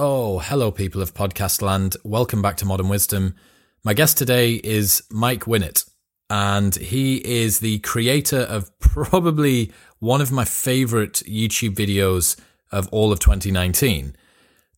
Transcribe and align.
Oh, 0.00 0.38
hello, 0.38 0.70
people 0.70 1.02
of 1.02 1.12
podcast 1.12 1.60
land. 1.60 1.96
Welcome 2.04 2.40
back 2.40 2.56
to 2.58 2.64
Modern 2.64 2.88
Wisdom. 2.88 3.34
My 3.82 3.94
guest 3.94 4.16
today 4.16 4.52
is 4.62 5.02
Mike 5.10 5.46
Winnet, 5.46 5.90
and 6.30 6.72
he 6.76 7.16
is 7.16 7.58
the 7.58 7.80
creator 7.80 8.42
of 8.42 8.70
probably 8.78 9.72
one 9.98 10.20
of 10.20 10.30
my 10.30 10.44
favorite 10.44 11.14
YouTube 11.26 11.74
videos 11.74 12.38
of 12.70 12.86
all 12.92 13.10
of 13.10 13.18
2019. 13.18 14.14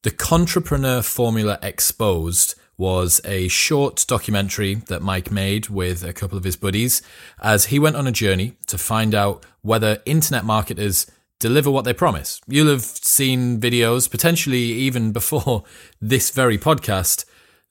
The 0.05 0.11
Contrepreneur 0.11 1.05
Formula 1.05 1.59
Exposed 1.61 2.55
was 2.79 3.21
a 3.27 3.49
short 3.49 4.07
documentary 4.09 4.77
that 4.87 5.03
Mike 5.03 5.31
made 5.31 5.69
with 5.69 6.03
a 6.03 6.15
couple 6.15 6.39
of 6.39 6.45
his 6.45 6.57
buddies 6.57 7.03
as 7.43 7.67
he 7.67 7.79
went 7.79 7.97
on 7.97 8.07
a 8.07 8.11
journey 8.11 8.57
to 8.69 8.79
find 8.79 9.15
out 9.15 9.45
whether 9.61 10.01
internet 10.07 10.47
marketers 10.47 11.05
deliver 11.41 11.71
what 11.71 11.85
they 11.85 11.93
promise. 11.93 12.41
You'll 12.47 12.71
have 12.71 12.83
seen 12.83 13.61
videos, 13.61 14.09
potentially 14.09 14.63
even 14.63 15.11
before 15.21 15.65
this 16.01 16.31
very 16.31 16.57
podcast, 16.57 17.25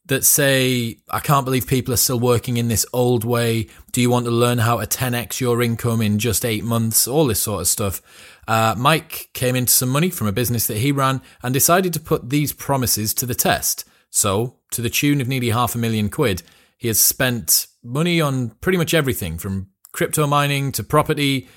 that 0.07 0.25
say, 0.25 0.97
I 1.09 1.19
can't 1.19 1.45
believe 1.45 1.67
people 1.67 1.93
are 1.93 1.97
still 1.97 2.19
working 2.19 2.57
in 2.57 2.67
this 2.67 2.85
old 2.91 3.23
way. 3.23 3.67
Do 3.91 4.01
you 4.01 4.09
want 4.09 4.25
to 4.25 4.31
learn 4.31 4.57
how 4.57 4.77
to 4.77 4.87
10x 4.87 5.39
your 5.39 5.61
income 5.61 6.01
in 6.01 6.19
just 6.19 6.43
eight 6.43 6.63
months? 6.63 7.07
All 7.07 7.27
this 7.27 7.41
sort 7.41 7.61
of 7.61 7.67
stuff. 7.67 8.01
Uh, 8.47 8.73
Mike 8.75 9.29
came 9.33 9.55
into 9.55 9.71
some 9.71 9.89
money 9.89 10.09
from 10.09 10.25
a 10.25 10.31
business 10.31 10.65
that 10.65 10.77
he 10.77 10.91
ran 10.91 11.21
and 11.43 11.53
decided 11.53 11.93
to 11.93 11.99
put 11.99 12.31
these 12.31 12.51
promises 12.51 13.13
to 13.13 13.27
the 13.27 13.35
test. 13.35 13.85
So, 14.09 14.55
to 14.71 14.81
the 14.81 14.89
tune 14.89 15.21
of 15.21 15.27
nearly 15.27 15.51
half 15.51 15.75
a 15.75 15.77
million 15.77 16.09
quid, 16.09 16.41
he 16.75 16.87
has 16.87 16.99
spent 16.99 17.67
money 17.83 18.19
on 18.19 18.49
pretty 18.61 18.79
much 18.79 18.95
everything 18.95 19.37
from 19.37 19.67
crypto 19.91 20.25
mining 20.25 20.71
to 20.71 20.83
property 20.83 21.47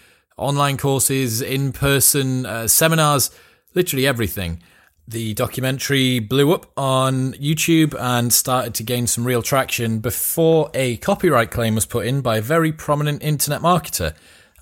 online 0.43 0.77
courses, 0.77 1.41
in 1.41 1.73
person 1.73 2.47
uh, 2.47 2.69
seminars, 2.69 3.31
literally 3.75 4.07
everything. 4.07 4.63
The 5.09 5.35
documentary 5.35 6.21
blew 6.21 6.53
up 6.53 6.71
on 6.77 7.33
YouTube 7.33 7.95
and 7.99 8.33
started 8.33 8.75
to 8.75 8.83
gain 8.85 9.07
some 9.07 9.25
real 9.25 9.43
traction 9.43 9.99
before 9.99 10.71
a 10.75 10.97
copyright 10.99 11.51
claim 11.51 11.75
was 11.75 11.87
put 11.87 12.07
in 12.07 12.21
by 12.21 12.37
a 12.37 12.43
very 12.43 12.73
prominent 12.73 13.23
internet 13.23 13.61
marketer. 13.61 14.15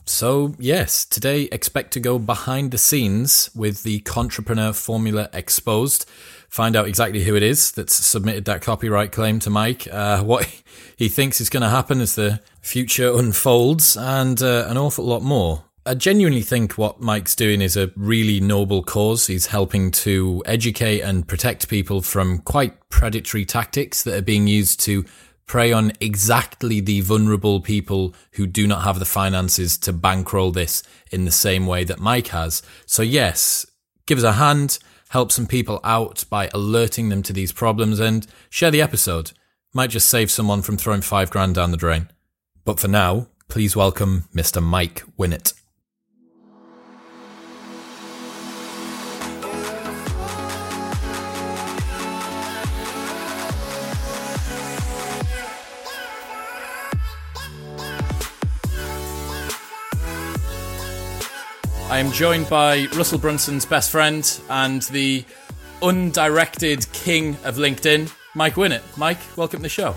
So, 0.06 0.54
yes, 0.58 1.04
today 1.04 1.42
expect 1.52 1.92
to 1.92 2.00
go 2.00 2.18
behind 2.18 2.70
the 2.70 2.78
scenes 2.78 3.50
with 3.54 3.82
the 3.82 4.00
Contrepreneur 4.00 4.74
Formula 4.74 5.28
exposed. 5.32 6.08
Find 6.48 6.74
out 6.74 6.88
exactly 6.88 7.22
who 7.22 7.36
it 7.36 7.44
is 7.44 7.70
that's 7.70 7.94
submitted 7.94 8.44
that 8.46 8.62
copyright 8.62 9.12
claim 9.12 9.38
to 9.40 9.50
Mike, 9.50 9.86
uh, 9.92 10.22
what 10.24 10.48
he 10.96 11.08
thinks 11.08 11.40
is 11.40 11.48
going 11.50 11.62
to 11.62 11.68
happen 11.68 12.00
as 12.00 12.16
the 12.16 12.40
future 12.60 13.12
unfolds, 13.14 13.96
and 13.96 14.42
uh, 14.42 14.66
an 14.68 14.76
awful 14.76 15.04
lot 15.04 15.22
more. 15.22 15.64
I 15.86 15.94
genuinely 15.94 16.42
think 16.42 16.76
what 16.76 17.00
Mike's 17.00 17.34
doing 17.34 17.62
is 17.62 17.74
a 17.74 17.90
really 17.96 18.38
noble 18.38 18.82
cause. 18.82 19.28
He's 19.28 19.46
helping 19.46 19.90
to 19.92 20.42
educate 20.44 21.00
and 21.00 21.26
protect 21.26 21.68
people 21.68 22.02
from 22.02 22.40
quite 22.40 22.90
predatory 22.90 23.46
tactics 23.46 24.02
that 24.02 24.14
are 24.14 24.22
being 24.22 24.46
used 24.46 24.80
to 24.80 25.06
prey 25.46 25.72
on 25.72 25.92
exactly 25.98 26.80
the 26.80 27.00
vulnerable 27.00 27.62
people 27.62 28.14
who 28.32 28.46
do 28.46 28.66
not 28.66 28.82
have 28.82 28.98
the 28.98 29.06
finances 29.06 29.78
to 29.78 29.92
bankroll 29.94 30.50
this 30.50 30.82
in 31.10 31.24
the 31.24 31.30
same 31.30 31.66
way 31.66 31.82
that 31.84 31.98
Mike 31.98 32.28
has. 32.28 32.62
So, 32.84 33.02
yes, 33.02 33.64
give 34.04 34.18
us 34.18 34.24
a 34.24 34.32
hand, 34.32 34.78
help 35.08 35.32
some 35.32 35.46
people 35.46 35.80
out 35.82 36.26
by 36.28 36.50
alerting 36.52 37.08
them 37.08 37.22
to 37.22 37.32
these 37.32 37.52
problems, 37.52 37.98
and 37.98 38.26
share 38.50 38.70
the 38.70 38.82
episode. 38.82 39.32
Might 39.72 39.90
just 39.90 40.08
save 40.08 40.30
someone 40.30 40.60
from 40.60 40.76
throwing 40.76 41.00
five 41.00 41.30
grand 41.30 41.54
down 41.54 41.70
the 41.70 41.78
drain. 41.78 42.10
But 42.66 42.78
for 42.78 42.88
now, 42.88 43.28
please 43.48 43.74
welcome 43.74 44.28
Mr. 44.34 44.62
Mike 44.62 45.02
Winnet. 45.18 45.54
I 61.90 61.98
am 61.98 62.12
joined 62.12 62.48
by 62.48 62.86
Russell 62.94 63.18
Brunson's 63.18 63.66
best 63.66 63.90
friend 63.90 64.40
and 64.48 64.80
the 64.82 65.24
undirected 65.82 66.90
king 66.92 67.36
of 67.42 67.56
LinkedIn, 67.56 68.14
Mike 68.36 68.54
Winnet. 68.54 68.82
Mike, 68.96 69.18
welcome 69.36 69.58
to 69.58 69.64
the 69.64 69.68
show. 69.68 69.96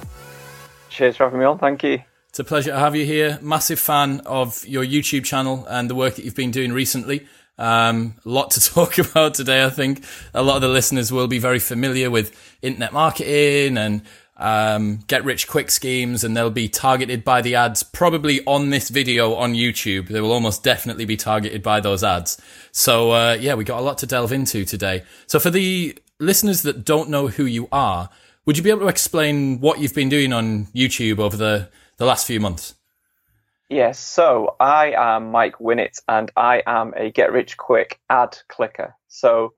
Cheers 0.90 1.18
for 1.18 1.26
having 1.26 1.38
me 1.38 1.46
on. 1.46 1.59
Thank 1.59 1.84
you. 1.84 2.00
It's 2.30 2.40
a 2.40 2.44
pleasure 2.44 2.72
to 2.72 2.80
have 2.80 2.96
you 2.96 3.06
here. 3.06 3.38
Massive 3.44 3.78
fan 3.78 4.22
of 4.26 4.66
your 4.66 4.84
YouTube 4.84 5.24
channel 5.24 5.68
and 5.70 5.88
the 5.88 5.94
work 5.94 6.16
that 6.16 6.26
you've 6.26 6.36
been 6.36 6.50
doing 6.50 6.74
recently. 6.74 7.28
Um, 7.59 8.16
a 8.26 8.30
lot 8.30 8.50
to 8.52 8.59
talk 8.74 8.98
about 8.98 9.36
today. 9.36 9.64
I 9.64 9.70
think 9.70 10.03
a 10.34 10.42
lot 10.42 10.56
of 10.56 10.64
the 10.64 10.70
listeners 10.70 11.12
will 11.12 11.28
be 11.28 11.38
very 11.38 11.59
familiar 11.59 12.09
with 12.09 12.36
internet 12.64 12.92
marketing 12.92 13.78
and 13.78 14.02
um, 14.38 15.00
get 15.08 15.24
rich 15.24 15.48
quick 15.48 15.70
schemes 15.70 16.24
and 16.24 16.36
they'll 16.36 16.50
be 16.50 16.68
targeted 16.68 17.24
by 17.24 17.42
the 17.42 17.56
ads 17.56 17.84
probably 17.84 18.44
on 18.46 18.72
this 18.72 18.90
video 18.90 19.36
on 19.36 19.54
YouTube. 19.54 20.08
They 20.08 20.22
will 20.22 20.32
almost 20.32 20.64
definitely 20.64 21.06
be 21.06 21.18
targeted 21.18 21.62
by 21.62 21.80
those 21.80 22.04
ads. 22.04 22.42
So, 22.72 23.12
uh, 23.12 23.38
yeah, 23.40 23.54
we 23.54 23.64
got 23.64 23.80
a 23.80 23.84
lot 23.84 24.00
to 24.00 24.08
delve 24.08 24.32
into 24.32 24.66
today. 24.66 25.04
So 25.28 25.40
for 25.40 25.50
the 25.50 25.98
listeners 26.20 26.64
that 26.64 26.84
don't 26.84 27.10
know 27.10 27.28
who 27.28 27.46
you 27.46 27.68
are, 27.72 28.10
would 28.46 28.58
you 28.58 28.64
be 28.64 28.72
able 28.72 28.82
to 28.82 28.88
explain 28.88 29.60
what 29.60 29.80
you've 29.80 29.96
been 29.96 30.10
doing 30.10 30.34
on 30.34 30.66
YouTube 30.68 31.20
over 31.20 31.38
the, 31.38 31.70
the 31.98 32.06
last 32.06 32.28
few 32.28 32.40
months? 32.40 32.76
Yes, 33.70 33.98
so 33.98 34.56
I 34.60 34.92
am 34.92 35.32
Mike 35.32 35.58
Winnet 35.60 36.00
and 36.08 36.32
I 36.36 36.62
am 36.66 36.94
a 36.96 37.12
get 37.12 37.32
rich 37.32 37.58
quick 37.58 38.00
ad 38.10 38.38
clicker. 38.48 38.96
So 39.08 39.54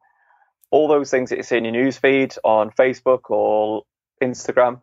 all 0.69 0.87
those 0.87 1.09
things 1.09 1.29
that 1.29 1.37
you 1.37 1.43
see 1.43 1.57
in 1.57 1.65
your 1.65 1.73
newsfeed 1.73 2.37
on 2.43 2.69
Facebook 2.71 3.29
or 3.29 3.83
Instagram. 4.21 4.81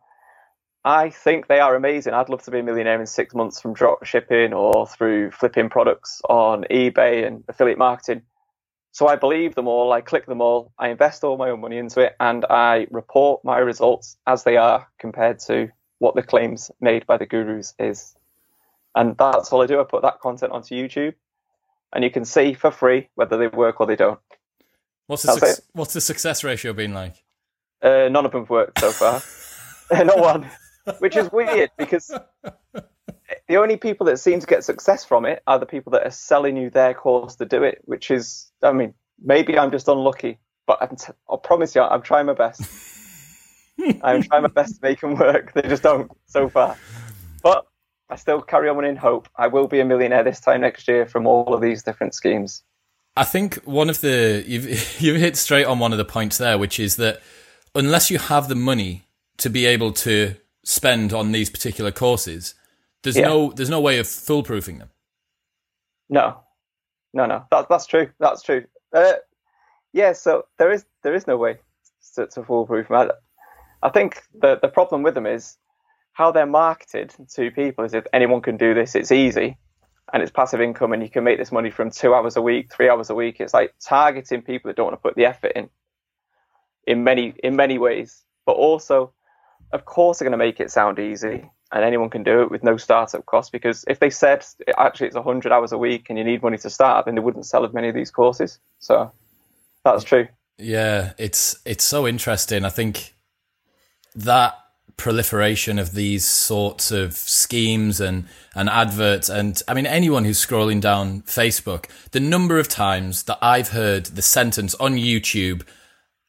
I 0.85 1.11
think 1.11 1.47
they 1.47 1.61
are 1.61 1.77
amazing. 1.77 2.13
I'd 2.13 2.29
love 2.29 2.43
to 2.45 2.51
be 2.51 2.59
a 2.59 2.63
millionaire 2.63 3.01
in 3.01 3.07
six 3.07 3.35
months 3.35 3.61
from 3.61 3.73
drop 3.73 4.05
shipping 4.05 4.53
or 4.53 4.87
through 4.87 5.31
flipping 5.31 5.69
products 5.69 6.21
on 6.29 6.65
eBay 6.71 7.27
and 7.27 7.45
affiliate 7.49 7.79
marketing. 7.79 8.23
So 8.91 9.07
I 9.07 9.17
believe 9.17 9.55
them 9.55 9.69
all, 9.69 9.93
I 9.93 10.01
click 10.03 10.27
them 10.27 10.43
all, 10.43 10.73
I 10.79 10.91
invest 10.91 11.25
all 11.25 11.39
my 11.39 11.51
own 11.51 11.61
money 11.61 11.79
into 11.79 12.01
it, 12.01 12.15
and 12.21 12.45
I 12.51 12.89
report 12.91 13.43
my 13.45 13.59
results 13.59 14.19
as 14.27 14.45
they 14.45 14.57
are 14.57 14.87
compared 14.99 15.39
to 15.47 15.71
what 15.99 16.15
the 16.15 16.23
claims 16.23 16.71
made 16.81 17.07
by 17.07 17.17
the 17.17 17.27
gurus 17.27 17.75
is. 17.79 18.15
And 18.95 19.17
that's 19.17 19.51
all 19.51 19.63
I 19.63 19.67
do. 19.67 19.81
I 19.81 19.85
put 19.85 20.03
that 20.03 20.21
content 20.21 20.53
onto 20.53 20.75
YouTube, 20.75 21.15
and 21.95 22.05
you 22.05 22.11
can 22.11 22.27
see 22.27 22.53
for 22.53 22.71
free 22.71 23.09
whether 23.15 23.39
they 23.39 23.47
work 23.47 23.81
or 23.81 23.87
they 23.87 23.97
don't. 23.97 24.21
What's 25.07 25.23
the, 25.23 25.39
su- 25.39 25.63
what's 25.73 25.95
the 25.95 26.01
success 26.01 26.45
ratio 26.45 26.73
been 26.73 26.93
like? 26.93 27.25
Uh, 27.83 28.09
none 28.11 28.25
of 28.25 28.33
them 28.33 28.43
have 28.43 28.51
worked 28.51 28.79
so 28.79 28.91
far. 28.91 29.23
Not 30.05 30.19
one, 30.19 30.51
which 31.01 31.17
is 31.17 31.31
weird 31.33 31.71
because 31.77 32.15
the 33.49 33.57
only 33.57 33.77
people 33.77 34.07
that 34.07 34.19
seem 34.19 34.41
to 34.41 34.47
get 34.47 34.65
success 34.65 35.05
from 35.05 35.25
it 35.27 35.43
are 35.47 35.59
the 35.59 35.67
people 35.67 35.91
that 35.93 36.07
are 36.07 36.11
selling 36.11 36.57
you 36.57 36.71
their 36.71 36.95
course 36.95 37.37
to 37.37 37.45
do 37.45 37.63
it. 37.63 37.83
Which 37.85 38.11
is, 38.11 38.51
I 38.63 38.73
mean, 38.73 38.95
maybe 39.23 39.59
I'm 39.59 39.71
just 39.71 39.89
unlucky, 39.89 40.39
but 40.67 40.81
i 40.81 40.87
t- 40.87 41.13
I'll 41.29 41.39
promise 41.39 41.75
you, 41.75 41.83
I'm 41.83 42.03
trying 42.03 42.27
my 42.27 42.35
best. 42.35 42.63
I'm 44.03 44.23
trying 44.23 44.43
my 44.43 44.49
best 44.49 44.77
to 44.77 44.81
make 44.83 45.01
them 45.01 45.17
work. 45.17 45.53
They 45.55 45.63
just 45.63 45.83
don't 45.83 46.11
so 46.27 46.49
far. 46.49 46.77
But 47.43 47.67
I 48.09 48.17
still 48.17 48.41
carry 48.41 48.69
on 48.69 48.85
in 48.85 48.97
hope. 48.97 49.29
I 49.37 49.49
will 49.49 49.67
be 49.67 49.81
a 49.81 49.85
millionaire 49.85 50.23
this 50.23 50.41
time 50.41 50.61
next 50.61 50.87
year 50.87 51.07
from 51.07 51.27
all 51.27 51.55
of 51.55 51.61
these 51.61 51.83
different 51.83 52.15
schemes. 52.15 52.63
I 53.17 53.25
think 53.25 53.57
one 53.65 53.91
of 53.91 54.01
the 54.01 54.45
you've 54.47 54.67
you've 55.01 55.17
hit 55.17 55.37
straight 55.37 55.65
on 55.65 55.79
one 55.79 55.93
of 55.93 55.99
the 55.99 56.05
points 56.05 56.39
there, 56.39 56.59
which 56.59 56.79
is 56.79 56.97
that 56.97 57.21
unless 57.75 58.11
you 58.11 58.19
have 58.19 58.49
the 58.49 58.55
money 58.55 59.07
to 59.39 59.51
be 59.51 59.67
able 59.67 59.93
to 59.93 60.37
spend 60.65 61.13
on 61.13 61.33
these 61.33 61.51
particular 61.51 61.91
courses, 61.91 62.55
there's 63.03 63.17
yeah. 63.17 63.27
no 63.27 63.53
there's 63.53 63.71
no 63.71 63.81
way 63.81 63.99
of 63.99 64.07
foolproofing 64.07 64.79
them. 64.79 64.91
No, 66.09 66.41
no, 67.13 67.27
no. 67.27 67.45
That, 67.51 67.69
that's 67.69 67.87
true. 67.87 68.11
That's 68.21 68.43
true. 68.43 68.65
Uh, 68.93 69.15
yeah. 69.93 70.13
So 70.13 70.47
there 70.59 70.71
is 70.71 70.85
there 71.03 71.15
is 71.15 71.27
no 71.27 71.37
way 71.37 71.59
to, 72.15 72.27
to 72.29 72.45
foolproof 72.45 72.89
them. 72.89 72.97
I, 72.97 73.87
I 73.87 73.91
think 73.91 74.23
the 74.35 74.59
the 74.61 74.69
problem 74.69 75.03
with 75.03 75.15
them 75.15 75.27
is 75.27 75.57
how 76.13 76.31
they're 76.31 76.47
marketed 76.47 77.15
to 77.35 77.51
people 77.51 77.85
is 77.85 77.95
if 77.95 78.07
anyone 78.13 78.43
can 78.43 78.57
do 78.57 78.75
this, 78.75 78.95
it's 78.95 79.11
easy 79.11 79.57
and 80.13 80.23
it's 80.23 80.31
passive 80.31 80.61
income 80.61 80.93
and 80.93 81.03
you 81.03 81.09
can 81.09 81.25
make 81.25 81.39
this 81.39 81.51
money 81.51 81.71
from 81.71 81.91
two 81.91 82.15
hours 82.15 82.37
a 82.37 82.43
week, 82.43 82.71
three 82.71 82.91
hours 82.91 83.09
a 83.09 83.15
week. 83.15 83.41
It's 83.41 83.55
like 83.55 83.75
targeting 83.81 84.43
people 84.43 84.69
that 84.69 84.77
don't 84.77 84.87
want 84.87 84.99
to 84.99 85.03
put 85.03 85.17
the 85.17 85.25
effort 85.25 85.53
in 85.57 85.71
in 86.87 87.05
many 87.05 87.35
in 87.43 87.57
many 87.57 87.79
ways. 87.79 88.23
But 88.47 88.53
also, 88.53 89.13
of 89.73 89.85
course, 89.85 90.19
they're 90.19 90.29
going 90.29 90.39
to 90.39 90.45
make 90.45 90.61
it 90.61 90.71
sound 90.71 90.99
easy, 90.99 91.51
and 91.71 91.85
anyone 91.85 92.11
can 92.11 92.23
do 92.23 92.43
it 92.43 92.51
with 92.51 92.63
no 92.63 92.77
startup 92.77 93.27
cost. 93.27 93.53
Because 93.53 93.85
if 93.89 94.01
they 94.01 94.11
said 94.11 94.45
actually 94.77 95.07
it's 95.09 95.17
100 95.17 95.53
hours 95.53 95.73
a 95.73 95.79
week 95.79 96.07
and 96.09 96.19
you 96.19 96.25
need 96.25 96.43
money 96.43 96.59
to 96.59 96.71
start, 96.71 97.07
then 97.07 97.15
they 97.15 97.21
wouldn't 97.21 97.47
sell 97.47 97.65
as 97.65 97.73
many 97.73 97.89
of 97.89 97.95
these 97.95 98.11
courses. 98.11 98.59
So 98.81 99.13
that's 99.85 100.05
true. 100.05 100.29
Yeah, 100.59 101.13
it's 101.19 101.57
it's 101.65 101.85
so 101.85 102.07
interesting. 102.07 102.65
I 102.65 102.71
think 102.71 103.15
that 104.15 104.57
proliferation 104.97 105.81
of 105.81 105.95
these 105.95 106.25
sorts 106.25 106.93
of 106.93 107.15
schemes 107.15 108.01
and, 108.01 108.27
and 108.55 108.69
adverts. 108.69 109.29
And 109.29 109.61
I 109.67 109.75
mean, 109.75 109.87
anyone 109.87 110.25
who's 110.25 110.45
scrolling 110.45 110.81
down 110.81 111.23
Facebook, 111.23 111.87
the 112.13 112.21
number 112.21 112.59
of 112.59 112.69
times 112.69 113.25
that 113.25 113.39
I've 113.43 113.71
heard 113.71 114.07
the 114.07 114.23
sentence 114.23 114.75
on 114.77 114.95
YouTube, 114.95 115.63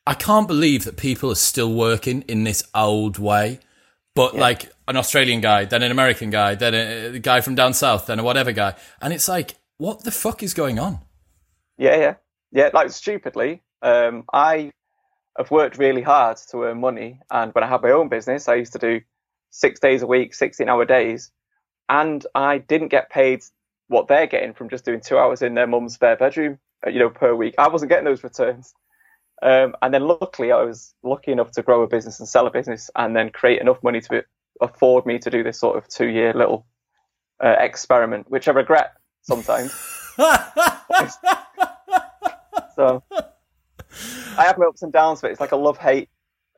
I 0.05 0.13
can't 0.13 0.47
believe 0.47 0.83
that 0.83 0.97
people 0.97 1.31
are 1.31 1.35
still 1.35 1.73
working 1.73 2.23
in 2.23 2.43
this 2.43 2.63
old 2.75 3.17
way. 3.17 3.59
But 4.15 4.35
Yeah. 4.35 4.41
like 4.41 4.71
an 4.87 4.95
Australian 4.95 5.41
guy, 5.41 5.65
then 5.65 5.81
an 5.81 5.91
American 5.91 6.29
guy, 6.29 6.53
then 6.55 6.73
a, 6.75 7.15
a 7.15 7.19
guy 7.19 7.41
from 7.41 7.55
down 7.55 7.73
south, 7.73 8.05
then 8.05 8.19
a 8.19 8.23
whatever 8.23 8.51
guy, 8.51 8.75
and 9.01 9.11
it's 9.11 9.27
like, 9.27 9.55
what 9.77 10.03
the 10.03 10.11
fuck 10.11 10.43
is 10.43 10.53
going 10.53 10.77
on? 10.77 10.99
Yeah, 11.77 11.95
yeah, 11.95 12.13
yeah. 12.51 12.69
Like 12.73 12.91
stupidly, 12.91 13.63
um, 13.81 14.25
I 14.31 14.71
have 15.35 15.49
worked 15.49 15.79
really 15.79 16.03
hard 16.03 16.37
to 16.51 16.63
earn 16.65 16.79
money, 16.79 17.21
and 17.31 17.51
when 17.55 17.63
I 17.63 17.67
had 17.67 17.81
my 17.81 17.89
own 17.89 18.07
business, 18.07 18.47
I 18.47 18.55
used 18.55 18.73
to 18.73 18.79
do 18.79 19.01
six 19.49 19.79
days 19.79 20.03
a 20.03 20.07
week, 20.07 20.35
sixteen-hour 20.35 20.85
days, 20.85 21.31
and 21.89 22.23
I 22.35 22.59
didn't 22.59 22.89
get 22.89 23.09
paid 23.09 23.41
what 23.87 24.07
they're 24.07 24.27
getting 24.27 24.53
from 24.53 24.69
just 24.69 24.85
doing 24.85 25.01
two 25.01 25.17
hours 25.17 25.41
in 25.41 25.55
their 25.55 25.65
mum's 25.65 25.95
spare 25.95 26.17
bedroom, 26.17 26.59
uh, 26.85 26.91
you 26.91 26.99
know, 26.99 27.09
per 27.09 27.33
week. 27.33 27.55
I 27.57 27.67
wasn't 27.67 27.89
getting 27.89 28.05
those 28.05 28.23
returns. 28.23 28.75
Um, 29.43 29.75
and 29.81 29.93
then 29.93 30.07
luckily, 30.07 30.51
I 30.51 30.63
was 30.63 30.95
lucky 31.03 31.31
enough 31.31 31.51
to 31.51 31.61
grow 31.61 31.83
a 31.83 31.87
business 31.87 32.19
and 32.19 32.27
sell 32.27 32.47
a 32.47 32.51
business, 32.51 32.89
and 32.95 33.15
then 33.15 33.29
create 33.29 33.61
enough 33.61 33.83
money 33.83 34.01
to 34.01 34.23
afford 34.61 35.05
me 35.05 35.19
to 35.19 35.29
do 35.29 35.43
this 35.43 35.59
sort 35.59 35.77
of 35.77 35.87
two-year 35.87 36.33
little 36.33 36.65
uh, 37.43 37.55
experiment, 37.59 38.31
which 38.31 38.47
I 38.47 38.51
regret 38.51 38.93
sometimes. 39.21 39.73
So 42.75 43.03
I 44.37 44.43
have 44.45 44.57
my 44.57 44.65
ups 44.65 44.81
and 44.81 44.91
downs, 44.91 45.21
but 45.21 45.31
it's 45.31 45.39
like 45.39 45.51
a 45.51 45.55
love 45.55 45.77
hate 45.77 46.09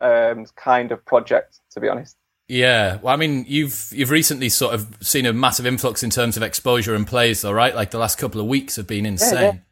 um, 0.01 0.45
kind 0.55 0.91
of 0.91 1.03
project, 1.05 1.59
to 1.71 1.79
be 1.79 1.89
honest. 1.89 2.17
Yeah, 2.47 2.99
well, 3.01 3.13
I 3.13 3.17
mean, 3.17 3.45
you've 3.47 3.89
you've 3.91 4.11
recently 4.11 4.49
sort 4.49 4.75
of 4.75 4.97
seen 5.01 5.25
a 5.25 5.33
massive 5.33 5.65
influx 5.65 6.03
in 6.03 6.11
terms 6.11 6.37
of 6.37 6.43
exposure 6.43 6.93
and 6.93 7.07
plays, 7.07 7.41
though, 7.41 7.51
right? 7.51 7.75
Like 7.75 7.91
the 7.91 7.97
last 7.97 8.17
couple 8.17 8.39
of 8.39 8.47
weeks 8.47 8.75
have 8.75 8.85
been 8.85 9.05
insane. 9.05 9.41
yeah. 9.41 9.49
I 9.49 9.63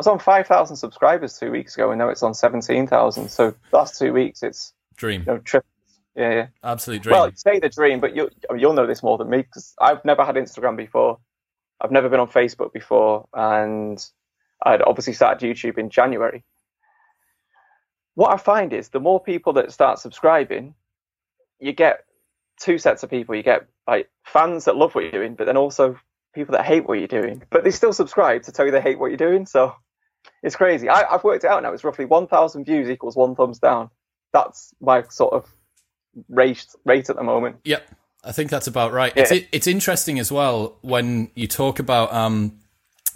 was 0.00 0.06
on 0.06 0.18
5,000 0.18 0.76
subscribers 0.76 1.38
two 1.38 1.50
weeks 1.50 1.74
ago, 1.74 1.90
and 1.90 1.98
now 1.98 2.08
it's 2.08 2.22
on 2.22 2.32
17,000. 2.32 3.28
So 3.28 3.54
last 3.70 3.98
two 3.98 4.14
weeks, 4.14 4.42
it's 4.42 4.72
Dream, 4.96 5.20
you 5.20 5.26
know 5.26 5.38
triple. 5.38 5.68
Yeah, 6.16 6.30
yeah. 6.30 6.46
absolute 6.64 7.02
dream. 7.02 7.12
Well, 7.12 7.28
you 7.28 7.36
say 7.36 7.58
the 7.58 7.68
dream, 7.68 8.00
but 8.00 8.16
you'll 8.16 8.30
I 8.48 8.54
mean, 8.54 8.60
you'll 8.60 8.72
know 8.72 8.86
this 8.86 9.02
more 9.02 9.18
than 9.18 9.28
me 9.28 9.42
because 9.42 9.74
I've 9.78 10.02
never 10.06 10.24
had 10.24 10.36
Instagram 10.36 10.76
before. 10.76 11.18
I've 11.82 11.90
never 11.90 12.08
been 12.08 12.18
on 12.18 12.28
Facebook 12.28 12.72
before, 12.72 13.28
and 13.34 14.02
I'd 14.64 14.80
obviously 14.80 15.12
started 15.12 15.46
YouTube 15.46 15.76
in 15.76 15.90
January. 15.90 16.44
What 18.14 18.32
I 18.32 18.38
find 18.38 18.72
is 18.72 18.88
the 18.88 19.00
more 19.00 19.20
people 19.22 19.52
that 19.54 19.70
start 19.70 19.98
subscribing, 19.98 20.74
you 21.58 21.72
get 21.72 22.04
two 22.58 22.78
sets 22.78 23.02
of 23.02 23.10
people. 23.10 23.34
You 23.34 23.42
get 23.42 23.66
like 23.86 24.08
fans 24.24 24.64
that 24.64 24.76
love 24.76 24.94
what 24.94 25.04
you're 25.04 25.12
doing, 25.12 25.34
but 25.34 25.44
then 25.44 25.58
also 25.58 25.98
people 26.34 26.52
that 26.52 26.64
hate 26.64 26.88
what 26.88 26.98
you're 26.98 27.06
doing, 27.06 27.42
but 27.50 27.64
they 27.64 27.70
still 27.70 27.92
subscribe 27.92 28.44
to 28.44 28.52
tell 28.52 28.64
you 28.64 28.72
they 28.72 28.80
hate 28.80 28.98
what 28.98 29.08
you're 29.08 29.16
doing. 29.16 29.44
So 29.44 29.74
it's 30.42 30.56
crazy. 30.56 30.88
I, 30.88 31.04
I've 31.10 31.24
worked 31.24 31.44
it 31.44 31.50
out 31.50 31.62
now. 31.62 31.72
It's 31.72 31.84
roughly 31.84 32.04
1,000 32.04 32.64
views 32.64 32.88
equals 32.88 33.16
one 33.16 33.34
thumbs 33.34 33.58
down. 33.58 33.90
That's 34.32 34.74
my 34.80 35.02
sort 35.08 35.34
of 35.34 35.46
rate 36.28 36.66
rate 36.84 37.10
at 37.10 37.16
the 37.16 37.22
moment. 37.22 37.56
Yep, 37.64 37.82
I 38.24 38.32
think 38.32 38.50
that's 38.50 38.66
about 38.66 38.92
right. 38.92 39.12
Yeah. 39.16 39.24
It's 39.28 39.46
it's 39.52 39.66
interesting 39.66 40.18
as 40.18 40.30
well 40.30 40.78
when 40.82 41.30
you 41.34 41.46
talk 41.46 41.78
about 41.78 42.12
um 42.12 42.60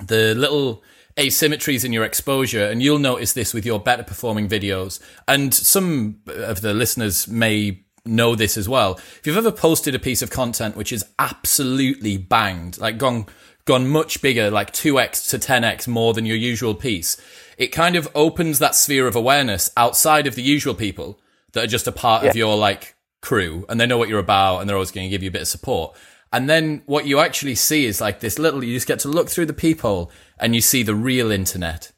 the 0.05 0.35
little 0.35 0.83
asymmetries 1.17 1.85
in 1.85 1.93
your 1.93 2.05
exposure, 2.05 2.65
and 2.65 2.83
you'll 2.83 2.99
notice 2.99 3.33
this 3.33 3.55
with 3.55 3.65
your 3.65 3.79
better 3.79 4.03
performing 4.03 4.49
videos. 4.49 5.01
And 5.29 5.55
some 5.55 6.21
of 6.27 6.61
the 6.61 6.75
listeners 6.75 7.29
may 7.29 7.85
know 8.05 8.35
this 8.35 8.57
as 8.57 8.69
well. 8.69 8.95
If 8.95 9.23
you've 9.25 9.37
ever 9.37 9.53
posted 9.53 9.95
a 9.95 9.99
piece 9.99 10.23
of 10.23 10.31
content 10.31 10.77
which 10.77 10.93
is 10.93 11.05
absolutely 11.19 12.17
banged, 12.17 12.79
like 12.79 12.99
gone 12.99 13.27
gone 13.65 13.89
much 13.89 14.21
bigger, 14.21 14.51
like 14.51 14.73
2x 14.73 15.31
to 15.31 15.39
10x 15.39 15.89
more 15.89 16.13
than 16.13 16.27
your 16.27 16.37
usual 16.37 16.75
piece, 16.75 17.17
it 17.57 17.69
kind 17.69 17.97
of 17.97 18.09
opens 18.15 18.59
that 18.59 18.75
sphere 18.75 19.07
of 19.07 19.17
awareness 19.17 19.71
outside 19.77 20.27
of 20.27 20.35
the 20.35 20.43
usual 20.43 20.75
people 20.75 21.19
that 21.53 21.65
are 21.65 21.69
just 21.69 21.87
a 21.87 21.93
part 21.93 22.25
of 22.27 22.37
your 22.37 22.57
like 22.57 22.95
crew 23.23 23.65
and 23.69 23.81
they 23.81 23.87
know 23.87 23.97
what 23.97 24.09
you're 24.09 24.19
about 24.19 24.59
and 24.59 24.69
they're 24.69 24.77
always 24.77 24.91
going 24.91 25.07
to 25.07 25.11
give 25.11 25.23
you 25.23 25.29
a 25.31 25.33
bit 25.33 25.43
of 25.43 25.49
support. 25.49 25.97
And 26.33 26.51
then 26.51 26.83
what 26.87 27.07
you 27.07 27.21
actually 27.21 27.55
see 27.55 27.87
is 27.87 28.01
like 28.01 28.21
this 28.21 28.39
little, 28.39 28.63
you 28.65 28.75
just 28.75 28.89
get 28.89 28.99
to 29.01 29.09
look 29.09 29.29
through 29.31 29.47
the 29.47 29.53
peephole 29.53 30.11
and 30.39 30.55
you 30.55 30.61
see 30.61 30.83
the 30.83 30.95
real 30.95 31.31
internet. 31.31 31.93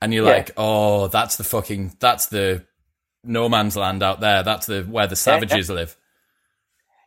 And 0.00 0.12
you're 0.12 0.26
Yeah. 0.26 0.32
like, 0.32 0.50
oh, 0.56 1.08
that's 1.08 1.36
the 1.36 1.44
fucking, 1.44 1.96
that's 2.00 2.26
the 2.26 2.64
no 3.22 3.48
man's 3.48 3.76
land 3.76 4.02
out 4.02 4.20
there. 4.20 4.42
That's 4.42 4.66
the, 4.66 4.82
where 4.82 5.06
the 5.06 5.16
savages 5.16 5.70
live. 5.70 5.96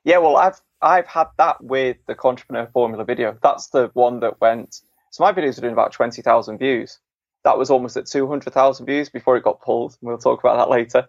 Yeah, 0.04 0.19
well, 0.19 0.38
I've 0.38 0.62
I've 0.81 1.07
had 1.07 1.27
that 1.38 1.63
with 1.63 1.97
the 2.07 2.15
Contrepreneur 2.15 2.71
Formula 2.71 3.03
video. 3.03 3.38
That's 3.41 3.68
the 3.68 3.89
one 3.94 4.19
that 4.21 4.39
went. 4.41 4.81
So 5.12 5.24
my 5.24 5.31
videos 5.33 5.57
are 5.57 5.62
doing 5.62 5.74
about 5.74 5.94
twenty 5.94 6.21
thousand 6.21 6.57
views. 6.59 7.00
That 7.44 7.57
was 7.57 7.69
almost 7.69 7.97
at 7.97 8.06
two 8.06 8.27
hundred 8.27 8.53
thousand 8.53 8.85
views 8.85 9.09
before 9.09 9.38
it 9.38 9.44
got 9.44 9.62
pulled. 9.62 9.97
We'll 10.01 10.18
talk 10.18 10.39
about 10.39 10.57
that 10.57 10.69
later. 10.69 11.07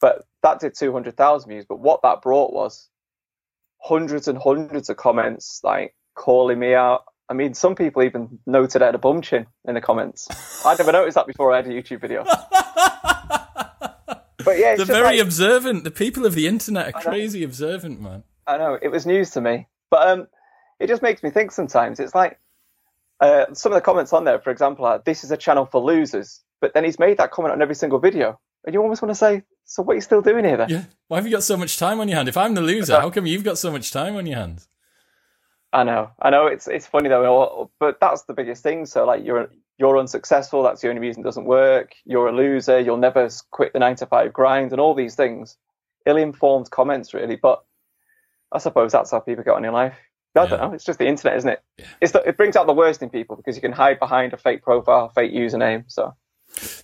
But 0.00 0.26
that 0.42 0.60
did 0.60 0.74
two 0.74 0.92
hundred 0.92 1.16
thousand 1.16 1.50
views. 1.50 1.64
But 1.68 1.80
what 1.80 2.02
that 2.02 2.20
brought 2.22 2.52
was 2.52 2.88
hundreds 3.80 4.28
and 4.28 4.36
hundreds 4.38 4.90
of 4.90 4.96
comments, 4.96 5.60
like 5.62 5.94
calling 6.14 6.58
me 6.58 6.74
out. 6.74 7.04
I 7.30 7.34
mean, 7.34 7.54
some 7.54 7.74
people 7.74 8.02
even 8.02 8.38
noted 8.46 8.82
I 8.82 8.86
had 8.86 8.94
a 8.94 8.98
bum 8.98 9.20
chin 9.22 9.46
in 9.66 9.74
the 9.74 9.80
comments. 9.80 10.28
I 10.64 10.74
never 10.76 10.92
noticed 10.92 11.14
that 11.14 11.26
before 11.26 11.52
I 11.52 11.56
had 11.56 11.66
a 11.66 11.70
YouTube 11.70 12.00
video. 12.00 12.24
But 14.44 14.56
yeah, 14.58 14.70
it's 14.74 14.78
They're 14.86 14.96
very 15.02 15.18
like- 15.18 15.26
observant. 15.26 15.84
The 15.84 15.90
people 15.90 16.24
of 16.24 16.34
the 16.34 16.46
internet 16.46 16.86
are 16.94 17.00
crazy 17.02 17.42
observant, 17.42 18.00
man. 18.00 18.22
I 18.48 18.56
know 18.56 18.78
it 18.80 18.88
was 18.88 19.06
news 19.06 19.30
to 19.32 19.40
me, 19.40 19.68
but 19.90 20.08
um, 20.08 20.26
it 20.80 20.88
just 20.88 21.02
makes 21.02 21.22
me 21.22 21.30
think 21.30 21.52
sometimes. 21.52 22.00
It's 22.00 22.14
like 22.14 22.38
uh, 23.20 23.52
some 23.52 23.72
of 23.72 23.76
the 23.76 23.82
comments 23.82 24.12
on 24.12 24.24
there, 24.24 24.40
for 24.40 24.50
example, 24.50 24.86
are 24.86 25.02
"This 25.04 25.22
is 25.22 25.30
a 25.30 25.36
channel 25.36 25.66
for 25.66 25.80
losers," 25.80 26.40
but 26.60 26.72
then 26.72 26.82
he's 26.82 26.98
made 26.98 27.18
that 27.18 27.30
comment 27.30 27.52
on 27.52 27.60
every 27.60 27.74
single 27.74 27.98
video, 27.98 28.40
and 28.64 28.74
you 28.74 28.80
almost 28.80 29.02
want 29.02 29.10
to 29.10 29.14
say, 29.16 29.42
"So 29.64 29.82
what 29.82 29.92
are 29.92 29.96
you 29.96 30.00
still 30.00 30.22
doing 30.22 30.44
here?" 30.44 30.56
Then 30.56 30.68
Yeah. 30.70 30.84
Why 31.08 31.18
have 31.18 31.26
you 31.26 31.32
got 31.32 31.42
so 31.42 31.56
much 31.56 31.78
time 31.78 32.00
on 32.00 32.08
your 32.08 32.16
hand? 32.16 32.28
If 32.28 32.36
I'm 32.36 32.54
the 32.54 32.62
loser, 32.62 32.98
how 32.98 33.10
come 33.10 33.26
you've 33.26 33.44
got 33.44 33.58
so 33.58 33.70
much 33.70 33.92
time 33.92 34.16
on 34.16 34.26
your 34.26 34.38
hands? 34.38 34.68
I 35.72 35.84
know, 35.84 36.10
I 36.20 36.30
know. 36.30 36.46
It's 36.46 36.66
it's 36.66 36.86
funny 36.86 37.10
though, 37.10 37.70
but 37.78 38.00
that's 38.00 38.22
the 38.22 38.32
biggest 38.32 38.62
thing. 38.62 38.86
So 38.86 39.04
like 39.04 39.24
you're 39.24 39.50
you're 39.76 39.98
unsuccessful. 39.98 40.62
That's 40.62 40.80
the 40.80 40.88
only 40.88 41.00
reason 41.00 41.20
it 41.20 41.24
doesn't 41.24 41.44
work. 41.44 41.94
You're 42.06 42.28
a 42.28 42.32
loser. 42.32 42.80
You'll 42.80 42.96
never 42.96 43.28
quit 43.50 43.74
the 43.74 43.78
nine 43.78 43.96
to 43.96 44.06
five 44.06 44.32
grind, 44.32 44.72
and 44.72 44.80
all 44.80 44.94
these 44.94 45.14
things. 45.14 45.56
Ill-informed 46.06 46.70
comments, 46.70 47.12
really. 47.12 47.36
But 47.36 47.62
I 48.52 48.58
suppose 48.58 48.92
that's 48.92 49.10
how 49.10 49.20
people 49.20 49.44
get 49.44 49.54
on 49.54 49.64
in 49.64 49.72
life. 49.72 49.94
I 50.36 50.46
don't 50.46 50.50
Yeah. 50.60 50.66
know. 50.68 50.72
It's 50.74 50.84
just 50.84 50.98
the 50.98 51.06
internet, 51.06 51.36
isn't 51.38 51.50
it? 51.50 51.62
It's 52.00 52.12
the, 52.12 52.20
it 52.28 52.36
brings 52.36 52.54
out 52.56 52.66
the 52.66 52.72
worst 52.72 53.02
in 53.02 53.10
people 53.10 53.36
because 53.36 53.56
you 53.56 53.60
can 53.62 53.72
hide 53.72 53.98
behind 53.98 54.32
a 54.32 54.36
fake 54.36 54.62
profile, 54.62 55.08
fake 55.10 55.32
username. 55.32 55.84
So 55.88 56.14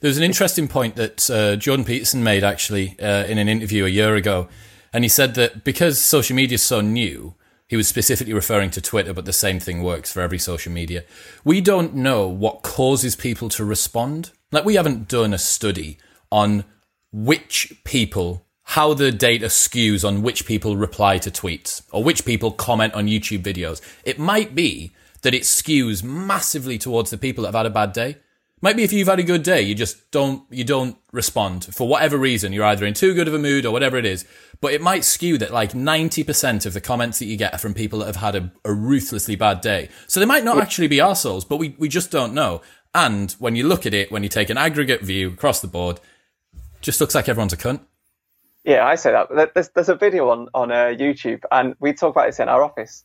There's 0.01 0.17
an 0.17 0.25
interesting 0.25 0.69
point 0.69 0.97
that 0.97 1.31
uh, 1.31 1.57
Jordan 1.57 1.85
Peterson 1.85 2.23
made 2.25 2.43
actually 2.45 2.99
uh, 3.01 3.25
in 3.27 3.39
an 3.39 3.49
interview 3.49 3.85
a 3.85 3.89
year 3.89 4.15
ago, 4.17 4.49
and 4.93 5.05
he 5.05 5.09
said 5.09 5.35
that 5.35 5.65
because 5.65 6.03
social 6.03 6.35
media 6.37 6.57
is 6.57 6.63
so 6.63 6.81
new, 6.81 7.35
he 7.69 7.77
was 7.77 7.89
specifically 7.89 8.35
referring 8.35 8.71
to 8.71 8.81
Twitter, 8.81 9.13
but 9.15 9.25
the 9.25 9.33
same 9.33 9.59
thing 9.59 9.83
works 9.83 10.13
for 10.13 10.21
every 10.21 10.39
social 10.39 10.73
media. 10.73 11.03
We 11.45 11.61
don't 11.61 11.95
know 11.95 12.29
what 12.29 12.63
causes 12.63 13.17
people 13.17 13.49
to 13.51 13.65
respond. 13.65 14.33
Like 14.53 14.65
we 14.65 14.75
haven't 14.75 15.09
done 15.09 15.33
a 15.33 15.39
study 15.39 15.99
on 16.31 16.65
which 17.11 17.73
people, 17.85 18.47
how 18.65 18.95
the 18.95 19.13
data 19.13 19.47
skews 19.47 20.07
on 20.07 20.23
which 20.23 20.47
people 20.47 20.77
reply 20.77 21.19
to 21.19 21.31
tweets 21.31 21.83
or 21.93 22.03
which 22.03 22.25
people 22.25 22.51
comment 22.51 22.95
on 22.95 23.07
YouTube 23.07 23.43
videos. 23.43 23.81
It 24.05 24.19
might 24.19 24.55
be 24.55 24.93
that 25.23 25.35
it 25.35 25.43
skews 25.43 26.03
massively 26.03 26.79
towards 26.79 27.11
the 27.11 27.19
people 27.19 27.43
that 27.43 27.49
have 27.49 27.55
had 27.55 27.67
a 27.67 27.71
bad 27.71 27.93
day. 27.93 28.17
Might 28.61 28.77
be 28.77 28.83
if 28.83 28.95
you've 28.95 29.09
had 29.09 29.19
a 29.19 29.25
good 29.25 29.43
day, 29.43 29.61
you 29.61 29.75
just 29.75 30.11
don't 30.11 30.45
you 30.51 30.65
don't 30.65 30.97
respond 31.13 31.67
for 31.75 31.87
whatever 31.87 32.17
reason. 32.17 32.55
You're 32.55 32.65
either 32.65 32.87
in 32.87 32.95
too 32.95 33.13
good 33.13 33.29
of 33.29 33.35
a 33.35 33.39
mood 33.39 33.67
or 33.67 33.73
whatever 33.73 33.99
it 33.99 34.07
is. 34.07 34.25
But 34.63 34.73
it 34.73 34.81
might 34.81 35.05
skew 35.05 35.37
that 35.39 35.53
like 35.53 35.75
ninety 35.75 36.25
percent 36.25 36.65
of 36.65 36.73
the 36.73 36.81
comments 36.81 37.19
that 37.19 37.27
you 37.27 37.37
get 37.37 37.53
are 37.53 37.59
from 37.59 37.75
people 37.75 37.99
that 37.99 38.07
have 38.07 38.17
had 38.17 38.35
a, 38.35 38.53
a 38.65 38.73
ruthlessly 38.73 39.37
bad 39.37 39.61
day. 39.61 39.91
So 40.07 40.19
they 40.19 40.25
might 40.25 40.45
not 40.45 40.59
actually 40.59 40.89
be 40.89 40.97
arseholes, 40.97 41.47
but 41.47 41.59
we, 41.59 41.75
we 41.79 41.91
just 41.91 42.11
don't 42.11 42.33
know. 42.33 42.63
And 42.95 43.33
when 43.33 43.55
you 43.55 43.69
look 43.69 43.85
at 43.85 43.93
it, 43.93 44.11
when 44.11 44.23
you 44.23 44.31
take 44.31 44.49
an 44.49 44.57
aggregate 44.57 45.03
view 45.03 45.29
across 45.29 45.61
the 45.61 45.67
board, 45.67 46.01
just 46.81 47.03
looks 47.03 47.15
like 47.15 47.29
everyone's 47.29 47.53
a 47.53 47.59
cunt. 47.59 47.81
Yeah, 48.65 48.87
I 48.87 48.95
say 48.95 49.13
that. 49.13 49.53
There's, 49.55 49.69
there's 49.71 49.89
a 49.91 49.95
video 49.95 50.31
on 50.31 50.49
on 50.55 50.73
uh, 50.73 50.95
YouTube, 50.97 51.43
and 51.51 51.75
we 51.81 51.93
talk 51.93 52.11
about 52.15 52.27
this 52.27 52.41
in 52.41 52.49
our 52.49 52.63
office. 52.63 53.05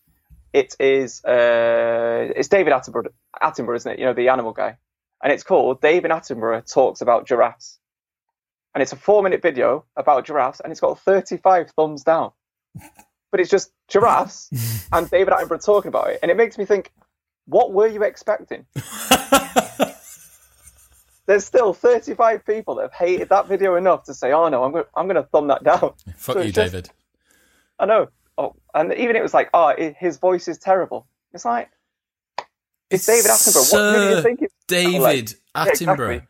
It 0.53 0.75
is 0.79 1.23
uh, 1.25 2.31
it's 2.35 2.47
David 2.47 2.71
Attenborough, 2.73 3.07
Attenborough, 3.41 3.75
isn't 3.75 3.91
it? 3.91 3.99
You 3.99 4.05
know, 4.05 4.13
the 4.13 4.29
animal 4.29 4.53
guy, 4.53 4.77
and 5.21 5.33
it's 5.33 5.43
called 5.43 5.81
David 5.81 6.11
Attenborough 6.11 6.71
talks 6.71 7.01
about 7.01 7.27
giraffes, 7.27 7.77
and 8.73 8.81
it's 8.81 8.93
a 8.93 8.95
four 8.95 9.21
minute 9.21 9.41
video 9.41 9.85
about 9.97 10.25
giraffes, 10.25 10.61
and 10.61 10.71
it's 10.71 10.79
got 10.79 10.97
35 11.01 11.71
thumbs 11.71 12.03
down. 12.03 12.31
But 13.31 13.41
it's 13.41 13.49
just 13.49 13.71
giraffes 13.89 14.87
and 14.93 15.09
David 15.09 15.33
Attenborough 15.33 15.63
talking 15.63 15.89
about 15.89 16.11
it, 16.11 16.19
and 16.21 16.31
it 16.31 16.37
makes 16.37 16.57
me 16.57 16.63
think, 16.63 16.93
what 17.45 17.73
were 17.73 17.87
you 17.87 18.03
expecting? 18.03 18.65
There's 21.29 21.45
still 21.45 21.73
35 21.75 22.43
people 22.43 22.73
that 22.75 22.81
have 22.81 22.93
hated 22.93 23.29
that 23.29 23.47
video 23.47 23.75
enough 23.75 24.05
to 24.05 24.15
say, 24.15 24.31
"Oh 24.31 24.49
no, 24.49 24.63
I'm 24.63 24.71
going, 24.71 24.85
I'm 24.95 25.05
going 25.05 25.15
to 25.15 25.29
thumb 25.29 25.45
that 25.49 25.63
down." 25.63 25.93
Fuck 26.15 26.37
So 26.37 26.41
you, 26.41 26.51
just- 26.51 26.71
David. 26.73 26.89
I 27.77 27.85
know. 27.85 28.07
Oh, 28.35 28.55
and 28.73 28.91
even 28.93 29.15
it 29.15 29.21
was 29.21 29.31
like, 29.31 29.47
"Oh, 29.53 29.65
i 29.65 29.95
his 29.99 30.17
voice 30.17 30.47
is 30.47 30.57
terrible." 30.57 31.05
It's 31.31 31.45
like, 31.45 31.69
it's 32.89 33.05
David 33.05 33.25
Attenborough. 33.29 33.71
What 33.73 33.93
did 33.93 34.09
you 34.09 34.15
Sir 34.15 34.21
think? 34.23 34.41
It, 34.41 34.51
David 34.67 35.35
Yeah, 35.55 35.65
Attenborough. 35.65 36.15
exactly. 36.15 36.21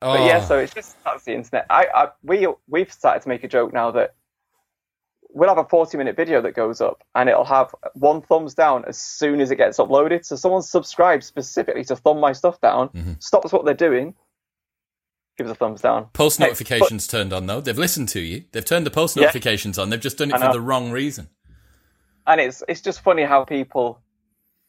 But 0.00 0.20
yeah, 0.20 0.44
so 0.44 0.56
oh. 0.56 0.58
it's 0.58 0.74
just 0.74 1.02
that's 1.02 1.24
the 1.24 1.32
internet. 1.32 1.64
I, 1.70 1.86
I 1.94 2.08
we 2.22 2.46
we've 2.68 2.92
started 2.92 3.22
to 3.22 3.30
make 3.30 3.42
a 3.42 3.48
joke 3.48 3.72
now 3.72 3.90
that 3.92 4.16
we'll 5.34 5.48
have 5.48 5.58
a 5.58 5.68
40 5.68 5.98
minute 5.98 6.16
video 6.16 6.40
that 6.40 6.54
goes 6.54 6.80
up 6.80 7.02
and 7.14 7.28
it'll 7.28 7.44
have 7.44 7.74
one 7.94 8.22
thumbs 8.22 8.54
down 8.54 8.84
as 8.86 8.96
soon 8.98 9.40
as 9.40 9.50
it 9.50 9.56
gets 9.56 9.78
uploaded. 9.78 10.24
So 10.24 10.36
someone 10.36 10.62
subscribes 10.62 11.26
specifically 11.26 11.84
to 11.86 11.96
thumb 11.96 12.20
my 12.20 12.32
stuff 12.32 12.60
down, 12.60 12.88
Mm-hmm. 12.90 13.12
stops 13.18 13.52
what 13.52 13.64
they're 13.64 13.74
doing, 13.74 14.14
gives 15.36 15.50
a 15.50 15.54
thumbs 15.54 15.80
down. 15.80 16.06
Post 16.12 16.38
Hey, 16.38 16.44
notifications 16.46 17.06
turned 17.08 17.32
on 17.32 17.46
though. 17.46 17.60
They've 17.60 17.76
listened 17.76 18.08
to 18.10 18.20
you. 18.20 18.44
They've 18.52 18.64
turned 18.64 18.86
the 18.86 18.90
post 18.90 19.16
Yeah. 19.16 19.22
notifications 19.24 19.78
on. 19.78 19.90
They've 19.90 20.00
just 20.00 20.18
done 20.18 20.30
it 20.30 20.38
for 20.40 20.52
the 20.52 20.60
wrong 20.60 20.90
reason. 20.92 21.28
and 22.26 22.40
it's 22.40 22.62
it's 22.68 22.80
just 22.80 23.00
funny 23.02 23.22
how 23.24 23.44
people 23.44 24.00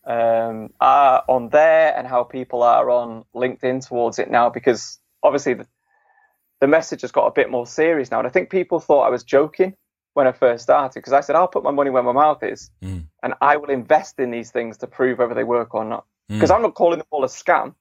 um, 0.06 0.72
are 0.82 1.24
on 1.28 1.50
there 1.50 1.96
and 1.98 2.06
how 2.08 2.24
people 2.24 2.64
are 2.64 2.90
on 2.90 3.24
LinkedIn 3.34 3.88
towards 3.88 4.20
it 4.20 4.30
now 4.30 4.50
because 4.50 5.00
obviously 5.24 5.54
the, 5.56 5.68
the 6.60 6.68
message 6.68 7.02
has 7.02 7.12
got 7.12 7.26
a 7.28 7.32
bit 7.32 7.50
more 7.50 7.66
serious 7.66 8.12
now. 8.12 8.20
And 8.20 8.28
I 8.28 8.32
think 8.32 8.50
people 8.50 8.80
thought 8.80 9.02
I 9.04 9.10
was 9.10 9.24
joking 9.24 9.76
when 10.16 10.28
I 10.28 10.32
first 10.32 10.64
started 10.64 10.96
because 11.00 11.14
I 11.14 11.22
said 11.22 11.36
I'll 11.36 11.48
put 11.48 11.64
my 11.64 11.72
money 11.72 11.92
where 11.92 12.02
my 12.02 12.14
mouth 12.14 12.42
is 12.42 12.72
Mm. 12.82 13.04
and 13.22 13.34
I 13.42 13.58
will 13.58 13.70
invest 13.70 14.20
in 14.20 14.32
these 14.32 14.50
things 14.50 14.78
to 14.78 14.88
prove 14.88 15.20
whether 15.20 15.36
they 15.36 15.44
work 15.44 15.76
or 15.76 15.86
not. 15.86 16.06
Because 16.28 16.50
I'm 16.50 16.62
not 16.64 16.74
calling 16.74 16.98
them 16.98 17.08
all 17.12 17.24
a 17.24 17.28
scam 17.28 17.76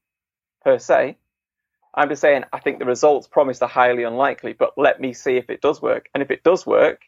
per 0.62 0.78
se. 0.78 1.16
I'm 1.94 2.08
just 2.08 2.20
saying 2.20 2.44
I 2.52 2.58
think 2.58 2.80
the 2.80 2.84
results 2.84 3.26
promised 3.28 3.62
are 3.62 3.68
highly 3.68 4.02
unlikely, 4.02 4.52
but 4.52 4.72
let 4.76 5.00
me 5.00 5.12
see 5.12 5.36
if 5.36 5.48
it 5.48 5.60
does 5.62 5.80
work. 5.80 6.08
And 6.12 6.22
if 6.22 6.30
it 6.30 6.42
does 6.42 6.66
work, 6.66 7.02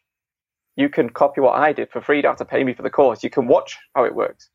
you 0.76 0.88
can 0.88 1.10
copy 1.10 1.40
what 1.40 1.58
I 1.58 1.72
did 1.72 1.90
for 1.90 2.00
free. 2.00 2.16
You 2.18 2.22
don't 2.22 2.38
have 2.38 2.38
to 2.38 2.44
pay 2.44 2.62
me 2.62 2.72
for 2.72 2.82
the 2.82 2.90
course. 2.90 3.24
You 3.24 3.30
can 3.30 3.48
watch 3.48 3.78
how 3.94 4.04
it 4.04 4.14
works. 4.14 4.48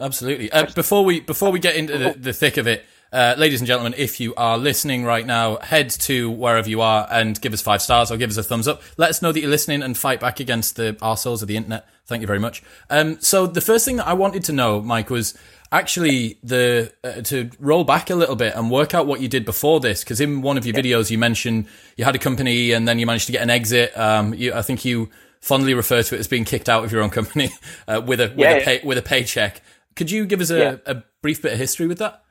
Absolutely. 0.00 0.50
Uh, 0.50 0.66
before 0.74 1.04
we 1.04 1.20
before 1.20 1.52
we 1.52 1.58
get 1.58 1.76
into 1.76 1.98
the, 1.98 2.14
the 2.18 2.32
thick 2.32 2.56
of 2.56 2.66
it, 2.66 2.84
uh, 3.12 3.34
ladies 3.36 3.60
and 3.60 3.66
gentlemen, 3.66 3.94
if 3.96 4.20
you 4.20 4.34
are 4.36 4.56
listening 4.56 5.04
right 5.04 5.26
now, 5.26 5.56
head 5.56 5.90
to 5.90 6.30
wherever 6.30 6.68
you 6.68 6.80
are 6.80 7.06
and 7.10 7.40
give 7.40 7.52
us 7.52 7.60
five 7.60 7.82
stars 7.82 8.10
or 8.10 8.16
give 8.16 8.30
us 8.30 8.36
a 8.36 8.42
thumbs 8.42 8.68
up. 8.68 8.82
Let 8.96 9.10
us 9.10 9.20
know 9.20 9.32
that 9.32 9.40
you're 9.40 9.50
listening 9.50 9.82
and 9.82 9.98
fight 9.98 10.20
back 10.20 10.40
against 10.40 10.76
the 10.76 10.94
arseholes 11.02 11.42
of 11.42 11.48
the 11.48 11.56
internet. 11.56 11.86
Thank 12.06 12.20
you 12.22 12.26
very 12.26 12.38
much. 12.38 12.62
Um, 12.88 13.20
so 13.20 13.46
the 13.46 13.60
first 13.60 13.84
thing 13.84 13.96
that 13.96 14.06
I 14.06 14.14
wanted 14.14 14.44
to 14.44 14.52
know, 14.52 14.80
Mike, 14.80 15.10
was 15.10 15.36
actually 15.72 16.38
the 16.42 16.92
uh, 17.04 17.20
to 17.22 17.50
roll 17.58 17.84
back 17.84 18.10
a 18.10 18.14
little 18.14 18.36
bit 18.36 18.54
and 18.54 18.70
work 18.70 18.94
out 18.94 19.06
what 19.06 19.20
you 19.20 19.28
did 19.28 19.44
before 19.44 19.80
this. 19.80 20.02
Because 20.02 20.20
in 20.20 20.40
one 20.40 20.56
of 20.56 20.64
your 20.64 20.74
videos, 20.74 21.10
you 21.10 21.18
mentioned 21.18 21.66
you 21.96 22.04
had 22.04 22.14
a 22.14 22.18
company 22.18 22.72
and 22.72 22.86
then 22.88 22.98
you 22.98 23.06
managed 23.06 23.26
to 23.26 23.32
get 23.32 23.42
an 23.42 23.50
exit. 23.50 23.96
Um, 23.98 24.34
you, 24.34 24.54
I 24.54 24.62
think 24.62 24.84
you 24.84 25.10
fondly 25.40 25.74
refer 25.74 26.02
to 26.02 26.14
it 26.14 26.18
as 26.18 26.28
being 26.28 26.44
kicked 26.44 26.68
out 26.68 26.84
of 26.84 26.92
your 26.92 27.02
own 27.02 27.10
company 27.10 27.50
uh, 27.88 28.00
with 28.04 28.20
a 28.20 28.28
with 28.28 28.38
Yeah, 28.38 28.54
a 28.54 28.64
pay, 28.64 28.80
with 28.84 28.98
a 28.98 29.02
paycheck. 29.02 29.62
Could 30.00 30.10
you 30.10 30.24
give 30.24 30.40
us 30.40 30.48
a, 30.48 30.58
Yeah. 30.58 30.76
a 30.86 31.02
brief 31.20 31.42
bit 31.42 31.52
of 31.52 31.58
history 31.58 31.86
with 31.86 31.98
that? 31.98 32.22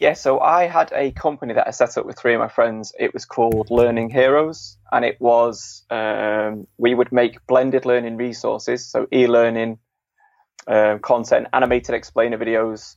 Yeah, 0.00 0.14
so 0.14 0.40
I 0.40 0.66
had 0.66 0.90
a 0.92 1.12
company 1.12 1.54
that 1.54 1.68
I 1.68 1.70
set 1.70 1.96
up 1.96 2.06
with 2.06 2.18
three 2.18 2.34
of 2.34 2.40
my 2.40 2.48
friends. 2.48 2.92
It 2.98 3.14
was 3.14 3.24
called 3.24 3.70
Learning 3.70 4.10
Heroes, 4.10 4.76
and 4.90 5.04
it 5.04 5.20
was 5.20 5.84
um, 5.90 6.66
we 6.76 6.92
would 6.92 7.12
make 7.12 7.46
blended 7.46 7.86
learning 7.86 8.16
resources, 8.16 8.84
so 8.84 9.06
e-learning 9.12 9.78
um, 10.66 10.98
content, 10.98 11.46
animated 11.52 11.94
explainer 11.94 12.36
videos 12.36 12.96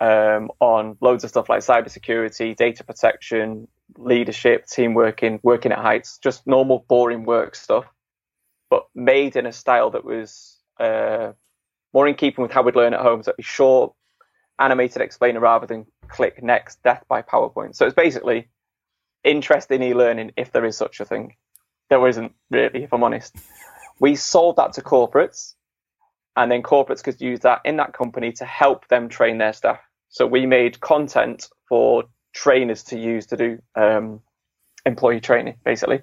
um, 0.00 0.50
on 0.58 0.96
loads 1.02 1.22
of 1.22 1.28
stuff 1.28 1.50
like 1.50 1.60
cybersecurity, 1.60 2.56
data 2.56 2.84
protection, 2.84 3.68
leadership, 3.98 4.64
team 4.64 4.94
working, 4.94 5.40
working 5.42 5.72
at 5.72 5.78
heights, 5.78 6.16
just 6.22 6.46
normal 6.46 6.86
boring 6.88 7.26
work 7.26 7.54
stuff, 7.54 7.84
but 8.70 8.84
made 8.94 9.36
in 9.36 9.44
a 9.44 9.52
style 9.52 9.90
that 9.90 10.06
was 10.06 10.58
uh, 10.80 11.32
more 11.92 12.08
in 12.08 12.14
keeping 12.14 12.42
with 12.42 12.52
how 12.52 12.62
we'd 12.62 12.76
learn 12.76 12.94
at 12.94 13.00
home. 13.00 13.22
So 13.22 13.30
it'd 13.30 13.38
be 13.38 13.42
short, 13.42 13.92
animated 14.58 15.02
explainer 15.02 15.40
rather 15.40 15.66
than 15.66 15.86
click 16.08 16.42
next 16.42 16.82
death 16.82 17.04
by 17.08 17.22
PowerPoint. 17.22 17.74
So 17.74 17.86
it's 17.86 17.94
basically 17.94 18.48
interest 19.24 19.70
in 19.70 19.82
e-learning 19.82 20.32
if 20.36 20.52
there 20.52 20.64
is 20.64 20.76
such 20.76 21.00
a 21.00 21.04
thing. 21.04 21.36
There 21.90 22.06
isn't 22.06 22.32
really, 22.50 22.84
if 22.84 22.92
I'm 22.92 23.04
honest. 23.04 23.36
We 24.00 24.16
sold 24.16 24.56
that 24.56 24.72
to 24.74 24.82
corporates 24.82 25.54
and 26.36 26.50
then 26.50 26.62
corporates 26.62 27.02
could 27.02 27.20
use 27.20 27.40
that 27.40 27.60
in 27.64 27.76
that 27.76 27.92
company 27.92 28.32
to 28.32 28.44
help 28.44 28.88
them 28.88 29.08
train 29.08 29.38
their 29.38 29.52
staff. 29.52 29.80
So 30.08 30.26
we 30.26 30.46
made 30.46 30.80
content 30.80 31.48
for 31.68 32.04
trainers 32.34 32.82
to 32.84 32.98
use 32.98 33.26
to 33.26 33.36
do 33.36 33.58
um, 33.74 34.20
employee 34.86 35.20
training, 35.20 35.56
basically. 35.64 36.00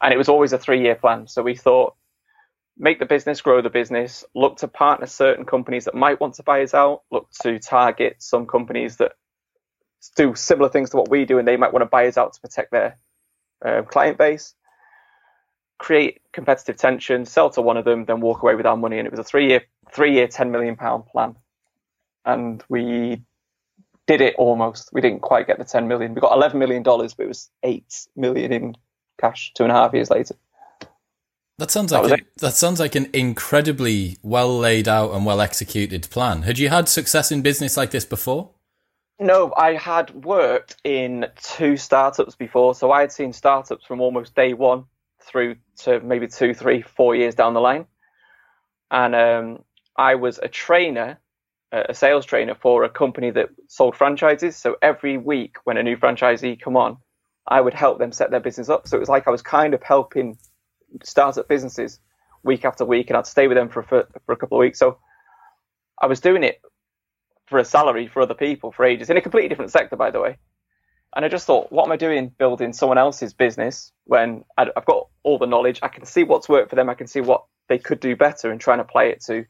And 0.00 0.12
it 0.12 0.16
was 0.16 0.28
always 0.28 0.52
a 0.52 0.58
three 0.58 0.82
year 0.82 0.94
plan. 0.94 1.26
So 1.28 1.42
we 1.42 1.54
thought, 1.54 1.94
make 2.78 2.98
the 3.00 3.06
business, 3.06 3.40
grow 3.40 3.62
the 3.62 3.70
business, 3.70 4.24
look 4.34 4.58
to 4.58 4.68
partner 4.68 5.06
certain 5.06 5.44
companies 5.44 5.86
that 5.86 5.94
might 5.94 6.20
want 6.20 6.34
to 6.34 6.42
buy 6.42 6.62
us 6.62 6.74
out, 6.74 7.02
look 7.10 7.28
to 7.42 7.58
target 7.58 8.16
some 8.20 8.46
companies 8.46 8.98
that 8.98 9.12
do 10.16 10.34
similar 10.34 10.68
things 10.68 10.90
to 10.90 10.96
what 10.96 11.10
we 11.10 11.24
do 11.24 11.38
and 11.38 11.48
they 11.48 11.56
might 11.56 11.72
want 11.72 11.82
to 11.82 11.86
buy 11.88 12.06
us 12.06 12.16
out 12.18 12.32
to 12.34 12.40
protect 12.40 12.70
their 12.70 12.96
uh, 13.64 13.82
client 13.82 14.18
base, 14.18 14.54
create 15.78 16.20
competitive 16.32 16.76
tension, 16.76 17.24
sell 17.26 17.50
to 17.50 17.62
one 17.62 17.76
of 17.76 17.84
them, 17.84 18.04
then 18.04 18.20
walk 18.20 18.42
away 18.42 18.54
with 18.54 18.66
our 18.66 18.76
money. 18.76 18.98
And 18.98 19.06
it 19.06 19.10
was 19.10 19.20
a 19.20 19.24
three 19.24 19.48
year, 19.48 19.62
three 19.92 20.14
year, 20.14 20.28
10 20.28 20.50
million 20.50 20.76
pound 20.76 21.06
plan. 21.06 21.36
And 22.24 22.62
we 22.68 23.22
did 24.06 24.20
it 24.20 24.36
almost. 24.38 24.90
We 24.92 25.00
didn't 25.00 25.20
quite 25.22 25.46
get 25.46 25.58
the 25.58 25.64
10 25.64 25.88
million. 25.88 26.14
We 26.14 26.20
got 26.20 26.34
11 26.36 26.58
million 26.58 26.82
dollars, 26.82 27.14
but 27.14 27.24
it 27.24 27.28
was 27.28 27.50
8 27.62 27.84
million 28.16 28.52
in 28.52 28.74
cash 29.20 29.52
two 29.56 29.64
and 29.64 29.72
a 29.72 29.76
half 29.76 29.94
years 29.94 30.10
later. 30.10 30.36
That 31.58 31.72
sounds 31.72 31.90
like 31.90 32.02
was 32.02 32.12
a, 32.12 32.18
that 32.38 32.54
sounds 32.54 32.78
like 32.78 32.94
an 32.94 33.10
incredibly 33.12 34.18
well 34.22 34.56
laid 34.56 34.86
out 34.86 35.12
and 35.12 35.26
well 35.26 35.40
executed 35.40 36.08
plan. 36.08 36.42
Had 36.42 36.58
you 36.58 36.68
had 36.68 36.88
success 36.88 37.32
in 37.32 37.42
business 37.42 37.76
like 37.76 37.90
this 37.90 38.04
before? 38.04 38.50
No, 39.18 39.52
I 39.56 39.74
had 39.74 40.24
worked 40.24 40.76
in 40.84 41.26
two 41.42 41.76
startups 41.76 42.36
before, 42.36 42.76
so 42.76 42.92
I 42.92 43.00
had 43.00 43.10
seen 43.10 43.32
startups 43.32 43.84
from 43.84 44.00
almost 44.00 44.36
day 44.36 44.54
one 44.54 44.84
through 45.20 45.56
to 45.78 45.98
maybe 45.98 46.28
two, 46.28 46.54
three, 46.54 46.82
four 46.82 47.16
years 47.16 47.34
down 47.34 47.54
the 47.54 47.60
line. 47.60 47.86
And 48.92 49.16
um, 49.16 49.64
I 49.96 50.14
was 50.14 50.38
a 50.38 50.46
trainer, 50.46 51.18
a 51.72 51.92
sales 51.92 52.24
trainer 52.24 52.54
for 52.54 52.84
a 52.84 52.88
company 52.88 53.32
that 53.32 53.48
sold 53.66 53.96
franchises. 53.96 54.56
So 54.56 54.76
every 54.80 55.18
week 55.18 55.56
when 55.64 55.76
a 55.76 55.82
new 55.82 55.96
franchisee 55.96 56.60
come 56.60 56.76
on, 56.76 56.98
I 57.48 57.60
would 57.60 57.74
help 57.74 57.98
them 57.98 58.12
set 58.12 58.30
their 58.30 58.40
business 58.40 58.68
up. 58.68 58.86
So 58.86 58.96
it 58.96 59.00
was 59.00 59.08
like 59.08 59.26
I 59.26 59.32
was 59.32 59.42
kind 59.42 59.74
of 59.74 59.82
helping 59.82 60.38
startup 61.04 61.48
businesses 61.48 62.00
week 62.42 62.64
after 62.64 62.84
week, 62.84 63.10
and 63.10 63.16
I'd 63.16 63.26
stay 63.26 63.48
with 63.48 63.56
them 63.56 63.68
for 63.68 63.82
for, 63.82 64.08
for 64.26 64.32
a 64.32 64.36
couple 64.36 64.58
of 64.58 64.60
weeks. 64.60 64.78
So 64.78 64.98
I 66.00 66.06
was 66.06 66.20
doing 66.20 66.44
it 66.44 66.60
for 67.46 67.58
a 67.58 67.64
salary 67.64 68.08
for 68.08 68.22
other 68.22 68.34
people 68.34 68.72
for 68.72 68.84
ages 68.84 69.10
in 69.10 69.16
a 69.16 69.20
completely 69.20 69.48
different 69.48 69.72
sector, 69.72 69.96
by 69.96 70.10
the 70.10 70.20
way. 70.20 70.38
And 71.16 71.24
I 71.24 71.28
just 71.28 71.46
thought, 71.46 71.72
what 71.72 71.86
am 71.86 71.92
I 71.92 71.96
doing 71.96 72.30
building 72.38 72.72
someone 72.72 72.98
else's 72.98 73.32
business 73.32 73.92
when 74.04 74.44
I've 74.58 74.84
got 74.84 75.08
all 75.22 75.38
the 75.38 75.46
knowledge? 75.46 75.80
I 75.82 75.88
can 75.88 76.04
see 76.04 76.22
what's 76.22 76.48
worked 76.48 76.70
for 76.70 76.76
them. 76.76 76.90
I 76.90 76.94
can 76.94 77.06
see 77.06 77.20
what 77.22 77.44
they 77.68 77.78
could 77.78 78.00
do 78.00 78.14
better 78.14 78.50
and 78.50 78.60
trying 78.60 78.78
to 78.78 78.84
play 78.84 79.10
it 79.10 79.22
to 79.24 79.46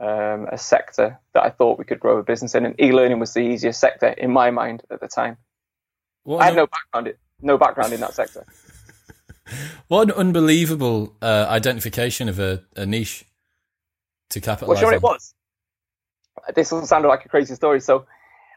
um, 0.00 0.46
a 0.52 0.58
sector 0.58 1.20
that 1.34 1.42
I 1.44 1.50
thought 1.50 1.78
we 1.78 1.84
could 1.84 2.00
grow 2.00 2.18
a 2.18 2.22
business 2.22 2.54
in. 2.54 2.64
And 2.64 2.80
e-learning 2.80 3.18
was 3.18 3.34
the 3.34 3.40
easiest 3.40 3.80
sector 3.80 4.08
in 4.08 4.32
my 4.32 4.50
mind 4.52 4.82
at 4.90 5.00
the 5.00 5.08
time. 5.08 5.36
What 6.22 6.42
I 6.42 6.46
had 6.46 6.56
no 6.56 6.66
background, 6.66 7.08
in- 7.08 7.14
no 7.40 7.58
background 7.58 7.92
in 7.92 8.00
that 8.00 8.14
sector. 8.14 8.46
what 9.88 10.08
an 10.08 10.12
unbelievable 10.12 11.16
uh, 11.22 11.46
identification 11.48 12.28
of 12.28 12.38
a, 12.38 12.64
a 12.76 12.86
niche 12.86 13.26
to 14.30 14.40
Well, 14.64 14.76
capitalize 14.76 14.78
sure 14.78 14.92
on. 14.92 14.94
it 14.94 15.02
was. 15.02 15.34
This 16.54 16.72
will 16.72 16.86
sound 16.86 17.04
like 17.06 17.24
a 17.24 17.28
crazy 17.28 17.54
story. 17.54 17.80
So 17.80 18.06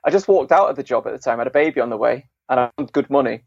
I 0.05 0.11
just 0.11 0.27
walked 0.27 0.51
out 0.51 0.69
of 0.69 0.75
the 0.75 0.83
job 0.83 1.07
at 1.07 1.13
the 1.13 1.19
time. 1.19 1.39
I 1.39 1.41
had 1.41 1.47
a 1.47 1.51
baby 1.51 1.81
on 1.81 1.89
the 1.89 1.97
way 1.97 2.29
and 2.49 2.59
I 2.59 2.71
had 2.77 2.93
good 2.93 3.09
money. 3.09 3.43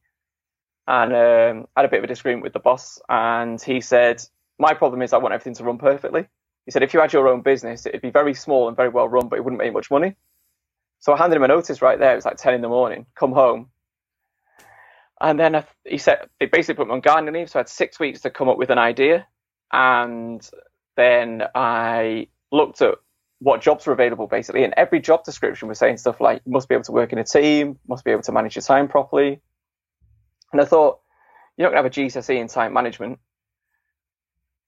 And 0.88 1.12
um, 1.14 1.68
I 1.76 1.80
had 1.80 1.86
a 1.86 1.90
bit 1.90 1.98
of 1.98 2.04
a 2.04 2.08
disagreement 2.08 2.44
with 2.44 2.52
the 2.54 2.60
boss. 2.60 3.00
And 3.08 3.60
he 3.62 3.80
said, 3.80 4.22
My 4.58 4.74
problem 4.74 5.02
is 5.02 5.12
I 5.12 5.18
want 5.18 5.34
everything 5.34 5.54
to 5.56 5.64
run 5.64 5.78
perfectly. 5.78 6.26
He 6.66 6.72
said, 6.72 6.82
If 6.82 6.94
you 6.94 7.00
had 7.00 7.12
your 7.12 7.28
own 7.28 7.42
business, 7.42 7.86
it'd 7.86 8.02
be 8.02 8.10
very 8.10 8.34
small 8.34 8.68
and 8.68 8.76
very 8.76 8.90
well 8.90 9.08
run, 9.08 9.28
but 9.28 9.38
it 9.38 9.44
wouldn't 9.44 9.60
make 9.62 9.72
much 9.72 9.90
money. 9.90 10.16
So 11.00 11.12
I 11.12 11.18
handed 11.18 11.36
him 11.36 11.44
a 11.44 11.48
notice 11.48 11.82
right 11.82 11.98
there. 11.98 12.12
It 12.12 12.16
was 12.16 12.24
like 12.26 12.38
10 12.38 12.54
in 12.54 12.62
the 12.62 12.68
morning. 12.68 13.06
Come 13.16 13.32
home. 13.32 13.70
And 15.20 15.38
then 15.38 15.64
he 15.84 15.98
said, 15.98 16.28
they 16.38 16.46
basically 16.46 16.76
put 16.76 16.86
me 16.86 16.94
on 16.94 17.00
gardening 17.00 17.34
leave. 17.34 17.50
So 17.50 17.58
I 17.58 17.60
had 17.60 17.68
six 17.68 18.00
weeks 18.00 18.22
to 18.22 18.30
come 18.30 18.48
up 18.48 18.56
with 18.56 18.70
an 18.70 18.78
idea. 18.78 19.26
And 19.72 20.48
then 20.96 21.42
I 21.54 22.28
looked 22.50 22.80
at 22.82 22.94
what 23.38 23.60
jobs 23.60 23.86
were 23.86 23.92
available 23.92 24.26
basically. 24.26 24.64
And 24.64 24.74
every 24.76 25.00
job 25.00 25.24
description 25.24 25.68
was 25.68 25.78
saying 25.78 25.98
stuff 25.98 26.20
like, 26.20 26.42
you 26.44 26.52
must 26.52 26.68
be 26.68 26.74
able 26.74 26.84
to 26.84 26.92
work 26.92 27.12
in 27.12 27.18
a 27.18 27.24
team, 27.24 27.78
must 27.88 28.04
be 28.04 28.10
able 28.10 28.22
to 28.22 28.32
manage 28.32 28.56
your 28.56 28.62
time 28.62 28.88
properly. 28.88 29.40
And 30.52 30.60
I 30.60 30.64
thought, 30.64 31.00
you're 31.56 31.68
not 31.68 31.74
going 31.74 31.90
to 31.90 31.98
have 32.00 32.08
a 32.08 32.10
GCSE 32.10 32.40
in 32.40 32.48
time 32.48 32.72
management. 32.72 33.18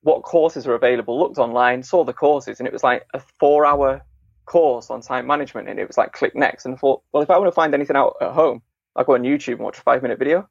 What 0.02 0.23
courses 0.23 0.66
are 0.66 0.75
available? 0.75 1.18
Looked 1.18 1.38
online, 1.38 1.82
saw 1.82 2.04
the 2.04 2.12
courses, 2.12 2.59
and 2.59 2.66
it 2.66 2.73
was 2.73 2.82
like 2.82 3.06
a 3.14 3.21
four 3.40 3.64
hour 3.64 4.02
course 4.44 4.90
on 4.90 5.00
time 5.00 5.26
management. 5.26 5.68
And 5.68 5.78
it 5.78 5.87
was 5.87 5.97
like, 5.97 6.12
click 6.12 6.35
next. 6.35 6.66
And 6.66 6.75
I 6.75 6.76
thought, 6.76 7.02
well, 7.12 7.23
if 7.23 7.30
I 7.30 7.38
want 7.38 7.49
to 7.49 7.54
find 7.54 7.73
anything 7.73 7.97
out 7.97 8.16
at 8.21 8.32
home, 8.32 8.62
I'll 8.94 9.04
go 9.04 9.14
on 9.14 9.22
YouTube 9.22 9.54
and 9.54 9.61
watch 9.61 9.78
a 9.78 9.82
five 9.82 10.02
minute 10.02 10.18
video. 10.18 10.49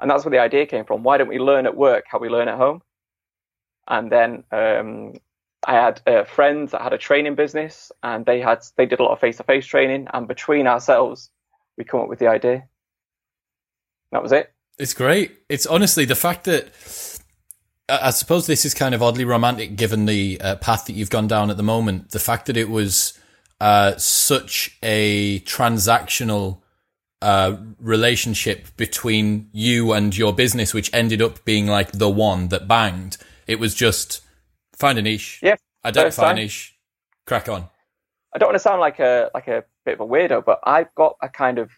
And 0.00 0.10
that's 0.10 0.24
where 0.24 0.30
the 0.30 0.38
idea 0.38 0.66
came 0.66 0.84
from. 0.84 1.02
Why 1.02 1.16
don't 1.16 1.28
we 1.28 1.38
learn 1.38 1.66
at 1.66 1.76
work 1.76 2.04
how 2.08 2.18
we 2.18 2.28
learn 2.28 2.48
at 2.48 2.56
home? 2.56 2.82
And 3.88 4.12
then 4.12 4.44
um, 4.52 5.14
I 5.66 5.74
had 5.74 6.00
uh, 6.06 6.24
friends 6.24 6.72
that 6.72 6.82
had 6.82 6.92
a 6.92 6.98
training 6.98 7.34
business, 7.34 7.90
and 8.02 8.26
they 8.26 8.40
had 8.40 8.64
they 8.76 8.86
did 8.86 9.00
a 9.00 9.02
lot 9.02 9.12
of 9.12 9.20
face 9.20 9.38
to 9.38 9.44
face 9.44 9.66
training. 9.66 10.08
And 10.12 10.28
between 10.28 10.66
ourselves, 10.66 11.30
we 11.78 11.84
come 11.84 12.00
up 12.00 12.08
with 12.08 12.18
the 12.18 12.26
idea. 12.26 12.64
That 14.12 14.22
was 14.22 14.32
it. 14.32 14.52
It's 14.78 14.92
great. 14.92 15.38
It's 15.48 15.66
honestly 15.66 16.04
the 16.04 16.14
fact 16.14 16.44
that 16.44 16.68
I 17.88 18.10
suppose 18.10 18.46
this 18.46 18.64
is 18.64 18.74
kind 18.74 18.94
of 18.94 19.02
oddly 19.02 19.24
romantic 19.24 19.76
given 19.76 20.06
the 20.06 20.40
uh, 20.40 20.56
path 20.56 20.86
that 20.86 20.92
you've 20.92 21.10
gone 21.10 21.28
down 21.28 21.50
at 21.50 21.56
the 21.56 21.62
moment. 21.62 22.10
The 22.10 22.18
fact 22.18 22.46
that 22.46 22.56
it 22.56 22.68
was 22.68 23.18
uh, 23.60 23.96
such 23.96 24.76
a 24.82 25.40
transactional 25.40 26.60
uh, 27.26 27.56
relationship 27.80 28.68
between 28.76 29.50
you 29.52 29.92
and 29.92 30.16
your 30.16 30.32
business, 30.32 30.72
which 30.72 30.88
ended 30.94 31.20
up 31.20 31.44
being 31.44 31.66
like 31.66 31.90
the 31.90 32.08
one 32.08 32.48
that 32.48 32.68
banged. 32.68 33.16
It 33.48 33.58
was 33.58 33.74
just 33.74 34.20
find 34.76 34.96
a 34.96 35.02
niche, 35.02 35.40
yeah, 35.42 35.56
i 35.82 35.88
identify 35.88 36.30
a 36.30 36.34
niche, 36.34 36.76
crack 37.26 37.48
on. 37.48 37.68
I 38.32 38.38
don't 38.38 38.50
want 38.50 38.54
to 38.54 38.60
sound 38.60 38.80
like 38.80 39.00
a 39.00 39.30
like 39.34 39.48
a 39.48 39.64
bit 39.84 39.94
of 39.94 40.02
a 40.02 40.06
weirdo, 40.06 40.44
but 40.44 40.60
I've 40.62 40.94
got 40.94 41.16
a 41.20 41.28
kind 41.28 41.58
of 41.58 41.72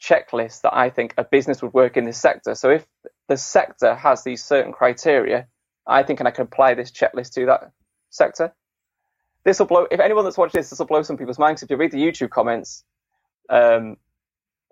checklist 0.00 0.60
that 0.60 0.76
I 0.76 0.90
think 0.90 1.14
a 1.18 1.24
business 1.24 1.60
would 1.60 1.74
work 1.74 1.96
in 1.96 2.04
this 2.04 2.18
sector. 2.18 2.54
So 2.54 2.70
if 2.70 2.86
the 3.26 3.36
sector 3.36 3.96
has 3.96 4.22
these 4.22 4.44
certain 4.44 4.70
criteria, 4.70 5.48
I 5.88 6.04
think 6.04 6.20
and 6.20 6.28
I 6.28 6.30
can 6.30 6.44
apply 6.44 6.74
this 6.74 6.92
checklist 6.92 7.32
to 7.32 7.46
that 7.46 7.72
sector. 8.10 8.54
This 9.44 9.58
will 9.58 9.66
blow. 9.66 9.88
If 9.90 9.98
anyone 9.98 10.22
that's 10.22 10.38
watching 10.38 10.60
this, 10.60 10.70
this 10.70 10.78
will 10.78 10.86
blow 10.86 11.02
some 11.02 11.16
people's 11.16 11.40
minds. 11.40 11.64
If 11.64 11.70
you 11.70 11.76
read 11.76 11.90
the 11.90 11.98
YouTube 11.98 12.30
comments, 12.30 12.84
um, 13.50 13.96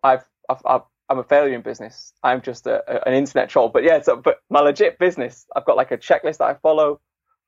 I've, 0.03 0.25
I've, 0.49 0.61
i 0.67 0.81
am 1.11 1.19
a 1.19 1.25
failure 1.25 1.55
in 1.55 1.63
business. 1.63 2.13
I'm 2.23 2.41
just 2.41 2.67
a, 2.67 2.83
a, 2.89 3.09
an 3.09 3.15
internet 3.15 3.49
troll. 3.49 3.69
But 3.69 3.85
yeah, 3.85 4.01
so, 4.01 4.17
but 4.17 4.39
my 4.51 4.61
legit 4.61 4.99
business, 4.99 5.47
I've 5.55 5.65
got 5.65 5.77
like 5.77 5.91
a 5.91 5.99
checklist 5.99 6.39
that 6.39 6.47
I 6.47 6.55
follow. 6.55 7.01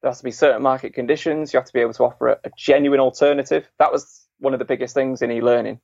There 0.02 0.10
has 0.10 0.18
to 0.18 0.24
be 0.24 0.30
certain 0.30 0.62
market 0.62 0.94
conditions. 0.94 1.52
You 1.52 1.58
have 1.58 1.66
to 1.66 1.72
be 1.72 1.80
able 1.80 1.94
to 1.94 2.04
offer 2.04 2.28
a, 2.28 2.38
a 2.44 2.50
genuine 2.56 3.00
alternative. 3.00 3.66
That 3.78 3.92
was 3.92 4.26
one 4.38 4.52
of 4.52 4.58
the 4.58 4.64
biggest 4.66 4.94
things 4.94 5.22
in 5.22 5.30
e-learning. 5.30 5.80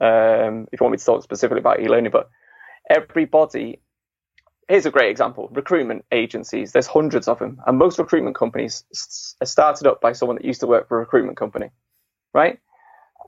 Um, 0.00 0.68
if 0.72 0.80
you 0.80 0.84
want 0.84 0.92
me 0.92 0.98
to 0.98 1.04
talk 1.04 1.22
specifically 1.22 1.60
about 1.60 1.80
e-learning, 1.80 2.12
but 2.12 2.30
everybody 2.88 3.80
here's 4.68 4.86
a 4.86 4.90
great 4.90 5.10
example 5.10 5.48
recruitment 5.52 6.04
agencies 6.12 6.72
there's 6.72 6.86
hundreds 6.86 7.26
of 7.26 7.38
them 7.38 7.60
and 7.66 7.78
most 7.78 7.98
recruitment 7.98 8.36
companies 8.36 8.84
are 9.40 9.46
started 9.46 9.86
up 9.86 10.00
by 10.00 10.12
someone 10.12 10.36
that 10.36 10.44
used 10.44 10.60
to 10.60 10.66
work 10.66 10.88
for 10.88 10.98
a 10.98 11.00
recruitment 11.00 11.36
company 11.36 11.70
right 12.34 12.58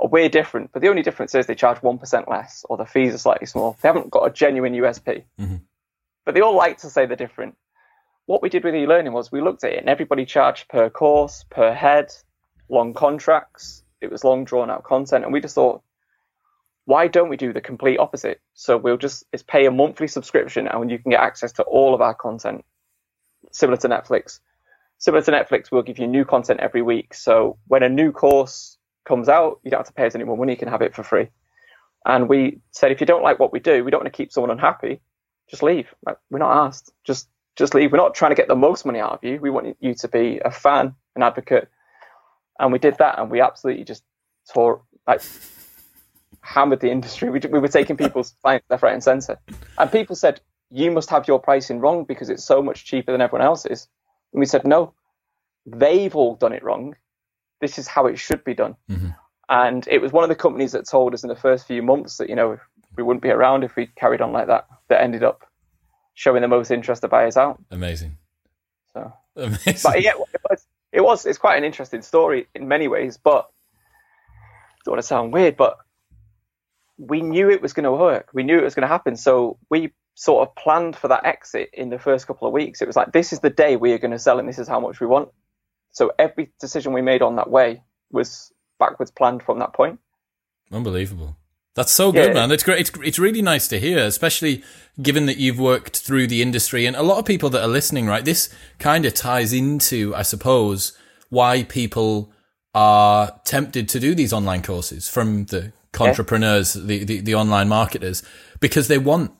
we're 0.09 0.29
different 0.29 0.71
but 0.73 0.83
the 0.83 0.89
only 0.89 1.03
difference 1.03 1.35
is 1.35 1.47
they 1.47 1.55
charge 1.55 1.79
1% 1.79 2.29
less 2.29 2.65
or 2.69 2.77
the 2.77 2.85
fees 2.85 3.15
are 3.15 3.19
slightly 3.19 3.47
small 3.47 3.77
they 3.83 3.89
haven't 3.89 4.11
got 4.11 4.27
a 4.27 4.31
genuine 4.31 4.75
usp 4.75 5.25
mm-hmm. 5.39 5.57
but 6.25 6.35
they 6.35 6.41
all 6.41 6.57
like 6.57 6.79
to 6.79 6.91
say 6.91 7.07
they're 7.07 7.17
different 7.17 7.57
what 8.27 8.43
we 8.43 8.49
did 8.49 8.65
with 8.65 8.75
e-learning 8.75 9.13
was 9.13 9.33
we 9.33 9.41
looked 9.41 9.65
at 9.65 9.73
it 9.73 9.81
and 9.81 9.89
everybody 9.89 10.25
charged 10.25 10.69
per 10.69 10.89
course 10.89 11.45
per 11.51 11.73
head 11.73 12.13
long 12.69 12.95
contracts 12.95 13.83
it 14.01 14.11
was 14.11 14.25
long 14.25 14.45
drawn 14.45 14.71
out 14.71 14.85
content 14.85 15.25
and 15.25 15.33
we 15.33 15.41
just 15.41 15.55
thought 15.55 15.83
why 16.91 17.07
don't 17.07 17.29
we 17.29 17.37
do 17.37 17.53
the 17.53 17.61
complete 17.61 17.99
opposite? 17.99 18.41
So 18.55 18.77
we'll 18.77 18.97
just 18.97 19.25
it's 19.33 19.45
pay 19.45 19.67
a 19.67 19.71
monthly 19.71 20.09
subscription 20.09 20.67
and 20.67 20.91
you 20.91 20.99
can 20.99 21.13
get 21.13 21.21
access 21.21 21.53
to 21.53 21.63
all 21.63 21.95
of 21.95 22.01
our 22.01 22.15
content, 22.15 22.65
similar 23.53 23.77
to 23.79 23.89
Netflix. 23.89 24.41
Similar 24.99 25.23
to 25.23 25.31
Netflix, 25.31 25.71
we'll 25.71 25.83
give 25.83 26.01
you 26.01 26.09
new 26.09 26.25
content 26.25 26.59
every 26.59 26.83
week. 26.83 27.15
So 27.15 27.59
when 27.69 27.85
a 27.85 27.89
new 27.89 28.11
course 28.11 28.77
comes 29.11 29.29
out, 29.29 29.61
you 29.65 29.71
don't 29.71 29.81
have 29.81 29.89
to 29.89 29.93
pay 29.93 30.07
us 30.07 30.15
any 30.15 30.25
more 30.25 30.37
money. 30.37 30.53
You 30.53 30.59
can 30.59 30.69
have 30.69 30.83
it 30.83 30.95
for 30.95 31.03
free. 31.03 31.29
And 32.07 32.29
we 32.29 32.61
said, 32.71 32.93
if 32.93 33.01
you 33.01 33.07
don't 33.07 33.25
like 33.25 33.41
what 33.41 33.53
we 33.53 33.59
do, 33.59 33.85
we 33.85 33.91
don't 33.91 34.03
want 34.03 34.13
to 34.13 34.17
keep 34.17 34.33
someone 34.33 34.53
unhappy. 34.53 35.01
Just 35.51 35.65
leave. 35.65 35.89
Like, 36.07 36.17
we're 36.31 36.39
not 36.39 36.67
asked. 36.67 36.93
Just 37.05 37.29
just 37.57 37.75
leave. 37.75 37.91
We're 37.91 37.99
not 37.99 38.15
trying 38.15 38.31
to 38.31 38.37
get 38.37 38.49
the 38.49 38.55
most 38.55 38.87
money 38.87 39.01
out 39.01 39.13
of 39.13 39.25
you. 39.25 39.39
We 39.41 39.51
want 39.51 39.77
you 39.81 39.95
to 39.95 40.09
be 40.09 40.41
a 40.43 40.51
fan, 40.51 40.95
an 41.17 41.23
advocate. 41.23 41.69
And 42.59 42.73
we 42.73 42.79
did 42.79 42.97
that, 42.99 43.19
and 43.19 43.31
we 43.31 43.41
absolutely 43.41 43.85
just 43.85 44.05
tore 44.55 44.83
like 45.07 45.21
hammered 46.41 46.81
the 46.81 46.91
industry. 46.91 47.29
We, 47.31 47.41
we 47.51 47.59
were 47.59 47.69
taking 47.69 47.97
people's 47.97 48.35
clients 48.43 48.67
left, 48.71 48.83
right, 48.85 48.95
and 48.95 49.03
centre. 49.03 49.39
And 49.77 49.91
people 49.91 50.15
said, 50.15 50.41
you 50.71 50.91
must 50.93 51.11
have 51.11 51.27
your 51.27 51.41
pricing 51.41 51.81
wrong 51.81 52.05
because 52.05 52.31
it's 52.31 52.45
so 52.45 52.63
much 52.63 52.85
cheaper 52.85 53.11
than 53.13 53.21
everyone 53.21 53.45
else's. 53.45 53.89
And 54.33 54.41
we 54.41 54.47
said, 54.47 54.65
no, 54.65 54.95
they've 55.67 56.15
all 56.15 56.37
done 56.37 56.53
it 56.53 56.63
wrong. 56.63 56.95
This 57.61 57.79
is 57.79 57.87
how 57.87 58.07
it 58.07 58.19
should 58.19 58.45
be 58.45 58.55
done. 58.55 58.77
Mm-hmm. 58.91 59.11
And 59.49 59.87
it 59.89 60.01
was 60.01 60.13
one 60.13 60.23
of 60.23 60.29
the 60.29 60.37
companies 60.37 60.73
that 60.73 60.89
told 60.89 61.13
us 61.13 61.23
in 61.23 61.29
the 61.29 61.37
first 61.37 61.67
few 61.67 61.83
months 61.83 62.19
that, 62.19 62.29
you 62.29 62.37
know, 62.37 62.59
we 62.97 63.03
wouldn't 63.03 63.23
be 63.23 63.31
around 63.31 63.65
if 63.65 63.77
we 63.77 63.87
carried 63.87 64.21
on 64.21 64.33
like 64.33 64.47
that, 64.47 64.67
that 64.89 65.03
ended 65.03 65.23
up 65.23 65.45
showing 66.15 66.43
the 66.43 66.49
most 66.49 66.71
interest 66.71 67.03
to 67.03 67.09
buyers 67.09 67.37
out. 67.37 67.63
Amazing. 67.71 68.17
So, 68.93 69.13
Amazing. 69.37 69.77
But 69.83 70.03
yeah, 70.03 70.13
it 70.13 70.41
was, 70.49 70.67
it 70.93 71.01
was, 71.01 71.27
it's 71.27 71.39
quite 71.39 71.57
an 71.57 71.65
interesting 71.65 72.03
story 72.03 72.47
in 72.55 72.69
many 72.69 72.89
ways, 72.89 73.19
but 73.23 73.51
don't 74.85 74.93
want 74.93 75.03
to 75.03 75.07
sound 75.07 75.33
weird, 75.33 75.57
but 75.57 75.79
we 76.97 77.23
knew 77.23 77.51
it 77.51 77.63
was 77.63 77.73
going 77.73 77.85
to 77.85 77.93
work. 77.93 78.29
We 78.33 78.43
knew 78.43 78.59
it 78.59 78.65
was 78.65 78.75
going 78.75 78.83
to 78.83 78.89
happen. 78.89 79.17
So 79.17 79.59
we 79.71 79.93
sort 80.15 80.47
of 80.47 80.55
planned 80.55 80.97
for 80.97 81.09
that 81.09 81.25
exit 81.25 81.71
in 81.73 81.89
the 81.91 81.99
first 81.99 82.27
couple 82.27 82.47
of 82.47 82.53
weeks. 82.53 82.83
It 82.83 82.87
was 82.87 82.97
like, 82.97 83.13
this 83.13 83.33
is 83.33 83.41
the 83.41 83.51
day 83.51 83.77
we 83.77 83.93
are 83.93 83.99
going 83.99 84.11
to 84.11 84.19
sell 84.19 84.39
and 84.39 84.49
this 84.49 84.59
is 84.59 84.69
how 84.69 84.81
much 84.81 85.01
we 85.01 85.07
want. 85.07 85.31
So 85.93 86.13
every 86.19 86.53
decision 86.61 86.93
we 86.93 87.03
made 87.03 87.23
on 87.23 87.37
that 87.37 87.51
way 87.51 87.83
was 88.11 88.53
backwards 88.79 89.11
planned 89.11 89.43
from 89.43 89.59
that 89.59 89.73
point. 89.73 89.99
Unbelievable. 90.73 91.37
That's 91.75 91.93
so 91.93 92.11
good, 92.11 92.29
yeah. 92.29 92.35
man. 92.35 92.51
It's 92.51 92.65
great. 92.65 92.81
It's, 92.81 92.91
it's 93.03 93.19
really 93.19 93.43
nice 93.43 93.69
to 93.69 93.79
hear, 93.79 93.99
especially 93.99 94.63
given 95.01 95.27
that 95.27 95.37
you've 95.37 95.59
worked 95.59 95.99
through 95.99 96.27
the 96.27 96.43
industry 96.43 96.85
and 96.85 96.97
a 96.97 97.03
lot 97.03 97.19
of 97.19 97.25
people 97.25 97.49
that 97.51 97.63
are 97.63 97.69
listening, 97.69 98.07
right? 98.07 98.25
This 98.25 98.53
kind 98.79 99.05
of 99.05 99.15
ties 99.15 99.53
into, 99.53 100.15
I 100.15 100.23
suppose, 100.23 100.97
why 101.29 101.63
people 101.63 102.33
are 102.75 103.41
tempted 103.45 103.89
to 103.89 104.01
do 104.01 104.15
these 104.15 104.33
online 104.33 104.63
courses 104.63 105.09
from 105.09 105.47
the 105.47 105.73
entrepreneurs, 105.99 106.77
yeah. 106.77 106.83
the, 106.87 107.05
the, 107.05 107.21
the 107.21 107.35
online 107.35 107.69
marketers, 107.69 108.23
because 108.59 108.89
they 108.89 108.99
want 108.99 109.33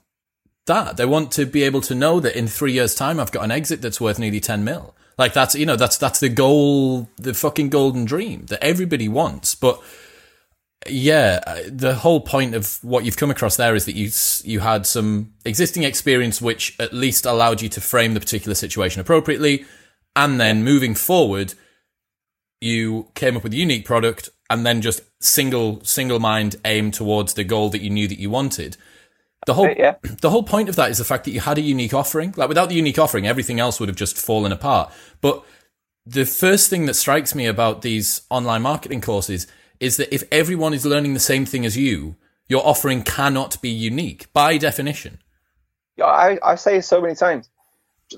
that. 0.67 0.97
They 0.97 1.07
want 1.07 1.33
to 1.33 1.47
be 1.47 1.65
able 1.65 1.81
to 1.83 1.95
know 1.95 2.21
that 2.21 2.37
in 2.37 2.47
three 2.47 2.73
years' 2.73 2.95
time, 2.95 3.19
I've 3.19 3.33
got 3.33 3.45
an 3.45 3.51
exit 3.51 3.83
that's 3.83 4.01
worth 4.01 4.19
nearly 4.19 4.41
10 4.41 4.65
mil. 4.65 4.95
Like 5.21 5.35
that's, 5.35 5.55
you 5.55 5.67
know, 5.67 5.77
that's, 5.77 5.99
that's 5.99 6.19
the 6.19 6.31
goal, 6.31 7.07
the 7.17 7.35
fucking 7.35 7.69
golden 7.69 8.07
dream 8.07 8.47
that 8.47 8.65
everybody 8.65 9.07
wants. 9.07 9.55
But 9.55 9.79
yeah, 10.89 11.41
uh, 11.47 11.59
the 11.69 11.95
whole 11.97 12.23
point 12.23 12.55
of 12.55 12.83
what 12.83 13.05
you've 13.05 13.19
come 13.19 13.31
across 13.31 13.59
there 13.59 13.75
is 13.75 13.85
that 13.85 13.95
you, 13.95 14.11
you 14.45 14.61
had 14.61 14.87
some 14.87 15.35
existing 15.45 15.83
experience, 15.83 16.41
which 16.41 16.75
at 16.81 16.95
least 16.95 17.27
allowed 17.27 17.61
you 17.61 17.69
to 17.69 17.83
frame 17.83 18.15
the 18.15 18.21
particular 18.21 18.55
situation 18.55 19.03
appropriately. 19.03 19.67
And 20.17 20.41
then 20.41 20.65
moving 20.65 20.95
forward, 20.95 21.53
you 22.63 23.09
came 23.15 23.37
up 23.37 23.45
with 23.45 23.53
a 23.53 23.57
unique 23.57 23.85
product 23.85 24.31
and 24.49 24.65
then 24.65 24.81
just 24.81 25.03
single 25.23 25.85
single 25.85 26.19
mind 26.19 26.57
aim 26.65 26.91
towards 26.91 27.35
the 27.35 27.45
goal 27.45 27.69
that 27.69 27.83
you 27.83 27.91
knew 27.91 28.09
that 28.09 28.19
you 28.19 28.31
wanted. 28.31 28.79
The 29.47 29.55
whole 29.55 29.71
yeah. 29.71 29.97
the 30.21 30.31
whole 30.31 30.43
point 30.43 30.69
of 30.69 30.77
that 30.77 30.91
is 30.91 30.99
the 30.99 31.05
fact 31.05 31.25
that 31.25 31.31
you 31.31 31.41
had 31.41 31.59
a 31.59 31.63
unique 31.63 31.95
offering. 31.95 32.35
Like 32.37 32.49
without 32.49 32.69
the 32.69 32.75
unique 32.75 32.99
offering, 32.99 33.27
everything 33.27 33.61
else 33.61 33.81
would 33.81 33.89
have 33.89 33.97
just 33.97 34.19
fallen 34.19 34.53
apart. 34.53 34.93
But 35.21 35.45
the 36.07 36.27
first 36.27 36.71
thing 36.71 36.87
that 36.87 36.95
strikes 36.95 37.35
me 37.35 37.47
about 37.47 37.83
these 37.83 38.23
online 38.31 38.63
marketing 38.63 39.01
courses 39.01 39.47
is 39.79 39.97
that 39.97 40.15
if 40.15 40.25
everyone 40.31 40.75
is 40.75 40.85
learning 40.85 41.15
the 41.15 41.21
same 41.21 41.47
thing 41.47 41.65
as 41.65 41.77
you, 41.77 42.17
your 42.49 42.67
offering 42.67 43.03
cannot 43.03 43.61
be 43.63 43.71
unique 43.71 44.31
by 44.33 44.59
definition. 44.59 45.19
Yeah, 45.97 46.07
I, 46.07 46.39
I 46.43 46.55
say 46.57 46.79
it 46.79 46.83
so 46.83 47.01
many 47.01 47.15
times. 47.15 47.49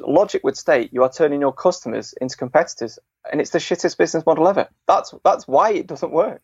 Logic 0.00 0.42
would 0.42 0.56
state 0.56 0.92
you 0.92 1.02
are 1.02 1.12
turning 1.12 1.40
your 1.40 1.52
customers 1.52 2.14
into 2.20 2.36
competitors 2.36 2.98
and 3.30 3.40
it's 3.40 3.50
the 3.50 3.58
shittest 3.58 3.98
business 3.98 4.24
model 4.24 4.48
ever. 4.48 4.68
That's 4.88 5.14
that's 5.24 5.46
why 5.46 5.72
it 5.72 5.86
doesn't 5.86 6.12
work. 6.12 6.42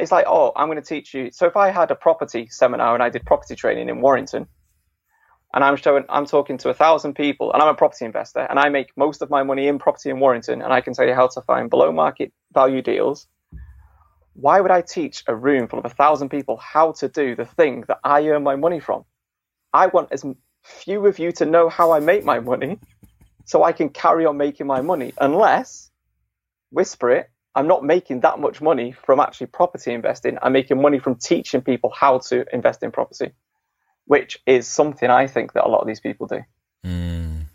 It's 0.00 0.12
like, 0.12 0.26
oh, 0.26 0.52
I'm 0.56 0.68
going 0.68 0.82
to 0.82 0.86
teach 0.86 1.14
you. 1.14 1.30
So 1.30 1.46
if 1.46 1.56
I 1.56 1.70
had 1.70 1.90
a 1.90 1.94
property 1.94 2.48
seminar 2.50 2.94
and 2.94 3.02
I 3.02 3.10
did 3.10 3.24
property 3.24 3.54
training 3.54 3.88
in 3.88 4.00
Warrington, 4.00 4.46
and 5.52 5.64
I'm 5.64 5.76
showing, 5.76 6.04
I'm 6.08 6.26
talking 6.26 6.58
to 6.58 6.70
a 6.70 6.74
thousand 6.74 7.14
people, 7.14 7.52
and 7.52 7.62
I'm 7.62 7.68
a 7.68 7.74
property 7.74 8.04
investor, 8.04 8.40
and 8.40 8.58
I 8.58 8.68
make 8.68 8.88
most 8.96 9.20
of 9.20 9.30
my 9.30 9.42
money 9.42 9.66
in 9.66 9.78
property 9.78 10.10
in 10.10 10.20
Warrington, 10.20 10.62
and 10.62 10.72
I 10.72 10.80
can 10.80 10.94
tell 10.94 11.06
you 11.06 11.14
how 11.14 11.26
to 11.26 11.40
find 11.42 11.68
below 11.68 11.92
market 11.92 12.32
value 12.52 12.82
deals. 12.82 13.26
Why 14.34 14.60
would 14.60 14.70
I 14.70 14.80
teach 14.80 15.24
a 15.26 15.34
room 15.34 15.66
full 15.68 15.80
of 15.80 15.84
a 15.84 15.90
thousand 15.90 16.28
people 16.28 16.56
how 16.56 16.92
to 16.92 17.08
do 17.08 17.34
the 17.34 17.44
thing 17.44 17.84
that 17.88 17.98
I 18.04 18.26
earn 18.28 18.42
my 18.42 18.56
money 18.56 18.80
from? 18.80 19.04
I 19.72 19.88
want 19.88 20.12
as 20.12 20.24
few 20.62 21.06
of 21.06 21.18
you 21.18 21.32
to 21.32 21.46
know 21.46 21.68
how 21.68 21.92
I 21.92 22.00
make 22.00 22.24
my 22.24 22.40
money 22.40 22.78
so 23.44 23.64
I 23.64 23.72
can 23.72 23.88
carry 23.88 24.26
on 24.26 24.36
making 24.36 24.66
my 24.66 24.80
money 24.80 25.12
unless, 25.20 25.90
whisper 26.70 27.10
it, 27.10 27.30
I'm 27.54 27.66
not 27.66 27.84
making 27.84 28.20
that 28.20 28.38
much 28.38 28.60
money 28.60 28.92
from 28.92 29.20
actually 29.20 29.48
property 29.48 29.92
investing. 29.92 30.38
I'm 30.42 30.52
making 30.52 30.80
money 30.80 30.98
from 30.98 31.16
teaching 31.16 31.62
people 31.62 31.90
how 31.90 32.18
to 32.28 32.44
invest 32.52 32.82
in 32.82 32.92
property, 32.92 33.32
which 34.06 34.40
is 34.46 34.68
something 34.68 35.10
I 35.10 35.26
think 35.26 35.52
that 35.54 35.64
a 35.64 35.68
lot 35.68 35.80
of 35.80 35.86
these 35.86 36.00
people 36.00 36.26
do. 36.26 36.40
Mm. 36.84 37.46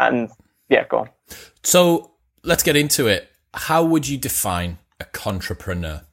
And 0.00 0.30
yeah, 0.68 0.86
go 0.88 0.98
on. 0.98 1.10
So 1.62 2.12
let's 2.42 2.62
get 2.62 2.76
into 2.76 3.06
it. 3.06 3.30
How 3.54 3.84
would 3.84 4.08
you 4.08 4.18
define 4.18 4.78
a 5.00 5.04
contrepreneur? 5.04 6.04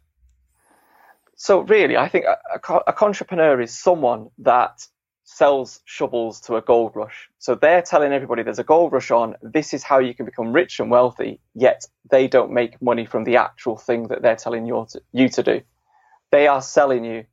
So 1.35 1.61
really, 1.61 1.97
I 1.97 2.07
think 2.07 2.25
a, 2.25 2.37
a, 2.53 2.77
a 2.87 2.93
contrepreneur 2.93 3.61
is 3.61 3.77
someone 3.77 4.29
that 4.39 4.87
sells 5.25 5.81
shovels 5.85 6.39
to 6.39 6.55
a 6.55 6.61
gold 6.61 6.93
rush. 6.95 7.29
So 7.39 7.55
they're 7.55 7.81
telling 7.81 8.13
everybody 8.13 8.43
there's 8.43 8.59
a 8.59 8.63
gold 8.63 8.93
rush 8.93 9.11
on. 9.11 9.35
This 9.41 9.73
is 9.73 9.83
how 9.83 9.99
you 9.99 10.13
can 10.13 10.25
become 10.25 10.53
rich 10.53 10.79
and 10.79 10.89
wealthy. 10.89 11.39
Yet 11.55 11.85
they 12.09 12.27
don't 12.27 12.51
make 12.51 12.81
money 12.81 13.05
from 13.05 13.23
the 13.23 13.37
actual 13.37 13.75
thing 13.75 14.07
that 14.09 14.21
they're 14.21 14.35
telling 14.35 14.65
you 14.67 14.85
to, 14.91 15.01
you 15.11 15.27
to 15.29 15.43
do. 15.43 15.61
They 16.31 16.47
are 16.47 16.61
selling 16.61 17.03
you 17.03 17.25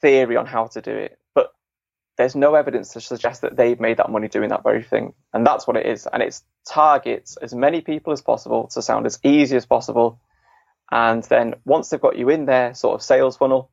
theory 0.00 0.36
on 0.36 0.46
how 0.46 0.66
to 0.66 0.82
do 0.82 0.90
it. 0.90 1.18
But 1.34 1.52
there's 2.18 2.34
no 2.34 2.56
evidence 2.56 2.94
to 2.94 3.00
suggest 3.00 3.42
that 3.42 3.56
they've 3.56 3.80
made 3.80 3.98
that 3.98 4.10
money 4.10 4.26
doing 4.26 4.48
that 4.48 4.64
very 4.64 4.82
thing. 4.82 5.14
And 5.32 5.46
that's 5.46 5.68
what 5.68 5.76
it 5.76 5.86
is. 5.86 6.08
And 6.12 6.20
it's 6.20 6.42
targets 6.68 7.36
as 7.36 7.54
many 7.54 7.80
people 7.80 8.12
as 8.12 8.22
possible 8.22 8.68
to 8.72 8.82
sound 8.82 9.06
as 9.06 9.20
easy 9.22 9.56
as 9.56 9.66
possible. 9.66 10.20
And 10.90 11.22
then 11.22 11.54
once 11.64 11.90
they've 11.90 12.00
got 12.00 12.18
you 12.18 12.28
in 12.28 12.46
their 12.46 12.74
sort 12.74 12.96
of 12.96 13.02
sales 13.02 13.36
funnel, 13.36 13.70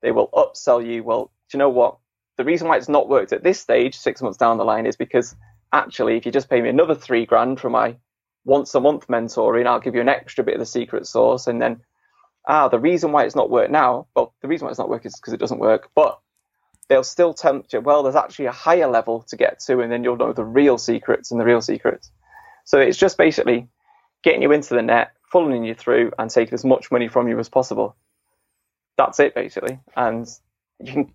they 0.00 0.10
will 0.10 0.30
upsell 0.32 0.84
you. 0.84 1.04
Well, 1.04 1.30
do 1.50 1.56
you 1.56 1.58
know 1.58 1.68
what? 1.68 1.98
The 2.36 2.44
reason 2.44 2.68
why 2.68 2.76
it's 2.76 2.88
not 2.88 3.08
worked 3.08 3.32
at 3.32 3.42
this 3.42 3.60
stage, 3.60 3.96
six 3.96 4.20
months 4.20 4.38
down 4.38 4.58
the 4.58 4.64
line, 4.64 4.86
is 4.86 4.96
because 4.96 5.36
actually, 5.72 6.16
if 6.16 6.26
you 6.26 6.32
just 6.32 6.50
pay 6.50 6.60
me 6.60 6.68
another 6.68 6.94
three 6.94 7.26
grand 7.26 7.60
for 7.60 7.70
my 7.70 7.96
once 8.44 8.74
a 8.74 8.80
month 8.80 9.06
mentoring, 9.06 9.66
I'll 9.66 9.80
give 9.80 9.94
you 9.94 10.00
an 10.00 10.08
extra 10.08 10.44
bit 10.44 10.54
of 10.54 10.60
the 10.60 10.66
secret 10.66 11.06
sauce. 11.06 11.46
And 11.46 11.62
then, 11.62 11.80
ah, 12.46 12.68
the 12.68 12.78
reason 12.78 13.12
why 13.12 13.24
it's 13.24 13.36
not 13.36 13.50
worked 13.50 13.70
now, 13.70 14.06
well, 14.14 14.34
the 14.42 14.48
reason 14.48 14.66
why 14.66 14.70
it's 14.70 14.78
not 14.78 14.88
working 14.88 15.08
is 15.08 15.16
because 15.16 15.32
it 15.32 15.40
doesn't 15.40 15.60
work. 15.60 15.90
But 15.94 16.18
they'll 16.88 17.04
still 17.04 17.34
tempt 17.34 17.72
you. 17.72 17.80
Well, 17.80 18.02
there's 18.02 18.16
actually 18.16 18.46
a 18.46 18.52
higher 18.52 18.88
level 18.88 19.22
to 19.28 19.36
get 19.36 19.60
to, 19.60 19.80
and 19.80 19.90
then 19.90 20.04
you'll 20.04 20.16
know 20.16 20.32
the 20.32 20.44
real 20.44 20.78
secrets 20.78 21.30
and 21.30 21.40
the 21.40 21.44
real 21.44 21.60
secrets. 21.60 22.10
So 22.64 22.78
it's 22.78 22.98
just 22.98 23.16
basically 23.16 23.68
getting 24.22 24.42
you 24.42 24.52
into 24.52 24.74
the 24.74 24.82
net, 24.82 25.12
funneling 25.32 25.66
you 25.66 25.74
through, 25.74 26.12
and 26.18 26.30
taking 26.30 26.54
as 26.54 26.64
much 26.64 26.90
money 26.90 27.08
from 27.08 27.28
you 27.28 27.38
as 27.38 27.48
possible. 27.48 27.96
That's 28.96 29.20
it, 29.20 29.34
basically. 29.34 29.80
And 29.96 30.28
you 30.80 30.92
can, 30.92 31.14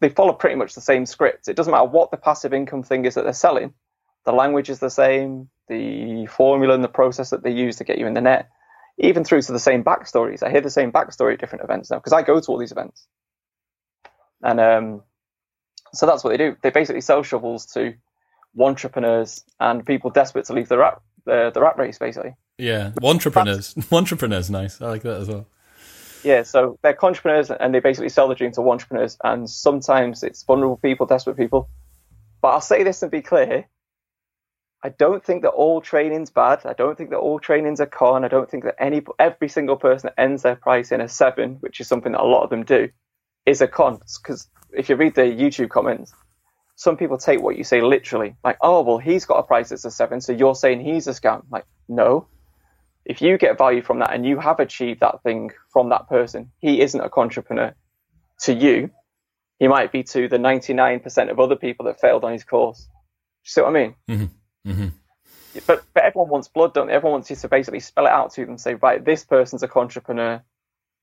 they 0.00 0.08
follow 0.08 0.32
pretty 0.32 0.56
much 0.56 0.74
the 0.74 0.80
same 0.80 1.06
script. 1.06 1.48
It 1.48 1.56
doesn't 1.56 1.70
matter 1.70 1.84
what 1.84 2.10
the 2.10 2.16
passive 2.16 2.52
income 2.52 2.82
thing 2.82 3.04
is 3.04 3.14
that 3.14 3.24
they're 3.24 3.32
selling. 3.32 3.74
The 4.24 4.32
language 4.32 4.70
is 4.70 4.78
the 4.78 4.90
same. 4.90 5.48
The 5.68 6.26
formula 6.26 6.74
and 6.74 6.84
the 6.84 6.88
process 6.88 7.30
that 7.30 7.42
they 7.42 7.50
use 7.50 7.76
to 7.76 7.84
get 7.84 7.98
you 7.98 8.06
in 8.06 8.14
the 8.14 8.20
net, 8.20 8.50
even 8.98 9.24
through 9.24 9.42
to 9.42 9.52
the 9.52 9.58
same 9.58 9.82
backstories. 9.82 10.42
I 10.42 10.50
hear 10.50 10.60
the 10.60 10.70
same 10.70 10.92
backstory 10.92 11.34
at 11.34 11.40
different 11.40 11.64
events 11.64 11.90
now 11.90 11.98
because 11.98 12.12
I 12.12 12.22
go 12.22 12.38
to 12.38 12.46
all 12.48 12.58
these 12.58 12.72
events. 12.72 13.06
And 14.42 14.60
um, 14.60 15.02
so 15.92 16.06
that's 16.06 16.22
what 16.22 16.30
they 16.30 16.36
do. 16.36 16.56
They 16.62 16.70
basically 16.70 17.00
sell 17.00 17.22
shovels 17.22 17.66
to 17.72 17.94
entrepreneurs 18.58 19.42
and 19.58 19.84
people 19.84 20.10
desperate 20.10 20.44
to 20.46 20.52
leave 20.52 20.68
the 20.68 20.78
rat 20.78 21.00
the, 21.24 21.50
the 21.52 21.60
rat 21.60 21.78
race, 21.78 21.98
basically. 21.98 22.34
Yeah, 22.58 22.92
entrepreneurs. 23.02 23.74
entrepreneurs, 23.92 24.50
nice. 24.50 24.80
I 24.80 24.88
like 24.88 25.02
that 25.02 25.20
as 25.20 25.28
well. 25.28 25.46
Yeah, 26.24 26.42
so 26.42 26.78
they're 26.82 26.96
entrepreneurs 27.04 27.50
and 27.50 27.74
they 27.74 27.80
basically 27.80 28.08
sell 28.08 28.28
the 28.28 28.34
dream 28.34 28.52
to 28.52 28.70
entrepreneurs, 28.70 29.18
and 29.22 29.48
sometimes 29.48 30.22
it's 30.22 30.42
vulnerable 30.42 30.78
people, 30.78 31.06
desperate 31.06 31.36
people. 31.36 31.68
But 32.40 32.48
I'll 32.48 32.60
say 32.60 32.82
this 32.82 33.02
and 33.02 33.10
be 33.10 33.22
clear: 33.22 33.66
I 34.82 34.88
don't 34.88 35.24
think 35.24 35.42
that 35.42 35.50
all 35.50 35.80
training's 35.80 36.30
bad. 36.30 36.64
I 36.64 36.72
don't 36.72 36.96
think 36.96 37.10
that 37.10 37.18
all 37.18 37.38
training's 37.38 37.80
a 37.80 37.86
con. 37.86 38.24
I 38.24 38.28
don't 38.28 38.50
think 38.50 38.64
that 38.64 38.76
any 38.78 39.02
every 39.18 39.48
single 39.48 39.76
person 39.76 40.08
that 40.08 40.20
ends 40.20 40.42
their 40.42 40.56
price 40.56 40.92
in 40.92 41.00
a 41.00 41.08
seven, 41.08 41.56
which 41.60 41.80
is 41.80 41.88
something 41.88 42.12
that 42.12 42.20
a 42.20 42.24
lot 42.26 42.44
of 42.44 42.50
them 42.50 42.64
do, 42.64 42.88
is 43.46 43.60
a 43.60 43.68
con 43.68 44.00
because 44.22 44.48
if 44.72 44.88
you 44.88 44.96
read 44.96 45.14
the 45.14 45.22
YouTube 45.22 45.70
comments, 45.70 46.12
some 46.76 46.96
people 46.96 47.18
take 47.18 47.40
what 47.40 47.56
you 47.56 47.64
say 47.64 47.80
literally, 47.80 48.36
like, 48.44 48.58
oh, 48.60 48.82
well, 48.82 48.98
he's 48.98 49.24
got 49.24 49.38
a 49.38 49.42
price 49.42 49.68
that's 49.68 49.84
a 49.84 49.90
seven, 49.90 50.20
so 50.20 50.32
you're 50.32 50.54
saying 50.54 50.80
he's 50.80 51.06
a 51.06 51.12
scam. 51.12 51.44
Like, 51.50 51.64
no. 51.88 52.26
If 53.04 53.20
you 53.20 53.36
get 53.38 53.58
value 53.58 53.82
from 53.82 53.98
that 53.98 54.12
and 54.12 54.24
you 54.24 54.38
have 54.38 54.60
achieved 54.60 55.00
that 55.00 55.22
thing 55.22 55.50
from 55.72 55.90
that 55.90 56.08
person, 56.08 56.50
he 56.58 56.80
isn't 56.80 57.00
a 57.00 57.08
contrepreneur 57.08 57.74
to 58.40 58.54
you. 58.54 58.90
He 59.58 59.68
might 59.68 59.92
be 59.92 60.02
to 60.04 60.28
the 60.28 60.38
99% 60.38 61.30
of 61.30 61.38
other 61.38 61.56
people 61.56 61.86
that 61.86 62.00
failed 62.00 62.24
on 62.24 62.32
his 62.32 62.44
course. 62.44 62.88
You 63.44 63.48
see 63.48 63.60
what 63.60 63.70
I 63.70 63.72
mean? 63.72 63.94
Mm-hmm. 64.08 64.70
Mm-hmm. 64.70 64.88
But, 65.66 65.84
but 65.92 66.02
everyone 66.02 66.30
wants 66.30 66.48
blood, 66.48 66.74
don't 66.74 66.88
they? 66.88 66.94
Everyone 66.94 67.12
wants 67.12 67.30
you 67.30 67.36
to 67.36 67.48
basically 67.48 67.80
spell 67.80 68.06
it 68.06 68.12
out 68.12 68.32
to 68.32 68.40
them, 68.40 68.50
and 68.50 68.60
say, 68.60 68.74
right, 68.74 69.04
this 69.04 69.24
person's 69.24 69.62
a 69.62 69.68
contrepreneur, 69.68 70.42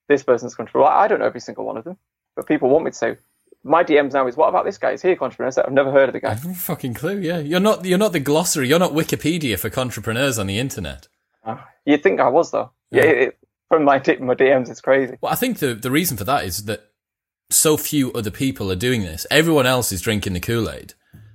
this 0.09 0.23
person's 0.23 0.53
a 0.53 0.57
contrepreneur. 0.57 0.89
I 0.89 1.07
don't 1.07 1.19
know 1.19 1.25
every 1.25 1.39
single 1.39 1.65
one 1.65 1.77
of 1.77 1.85
them 1.85 1.97
but 2.35 2.47
people 2.47 2.69
want 2.69 2.85
me 2.85 2.91
to 2.91 2.97
say. 2.97 3.17
My 3.63 3.83
DMs 3.83 4.13
now 4.13 4.25
is, 4.25 4.35
what 4.35 4.49
about 4.49 4.65
this 4.65 4.79
guy? 4.79 4.91
Is 4.91 5.03
he 5.03 5.11
a 5.11 5.15
contrepreneur? 5.15 5.63
I've 5.63 5.71
never 5.71 5.91
heard 5.91 6.09
of 6.09 6.13
the 6.13 6.19
guy. 6.19 6.29
I 6.29 6.33
have 6.33 6.45
no 6.45 6.53
fucking 6.53 6.95
clue. 6.95 7.19
Yeah, 7.19 7.37
you're 7.37 7.59
not 7.59 7.85
you're 7.85 7.99
not 7.99 8.11
the 8.11 8.19
glossary. 8.19 8.67
You're 8.67 8.79
not 8.79 8.93
Wikipedia 8.93 9.59
for 9.59 9.69
contrepreneurs 9.69 10.39
on 10.39 10.47
the 10.47 10.57
internet. 10.57 11.07
Uh, 11.43 11.57
you'd 11.85 12.03
think 12.03 12.19
I 12.19 12.29
was 12.29 12.51
though. 12.51 12.71
Yeah, 12.91 13.05
yeah 13.05 13.11
it, 13.11 13.37
from 13.69 13.85
my 13.85 13.97
my 13.97 14.35
DMs, 14.35 14.69
it's 14.69 14.81
crazy. 14.81 15.17
Well, 15.21 15.31
I 15.31 15.35
think 15.35 15.59
the 15.59 15.73
the 15.73 15.91
reason 15.91 16.17
for 16.17 16.25
that 16.25 16.43
is 16.43 16.65
that 16.65 16.91
so 17.49 17.77
few 17.77 18.11
other 18.13 18.31
people 18.31 18.71
are 18.71 18.75
doing 18.75 19.01
this. 19.01 19.25
Everyone 19.29 19.65
else 19.65 19.91
is 19.91 20.01
drinking 20.01 20.33
the 20.33 20.39
Kool 20.39 20.69
Aid. 20.69 20.93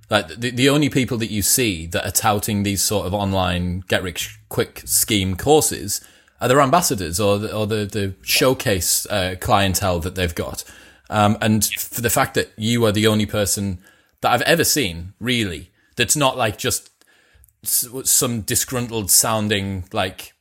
Like 0.08 0.28
the, 0.28 0.50
the 0.50 0.68
only 0.68 0.88
people 0.88 1.18
that 1.18 1.30
you 1.30 1.42
see 1.42 1.86
that 1.88 2.06
are 2.06 2.12
touting 2.12 2.62
these 2.62 2.82
sort 2.82 3.06
of 3.06 3.14
online 3.14 3.80
get 3.88 4.02
rich 4.02 4.38
quick 4.48 4.82
scheme 4.84 5.36
courses 5.36 6.00
are 6.40 6.48
their 6.48 6.60
ambassadors 6.60 7.18
or 7.18 7.38
the, 7.38 7.54
or 7.54 7.66
the, 7.66 7.84
the 7.86 8.14
showcase 8.22 9.06
uh, 9.06 9.34
clientele 9.40 9.98
that 10.00 10.14
they've 10.14 10.34
got. 10.34 10.62
Um, 11.08 11.36
and 11.40 11.64
for 11.64 12.00
the 12.00 12.10
fact 12.10 12.34
that 12.34 12.52
you 12.56 12.84
are 12.84 12.92
the 12.92 13.06
only 13.06 13.26
person 13.26 13.78
that 14.20 14.32
I've 14.32 14.42
ever 14.42 14.64
seen, 14.64 15.14
really, 15.18 15.70
that's 15.96 16.16
not 16.16 16.36
like 16.36 16.58
just 16.58 16.90
some 17.62 18.42
disgruntled 18.42 19.10
sounding, 19.10 19.84
like 19.92 20.32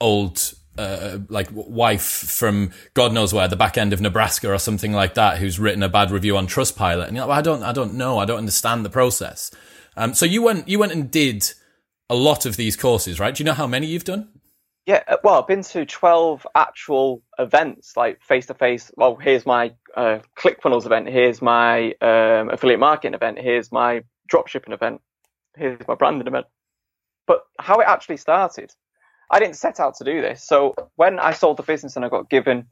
old, 0.00 0.54
uh, 0.78 1.18
like 1.28 1.48
wife 1.52 2.02
from 2.02 2.72
God 2.94 3.12
knows 3.12 3.32
where, 3.34 3.48
the 3.48 3.56
back 3.56 3.76
end 3.76 3.92
of 3.92 4.00
Nebraska 4.00 4.52
or 4.52 4.58
something 4.58 4.92
like 4.92 5.14
that, 5.14 5.38
who's 5.38 5.58
written 5.58 5.82
a 5.82 5.88
bad 5.88 6.10
review 6.10 6.36
on 6.36 6.46
Trustpilot. 6.46 7.08
And 7.08 7.16
you're 7.16 7.26
like, 7.26 7.30
well, 7.30 7.38
I 7.38 7.42
don't, 7.42 7.62
I 7.62 7.72
don't 7.72 7.94
know. 7.94 8.18
I 8.18 8.24
don't 8.24 8.38
understand 8.38 8.84
the 8.84 8.90
process. 8.90 9.50
Um, 9.96 10.14
so 10.14 10.24
you 10.24 10.42
went, 10.42 10.68
you 10.68 10.78
went 10.78 10.92
and 10.92 11.10
did 11.10 11.52
a 12.08 12.14
lot 12.14 12.46
of 12.46 12.56
these 12.56 12.76
courses, 12.76 13.20
right? 13.20 13.34
Do 13.34 13.42
you 13.42 13.46
know 13.46 13.54
how 13.54 13.66
many 13.66 13.86
you've 13.86 14.04
done? 14.04 14.28
Yeah, 14.86 15.02
uh, 15.06 15.16
well, 15.22 15.40
I've 15.40 15.46
been 15.46 15.62
to 15.62 15.86
12 15.86 16.46
actual 16.54 17.22
events, 17.38 17.96
like 17.96 18.20
face 18.20 18.46
to 18.46 18.54
face. 18.54 18.90
Well, 18.96 19.14
here's 19.14 19.46
my 19.46 19.72
uh, 19.96 20.18
ClickFunnels 20.36 20.86
event, 20.86 21.08
here's 21.08 21.40
my 21.40 21.92
um, 22.00 22.50
affiliate 22.50 22.80
marketing 22.80 23.14
event, 23.14 23.38
here's 23.38 23.70
my 23.70 24.02
dropshipping 24.30 24.72
event, 24.72 25.00
here's 25.56 25.86
my 25.86 25.94
branding 25.94 26.26
event. 26.26 26.46
But 27.26 27.42
how 27.58 27.78
it 27.80 27.86
actually 27.86 28.16
started, 28.16 28.72
I 29.30 29.38
didn't 29.38 29.56
set 29.56 29.80
out 29.80 29.96
to 29.96 30.04
do 30.04 30.20
this. 30.20 30.46
So 30.46 30.74
when 30.96 31.18
I 31.18 31.32
sold 31.32 31.56
the 31.56 31.62
business 31.62 31.96
and 31.96 32.04
I 32.04 32.08
got 32.08 32.28
given 32.28 32.66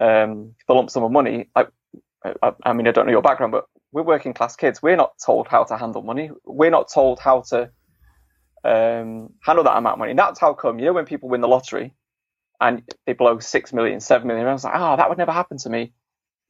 um, 0.00 0.54
the 0.66 0.74
lump 0.74 0.90
sum 0.90 1.04
of 1.04 1.12
money, 1.12 1.50
I, 1.54 1.66
I, 2.42 2.52
I 2.64 2.72
mean, 2.72 2.88
I 2.88 2.92
don't 2.92 3.06
know 3.06 3.12
your 3.12 3.22
background, 3.22 3.52
but 3.52 3.64
we're 3.92 4.02
working 4.02 4.34
class 4.34 4.56
kids. 4.56 4.82
We're 4.82 4.96
not 4.96 5.12
told 5.24 5.48
how 5.48 5.64
to 5.64 5.76
handle 5.76 6.02
money. 6.02 6.30
We're 6.44 6.70
not 6.70 6.90
told 6.92 7.20
how 7.20 7.42
to 7.50 7.70
um, 8.64 9.30
handle 9.42 9.64
that 9.64 9.76
amount 9.76 9.94
of 9.94 9.98
money. 9.98 10.10
And 10.10 10.18
that's 10.18 10.40
how 10.40 10.54
come, 10.54 10.78
you 10.78 10.86
know, 10.86 10.92
when 10.92 11.06
people 11.06 11.28
win 11.28 11.40
the 11.40 11.48
lottery 11.48 11.94
and 12.60 12.82
they 13.06 13.12
blow 13.12 13.38
six 13.38 13.72
million, 13.72 14.00
seven 14.00 14.26
million, 14.26 14.46
I 14.46 14.52
was 14.52 14.64
like, 14.64 14.74
oh, 14.76 14.96
that 14.96 15.08
would 15.08 15.18
never 15.18 15.32
happen 15.32 15.58
to 15.58 15.70
me. 15.70 15.92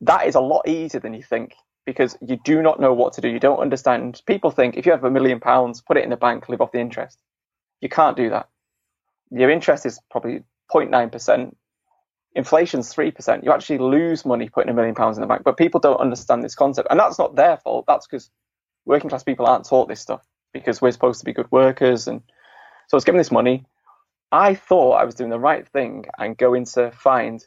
That 0.00 0.26
is 0.26 0.34
a 0.36 0.40
lot 0.40 0.68
easier 0.68 1.00
than 1.00 1.14
you 1.14 1.22
think 1.22 1.54
because 1.88 2.18
you 2.20 2.38
do 2.44 2.60
not 2.60 2.78
know 2.78 2.92
what 2.92 3.14
to 3.14 3.22
do. 3.22 3.28
You 3.28 3.40
don't 3.40 3.60
understand. 3.60 4.20
People 4.26 4.50
think 4.50 4.76
if 4.76 4.84
you 4.84 4.92
have 4.92 5.04
a 5.04 5.10
million 5.10 5.40
pounds, 5.40 5.80
put 5.80 5.96
it 5.96 6.04
in 6.04 6.10
the 6.10 6.18
bank, 6.18 6.46
live 6.50 6.60
off 6.60 6.70
the 6.70 6.80
interest. 6.80 7.18
You 7.80 7.88
can't 7.88 8.14
do 8.14 8.28
that. 8.28 8.50
Your 9.30 9.48
interest 9.48 9.86
is 9.86 9.98
probably 10.10 10.42
0.9%. 10.70 11.54
Inflation's 12.34 12.94
3%. 12.94 13.42
You 13.42 13.52
actually 13.52 13.78
lose 13.78 14.26
money 14.26 14.50
putting 14.50 14.68
a 14.68 14.74
million 14.74 14.94
pounds 14.94 15.16
in 15.16 15.22
the 15.22 15.26
bank. 15.26 15.44
But 15.44 15.56
people 15.56 15.80
don't 15.80 15.98
understand 15.98 16.44
this 16.44 16.54
concept. 16.54 16.88
And 16.90 17.00
that's 17.00 17.18
not 17.18 17.36
their 17.36 17.56
fault. 17.56 17.86
That's 17.88 18.06
because 18.06 18.28
working 18.84 19.08
class 19.08 19.24
people 19.24 19.46
aren't 19.46 19.64
taught 19.64 19.88
this 19.88 20.02
stuff 20.02 20.20
because 20.52 20.82
we're 20.82 20.90
supposed 20.90 21.20
to 21.20 21.24
be 21.24 21.32
good 21.32 21.50
workers. 21.50 22.06
And 22.06 22.20
so 22.88 22.96
I 22.96 22.98
was 22.98 23.04
given 23.04 23.18
this 23.18 23.32
money. 23.32 23.64
I 24.30 24.56
thought 24.56 25.00
I 25.00 25.06
was 25.06 25.14
doing 25.14 25.30
the 25.30 25.40
right 25.40 25.66
thing 25.66 26.04
and 26.18 26.36
going 26.36 26.66
to 26.66 26.90
find 26.90 27.42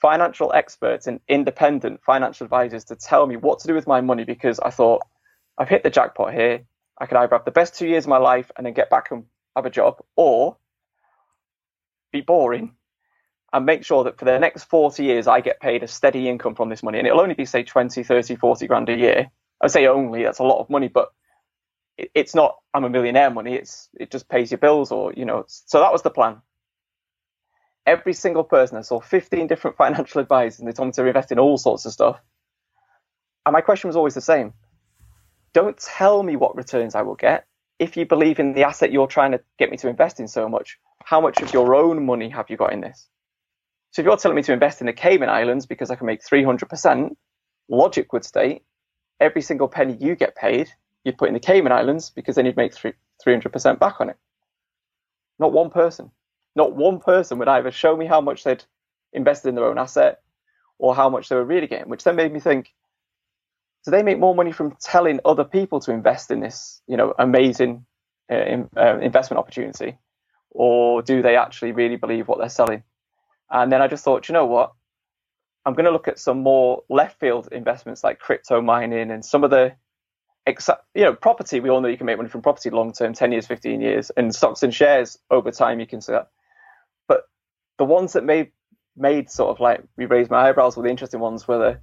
financial 0.00 0.52
experts 0.52 1.06
and 1.06 1.20
independent 1.28 2.02
financial 2.04 2.44
advisors 2.44 2.84
to 2.84 2.96
tell 2.96 3.26
me 3.26 3.36
what 3.36 3.60
to 3.60 3.68
do 3.68 3.74
with 3.74 3.86
my 3.86 4.00
money 4.00 4.24
because 4.24 4.60
I 4.60 4.70
thought 4.70 5.02
I've 5.58 5.68
hit 5.68 5.82
the 5.82 5.90
jackpot 5.90 6.34
here. 6.34 6.64
I 6.98 7.06
could 7.06 7.18
either 7.18 7.34
have 7.36 7.44
the 7.44 7.50
best 7.50 7.74
two 7.78 7.86
years 7.86 8.04
of 8.04 8.08
my 8.10 8.18
life 8.18 8.50
and 8.56 8.66
then 8.66 8.74
get 8.74 8.90
back 8.90 9.10
and 9.10 9.24
have 9.54 9.66
a 9.66 9.70
job 9.70 10.02
or 10.16 10.56
be 12.12 12.20
boring 12.20 12.74
and 13.52 13.66
make 13.66 13.84
sure 13.84 14.04
that 14.04 14.18
for 14.18 14.24
the 14.24 14.38
next 14.38 14.64
40 14.64 15.04
years 15.04 15.26
I 15.26 15.40
get 15.40 15.60
paid 15.60 15.82
a 15.82 15.88
steady 15.88 16.28
income 16.28 16.54
from 16.54 16.68
this 16.68 16.82
money. 16.82 16.98
And 16.98 17.06
it'll 17.06 17.20
only 17.20 17.34
be, 17.34 17.44
say, 17.46 17.62
20, 17.62 18.02
30, 18.02 18.36
40 18.36 18.66
grand 18.66 18.88
a 18.88 18.96
year. 18.96 19.30
I 19.60 19.68
say 19.68 19.86
only, 19.86 20.24
that's 20.24 20.40
a 20.40 20.44
lot 20.44 20.60
of 20.60 20.70
money, 20.70 20.88
but 20.88 21.10
it's 21.98 22.34
not 22.34 22.56
I'm 22.74 22.84
a 22.84 22.90
millionaire 22.90 23.30
money. 23.30 23.54
It's 23.54 23.88
it 23.98 24.10
just 24.10 24.28
pays 24.28 24.50
your 24.50 24.58
bills 24.58 24.92
or 24.92 25.12
you 25.14 25.24
know. 25.24 25.44
So 25.48 25.80
that 25.80 25.92
was 25.92 26.02
the 26.02 26.10
plan. 26.10 26.42
Every 27.86 28.12
single 28.12 28.44
person 28.44 28.76
I 28.76 28.82
saw 28.82 29.00
15 29.00 29.46
different 29.46 29.76
financial 29.78 30.20
advisors 30.20 30.60
and 30.60 30.68
they 30.68 30.72
told 30.72 30.88
me 30.88 30.92
to 30.92 31.06
invest 31.06 31.32
in 31.32 31.38
all 31.38 31.56
sorts 31.56 31.84
of 31.86 31.92
stuff. 31.92 32.20
And 33.44 33.52
my 33.52 33.60
question 33.60 33.88
was 33.88 33.96
always 33.96 34.14
the 34.14 34.20
same. 34.20 34.52
Don't 35.52 35.78
tell 35.78 36.22
me 36.22 36.36
what 36.36 36.56
returns 36.56 36.94
I 36.94 37.02
will 37.02 37.14
get. 37.14 37.46
If 37.78 37.96
you 37.96 38.06
believe 38.06 38.38
in 38.38 38.54
the 38.54 38.64
asset 38.64 38.92
you're 38.92 39.06
trying 39.06 39.32
to 39.32 39.40
get 39.58 39.70
me 39.70 39.76
to 39.78 39.88
invest 39.88 40.18
in 40.18 40.28
so 40.28 40.48
much, 40.48 40.78
how 41.04 41.20
much 41.20 41.40
of 41.40 41.52
your 41.52 41.74
own 41.74 42.04
money 42.04 42.28
have 42.30 42.50
you 42.50 42.56
got 42.56 42.72
in 42.72 42.80
this? 42.80 43.08
So 43.92 44.02
if 44.02 44.06
you're 44.06 44.16
telling 44.16 44.36
me 44.36 44.42
to 44.42 44.52
invest 44.52 44.80
in 44.80 44.86
the 44.86 44.92
Cayman 44.92 45.28
Islands 45.28 45.66
because 45.66 45.90
I 45.90 45.94
can 45.94 46.06
make 46.06 46.22
300%, 46.24 47.14
logic 47.68 48.12
would 48.12 48.24
state 48.24 48.62
every 49.20 49.42
single 49.42 49.68
penny 49.68 49.96
you 49.98 50.14
get 50.14 50.36
paid 50.36 50.70
you'd 51.04 51.16
put 51.16 51.28
in 51.28 51.34
the 51.34 51.40
Cayman 51.40 51.72
Islands 51.72 52.10
because 52.10 52.34
then 52.34 52.46
you'd 52.46 52.56
make 52.56 52.74
300% 53.24 53.78
back 53.78 54.00
on 54.00 54.10
it. 54.10 54.16
Not 55.38 55.52
one 55.52 55.70
person. 55.70 56.10
Not 56.56 56.74
one 56.74 56.98
person 56.98 57.38
would 57.38 57.48
either 57.48 57.70
show 57.70 57.96
me 57.96 58.06
how 58.06 58.20
much 58.20 58.42
they'd 58.42 58.64
invested 59.12 59.50
in 59.50 59.54
their 59.54 59.66
own 59.66 59.78
asset 59.78 60.20
or 60.78 60.94
how 60.96 61.08
much 61.08 61.28
they 61.28 61.36
were 61.36 61.44
really 61.44 61.68
getting, 61.68 61.88
which 61.88 62.04
then 62.04 62.16
made 62.16 62.32
me 62.32 62.40
think 62.40 62.72
do 63.86 63.92
they 63.92 64.02
make 64.02 64.18
more 64.18 64.34
money 64.34 64.50
from 64.50 64.76
telling 64.80 65.20
other 65.24 65.44
people 65.44 65.78
to 65.80 65.92
invest 65.92 66.32
in 66.32 66.40
this, 66.40 66.82
you 66.88 66.96
know, 66.96 67.14
amazing 67.20 67.86
uh, 68.30 68.34
in, 68.34 68.68
uh, 68.76 68.98
investment 68.98 69.38
opportunity, 69.38 69.96
or 70.50 71.02
do 71.02 71.22
they 71.22 71.36
actually 71.36 71.70
really 71.70 71.94
believe 71.94 72.26
what 72.26 72.38
they're 72.38 72.48
selling? 72.48 72.82
And 73.48 73.70
then 73.70 73.80
I 73.80 73.86
just 73.86 74.02
thought, 74.02 74.28
you 74.28 74.32
know 74.32 74.46
what? 74.46 74.72
I'm 75.64 75.74
going 75.74 75.84
to 75.84 75.92
look 75.92 76.08
at 76.08 76.18
some 76.18 76.42
more 76.42 76.82
left 76.90 77.20
field 77.20 77.48
investments 77.52 78.02
like 78.02 78.18
crypto 78.18 78.60
mining 78.60 79.12
and 79.12 79.24
some 79.24 79.44
of 79.44 79.50
the, 79.50 79.74
you 80.48 81.04
know, 81.04 81.14
property. 81.14 81.60
We 81.60 81.70
all 81.70 81.80
know 81.80 81.88
you 81.88 81.96
can 81.96 82.06
make 82.06 82.16
money 82.16 82.28
from 82.28 82.42
property 82.42 82.70
long 82.70 82.92
term, 82.92 83.12
10 83.14 83.30
years, 83.30 83.46
15 83.46 83.80
years, 83.80 84.10
and 84.16 84.34
stocks 84.34 84.64
and 84.64 84.74
shares 84.74 85.16
over 85.30 85.52
time. 85.52 85.78
You 85.78 85.86
can 85.86 86.00
see 86.00 86.12
that. 86.12 86.28
The 87.78 87.84
ones 87.84 88.14
that 88.14 88.24
made 88.24 88.52
made 88.96 89.30
sort 89.30 89.50
of 89.50 89.60
like 89.60 89.82
we 89.96 90.06
raised 90.06 90.30
my 90.30 90.48
eyebrows 90.48 90.76
were 90.76 90.82
the 90.82 90.88
interesting 90.88 91.20
ones 91.20 91.46
were 91.46 91.58
the 91.58 91.80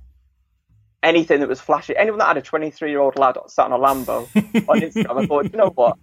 anything 1.04 1.42
that 1.42 1.50
was 1.50 1.62
flashy. 1.62 1.96
Anyone 1.96 2.20
that 2.20 2.28
had 2.28 2.38
a 2.38 2.42
23 2.42 2.90
year 2.90 3.00
old 3.00 3.18
lad 3.18 3.38
sat 3.48 3.72
on 3.72 3.74
a 3.74 3.78
Lambo 3.78 4.24
on 4.70 4.80
Instagram, 4.80 5.24
I 5.24 5.26
thought, 5.28 5.52
you 5.52 5.58
know 5.58 5.72
what? 5.76 5.98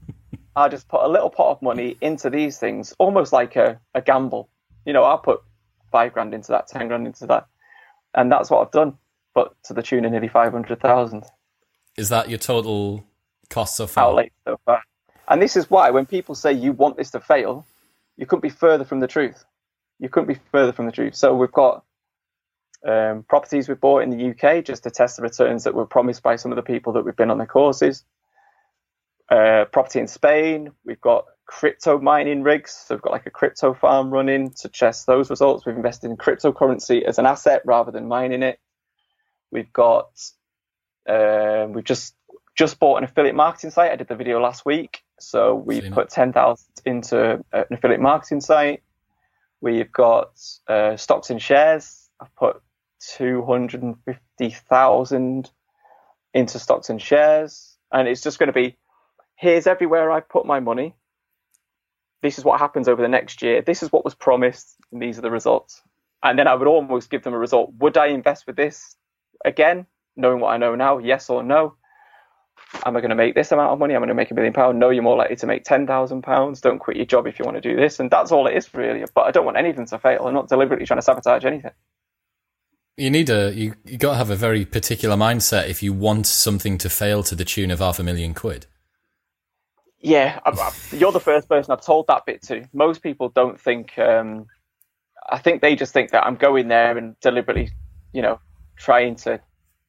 I'll 0.55 0.69
just 0.69 0.89
put 0.89 1.03
a 1.03 1.09
little 1.09 1.31
pot 1.31 1.53
of 1.53 1.63
money 1.63 1.97
into 2.01 2.29
these 2.29 2.59
things, 2.59 2.95
almost 2.99 3.33
like 3.33 3.57
a, 3.57 3.81
a 3.95 4.03
gamble. 4.03 4.49
You 4.85 4.93
know, 4.93 5.05
I'll 5.05 5.19
put 5.19 5.41
five 5.91 6.13
grand 6.13 6.35
into 6.35 6.53
that, 6.53 6.69
10 6.69 6.89
grand 6.89 7.07
into 7.07 7.27
that. 7.27 7.47
And 8.15 8.31
that's 8.31 8.51
what 8.51 8.61
I've 8.61 8.73
done, 8.73 8.99
but 9.35 9.55
to 9.65 9.75
the 9.75 9.83
tune 9.83 10.05
of 10.05 10.13
nearly 10.13 10.29
500,000. 10.29 11.25
Is 11.97 12.09
that 12.09 12.29
your 12.29 12.39
total 12.39 13.05
cost 13.49 13.77
so 13.77 13.87
far? 13.87 14.05
Outlay 14.05 14.31
so 14.45 14.59
far. 14.65 14.83
And 15.29 15.41
this 15.41 15.57
is 15.57 15.71
why 15.71 15.91
when 15.91 16.07
people 16.07 16.35
say 16.35 16.53
you 16.53 16.73
want 16.73 16.97
this 16.97 17.13
to 17.13 17.21
fail, 17.21 17.65
you 18.17 18.27
couldn't 18.27 18.43
be 18.43 18.49
further 18.49 18.85
from 18.85 19.01
the 19.01 19.07
truth. 19.07 19.45
You 20.01 20.09
couldn't 20.09 20.29
be 20.29 20.41
further 20.51 20.73
from 20.73 20.87
the 20.87 20.93
truth. 20.93 21.15
So 21.15 21.35
we've 21.35 21.53
got 21.53 21.85
um, 22.87 23.25
properties 23.29 23.69
we 23.69 23.75
bought 23.75 24.03
in 24.03 24.11
the 24.11 24.31
UK 24.31 24.65
just 24.65 24.85
to 24.85 24.91
test 24.91 25.17
the 25.17 25.23
returns 25.23 25.65
that 25.65 25.75
were 25.75 25.87
promised 25.87 26.23
by 26.23 26.37
some 26.37 26.51
of 26.51 26.57
the 26.57 26.63
people 26.63 26.95
that 26.95 27.05
we've 27.05 27.17
been 27.17 27.31
on 27.31 27.39
the 27.39 27.47
courses. 27.47 28.05
Uh, 29.31 29.67
property 29.71 30.01
in 30.01 30.09
Spain, 30.09 30.73
we've 30.85 31.01
got 31.01 31.27
crypto 31.47 31.99
mining 31.99 32.43
rigs. 32.43 32.73
So 32.87 32.95
we've 32.95 33.03
got 33.03 33.13
like 33.13 33.27
a 33.27 33.31
crypto 33.31 33.75
farm 33.75 34.11
running 34.11 34.53
to 34.61 34.69
test 34.69 35.07
those 35.07 35.29
results. 35.29 35.67
We've 35.67 35.77
invested 35.77 36.11
in 36.11 36.17
cryptocurrency 36.17 37.03
as 37.03 37.19
an 37.19 37.27
asset 37.27 37.63
rather 37.65 37.91
than 37.91 38.09
mining 38.09 38.43
it. 38.43 38.59
We've 39.51 39.73
got 39.73 40.11
uh, 41.09 41.67
we've 41.69 41.85
just 41.85 42.15
just 42.57 42.79
bought 42.79 42.99
an 42.99 43.05
affiliate 43.05 43.35
marketing 43.35 43.71
site. 43.71 43.91
I 43.91 43.97
did 43.97 44.09
the 44.09 44.17
video 44.17 44.41
last 44.41 44.65
week, 44.65 45.03
so 45.19 45.55
we 45.55 45.81
put 45.91 46.09
ten 46.09 46.33
thousand 46.33 46.69
into 46.85 47.45
an 47.53 47.65
affiliate 47.71 48.01
marketing 48.01 48.41
site. 48.41 48.83
We've 49.61 49.93
got 49.93 50.39
uh, 50.69 50.97
stocks 50.97 51.31
and 51.31 51.43
shares. 51.43 52.09
I've 52.21 52.35
put 52.37 52.63
250,000 53.17 55.51
into 56.35 56.59
stocks 56.59 56.91
and 56.91 57.01
shares. 57.03 57.77
And 57.93 58.07
it's 58.09 58.23
just 58.23 58.39
going 58.39 58.49
to 58.49 58.53
be 58.53 58.77
here's 59.37 59.67
everywhere 59.67 60.11
I 60.11 60.21
put 60.21 60.47
my 60.47 60.61
money. 60.61 60.95
This 62.23 62.39
is 62.39 62.45
what 62.45 62.61
happens 62.61 62.89
over 62.89 63.03
the 63.03 63.09
next 63.09 63.43
year. 63.43 63.63
This 63.63 63.83
is 63.83 63.91
what 63.91 64.05
was 64.05 64.15
promised. 64.15 64.77
And 64.93 65.03
these 65.03 65.19
are 65.19 65.23
the 65.23 65.31
results. 65.31 65.83
And 66.23 66.39
then 66.39 66.47
I 66.47 66.55
would 66.55 66.69
almost 66.69 67.11
give 67.11 67.23
them 67.23 67.35
a 67.35 67.39
result. 67.39 67.73
Would 67.79 67.97
I 67.97 68.09
invest 68.09 68.47
with 68.47 68.57
this 68.57 68.95
again, 69.45 69.87
knowing 70.17 70.41
what 70.41 70.53
I 70.53 70.59
know 70.59 70.75
now? 70.75 70.99
Yes 70.99 71.31
or 71.31 71.43
no? 71.43 71.77
Am 72.87 72.97
I 72.97 73.01
going 73.01 73.11
to 73.11 73.17
make 73.17 73.35
this 73.35 73.53
amount 73.53 73.73
of 73.73 73.79
money? 73.79 73.95
I'm 73.95 74.01
going 74.01 74.09
to 74.09 74.15
make 74.15 74.31
a 74.31 74.35
million 74.35 74.53
pounds. 74.53 74.79
No, 74.79 74.91
you're 74.91 75.03
more 75.03 75.17
likely 75.17 75.37
to 75.37 75.47
make 75.47 75.65
ten 75.65 75.87
thousand 75.87 76.23
pounds. 76.23 76.61
Don't 76.61 76.79
quit 76.79 76.97
your 76.97 77.07
job 77.07 77.27
if 77.27 77.39
you 77.39 77.45
want 77.45 77.57
to 77.57 77.61
do 77.61 77.77
this, 77.77 78.01
and 78.01 78.11
that's 78.11 78.33
all 78.33 78.47
it 78.47 78.57
is 78.57 78.73
really. 78.75 79.05
But 79.15 79.23
I 79.23 79.31
don't 79.31 79.45
want 79.45 79.57
anything 79.57 79.87
to 79.87 79.99
fail. 79.99 80.27
I'm 80.27 80.35
not 80.35 80.49
deliberately 80.49 80.87
trying 80.87 80.99
to 80.99 81.03
sabotage 81.03 81.45
anything 81.45 81.73
you 83.01 83.11
need 83.11 83.31
a 83.31 83.53
you 83.55 83.75
you 83.85 83.97
got 83.97 84.13
to 84.13 84.17
have 84.19 84.31
a 84.31 84.37
very 84.37 84.65
particular 84.65 85.17
mindset 85.17 85.69
if 85.69 85.83
you 85.83 85.93
want 85.93 86.27
something 86.27 86.77
to 86.79 86.91
fail 86.91 87.23
to 87.23 87.35
the 87.35 87.45
tune 87.45 87.71
of 87.71 87.79
half 87.79 87.99
a 87.99 88.03
million 88.03 88.35
quid. 88.35 88.67
Yeah, 89.99 90.39
I, 90.45 90.51
I, 90.51 90.73
you're 90.97 91.13
the 91.13 91.21
first 91.21 91.49
person 91.49 91.73
I've 91.73 91.85
told 91.85 92.07
that 92.09 92.25
bit 92.27 92.43
to. 92.45 92.67
Most 92.73 93.03
people 93.03 93.29
don't 93.31 93.61
think. 93.61 93.99
Um, 93.99 94.47
I 95.31 95.39
think 95.39 95.63
they 95.63 95.77
just 95.77 95.93
think 95.93 96.11
that 96.11 96.25
I'm 96.27 96.37
going 96.37 96.69
there 96.69 96.97
and 96.97 97.19
deliberately, 97.21 97.71
you 98.13 98.23
know, 98.23 98.41
trying 98.77 99.17
to 99.17 99.41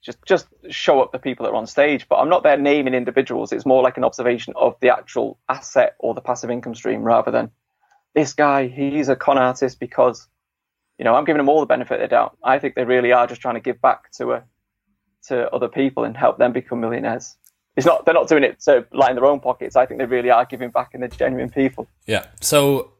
just 0.01 0.17
just 0.25 0.47
show 0.69 1.01
up 1.01 1.11
the 1.11 1.19
people 1.19 1.45
that 1.45 1.51
are 1.51 1.55
on 1.55 1.67
stage. 1.67 2.07
But 2.09 2.17
I'm 2.17 2.29
not 2.29 2.43
there 2.43 2.57
naming 2.57 2.93
individuals. 2.93 3.51
It's 3.51 3.65
more 3.65 3.83
like 3.83 3.97
an 3.97 4.03
observation 4.03 4.53
of 4.55 4.75
the 4.81 4.89
actual 4.89 5.39
asset 5.47 5.95
or 5.99 6.13
the 6.13 6.21
passive 6.21 6.49
income 6.49 6.75
stream 6.75 7.03
rather 7.03 7.31
than 7.31 7.51
this 8.15 8.33
guy. 8.33 8.67
He's 8.67 9.09
a 9.09 9.15
con 9.15 9.37
artist 9.37 9.79
because 9.79 10.27
you 11.01 11.05
know, 11.05 11.15
I'm 11.15 11.25
giving 11.25 11.39
them 11.39 11.49
all 11.49 11.61
the 11.61 11.65
benefit 11.65 11.95
of 11.95 12.01
the 12.01 12.07
doubt. 12.07 12.37
I 12.43 12.59
think 12.59 12.75
they 12.75 12.83
really 12.83 13.11
are 13.11 13.25
just 13.25 13.41
trying 13.41 13.55
to 13.55 13.59
give 13.59 13.81
back 13.81 14.11
to 14.11 14.33
a, 14.33 14.35
uh, 14.35 14.41
to 15.29 15.51
other 15.51 15.67
people 15.67 16.03
and 16.03 16.15
help 16.15 16.37
them 16.37 16.53
become 16.53 16.79
millionaires. 16.79 17.37
It's 17.75 17.87
not 17.87 18.05
they're 18.05 18.13
not 18.13 18.27
doing 18.27 18.43
it 18.43 18.59
to 18.61 18.85
line 18.91 19.15
their 19.15 19.25
own 19.25 19.39
pockets. 19.39 19.75
I 19.75 19.87
think 19.87 19.99
they 19.99 20.05
really 20.05 20.29
are 20.29 20.45
giving 20.45 20.69
back 20.69 20.93
and 20.93 21.01
they're 21.01 21.09
genuine 21.09 21.49
people. 21.49 21.87
Yeah. 22.05 22.27
So 22.39 22.91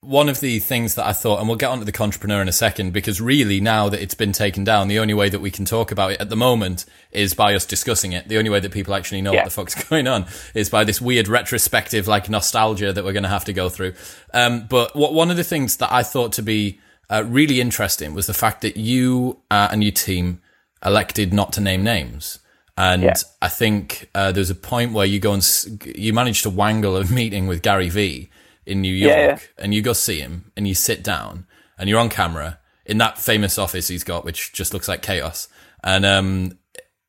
one 0.00 0.28
of 0.28 0.38
the 0.38 0.60
things 0.60 0.94
that 0.94 1.06
I 1.06 1.12
thought, 1.12 1.40
and 1.40 1.48
we'll 1.48 1.56
get 1.56 1.70
onto 1.70 1.84
the 1.84 1.92
contrepreneur 1.92 2.40
in 2.40 2.48
a 2.48 2.52
second, 2.52 2.92
because 2.92 3.20
really 3.20 3.60
now 3.60 3.88
that 3.88 4.00
it's 4.00 4.14
been 4.14 4.32
taken 4.32 4.62
down, 4.62 4.86
the 4.86 5.00
only 5.00 5.14
way 5.14 5.28
that 5.28 5.40
we 5.40 5.50
can 5.50 5.64
talk 5.64 5.90
about 5.90 6.12
it 6.12 6.20
at 6.20 6.30
the 6.30 6.36
moment 6.36 6.86
is 7.10 7.34
by 7.34 7.54
us 7.54 7.66
discussing 7.66 8.12
it. 8.12 8.28
The 8.28 8.38
only 8.38 8.48
way 8.48 8.60
that 8.60 8.70
people 8.70 8.94
actually 8.94 9.22
know 9.22 9.32
yeah. 9.32 9.40
what 9.40 9.44
the 9.46 9.50
fuck's 9.50 9.84
going 9.88 10.06
on 10.06 10.26
is 10.54 10.70
by 10.70 10.84
this 10.84 11.00
weird 11.00 11.26
retrospective, 11.26 12.06
like 12.06 12.30
nostalgia 12.30 12.92
that 12.92 13.04
we're 13.04 13.12
going 13.12 13.24
to 13.24 13.28
have 13.28 13.44
to 13.46 13.52
go 13.52 13.68
through. 13.68 13.94
Um, 14.32 14.66
but 14.68 14.94
what 14.94 15.14
one 15.14 15.30
of 15.30 15.36
the 15.36 15.44
things 15.44 15.78
that 15.78 15.92
I 15.92 16.04
thought 16.04 16.32
to 16.34 16.42
be 16.42 16.78
uh, 17.10 17.24
really 17.26 17.60
interesting 17.60 18.14
was 18.14 18.26
the 18.28 18.34
fact 18.34 18.60
that 18.60 18.76
you 18.76 19.40
uh, 19.50 19.68
and 19.72 19.82
your 19.82 19.92
team 19.92 20.40
elected 20.84 21.32
not 21.32 21.52
to 21.54 21.60
name 21.60 21.82
names. 21.82 22.38
And 22.76 23.02
yeah. 23.02 23.14
I 23.42 23.48
think 23.48 24.08
uh, 24.14 24.30
there's 24.30 24.50
a 24.50 24.54
point 24.54 24.92
where 24.92 25.06
you 25.06 25.18
go 25.18 25.32
and 25.32 25.40
s- 25.40 25.68
you 25.84 26.12
manage 26.12 26.42
to 26.42 26.50
wangle 26.50 26.96
a 26.96 27.04
meeting 27.12 27.48
with 27.48 27.62
Gary 27.62 27.88
Vee 27.88 28.30
in 28.68 28.80
New 28.80 28.94
York, 28.94 29.16
yeah, 29.16 29.26
yeah. 29.26 29.38
and 29.58 29.74
you 29.74 29.82
go 29.82 29.92
see 29.92 30.20
him, 30.20 30.52
and 30.56 30.68
you 30.68 30.74
sit 30.74 31.02
down, 31.02 31.46
and 31.78 31.88
you're 31.88 31.98
on 31.98 32.08
camera 32.08 32.58
in 32.84 32.98
that 32.98 33.18
famous 33.18 33.58
office 33.58 33.88
he's 33.88 34.04
got, 34.04 34.24
which 34.24 34.52
just 34.52 34.72
looks 34.72 34.88
like 34.88 35.02
chaos, 35.02 35.48
and 35.82 36.04
um, 36.04 36.58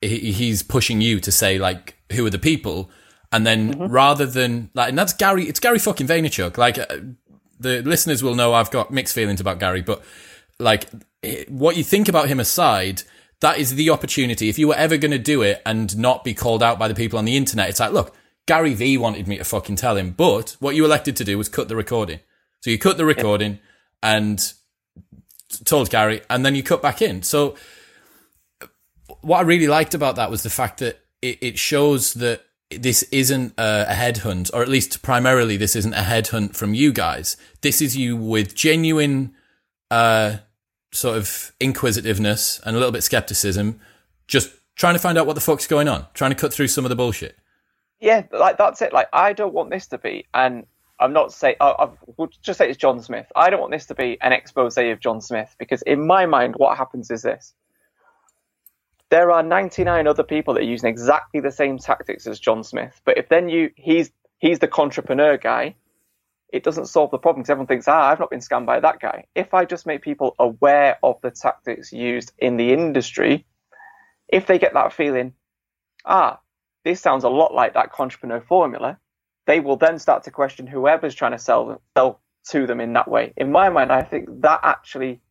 he, 0.01 0.31
he's 0.31 0.63
pushing 0.63 1.01
you 1.01 1.19
to 1.19 1.31
say 1.31 1.59
like, 1.59 1.95
who 2.13 2.25
are 2.25 2.29
the 2.29 2.39
people, 2.39 2.89
and 3.31 3.45
then 3.45 3.73
mm-hmm. 3.73 3.91
rather 3.91 4.25
than 4.25 4.69
like, 4.73 4.89
and 4.89 4.97
that's 4.97 5.13
Gary, 5.13 5.47
it's 5.47 5.59
Gary 5.59 5.79
fucking 5.79 6.07
Vaynerchuk, 6.07 6.57
like 6.57 6.79
uh, 6.79 6.85
the 7.59 7.81
listeners 7.83 8.23
will 8.23 8.35
know 8.35 8.53
I've 8.53 8.71
got 8.71 8.91
mixed 8.91 9.13
feelings 9.13 9.41
about 9.41 9.59
Gary, 9.59 9.81
but 9.81 10.03
like 10.59 10.89
what 11.47 11.75
you 11.75 11.83
think 11.83 12.07
about 12.07 12.27
him 12.27 12.39
aside, 12.39 13.03
that 13.41 13.57
is 13.57 13.75
the 13.75 13.89
opportunity. 13.89 14.49
If 14.49 14.57
you 14.59 14.67
were 14.67 14.75
ever 14.75 14.97
going 14.97 15.11
to 15.11 15.19
do 15.19 15.41
it 15.41 15.61
and 15.65 15.97
not 15.97 16.23
be 16.23 16.33
called 16.33 16.63
out 16.63 16.79
by 16.79 16.87
the 16.87 16.95
people 16.95 17.19
on 17.19 17.25
the 17.25 17.37
internet, 17.37 17.69
it's 17.69 17.79
like, 17.79 17.91
look, 17.91 18.15
Gary 18.49 18.73
Vee 18.73 18.97
wanted 18.97 19.27
me 19.27 19.37
to 19.37 19.43
fucking 19.43 19.75
tell 19.75 19.95
him, 19.95 20.09
but 20.09 20.57
what 20.59 20.73
you 20.73 20.83
elected 20.83 21.15
to 21.17 21.23
do 21.23 21.37
was 21.37 21.47
cut 21.47 21.67
the 21.67 21.75
recording. 21.75 22.19
So 22.61 22.71
you 22.71 22.79
cut 22.79 22.97
the 22.97 23.05
recording 23.05 23.59
and 24.01 24.41
told 25.65 25.91
Gary, 25.91 26.21
and 26.31 26.43
then 26.43 26.55
you 26.55 26.63
cut 26.63 26.81
back 26.81 26.99
in. 26.99 27.21
So 27.21 27.53
what 29.21 29.37
I 29.37 29.41
really 29.41 29.67
liked 29.67 29.93
about 29.93 30.15
that 30.15 30.31
was 30.31 30.41
the 30.41 30.49
fact 30.49 30.79
that 30.79 30.99
it, 31.21 31.37
it 31.41 31.59
shows 31.59 32.15
that 32.15 32.41
this 32.71 33.03
isn't 33.11 33.53
a, 33.59 33.85
a 33.87 33.93
headhunt, 33.93 34.49
or 34.51 34.63
at 34.63 34.67
least 34.67 35.03
primarily 35.03 35.55
this 35.55 35.75
isn't 35.75 35.93
a 35.93 35.97
headhunt 35.97 36.55
from 36.55 36.73
you 36.73 36.91
guys. 36.91 37.37
This 37.61 37.83
is 37.83 37.95
you 37.95 38.17
with 38.17 38.55
genuine, 38.55 39.35
uh, 39.91 40.37
sort 40.91 41.19
of 41.19 41.51
inquisitiveness 41.59 42.59
and 42.65 42.75
a 42.75 42.79
little 42.79 42.93
bit 42.93 43.03
skepticism, 43.03 43.79
just 44.27 44.49
trying 44.75 44.95
to 44.95 44.99
find 44.99 45.19
out 45.19 45.27
what 45.27 45.35
the 45.35 45.39
fuck's 45.39 45.67
going 45.67 45.87
on, 45.87 46.07
trying 46.15 46.31
to 46.31 46.35
cut 46.35 46.51
through 46.51 46.69
some 46.69 46.83
of 46.83 46.89
the 46.89 46.95
bullshit. 46.95 47.35
Yeah, 47.99 48.23
like 48.31 48.57
that's 48.57 48.81
it. 48.81 48.93
Like 48.93 49.07
I 49.11 49.33
don't 49.33 49.53
want 49.53 49.71
this 49.71 49.87
to 49.87 49.97
be, 49.97 50.25
and 50.33 50.65
I'm 50.99 51.13
not 51.13 51.33
saying 51.33 51.55
I, 51.59 51.89
will 52.17 52.29
just 52.41 52.57
say 52.57 52.69
it's 52.69 52.77
John 52.77 53.01
Smith. 53.01 53.27
I 53.35 53.49
don't 53.49 53.59
want 53.59 53.71
this 53.71 53.87
to 53.87 53.95
be 53.95 54.17
an 54.21 54.31
expose 54.31 54.77
of 54.77 54.99
John 54.99 55.21
Smith 55.21 55.55
because 55.59 55.81
in 55.81 56.05
my 56.07 56.25
mind, 56.25 56.55
what 56.57 56.77
happens 56.77 57.11
is 57.11 57.21
this: 57.23 57.53
there 59.09 59.31
are 59.31 59.43
99 59.43 60.07
other 60.07 60.23
people 60.23 60.53
that 60.53 60.61
are 60.61 60.65
using 60.65 60.89
exactly 60.89 61.41
the 61.41 61.51
same 61.51 61.77
tactics 61.77 62.25
as 62.27 62.39
John 62.39 62.63
Smith. 62.63 63.01
But 63.05 63.17
if 63.17 63.27
then 63.27 63.49
you 63.49 63.71
he's 63.75 64.11
he's 64.37 64.59
the 64.59 64.67
contrepreneur 64.67 65.41
guy, 65.41 65.75
it 66.53 66.63
doesn't 66.63 66.87
solve 66.87 67.11
the 67.11 67.17
problem 67.17 67.41
because 67.41 67.49
everyone 67.51 67.67
thinks, 67.67 67.87
ah, 67.87 68.09
I've 68.09 68.19
not 68.19 68.29
been 68.29 68.39
scammed 68.39 68.65
by 68.65 68.79
that 68.79 68.99
guy. 68.99 69.25
If 69.35 69.53
I 69.53 69.65
just 69.65 69.85
make 69.85 70.01
people 70.01 70.35
aware 70.39 70.97
of 71.03 71.19
the 71.21 71.31
tactics 71.31 71.91
used 71.91 72.31
in 72.39 72.57
the 72.57 72.71
industry, 72.71 73.45
if 74.27 74.47
they 74.47 74.57
get 74.57 74.73
that 74.73 74.93
feeling, 74.93 75.33
ah, 76.05 76.39
this 76.83 77.01
sounds 77.01 77.23
a 77.23 77.29
lot 77.29 77.53
like 77.53 77.73
that 77.73 77.91
contrepreneur 77.91 78.43
formula, 78.45 78.97
they 79.45 79.59
will 79.59 79.77
then 79.77 79.99
start 79.99 80.23
to 80.23 80.31
question 80.31 80.67
whoever's 80.67 81.15
trying 81.15 81.31
to 81.31 81.39
sell 81.39 81.65
them, 81.67 81.77
sell 81.95 82.21
to 82.49 82.67
them 82.67 82.79
in 82.79 82.93
that 82.93 83.07
way. 83.07 83.33
In 83.37 83.51
my 83.51 83.69
mind, 83.69 83.91
I 83.91 84.01
think 84.03 84.41
that 84.41 84.61
actually 84.63 85.21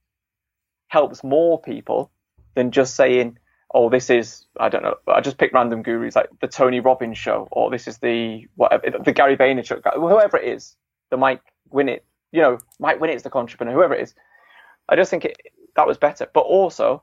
helps 0.88 1.22
more 1.22 1.60
people 1.60 2.10
than 2.54 2.70
just 2.70 2.96
saying, 2.96 3.38
oh, 3.72 3.88
this 3.90 4.10
is 4.10 4.46
I 4.58 4.68
don't 4.68 4.82
know. 4.82 4.96
I 5.06 5.20
just 5.20 5.38
pick 5.38 5.52
random 5.52 5.82
gurus 5.82 6.16
like 6.16 6.28
the 6.40 6.48
Tony 6.48 6.80
Robbins 6.80 7.18
show, 7.18 7.48
or 7.50 7.70
this 7.70 7.86
is 7.86 7.98
the 7.98 8.46
whatever 8.56 8.98
the 9.04 9.12
Gary 9.12 9.36
Vaynerchuk 9.36 9.82
whoever 9.94 10.36
it 10.36 10.48
is, 10.48 10.76
the 11.10 11.16
Mike 11.16 11.42
Winnet, 11.72 12.00
you 12.32 12.40
know, 12.40 12.58
Mike 12.78 13.00
Winnet's 13.00 13.22
the 13.22 13.30
contrepreneur, 13.30 13.72
whoever 13.72 13.94
it 13.94 14.02
is. 14.02 14.14
I 14.88 14.96
just 14.96 15.10
think 15.10 15.24
it, 15.26 15.36
that 15.76 15.86
was 15.86 15.98
better. 15.98 16.26
But 16.32 16.40
also, 16.40 17.02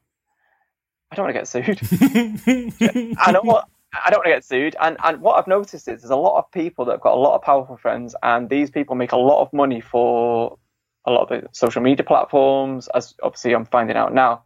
I 1.12 1.16
don't 1.16 1.26
want 1.26 1.36
to 1.36 1.40
get 1.40 1.48
sued. 1.48 3.18
I 3.20 3.32
know 3.32 3.42
what 3.42 3.68
I 4.04 4.10
don't 4.10 4.20
want 4.20 4.26
to 4.26 4.32
get 4.34 4.46
sued. 4.46 4.76
And 4.80 4.98
and 5.04 5.22
what 5.22 5.38
I've 5.38 5.48
noticed 5.48 5.88
is 5.88 6.02
there's 6.02 6.10
a 6.10 6.16
lot 6.16 6.38
of 6.38 6.52
people 6.52 6.86
that 6.86 6.94
have 6.94 7.02
got 7.02 7.14
a 7.14 7.20
lot 7.20 7.36
of 7.36 7.42
powerful 7.42 7.78
friends, 7.78 8.16
and 8.22 8.50
these 8.50 8.72
people 8.72 8.96
make 8.96 9.12
a 9.12 9.18
lot 9.18 9.42
of 9.42 9.54
money 9.54 9.82
for 9.82 10.58
a 11.06 11.12
lot 11.12 11.30
of 11.30 11.30
the 11.30 11.48
social 11.52 11.82
media 11.82 12.04
platforms. 12.04 12.88
As 12.94 13.14
obviously 13.22 13.54
I'm 13.54 13.66
finding 13.66 13.96
out 13.96 14.14
now. 14.14 14.44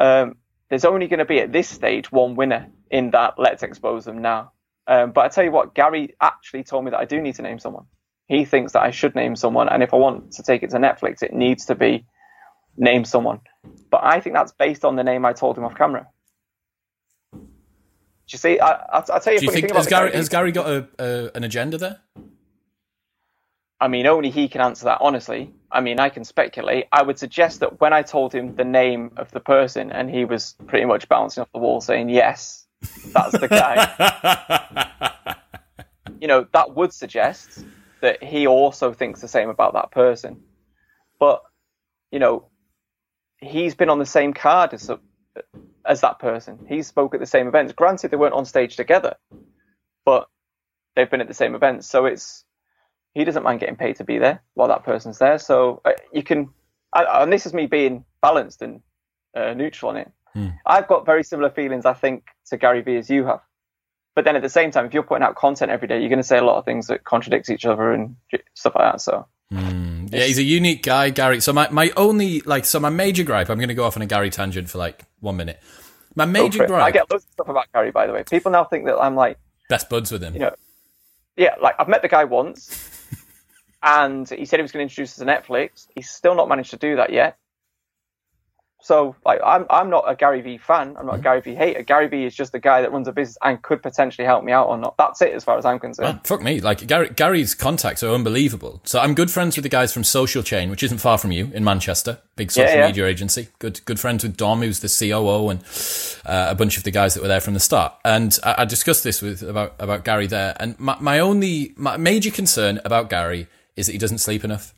Um, 0.00 0.36
there's 0.68 0.84
only 0.84 1.06
going 1.06 1.18
to 1.18 1.24
be 1.24 1.40
at 1.40 1.52
this 1.52 1.68
stage 1.68 2.10
one 2.10 2.34
winner 2.34 2.68
in 2.90 3.10
that. 3.10 3.34
Let's 3.38 3.62
expose 3.62 4.04
them 4.04 4.20
now. 4.20 4.52
Um, 4.86 5.12
but 5.12 5.24
I 5.24 5.28
tell 5.28 5.44
you 5.44 5.50
what, 5.50 5.74
Gary 5.74 6.14
actually 6.20 6.64
told 6.64 6.84
me 6.84 6.90
that 6.90 7.00
I 7.00 7.04
do 7.04 7.20
need 7.20 7.36
to 7.36 7.42
name 7.42 7.58
someone. 7.58 7.86
He 8.28 8.44
thinks 8.44 8.72
that 8.72 8.82
I 8.82 8.90
should 8.90 9.14
name 9.14 9.36
someone, 9.36 9.68
and 9.68 9.82
if 9.82 9.94
I 9.94 9.96
want 9.96 10.32
to 10.32 10.42
take 10.42 10.62
it 10.62 10.70
to 10.70 10.78
Netflix, 10.78 11.22
it 11.22 11.32
needs 11.32 11.66
to 11.66 11.74
be 11.74 12.04
name 12.76 13.04
someone. 13.04 13.40
But 13.90 14.02
I 14.04 14.20
think 14.20 14.34
that's 14.34 14.52
based 14.52 14.84
on 14.84 14.96
the 14.96 15.04
name 15.04 15.24
I 15.24 15.32
told 15.32 15.56
him 15.56 15.64
off 15.64 15.76
camera. 15.76 16.08
Do 18.26 18.34
you 18.34 18.38
see? 18.38 18.58
I, 18.58 18.98
will 18.98 19.20
tell 19.20 19.32
you. 19.32 19.38
Do 19.38 19.46
you 19.46 19.52
think 19.52 19.72
has 19.72 19.86
Gary, 19.86 20.12
has 20.12 20.28
Gary 20.28 20.52
got 20.52 20.66
a, 20.68 20.88
a, 20.98 21.30
an 21.36 21.44
agenda 21.44 21.78
there? 21.78 22.00
I 23.80 23.88
mean, 23.88 24.06
only 24.06 24.30
he 24.30 24.48
can 24.48 24.60
answer 24.62 24.84
that 24.86 24.98
honestly. 25.00 25.52
I 25.70 25.80
mean, 25.80 26.00
I 26.00 26.08
can 26.08 26.24
speculate. 26.24 26.86
I 26.92 27.02
would 27.02 27.18
suggest 27.18 27.60
that 27.60 27.80
when 27.80 27.92
I 27.92 28.02
told 28.02 28.34
him 28.34 28.56
the 28.56 28.64
name 28.64 29.10
of 29.16 29.30
the 29.30 29.40
person 29.40 29.92
and 29.92 30.10
he 30.10 30.24
was 30.24 30.54
pretty 30.66 30.86
much 30.86 31.08
bouncing 31.08 31.42
off 31.42 31.52
the 31.52 31.58
wall 31.58 31.80
saying, 31.80 32.08
yes, 32.08 32.66
that's 33.12 33.38
the 33.38 33.48
guy, 33.48 35.36
you 36.20 36.28
know, 36.28 36.46
that 36.52 36.74
would 36.74 36.92
suggest 36.92 37.64
that 38.00 38.22
he 38.22 38.46
also 38.46 38.92
thinks 38.92 39.20
the 39.20 39.28
same 39.28 39.48
about 39.48 39.74
that 39.74 39.90
person. 39.90 40.42
But, 41.18 41.42
you 42.10 42.18
know, 42.18 42.46
he's 43.38 43.74
been 43.74 43.90
on 43.90 43.98
the 43.98 44.06
same 44.06 44.32
card 44.32 44.72
as, 44.74 44.90
as 45.86 46.00
that 46.00 46.18
person. 46.18 46.58
He 46.68 46.82
spoke 46.82 47.14
at 47.14 47.20
the 47.20 47.26
same 47.26 47.48
events. 47.48 47.72
Granted, 47.72 48.10
they 48.10 48.16
weren't 48.16 48.34
on 48.34 48.44
stage 48.44 48.76
together, 48.76 49.16
but 50.04 50.28
they've 50.94 51.10
been 51.10 51.20
at 51.20 51.28
the 51.28 51.34
same 51.34 51.54
events. 51.54 51.86
So 51.86 52.06
it's, 52.06 52.44
he 53.14 53.24
doesn't 53.24 53.42
mind 53.42 53.60
getting 53.60 53.76
paid 53.76 53.96
to 53.96 54.04
be 54.04 54.18
there 54.18 54.42
while 54.54 54.68
that 54.68 54.84
person's 54.84 55.18
there. 55.18 55.38
So 55.38 55.80
uh, 55.84 55.92
you 56.12 56.22
can, 56.22 56.50
and 56.94 57.32
this 57.32 57.46
is 57.46 57.54
me 57.54 57.66
being 57.66 58.04
balanced 58.20 58.62
and 58.62 58.80
uh, 59.34 59.54
neutral 59.54 59.90
on 59.90 59.96
it. 59.96 60.10
Hmm. 60.32 60.48
I've 60.64 60.88
got 60.88 61.06
very 61.06 61.22
similar 61.22 61.50
feelings, 61.50 61.86
I 61.86 61.94
think, 61.94 62.24
to 62.46 62.56
Gary 62.56 62.82
Vee 62.82 62.96
as 62.96 63.08
you 63.08 63.24
have. 63.26 63.40
But 64.14 64.24
then 64.24 64.36
at 64.36 64.42
the 64.42 64.48
same 64.48 64.70
time, 64.70 64.86
if 64.86 64.94
you're 64.94 65.02
putting 65.02 65.22
out 65.22 65.36
content 65.36 65.70
every 65.70 65.88
day, 65.88 66.00
you're 66.00 66.08
going 66.08 66.18
to 66.18 66.24
say 66.24 66.38
a 66.38 66.44
lot 66.44 66.56
of 66.56 66.64
things 66.64 66.86
that 66.86 67.04
contradict 67.04 67.50
each 67.50 67.66
other 67.66 67.92
and 67.92 68.16
stuff 68.54 68.74
like 68.74 68.92
that. 68.92 69.00
So. 69.00 69.26
Hmm. 69.50 69.95
Yeah, 70.10 70.24
he's 70.24 70.38
a 70.38 70.42
unique 70.42 70.82
guy, 70.82 71.10
Gary. 71.10 71.40
So 71.40 71.52
my, 71.52 71.68
my 71.70 71.90
only 71.96 72.40
like 72.40 72.64
so 72.64 72.80
my 72.80 72.90
major 72.90 73.24
gripe. 73.24 73.50
I'm 73.50 73.58
going 73.58 73.68
to 73.68 73.74
go 73.74 73.84
off 73.84 73.96
on 73.96 74.02
a 74.02 74.06
Gary 74.06 74.30
tangent 74.30 74.70
for 74.70 74.78
like 74.78 75.04
one 75.20 75.36
minute. 75.36 75.60
My 76.14 76.24
major 76.24 76.66
gripe. 76.66 76.82
I 76.82 76.90
get 76.90 77.10
loads 77.10 77.24
of 77.24 77.32
stuff 77.32 77.48
about 77.48 77.66
Gary, 77.72 77.90
by 77.90 78.06
the 78.06 78.12
way. 78.12 78.22
People 78.22 78.52
now 78.52 78.64
think 78.64 78.86
that 78.86 78.96
I'm 78.98 79.14
like 79.14 79.38
best 79.68 79.88
buds 79.88 80.10
with 80.10 80.22
him. 80.22 80.34
You 80.34 80.40
know, 80.40 80.54
yeah, 81.36 81.54
like 81.60 81.74
I've 81.78 81.88
met 81.88 82.02
the 82.02 82.08
guy 82.08 82.24
once 82.24 83.00
and 83.82 84.28
he 84.28 84.44
said 84.44 84.58
he 84.58 84.62
was 84.62 84.72
going 84.72 84.86
to 84.86 84.90
introduce 84.90 85.12
us 85.12 85.18
to 85.18 85.24
Netflix. 85.24 85.88
He's 85.94 86.08
still 86.08 86.34
not 86.34 86.48
managed 86.48 86.70
to 86.70 86.76
do 86.76 86.96
that 86.96 87.12
yet. 87.12 87.36
So 88.86 89.16
like 89.24 89.40
I'm 89.44 89.66
I'm 89.68 89.90
not 89.90 90.04
a 90.06 90.14
Gary 90.14 90.40
Vee 90.42 90.58
fan. 90.58 90.96
I'm 90.96 91.06
not 91.06 91.14
a 91.14 91.14
mm-hmm. 91.14 91.22
Gary 91.22 91.40
Vee 91.40 91.54
hater. 91.56 91.82
Gary 91.82 92.06
Vee 92.06 92.24
is 92.24 92.36
just 92.36 92.52
the 92.52 92.60
guy 92.60 92.82
that 92.82 92.92
runs 92.92 93.08
a 93.08 93.12
business 93.12 93.36
and 93.42 93.60
could 93.60 93.82
potentially 93.82 94.24
help 94.24 94.44
me 94.44 94.52
out 94.52 94.68
or 94.68 94.78
not. 94.78 94.96
That's 94.96 95.20
it 95.22 95.34
as 95.34 95.42
far 95.42 95.58
as 95.58 95.64
I'm 95.64 95.80
concerned. 95.80 96.20
fuck 96.22 96.40
me. 96.40 96.60
Like 96.60 96.86
Gary, 96.86 97.08
Gary's 97.08 97.52
contacts 97.56 98.04
are 98.04 98.14
unbelievable. 98.14 98.80
So 98.84 99.00
I'm 99.00 99.16
good 99.16 99.28
friends 99.28 99.56
with 99.56 99.64
the 99.64 99.68
guys 99.68 99.92
from 99.92 100.04
Social 100.04 100.40
Chain, 100.44 100.70
which 100.70 100.84
isn't 100.84 100.98
far 100.98 101.18
from 101.18 101.32
you 101.32 101.50
in 101.52 101.64
Manchester, 101.64 102.20
big 102.36 102.52
social 102.52 102.70
yeah, 102.70 102.82
yeah. 102.82 102.86
media 102.86 103.06
agency. 103.06 103.48
Good 103.58 103.84
good 103.86 103.98
friends 103.98 104.22
with 104.22 104.36
Dom, 104.36 104.62
who's 104.62 104.78
the 104.78 104.88
COO, 104.88 105.48
and 105.48 105.64
uh, 106.24 106.46
a 106.50 106.54
bunch 106.54 106.76
of 106.76 106.84
the 106.84 106.92
guys 106.92 107.14
that 107.14 107.22
were 107.22 107.28
there 107.28 107.40
from 107.40 107.54
the 107.54 107.60
start. 107.60 107.92
And 108.04 108.38
I, 108.44 108.54
I 108.58 108.64
discussed 108.66 109.02
this 109.02 109.20
with 109.20 109.42
about 109.42 109.74
about 109.80 110.04
Gary 110.04 110.28
there. 110.28 110.56
And 110.60 110.78
my, 110.78 110.96
my 111.00 111.18
only 111.18 111.74
my 111.76 111.96
major 111.96 112.30
concern 112.30 112.80
about 112.84 113.10
Gary 113.10 113.48
is 113.74 113.86
that 113.86 113.92
he 113.92 113.98
doesn't 113.98 114.18
sleep 114.18 114.44
enough. 114.44 114.75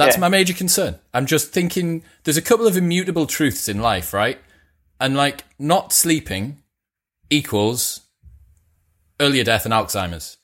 That's 0.00 0.16
yeah. 0.16 0.20
my 0.20 0.28
major 0.28 0.54
concern. 0.54 0.98
I'm 1.12 1.26
just 1.26 1.52
thinking 1.52 2.02
there's 2.24 2.38
a 2.38 2.42
couple 2.42 2.66
of 2.66 2.74
immutable 2.74 3.26
truths 3.26 3.68
in 3.68 3.80
life, 3.80 4.14
right? 4.14 4.38
And 4.98 5.14
like 5.14 5.44
not 5.58 5.92
sleeping 5.92 6.62
equals 7.28 8.00
earlier 9.20 9.44
death 9.44 9.66
and 9.66 9.74
Alzheimer's. 9.74 10.38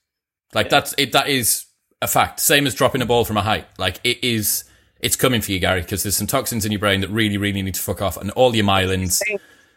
Like 0.53 0.66
yeah. 0.66 0.71
that's 0.71 0.95
it. 0.99 1.12
That 1.12 1.29
is 1.29 1.64
a 2.03 2.07
fact. 2.07 2.40
Same 2.40 2.66
as 2.66 2.75
dropping 2.75 3.01
a 3.01 3.07
ball 3.07 3.25
from 3.25 3.38
a 3.38 3.42
height. 3.42 3.66
Like 3.79 3.99
it 4.05 4.23
is. 4.23 4.64
It's 5.01 5.16
coming 5.16 5.40
for 5.40 5.53
you, 5.53 5.59
Gary, 5.59 5.81
because 5.81 6.03
there's 6.03 6.16
some 6.16 6.27
toxins 6.27 6.64
in 6.64 6.73
your 6.73 6.79
brain 6.79 7.01
that 7.01 7.09
really, 7.09 7.37
really 7.37 7.62
need 7.62 7.75
to 7.75 7.81
fuck 7.81 8.01
off, 8.03 8.16
and 8.16 8.31
all 8.33 8.55
your 8.55 8.64
myelins. 8.64 9.23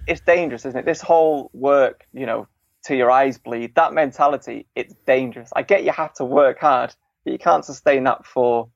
It's 0.07 0.21
dangerous, 0.21 0.65
isn't 0.65 0.79
it? 0.79 0.85
This 0.85 1.01
whole 1.01 1.51
work, 1.53 2.05
you 2.13 2.25
know, 2.25 2.47
till 2.85 2.97
your 2.97 3.11
eyes 3.11 3.37
bleed. 3.37 3.75
That 3.75 3.93
mentality, 3.93 4.65
it's 4.75 4.93
dangerous. 5.05 5.51
I 5.55 5.61
get 5.61 5.83
you 5.83 5.91
have 5.91 6.13
to 6.15 6.25
work 6.25 6.59
hard, 6.59 6.95
but 7.23 7.31
you 7.31 7.39
can't 7.39 7.63
sustain 7.63 8.05
that 8.05 8.25
for 8.25 8.69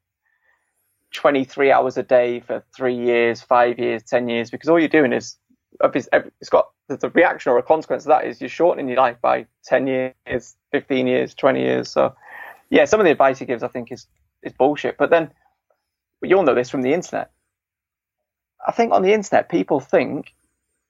23 1.13 1.71
hours 1.71 1.97
a 1.97 2.03
day 2.03 2.39
for 2.39 2.63
three 2.75 2.95
years, 2.95 3.41
five 3.41 3.79
years, 3.79 4.03
10 4.03 4.27
years, 4.29 4.51
because 4.51 4.69
all 4.69 4.79
you're 4.79 4.89
doing 4.89 5.13
is 5.13 5.37
it's 5.81 6.49
got 6.49 6.69
the 6.87 7.09
reaction 7.09 7.51
or 7.51 7.57
a 7.57 7.63
consequence 7.63 8.03
of 8.03 8.09
that 8.09 8.25
is 8.25 8.41
you're 8.41 8.49
shortening 8.49 8.87
your 8.87 8.97
life 8.97 9.17
by 9.21 9.45
10 9.65 9.87
years, 9.87 10.55
15 10.71 11.07
years, 11.07 11.33
20 11.33 11.59
years. 11.59 11.89
So, 11.89 12.15
yeah, 12.69 12.85
some 12.85 12.99
of 12.99 13.05
the 13.05 13.11
advice 13.11 13.39
he 13.39 13.45
gives, 13.45 13.63
I 13.63 13.67
think, 13.67 13.91
is, 13.91 14.07
is 14.43 14.53
bullshit. 14.53 14.97
But 14.97 15.09
then, 15.09 15.31
you'll 16.21 16.43
know 16.43 16.55
this 16.55 16.69
from 16.69 16.81
the 16.81 16.93
internet. 16.93 17.31
I 18.65 18.71
think 18.71 18.93
on 18.93 19.01
the 19.01 19.13
internet, 19.13 19.49
people 19.49 19.79
think 19.79 20.33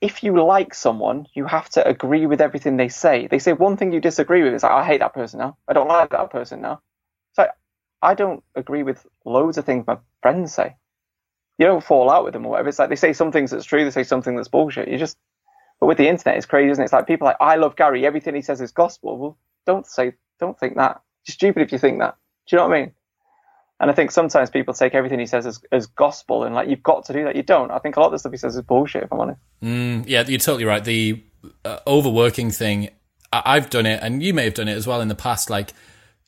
if 0.02 0.22
you 0.22 0.44
like 0.44 0.74
someone, 0.74 1.28
you 1.34 1.46
have 1.46 1.70
to 1.70 1.88
agree 1.88 2.26
with 2.26 2.42
everything 2.42 2.78
they 2.78 2.90
say. 2.90 3.28
They 3.28 3.40
say 3.40 3.54
one 3.54 3.78
thing 3.78 3.94
you 3.94 4.02
disagree 4.02 4.44
with. 4.44 4.54
It's 4.54 4.64
like, 4.64 4.72
I 4.72 4.86
hate 4.86 5.00
that 5.00 5.14
person 5.14 5.40
now. 5.40 5.58
I 5.68 5.74
don't 5.74 5.88
like 5.88 6.10
that 6.10 6.30
person 6.30 6.62
now. 6.62 6.82
I 8.04 8.14
don't 8.14 8.44
agree 8.56 8.84
with 8.84 9.06
loads 9.26 9.58
of 9.58 9.66
things 9.66 9.88
my 9.88 9.98
friends 10.22 10.54
say. 10.54 10.76
You 11.58 11.66
don't 11.68 11.84
fall 11.84 12.10
out 12.10 12.24
with 12.24 12.34
them 12.34 12.46
or 12.46 12.50
whatever. 12.50 12.70
It's 12.70 12.80
like 12.80 12.90
they 12.90 12.96
say 12.96 13.14
some 13.14 13.32
things 13.32 13.52
that's 13.52 13.66
true, 13.66 13.84
they 13.84 13.92
say 13.92 14.04
something 14.04 14.36
that's 14.36 14.48
bullshit. 14.48 14.88
You 14.88 14.98
just, 14.98 15.18
but 15.80 15.88
with 15.88 15.98
the 15.98 16.08
internet, 16.08 16.38
it's 16.38 16.46
crazy, 16.46 16.72
isn't 16.72 16.82
it? 16.82 16.86
It's 16.86 16.94
like 16.94 17.08
people 17.08 17.26
like, 17.26 17.38
I 17.40 17.56
love 17.56 17.76
Gary, 17.76 18.06
everything 18.06 18.36
he 18.36 18.42
says 18.42 18.60
is 18.62 18.72
gospel. 18.72 19.18
Well, 19.18 19.38
don't 19.66 19.86
say, 19.88 20.14
don't 20.40 20.60
think 20.60 20.76
that. 20.76 21.02
You're 21.26 21.34
stupid 21.34 21.62
if 21.62 21.72
you 21.72 21.78
think 21.78 22.00
that. 22.00 22.16
Do 22.48 22.56
you 22.56 22.62
know 22.62 22.68
what 22.68 22.76
I 22.78 22.82
mean? 22.82 22.92
And 23.80 23.92
I 23.92 23.94
think 23.94 24.12
sometimes 24.12 24.50
people 24.50 24.74
take 24.74 24.94
everything 24.96 25.20
he 25.20 25.26
says 25.26 25.46
as, 25.46 25.62
as 25.72 25.88
gospel 25.88 26.44
and 26.44 26.56
like, 26.56 26.70
you've 26.70 26.84
got 26.84 27.06
to 27.06 27.14
do 27.14 27.24
that. 27.26 27.36
You 27.36 27.44
don't. 27.44 27.72
I 27.72 27.80
think 27.80 27.96
a 27.96 28.00
lot 28.00 28.08
of 28.08 28.12
the 28.14 28.20
stuff 28.20 28.32
he 28.32 28.38
says 28.38 28.56
is 28.56 28.62
bullshit, 28.62 29.04
if 29.04 29.12
I'm 29.14 29.20
honest. 29.20 29.42
Mm, 29.62 30.06
yeah, 30.08 30.24
you're 30.28 30.40
totally 30.40 30.66
right. 30.66 30.84
The 30.84 31.24
uh, 31.66 31.80
overworking 31.86 32.52
thing, 32.52 32.90
I- 33.32 33.44
I've 33.46 33.70
done 33.70 33.86
it, 33.86 34.00
and 34.02 34.24
you 34.24 34.34
may 34.34 34.46
have 34.46 34.54
done 34.54 34.68
it 34.68 34.76
as 34.76 34.88
well 34.88 35.02
in 35.02 35.08
the 35.08 35.16
past. 35.16 35.50
Like, 35.50 35.74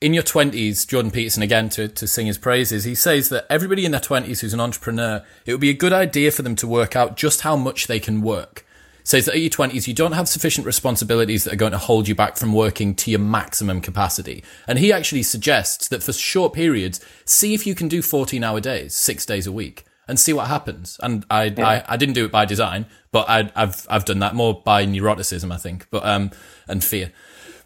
in 0.02 0.14
your 0.14 0.24
20s, 0.24 0.88
Jordan 0.88 1.12
Peterson, 1.12 1.42
again, 1.42 1.70
to, 1.70 1.88
to 1.88 2.08
sing 2.08 2.28
his 2.28 2.38
praises, 2.38 2.84
he 2.84 2.96
says 2.96 3.30
that 3.30 3.46
everybody 3.50 3.86
in 3.86 3.92
their 3.92 4.02
20s 4.02 4.42
who's 4.42 4.54
an 4.54 4.60
entrepreneur, 4.60 5.24
it 5.46 5.52
would 5.52 5.62
be 5.62 5.70
a 5.70 5.74
good 5.74 5.94
idea 5.94 6.32
for 6.32 6.42
them 6.42 6.56
to 6.58 6.68
work 6.68 6.96
out 6.96 7.16
just 7.16 7.42
how 7.42 7.56
much 7.56 7.88
they 7.88 8.00
can 8.00 8.22
work. 8.22 8.66
Says 9.04 9.26
that 9.26 9.36
at 9.36 9.42
your 9.42 9.52
20s, 9.52 9.88
you 9.88 9.94
don't 9.94 10.14
have 10.14 10.28
sufficient 10.28 10.66
responsibilities 10.66 11.44
that 11.44 11.54
are 11.54 11.58
going 11.58 11.72
to 11.72 11.78
hold 11.78 12.08
you 12.08 12.16
back 12.16 12.38
from 12.38 12.54
working 12.54 12.96
to 12.96 13.12
your 13.12 13.20
maximum 13.20 13.80
capacity. 13.80 14.44
And 14.68 14.80
he 14.80 14.92
actually 14.92 15.22
suggests 15.24 15.88
that 15.90 16.02
for 16.02 16.12
short 16.12 16.54
periods, 16.54 17.00
see 17.24 17.54
if 17.54 17.68
you 17.68 17.76
can 17.76 17.88
do 17.88 18.02
14 18.02 18.44
hour 18.44 18.60
days, 18.60 18.96
six 18.96 19.26
days 19.26 19.46
a 19.46 19.52
week, 19.52 19.86
and 20.08 20.20
see 20.20 20.34
what 20.34 20.48
happens. 20.48 21.00
And 21.04 21.24
I, 21.30 21.46
yeah. 21.46 21.68
I, 21.68 21.84
I, 21.90 21.98
didn't 21.98 22.16
do 22.16 22.26
it 22.26 22.32
by 22.32 22.46
design, 22.46 22.88
but 23.12 23.30
I, 23.30 23.52
have 23.56 23.86
I've 23.90 24.06
done 24.06 24.20
that 24.20 24.34
more 24.34 24.60
by 24.66 24.86
neuroticism, 24.88 25.52
I 25.52 25.58
think, 25.58 25.88
but, 25.92 26.04
um, 26.04 26.32
and 26.68 26.84
fear. 26.84 27.12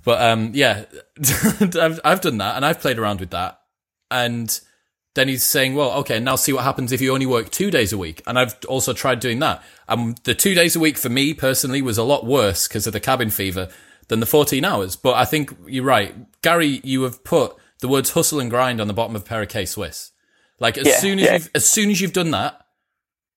But 0.09 0.23
um, 0.23 0.53
yeah, 0.55 0.85
I've, 1.79 1.99
I've 2.03 2.21
done 2.21 2.39
that 2.39 2.55
and 2.55 2.65
I've 2.65 2.79
played 2.79 2.97
around 2.97 3.19
with 3.19 3.29
that. 3.29 3.59
And 4.09 4.59
then 5.13 5.27
he's 5.27 5.43
saying, 5.43 5.75
well, 5.75 5.91
okay, 5.99 6.19
now 6.19 6.35
see 6.35 6.51
what 6.51 6.63
happens 6.63 6.91
if 6.91 6.99
you 6.99 7.13
only 7.13 7.27
work 7.27 7.51
two 7.51 7.69
days 7.69 7.93
a 7.93 7.97
week. 7.99 8.23
And 8.25 8.39
I've 8.39 8.57
also 8.67 8.91
tried 8.91 9.19
doing 9.19 9.37
that. 9.37 9.61
Um, 9.87 10.15
the 10.23 10.33
two 10.33 10.55
days 10.55 10.75
a 10.75 10.79
week 10.79 10.97
for 10.97 11.09
me 11.09 11.35
personally 11.35 11.83
was 11.83 11.99
a 11.99 12.03
lot 12.03 12.25
worse 12.25 12.67
because 12.67 12.87
of 12.87 12.93
the 12.93 12.99
cabin 12.99 13.29
fever 13.29 13.69
than 14.07 14.19
the 14.19 14.25
14 14.25 14.65
hours. 14.65 14.95
But 14.95 15.13
I 15.13 15.25
think 15.25 15.55
you're 15.67 15.83
right. 15.83 16.15
Gary, 16.41 16.81
you 16.83 17.03
have 17.03 17.23
put 17.23 17.55
the 17.81 17.87
words 17.87 18.13
hustle 18.13 18.39
and 18.39 18.49
grind 18.49 18.81
on 18.81 18.87
the 18.87 18.93
bottom 18.95 19.15
of 19.15 19.21
a 19.21 19.25
pair 19.25 19.43
of 19.43 19.49
K 19.49 19.63
Swiss. 19.65 20.09
Like 20.59 20.79
as 20.79 20.87
yeah, 20.87 20.97
soon 20.97 21.19
as 21.19 21.25
yeah. 21.25 21.33
you've, 21.33 21.51
as 21.53 21.69
soon 21.69 21.91
as 21.91 22.01
you've 22.01 22.13
done 22.13 22.31
that, 22.31 22.65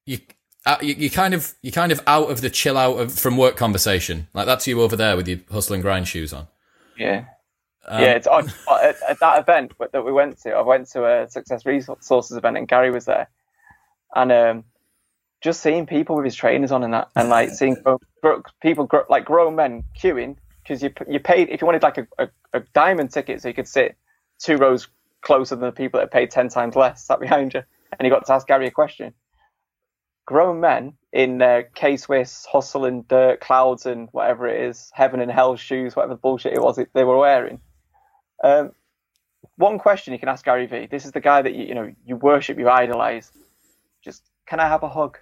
you, 0.06 0.20
uh, 0.64 0.78
you, 0.80 0.94
you 0.94 1.10
kind 1.10 1.34
of, 1.34 1.52
you 1.60 1.70
kind 1.70 1.92
of 1.92 2.00
out 2.06 2.30
of 2.30 2.40
the 2.40 2.48
chill 2.48 2.78
out 2.78 2.98
of, 2.98 3.12
from 3.12 3.36
work 3.36 3.58
conversation. 3.58 4.28
Like 4.32 4.46
that's 4.46 4.66
you 4.66 4.80
over 4.80 4.96
there 4.96 5.18
with 5.18 5.28
your 5.28 5.40
hustle 5.50 5.74
and 5.74 5.82
grind 5.82 6.08
shoes 6.08 6.32
on. 6.32 6.48
Yeah. 6.96 7.24
Um, 7.86 8.00
yeah, 8.00 8.12
it's 8.12 8.26
on, 8.26 8.52
at, 8.70 8.96
at, 9.08 9.20
that 9.20 9.40
event 9.40 9.72
that 9.92 10.04
we 10.04 10.12
went 10.12 10.38
to. 10.42 10.52
I 10.52 10.62
went 10.62 10.88
to 10.90 11.04
a 11.04 11.28
Success 11.28 11.66
Resources 11.66 12.36
event, 12.36 12.56
and 12.56 12.68
Gary 12.68 12.92
was 12.92 13.06
there, 13.06 13.28
and 14.14 14.30
um, 14.30 14.64
just 15.40 15.60
seeing 15.60 15.86
people 15.86 16.14
with 16.14 16.24
his 16.24 16.36
trainers 16.36 16.70
on 16.70 16.84
and 16.84 16.94
that, 16.94 17.08
and 17.16 17.28
like 17.28 17.50
seeing 17.50 17.76
people 18.60 18.88
like 19.08 19.24
grown 19.24 19.56
men 19.56 19.82
queuing 20.00 20.36
because 20.62 20.80
you 20.80 20.92
you 21.08 21.18
paid 21.18 21.48
if 21.48 21.60
you 21.60 21.66
wanted 21.66 21.82
like 21.82 21.98
a, 21.98 22.06
a, 22.18 22.28
a, 22.52 22.60
diamond 22.72 23.10
ticket, 23.10 23.42
so 23.42 23.48
you 23.48 23.54
could 23.54 23.66
sit 23.66 23.96
two 24.38 24.56
rows 24.56 24.86
closer 25.20 25.56
than 25.56 25.66
the 25.66 25.72
people 25.72 25.98
that 25.98 26.12
paid 26.12 26.30
ten 26.30 26.48
times 26.48 26.76
less 26.76 27.04
sat 27.04 27.18
behind 27.18 27.52
you, 27.52 27.64
and 27.98 28.06
you 28.06 28.10
got 28.10 28.24
to 28.24 28.32
ask 28.32 28.46
Gary 28.46 28.68
a 28.68 28.70
question. 28.70 29.12
Grown 30.26 30.60
men 30.60 30.94
in 31.12 31.42
uh, 31.42 31.62
K 31.74 31.96
Swiss, 31.96 32.46
hustle 32.46 32.84
and 32.84 33.06
dirt, 33.06 33.40
clouds 33.40 33.86
and 33.86 34.08
whatever 34.12 34.46
it 34.46 34.62
is, 34.62 34.90
heaven 34.94 35.20
and 35.20 35.30
hell 35.30 35.56
shoes, 35.56 35.94
whatever 35.94 36.16
bullshit 36.16 36.54
it 36.54 36.62
was 36.62 36.78
they 36.94 37.04
were 37.04 37.18
wearing. 37.18 37.60
Um, 38.42 38.72
one 39.56 39.78
question 39.78 40.12
you 40.12 40.18
can 40.18 40.28
ask 40.28 40.44
Gary 40.44 40.66
Vee. 40.66 40.86
This 40.86 41.04
is 41.04 41.12
the 41.12 41.20
guy 41.20 41.42
that 41.42 41.54
you 41.54 41.66
you 41.66 41.74
know 41.74 41.92
you 42.04 42.16
worship, 42.16 42.58
you 42.58 42.68
idolize. 42.68 43.30
Just 44.02 44.22
can 44.46 44.60
I 44.60 44.68
have 44.68 44.82
a 44.82 44.88
hug? 44.88 45.18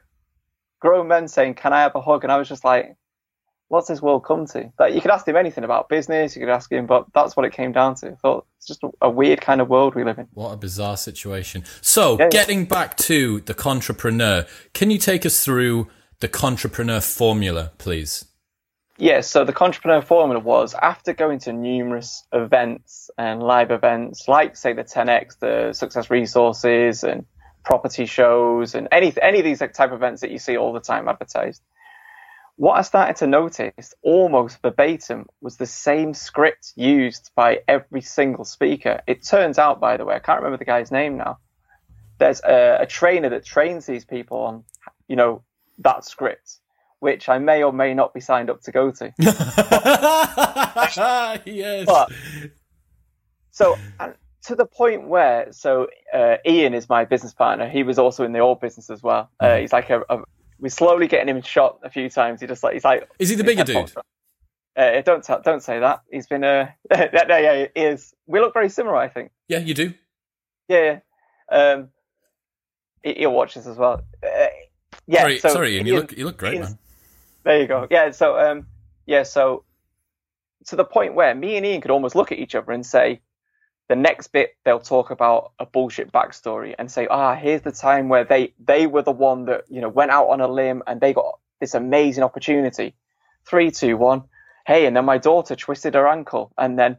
Grown 0.80 1.08
men 1.08 1.28
saying, 1.28 1.54
"Can 1.54 1.72
I 1.72 1.82
have 1.82 1.94
a 1.94 2.00
hug?" 2.00 2.24
And 2.24 2.32
I 2.32 2.38
was 2.38 2.48
just 2.48 2.64
like, 2.64 2.96
what's 3.70 3.86
this 3.86 4.02
world 4.02 4.24
come 4.24 4.46
to? 4.46 4.70
Like 4.78 4.94
you 4.94 5.00
could 5.00 5.12
ask 5.12 5.26
him 5.26 5.36
anything 5.36 5.62
about 5.62 5.88
business, 5.88 6.34
you 6.34 6.40
could 6.40 6.50
ask 6.50 6.70
him, 6.70 6.86
but 6.86 7.06
that's 7.14 7.36
what 7.36 7.46
it 7.46 7.52
came 7.52 7.70
down 7.70 7.94
to. 7.96 8.08
I 8.08 8.14
thought 8.16 8.46
it's 8.58 8.66
just 8.66 8.82
a, 9.00 9.08
weird 9.08 9.40
kind 9.40 9.60
of 9.60 9.68
world 9.68 9.94
we 9.94 10.02
live 10.02 10.18
in. 10.18 10.26
What 10.34 10.50
a 10.50 10.56
bizarre 10.56 10.96
situation. 10.96 11.64
So, 11.80 12.18
yeah, 12.18 12.28
getting 12.30 12.64
back 12.64 12.96
to 12.98 13.40
the 13.42 13.54
contrepreneur, 13.54 14.48
can 14.74 14.90
you 14.90 14.98
take 14.98 15.24
us 15.24 15.44
through 15.44 15.88
the 16.18 16.28
contrepreneur 16.28 17.00
formula, 17.00 17.70
please? 17.78 18.24
Yes, 18.98 19.08
yeah, 19.08 19.20
so 19.20 19.44
the 19.44 19.52
contrepreneur 19.52 20.04
formula 20.04 20.40
was 20.40 20.74
after 20.74 21.14
going 21.14 21.38
to 21.40 21.52
numerous 21.52 22.24
events 22.32 23.08
and 23.16 23.40
live 23.40 23.70
events, 23.70 24.26
like 24.26 24.56
say 24.56 24.72
the 24.72 24.84
10x, 24.84 25.38
the 25.38 25.72
Success 25.72 26.10
Resources, 26.10 27.04
and 27.04 27.24
property 27.64 28.04
shows, 28.04 28.74
and 28.74 28.88
any 28.90 29.14
any 29.22 29.38
of 29.38 29.44
these 29.44 29.60
type 29.60 29.78
of 29.78 29.92
events 29.92 30.22
that 30.22 30.32
you 30.32 30.38
see 30.38 30.56
all 30.56 30.72
the 30.72 30.80
time 30.80 31.08
advertised 31.08 31.62
what 32.60 32.76
I 32.76 32.82
started 32.82 33.16
to 33.16 33.26
notice 33.26 33.94
almost 34.02 34.60
verbatim 34.60 35.30
was 35.40 35.56
the 35.56 35.64
same 35.64 36.12
script 36.12 36.74
used 36.76 37.30
by 37.34 37.60
every 37.66 38.02
single 38.02 38.44
speaker. 38.44 39.00
It 39.06 39.24
turns 39.24 39.58
out, 39.58 39.80
by 39.80 39.96
the 39.96 40.04
way, 40.04 40.14
I 40.14 40.18
can't 40.18 40.40
remember 40.40 40.58
the 40.58 40.66
guy's 40.66 40.90
name 40.90 41.16
now. 41.16 41.38
There's 42.18 42.42
a, 42.42 42.80
a 42.82 42.86
trainer 42.86 43.30
that 43.30 43.46
trains 43.46 43.86
these 43.86 44.04
people 44.04 44.40
on, 44.40 44.64
you 45.08 45.16
know, 45.16 45.42
that 45.78 46.04
script, 46.04 46.58
which 46.98 47.30
I 47.30 47.38
may 47.38 47.62
or 47.62 47.72
may 47.72 47.94
not 47.94 48.12
be 48.12 48.20
signed 48.20 48.50
up 48.50 48.60
to 48.64 48.72
go 48.72 48.90
to. 48.90 49.10
yes. 51.46 51.86
But, 51.86 52.12
so, 53.52 53.78
to 54.48 54.54
the 54.54 54.66
point 54.66 55.08
where, 55.08 55.50
so 55.52 55.88
uh, 56.12 56.36
Ian 56.46 56.74
is 56.74 56.90
my 56.90 57.06
business 57.06 57.32
partner. 57.32 57.70
He 57.70 57.84
was 57.84 57.98
also 57.98 58.22
in 58.24 58.32
the 58.32 58.40
old 58.40 58.60
business 58.60 58.90
as 58.90 59.02
well. 59.02 59.30
Uh, 59.40 59.46
mm-hmm. 59.46 59.60
he's 59.62 59.72
like 59.72 59.88
a, 59.88 60.02
a 60.10 60.18
we're 60.60 60.68
slowly 60.68 61.06
getting 61.06 61.34
him 61.34 61.42
shot 61.42 61.78
a 61.82 61.90
few 61.90 62.08
times. 62.08 62.40
He 62.40 62.46
just 62.46 62.62
like 62.62 62.74
he's 62.74 62.84
like. 62.84 63.08
Is 63.18 63.28
he 63.28 63.34
the 63.34 63.44
bigger 63.44 63.64
dude? 63.64 63.92
Uh, 64.76 65.00
don't 65.02 65.24
t- 65.24 65.34
don't 65.44 65.62
say 65.62 65.80
that. 65.80 66.02
He's 66.10 66.26
been 66.26 66.44
uh 66.44 66.68
yeah, 66.90 67.38
yeah 67.38 67.66
he 67.74 67.80
is. 67.80 68.14
We 68.26 68.40
look 68.40 68.54
very 68.54 68.68
similar, 68.68 68.96
I 68.96 69.08
think. 69.08 69.30
Yeah, 69.48 69.58
you 69.58 69.74
do. 69.74 69.94
Yeah, 70.68 71.00
yeah. 71.50 71.72
Um, 71.72 71.88
he, 73.02 73.26
will 73.26 73.34
watch 73.34 73.54
this 73.54 73.66
as 73.66 73.76
well. 73.76 74.02
Uh, 74.22 74.46
yeah. 75.06 75.22
Sorry, 75.22 75.38
so 75.38 75.48
sorry, 75.48 75.76
Ian. 75.76 75.86
You 75.86 75.96
look 75.96 76.16
you 76.16 76.24
look 76.24 76.36
great, 76.36 76.60
man. 76.60 76.78
There 77.44 77.60
you 77.60 77.66
go. 77.66 77.88
Yeah. 77.90 78.10
So 78.12 78.38
um, 78.38 78.66
yeah. 79.06 79.24
So 79.24 79.64
to 80.66 80.76
the 80.76 80.84
point 80.84 81.14
where 81.14 81.34
me 81.34 81.56
and 81.56 81.66
Ian 81.66 81.80
could 81.80 81.90
almost 81.90 82.14
look 82.14 82.30
at 82.30 82.38
each 82.38 82.54
other 82.54 82.70
and 82.72 82.84
say, 82.84 83.20
the 83.90 83.96
next 83.96 84.28
bit 84.28 84.56
they'll 84.64 84.78
talk 84.78 85.10
about 85.10 85.50
a 85.58 85.66
bullshit 85.66 86.12
backstory 86.12 86.76
and 86.78 86.88
say, 86.88 87.08
ah, 87.10 87.34
here's 87.34 87.62
the 87.62 87.72
time 87.72 88.08
where 88.08 88.24
they 88.24 88.54
they 88.64 88.86
were 88.86 89.02
the 89.02 89.10
one 89.10 89.46
that 89.46 89.64
you 89.68 89.80
know 89.80 89.88
went 89.88 90.12
out 90.12 90.28
on 90.28 90.40
a 90.40 90.46
limb 90.46 90.80
and 90.86 91.00
they 91.00 91.12
got 91.12 91.40
this 91.60 91.74
amazing 91.74 92.22
opportunity. 92.22 92.94
Three, 93.44 93.72
two, 93.72 93.96
one. 93.96 94.22
Hey, 94.64 94.86
and 94.86 94.96
then 94.96 95.04
my 95.04 95.18
daughter 95.18 95.56
twisted 95.56 95.94
her 95.94 96.06
ankle, 96.06 96.52
and 96.56 96.78
then 96.78 96.98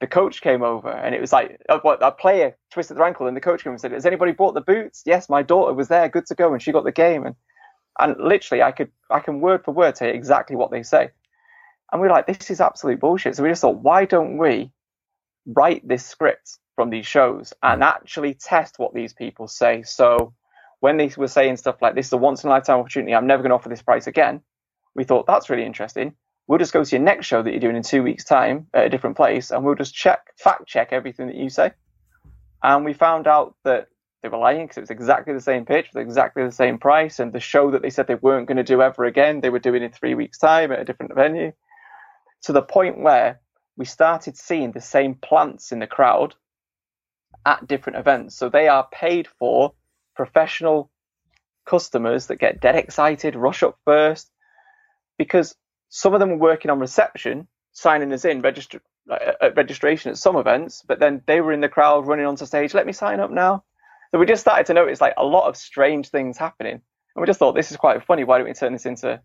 the 0.00 0.06
coach 0.06 0.40
came 0.40 0.62
over, 0.62 0.88
and 0.88 1.12
it 1.12 1.20
was 1.20 1.32
like 1.32 1.60
uh, 1.68 1.80
what 1.82 2.00
a 2.04 2.12
player 2.12 2.56
twisted 2.70 2.96
their 2.96 3.04
ankle, 3.06 3.26
and 3.26 3.36
the 3.36 3.40
coach 3.40 3.64
came 3.64 3.72
and 3.72 3.80
said, 3.80 3.90
"Has 3.90 4.06
anybody 4.06 4.30
bought 4.30 4.54
the 4.54 4.60
boots?" 4.60 5.02
Yes, 5.04 5.28
my 5.28 5.42
daughter 5.42 5.74
was 5.74 5.88
there, 5.88 6.08
good 6.08 6.26
to 6.26 6.36
go, 6.36 6.52
and 6.52 6.62
she 6.62 6.70
got 6.70 6.84
the 6.84 6.92
game, 6.92 7.26
and 7.26 7.34
and 7.98 8.16
literally, 8.20 8.62
I 8.62 8.70
could 8.70 8.92
I 9.10 9.18
can 9.18 9.40
word 9.40 9.64
for 9.64 9.74
word 9.74 9.96
say 9.96 10.14
exactly 10.14 10.54
what 10.54 10.70
they 10.70 10.84
say, 10.84 11.10
and 11.90 12.00
we're 12.00 12.10
like, 12.10 12.28
this 12.28 12.50
is 12.50 12.60
absolute 12.60 13.00
bullshit. 13.00 13.34
So 13.34 13.42
we 13.42 13.48
just 13.48 13.62
thought, 13.62 13.78
why 13.78 14.04
don't 14.04 14.38
we 14.38 14.70
write 15.48 15.86
this 15.86 16.04
script 16.04 16.58
from 16.76 16.90
these 16.90 17.06
shows 17.06 17.52
and 17.62 17.78
hmm. 17.78 17.84
actually 17.84 18.34
test 18.34 18.78
what 18.78 18.94
these 18.94 19.12
people 19.12 19.48
say. 19.48 19.82
So 19.82 20.34
when 20.80 20.96
they 20.96 21.10
were 21.16 21.28
saying 21.28 21.56
stuff 21.56 21.82
like 21.82 21.94
this 21.94 22.06
is 22.06 22.12
a 22.12 22.16
once 22.16 22.44
in 22.44 22.50
a 22.50 22.52
lifetime 22.52 22.78
opportunity, 22.78 23.14
I'm 23.14 23.26
never 23.26 23.42
going 23.42 23.50
to 23.50 23.56
offer 23.56 23.68
this 23.68 23.82
price 23.82 24.06
again, 24.06 24.42
we 24.94 25.04
thought 25.04 25.26
that's 25.26 25.50
really 25.50 25.64
interesting. 25.64 26.14
We'll 26.46 26.58
just 26.58 26.72
go 26.72 26.82
to 26.82 26.96
your 26.96 27.04
next 27.04 27.26
show 27.26 27.42
that 27.42 27.50
you're 27.50 27.60
doing 27.60 27.76
in 27.76 27.82
two 27.82 28.02
weeks' 28.02 28.24
time 28.24 28.68
at 28.72 28.86
a 28.86 28.88
different 28.88 29.16
place 29.16 29.50
and 29.50 29.64
we'll 29.64 29.74
just 29.74 29.94
check, 29.94 30.20
fact 30.38 30.66
check 30.66 30.92
everything 30.92 31.26
that 31.26 31.36
you 31.36 31.50
say. 31.50 31.72
And 32.62 32.84
we 32.84 32.92
found 32.94 33.26
out 33.26 33.54
that 33.64 33.88
they 34.22 34.28
were 34.28 34.38
lying 34.38 34.66
because 34.66 34.78
it 34.78 34.82
was 34.82 34.90
exactly 34.90 35.34
the 35.34 35.40
same 35.40 35.64
pitch 35.64 35.88
with 35.92 36.02
exactly 36.02 36.44
the 36.44 36.52
same 36.52 36.78
price. 36.78 37.18
And 37.18 37.32
the 37.32 37.40
show 37.40 37.70
that 37.70 37.82
they 37.82 37.90
said 37.90 38.06
they 38.06 38.16
weren't 38.16 38.48
going 38.48 38.56
to 38.56 38.64
do 38.64 38.82
ever 38.82 39.04
again, 39.04 39.40
they 39.40 39.50
were 39.50 39.58
doing 39.58 39.82
in 39.82 39.92
three 39.92 40.14
weeks' 40.14 40.38
time 40.38 40.72
at 40.72 40.80
a 40.80 40.84
different 40.84 41.14
venue. 41.14 41.52
To 42.42 42.52
the 42.52 42.62
point 42.62 43.00
where 43.00 43.40
we 43.78 43.84
started 43.84 44.36
seeing 44.36 44.72
the 44.72 44.80
same 44.80 45.14
plants 45.14 45.70
in 45.72 45.78
the 45.78 45.86
crowd 45.86 46.34
at 47.46 47.66
different 47.66 47.98
events. 47.98 48.34
So 48.34 48.48
they 48.48 48.66
are 48.66 48.86
paid 48.92 49.28
for 49.38 49.72
professional 50.16 50.90
customers 51.64 52.26
that 52.26 52.40
get 52.40 52.60
dead 52.60 52.74
excited, 52.74 53.36
rush 53.36 53.62
up 53.62 53.78
first, 53.84 54.30
because 55.16 55.54
some 55.88 56.12
of 56.12 56.20
them 56.20 56.30
were 56.30 56.36
working 56.36 56.72
on 56.72 56.80
reception, 56.80 57.46
signing 57.72 58.12
us 58.12 58.24
in, 58.24 58.44
uh, 58.44 59.50
registration 59.54 60.10
at 60.10 60.18
some 60.18 60.36
events, 60.36 60.82
but 60.86 60.98
then 60.98 61.22
they 61.26 61.40
were 61.40 61.52
in 61.52 61.60
the 61.60 61.68
crowd 61.68 62.06
running 62.06 62.26
onto 62.26 62.46
stage, 62.46 62.74
let 62.74 62.86
me 62.86 62.92
sign 62.92 63.20
up 63.20 63.30
now. 63.30 63.62
So 64.10 64.18
we 64.18 64.26
just 64.26 64.40
started 64.40 64.66
to 64.66 64.74
notice 64.74 65.00
like 65.00 65.14
a 65.16 65.24
lot 65.24 65.48
of 65.48 65.56
strange 65.56 66.08
things 66.08 66.36
happening. 66.36 66.72
And 66.72 67.20
we 67.20 67.26
just 67.26 67.38
thought 67.38 67.54
this 67.54 67.70
is 67.70 67.76
quite 67.76 68.04
funny. 68.04 68.24
Why 68.24 68.38
don't 68.38 68.48
we 68.48 68.54
turn 68.54 68.72
this 68.72 68.86
into 68.86 69.20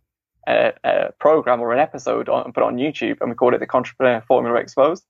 a, 0.48 0.74
a 0.84 1.12
program 1.20 1.62
or 1.62 1.74
an 1.74 1.80
episode 1.80 2.30
on, 2.30 2.46
and 2.46 2.54
put 2.54 2.64
on 2.64 2.78
YouTube, 2.78 3.18
and 3.22 3.30
we 3.30 3.36
called 3.36 3.54
it 3.54 3.60
the 3.60 3.68
Contrepreneur 3.68 4.26
Formula 4.26 4.60
Exposed. 4.60 5.04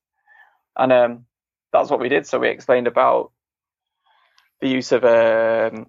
And 0.77 0.91
um, 0.91 1.25
that's 1.71 1.89
what 1.89 1.99
we 1.99 2.09
did. 2.09 2.25
So 2.27 2.39
we 2.39 2.49
explained 2.49 2.88
about 2.88 3.31
the 4.61 4.69
use 4.69 4.91
of 4.91 5.03
um, 5.03 5.88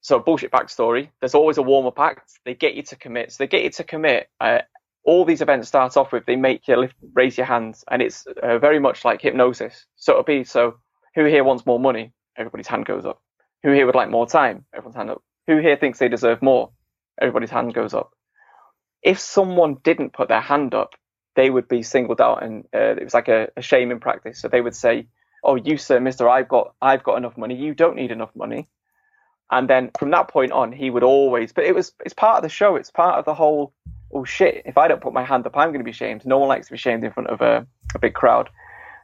so 0.00 0.18
bullshit 0.18 0.50
backstory. 0.50 1.10
There's 1.20 1.34
always 1.34 1.58
a 1.58 1.62
warm 1.62 1.86
up 1.86 1.98
act. 1.98 2.32
They 2.44 2.54
get 2.54 2.74
you 2.74 2.82
to 2.84 2.96
commit. 2.96 3.32
So 3.32 3.36
they 3.38 3.48
get 3.48 3.62
you 3.62 3.70
to 3.70 3.84
commit. 3.84 4.28
Uh, 4.40 4.60
all 5.04 5.24
these 5.24 5.40
events 5.40 5.68
start 5.68 5.96
off 5.96 6.12
with 6.12 6.26
they 6.26 6.36
make 6.36 6.66
you 6.66 6.76
lift, 6.76 6.96
raise 7.14 7.36
your 7.36 7.46
hands, 7.46 7.84
and 7.90 8.02
it's 8.02 8.26
uh, 8.42 8.58
very 8.58 8.80
much 8.80 9.04
like 9.04 9.22
hypnosis. 9.22 9.86
So 9.96 10.12
it'll 10.12 10.24
be 10.24 10.44
so 10.44 10.78
who 11.14 11.24
here 11.24 11.44
wants 11.44 11.64
more 11.64 11.78
money? 11.78 12.12
Everybody's 12.36 12.66
hand 12.66 12.86
goes 12.86 13.06
up. 13.06 13.22
Who 13.62 13.72
here 13.72 13.86
would 13.86 13.94
like 13.94 14.10
more 14.10 14.26
time? 14.26 14.64
Everyone's 14.74 14.96
hand 14.96 15.10
up. 15.10 15.22
Who 15.46 15.58
here 15.58 15.76
thinks 15.76 15.98
they 15.98 16.08
deserve 16.08 16.42
more? 16.42 16.70
Everybody's 17.20 17.50
hand 17.50 17.72
goes 17.72 17.94
up 17.94 18.15
if 19.06 19.20
someone 19.20 19.76
didn't 19.84 20.12
put 20.12 20.28
their 20.28 20.40
hand 20.40 20.74
up, 20.74 20.94
they 21.36 21.48
would 21.48 21.68
be 21.68 21.82
singled 21.82 22.20
out, 22.20 22.42
and 22.42 22.64
uh, 22.74 22.96
it 23.00 23.04
was 23.04 23.14
like 23.14 23.28
a, 23.28 23.48
a 23.56 23.62
shaming 23.62 24.00
practice. 24.00 24.40
So 24.40 24.48
they 24.48 24.60
would 24.60 24.74
say, 24.74 25.06
"Oh, 25.44 25.54
you 25.54 25.76
sir, 25.76 26.00
Mister, 26.00 26.28
I've 26.28 26.48
got, 26.48 26.74
I've 26.82 27.04
got 27.04 27.16
enough 27.16 27.38
money. 27.38 27.54
You 27.54 27.72
don't 27.72 27.96
need 27.96 28.10
enough 28.10 28.34
money." 28.34 28.66
And 29.48 29.70
then 29.70 29.92
from 29.96 30.10
that 30.10 30.26
point 30.26 30.50
on, 30.50 30.72
he 30.72 30.90
would 30.90 31.04
always. 31.04 31.52
But 31.52 31.64
it 31.64 31.74
was, 31.74 31.92
it's 32.04 32.14
part 32.14 32.38
of 32.38 32.42
the 32.42 32.48
show. 32.48 32.74
It's 32.74 32.90
part 32.90 33.18
of 33.18 33.24
the 33.24 33.34
whole. 33.34 33.72
Oh 34.12 34.24
shit! 34.24 34.62
If 34.66 34.76
I 34.76 34.88
don't 34.88 35.00
put 35.00 35.12
my 35.12 35.24
hand 35.24 35.46
up, 35.46 35.56
I'm 35.56 35.68
going 35.68 35.84
to 35.84 35.84
be 35.84 35.92
shamed. 35.92 36.26
No 36.26 36.38
one 36.38 36.48
likes 36.48 36.66
to 36.66 36.72
be 36.72 36.78
shamed 36.78 37.04
in 37.04 37.12
front 37.12 37.30
of 37.30 37.40
a, 37.40 37.64
a 37.94 37.98
big 38.00 38.14
crowd. 38.14 38.50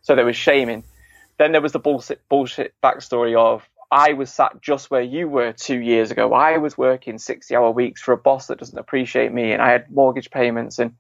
So 0.03 0.17
there 0.17 0.27
was 0.27 0.37
shaming. 0.37 0.83
Then 1.39 1.53
there 1.53 1.61
was 1.61 1.73
the 1.73 1.79
bullshit, 1.79 2.21
bullshit 2.29 2.75
backstory 2.83 3.37
of 3.37 3.69
I 3.93 4.15
was 4.15 4.33
sat 4.33 4.63
just 4.63 4.91
where 4.91 5.03
you 5.03 5.29
were 5.29 5.53
two 5.53 5.79
years 5.79 6.11
ago. 6.11 6.33
I 6.33 6.57
was 6.57 6.79
working 6.79 7.19
60 7.19 7.55
hour 7.55 7.71
weeks 7.71 8.01
for 8.01 8.13
a 8.13 8.17
boss 8.17 8.47
that 8.47 8.59
doesn't 8.59 8.79
appreciate 8.79 9.33
me, 9.33 9.53
and 9.53 9.61
I 9.61 9.71
had 9.71 9.91
mortgage 9.91 10.31
payments. 10.31 10.79
And, 10.79 10.95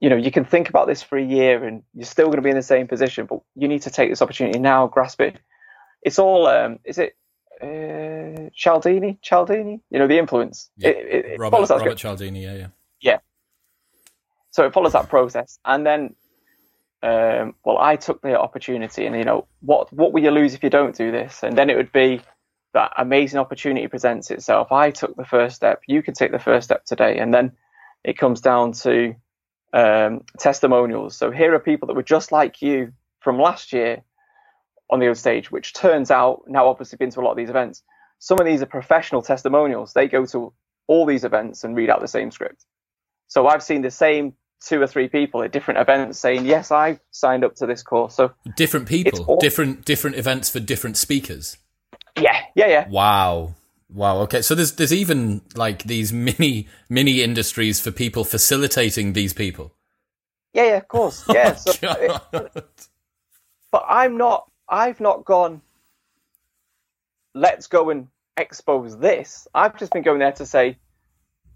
you 0.00 0.10
know, 0.10 0.16
you 0.16 0.32
can 0.32 0.44
think 0.44 0.68
about 0.68 0.88
this 0.88 1.04
for 1.04 1.16
a 1.16 1.24
year 1.24 1.64
and 1.64 1.84
you're 1.94 2.04
still 2.04 2.26
going 2.26 2.38
to 2.38 2.42
be 2.42 2.50
in 2.50 2.56
the 2.56 2.62
same 2.62 2.88
position, 2.88 3.26
but 3.26 3.40
you 3.54 3.68
need 3.68 3.82
to 3.82 3.90
take 3.90 4.10
this 4.10 4.20
opportunity 4.20 4.58
now, 4.58 4.88
grasp 4.88 5.20
it. 5.20 5.38
It's 6.02 6.18
all, 6.18 6.48
um, 6.48 6.80
is 6.84 6.98
it 6.98 7.16
uh, 7.62 8.50
Cialdini? 8.52 9.18
Cialdini? 9.22 9.80
You 9.88 9.98
know, 10.00 10.08
the 10.08 10.18
influence. 10.18 10.68
Yeah. 10.76 10.88
It, 10.88 10.96
it, 10.96 11.24
it 11.26 11.38
Robert, 11.38 11.70
Robert 11.70 11.98
Cialdini, 11.98 12.42
yeah, 12.42 12.54
yeah. 12.54 12.66
Yeah. 13.00 13.18
So 14.50 14.66
it 14.66 14.72
follows 14.72 14.94
that 14.94 15.08
process. 15.08 15.60
And 15.64 15.86
then 15.86 16.16
um, 17.02 17.54
well, 17.64 17.78
I 17.78 17.96
took 17.96 18.22
the 18.22 18.38
opportunity, 18.38 19.06
and 19.06 19.16
you 19.16 19.24
know, 19.24 19.46
what 19.60 19.92
what 19.92 20.12
will 20.12 20.22
you 20.22 20.30
lose 20.30 20.54
if 20.54 20.62
you 20.62 20.70
don't 20.70 20.96
do 20.96 21.10
this? 21.12 21.42
And 21.42 21.56
then 21.56 21.70
it 21.70 21.76
would 21.76 21.92
be 21.92 22.20
that 22.74 22.92
amazing 22.96 23.38
opportunity 23.38 23.86
presents 23.88 24.30
itself. 24.30 24.72
I 24.72 24.90
took 24.90 25.16
the 25.16 25.24
first 25.24 25.56
step. 25.56 25.82
You 25.86 26.02
can 26.02 26.14
take 26.14 26.32
the 26.32 26.38
first 26.38 26.64
step 26.64 26.84
today, 26.84 27.18
and 27.18 27.32
then 27.32 27.52
it 28.04 28.18
comes 28.18 28.40
down 28.40 28.72
to 28.72 29.14
um, 29.72 30.22
testimonials. 30.38 31.16
So 31.16 31.30
here 31.30 31.54
are 31.54 31.58
people 31.60 31.88
that 31.88 31.94
were 31.94 32.02
just 32.02 32.32
like 32.32 32.62
you 32.62 32.92
from 33.20 33.38
last 33.38 33.72
year 33.72 34.02
on 34.90 35.00
the 35.00 35.08
old 35.08 35.18
stage, 35.18 35.50
which 35.50 35.74
turns 35.74 36.10
out 36.10 36.42
now 36.46 36.68
obviously 36.68 36.96
been 36.96 37.10
to 37.10 37.20
a 37.20 37.22
lot 37.22 37.32
of 37.32 37.36
these 37.36 37.50
events. 37.50 37.82
Some 38.18 38.38
of 38.40 38.46
these 38.46 38.62
are 38.62 38.66
professional 38.66 39.22
testimonials. 39.22 39.92
They 39.92 40.08
go 40.08 40.24
to 40.26 40.52
all 40.86 41.06
these 41.06 41.24
events 41.24 41.64
and 41.64 41.76
read 41.76 41.90
out 41.90 42.00
the 42.00 42.08
same 42.08 42.30
script. 42.30 42.64
So 43.26 43.48
I've 43.48 43.62
seen 43.62 43.82
the 43.82 43.90
same 43.90 44.34
two 44.60 44.80
or 44.80 44.86
three 44.86 45.08
people 45.08 45.42
at 45.42 45.52
different 45.52 45.78
events 45.80 46.18
saying, 46.18 46.44
"Yes, 46.46 46.70
I 46.70 46.98
signed 47.10 47.44
up 47.44 47.54
to 47.56 47.66
this 47.66 47.82
course." 47.82 48.14
So 48.14 48.32
different 48.56 48.88
people, 48.88 49.24
all- 49.24 49.38
different 49.38 49.84
different 49.84 50.16
events 50.16 50.50
for 50.50 50.60
different 50.60 50.96
speakers. 50.96 51.56
Yeah, 52.18 52.40
yeah, 52.54 52.66
yeah. 52.68 52.88
Wow, 52.88 53.54
Wow. 53.88 54.18
Okay. 54.22 54.42
So 54.42 54.54
there's 54.54 54.72
there's 54.72 54.92
even 54.92 55.42
like 55.54 55.84
these 55.84 56.12
mini 56.12 56.68
mini 56.88 57.22
industries 57.22 57.80
for 57.80 57.90
people 57.90 58.24
facilitating 58.24 59.12
these 59.12 59.32
people. 59.32 59.72
Yeah, 60.52 60.64
yeah, 60.64 60.76
of 60.76 60.88
course. 60.88 61.24
Oh 61.28 61.32
yeah. 61.34 61.54
so 61.54 61.72
it, 61.82 62.64
but 63.70 63.84
I'm 63.88 64.16
not. 64.16 64.50
I've 64.68 65.00
not 65.00 65.24
gone. 65.24 65.60
Let's 67.34 67.66
go 67.66 67.90
and 67.90 68.08
expose 68.36 68.98
this. 68.98 69.46
I've 69.54 69.78
just 69.78 69.92
been 69.92 70.02
going 70.02 70.18
there 70.18 70.32
to 70.32 70.46
say, 70.46 70.78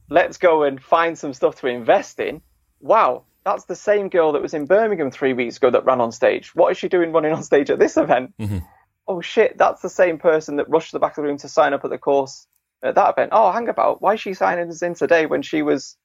let's 0.08 0.36
go 0.36 0.62
and 0.62 0.80
find 0.80 1.18
some 1.18 1.32
stuff 1.32 1.56
to 1.60 1.66
invest 1.66 2.20
in. 2.20 2.42
Wow, 2.80 3.24
that's 3.44 3.64
the 3.64 3.76
same 3.76 4.08
girl 4.08 4.32
that 4.32 4.42
was 4.42 4.54
in 4.54 4.66
Birmingham 4.66 5.10
three 5.10 5.32
weeks 5.32 5.56
ago 5.56 5.70
that 5.70 5.84
ran 5.84 6.00
on 6.00 6.12
stage. 6.12 6.54
What 6.54 6.72
is 6.72 6.78
she 6.78 6.88
doing 6.88 7.12
running 7.12 7.32
on 7.32 7.42
stage 7.42 7.70
at 7.70 7.78
this 7.78 7.96
event? 7.96 8.34
Mm-hmm. 8.38 8.58
Oh 9.06 9.20
shit, 9.20 9.58
that's 9.58 9.82
the 9.82 9.88
same 9.88 10.18
person 10.18 10.56
that 10.56 10.68
rushed 10.68 10.90
to 10.90 10.96
the 10.96 11.00
back 11.00 11.12
of 11.12 11.22
the 11.22 11.28
room 11.28 11.38
to 11.38 11.48
sign 11.48 11.72
up 11.72 11.84
at 11.84 11.90
the 11.90 11.98
course 11.98 12.46
at 12.82 12.94
that 12.94 13.10
event. 13.10 13.30
Oh, 13.32 13.50
hang 13.50 13.68
about. 13.68 14.00
Why 14.00 14.14
is 14.14 14.20
she 14.20 14.34
signing 14.34 14.68
us 14.68 14.82
in 14.82 14.94
today 14.94 15.26
when 15.26 15.42
she 15.42 15.62
was 15.62 15.96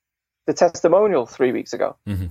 the 0.47 0.53
testimonial 0.53 1.25
three 1.25 1.51
weeks 1.51 1.73
ago? 1.73 1.97
Mm-hmm. 2.07 2.27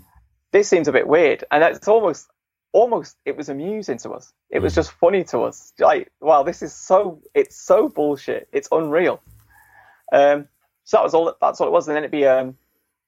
This 0.53 0.69
seems 0.69 0.89
a 0.89 0.93
bit 0.93 1.07
weird, 1.09 1.45
and 1.51 1.65
it's 1.65 1.89
almost, 1.89 2.29
almost, 2.73 3.17
it 3.25 3.37
was 3.37 3.49
amusing 3.49 3.99
to 3.99 4.11
us. 4.11 4.33
It 4.51 4.61
was 4.61 4.73
mm-hmm. 4.73 4.79
just 4.79 4.93
funny 4.93 5.25
to 5.25 5.41
us. 5.41 5.73
Like, 5.79 6.13
wow, 6.21 6.43
this 6.43 6.63
is 6.63 6.73
so, 6.73 7.23
it's 7.35 7.57
so 7.57 7.89
bullshit. 7.89 8.49
It's 8.53 8.69
unreal. 8.71 9.21
Um, 10.13 10.49
so 10.85 10.99
that 10.99 11.05
was 11.05 11.15
all. 11.15 11.35
That's 11.41 11.61
all 11.61 11.67
it 11.67 11.73
was. 11.73 11.89
And 11.89 11.97
then 11.97 12.05
it'd 12.05 12.13
be 12.13 12.27
um, 12.27 12.57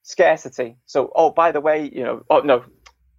scarcity. 0.06 0.76
So, 0.86 1.12
oh, 1.14 1.30
by 1.30 1.52
the 1.52 1.60
way, 1.60 1.90
you 1.92 2.02
know, 2.02 2.24
oh 2.30 2.40
no, 2.40 2.64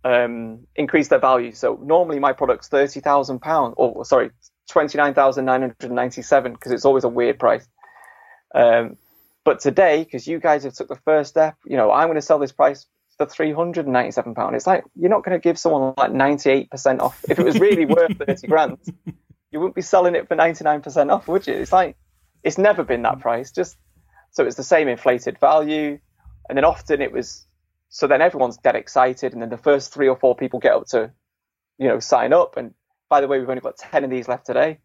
um, 0.03 0.65
increase 0.75 1.09
their 1.09 1.19
value. 1.19 1.51
So 1.51 1.79
normally 1.83 2.19
my 2.19 2.33
product's 2.33 2.69
thirty 2.69 3.01
thousand 3.01 3.39
pounds, 3.39 3.75
or 3.77 4.05
sorry, 4.05 4.31
twenty 4.69 4.97
nine 4.97 5.13
thousand 5.13 5.45
nine 5.45 5.61
hundred 5.61 5.91
ninety 5.91 6.21
seven, 6.21 6.53
because 6.53 6.71
it's 6.71 6.85
always 6.85 7.03
a 7.03 7.09
weird 7.09 7.39
price. 7.39 7.67
Um, 8.55 8.97
but 9.43 9.59
today, 9.59 10.03
because 10.03 10.27
you 10.27 10.39
guys 10.39 10.63
have 10.63 10.73
took 10.73 10.87
the 10.87 10.99
first 11.05 11.29
step, 11.29 11.55
you 11.65 11.77
know, 11.77 11.91
I'm 11.91 12.07
going 12.07 12.15
to 12.15 12.21
sell 12.21 12.39
this 12.39 12.53
price 12.53 12.85
for 13.17 13.25
three 13.25 13.51
hundred 13.51 13.85
and 13.85 13.93
ninety 13.93 14.11
seven 14.11 14.33
pound. 14.33 14.55
It's 14.55 14.67
like 14.67 14.85
you're 14.95 15.09
not 15.09 15.25
going 15.25 15.37
to 15.37 15.43
give 15.43 15.59
someone 15.59 15.93
like 15.97 16.13
ninety 16.13 16.49
eight 16.49 16.71
percent 16.71 17.01
off. 17.01 17.23
If 17.29 17.37
it 17.37 17.45
was 17.45 17.59
really 17.59 17.85
worth 17.97 18.17
thirty 18.17 18.47
grand, 18.47 18.77
you 19.51 19.59
wouldn't 19.59 19.75
be 19.75 19.81
selling 19.81 20.15
it 20.15 20.29
for 20.29 20.35
ninety 20.35 20.63
nine 20.63 20.81
percent 20.81 21.11
off, 21.11 21.27
would 21.27 21.47
you? 21.47 21.53
It's 21.53 21.73
like 21.73 21.97
it's 22.43 22.57
never 22.57 22.83
been 22.83 23.01
that 23.01 23.19
price. 23.19 23.51
Just 23.51 23.75
so 24.31 24.45
it's 24.45 24.55
the 24.55 24.63
same 24.63 24.87
inflated 24.87 25.37
value 25.39 25.99
and 26.49 26.57
then 26.57 26.65
often 26.65 27.01
it 27.01 27.11
was 27.11 27.47
so 27.89 28.07
then 28.07 28.21
everyone's 28.21 28.57
dead 28.57 28.75
excited, 28.75 29.33
and 29.33 29.41
then 29.41 29.49
the 29.49 29.57
first 29.57 29.93
three 29.93 30.07
or 30.07 30.17
four 30.17 30.35
people 30.35 30.59
get 30.59 30.73
up 30.73 30.87
to, 30.87 31.11
you 31.77 31.87
know, 31.87 31.99
sign 31.99 32.33
up. 32.33 32.57
And 32.57 32.73
by 33.09 33.21
the 33.21 33.27
way, 33.27 33.39
we've 33.39 33.49
only 33.49 33.61
got 33.61 33.77
ten 33.77 34.03
of 34.03 34.09
these 34.09 34.27
left 34.27 34.45
today. 34.45 34.79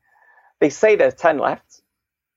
They 0.61 0.71
say 0.71 0.97
there's 0.97 1.15
ten 1.15 1.39
left, 1.39 1.83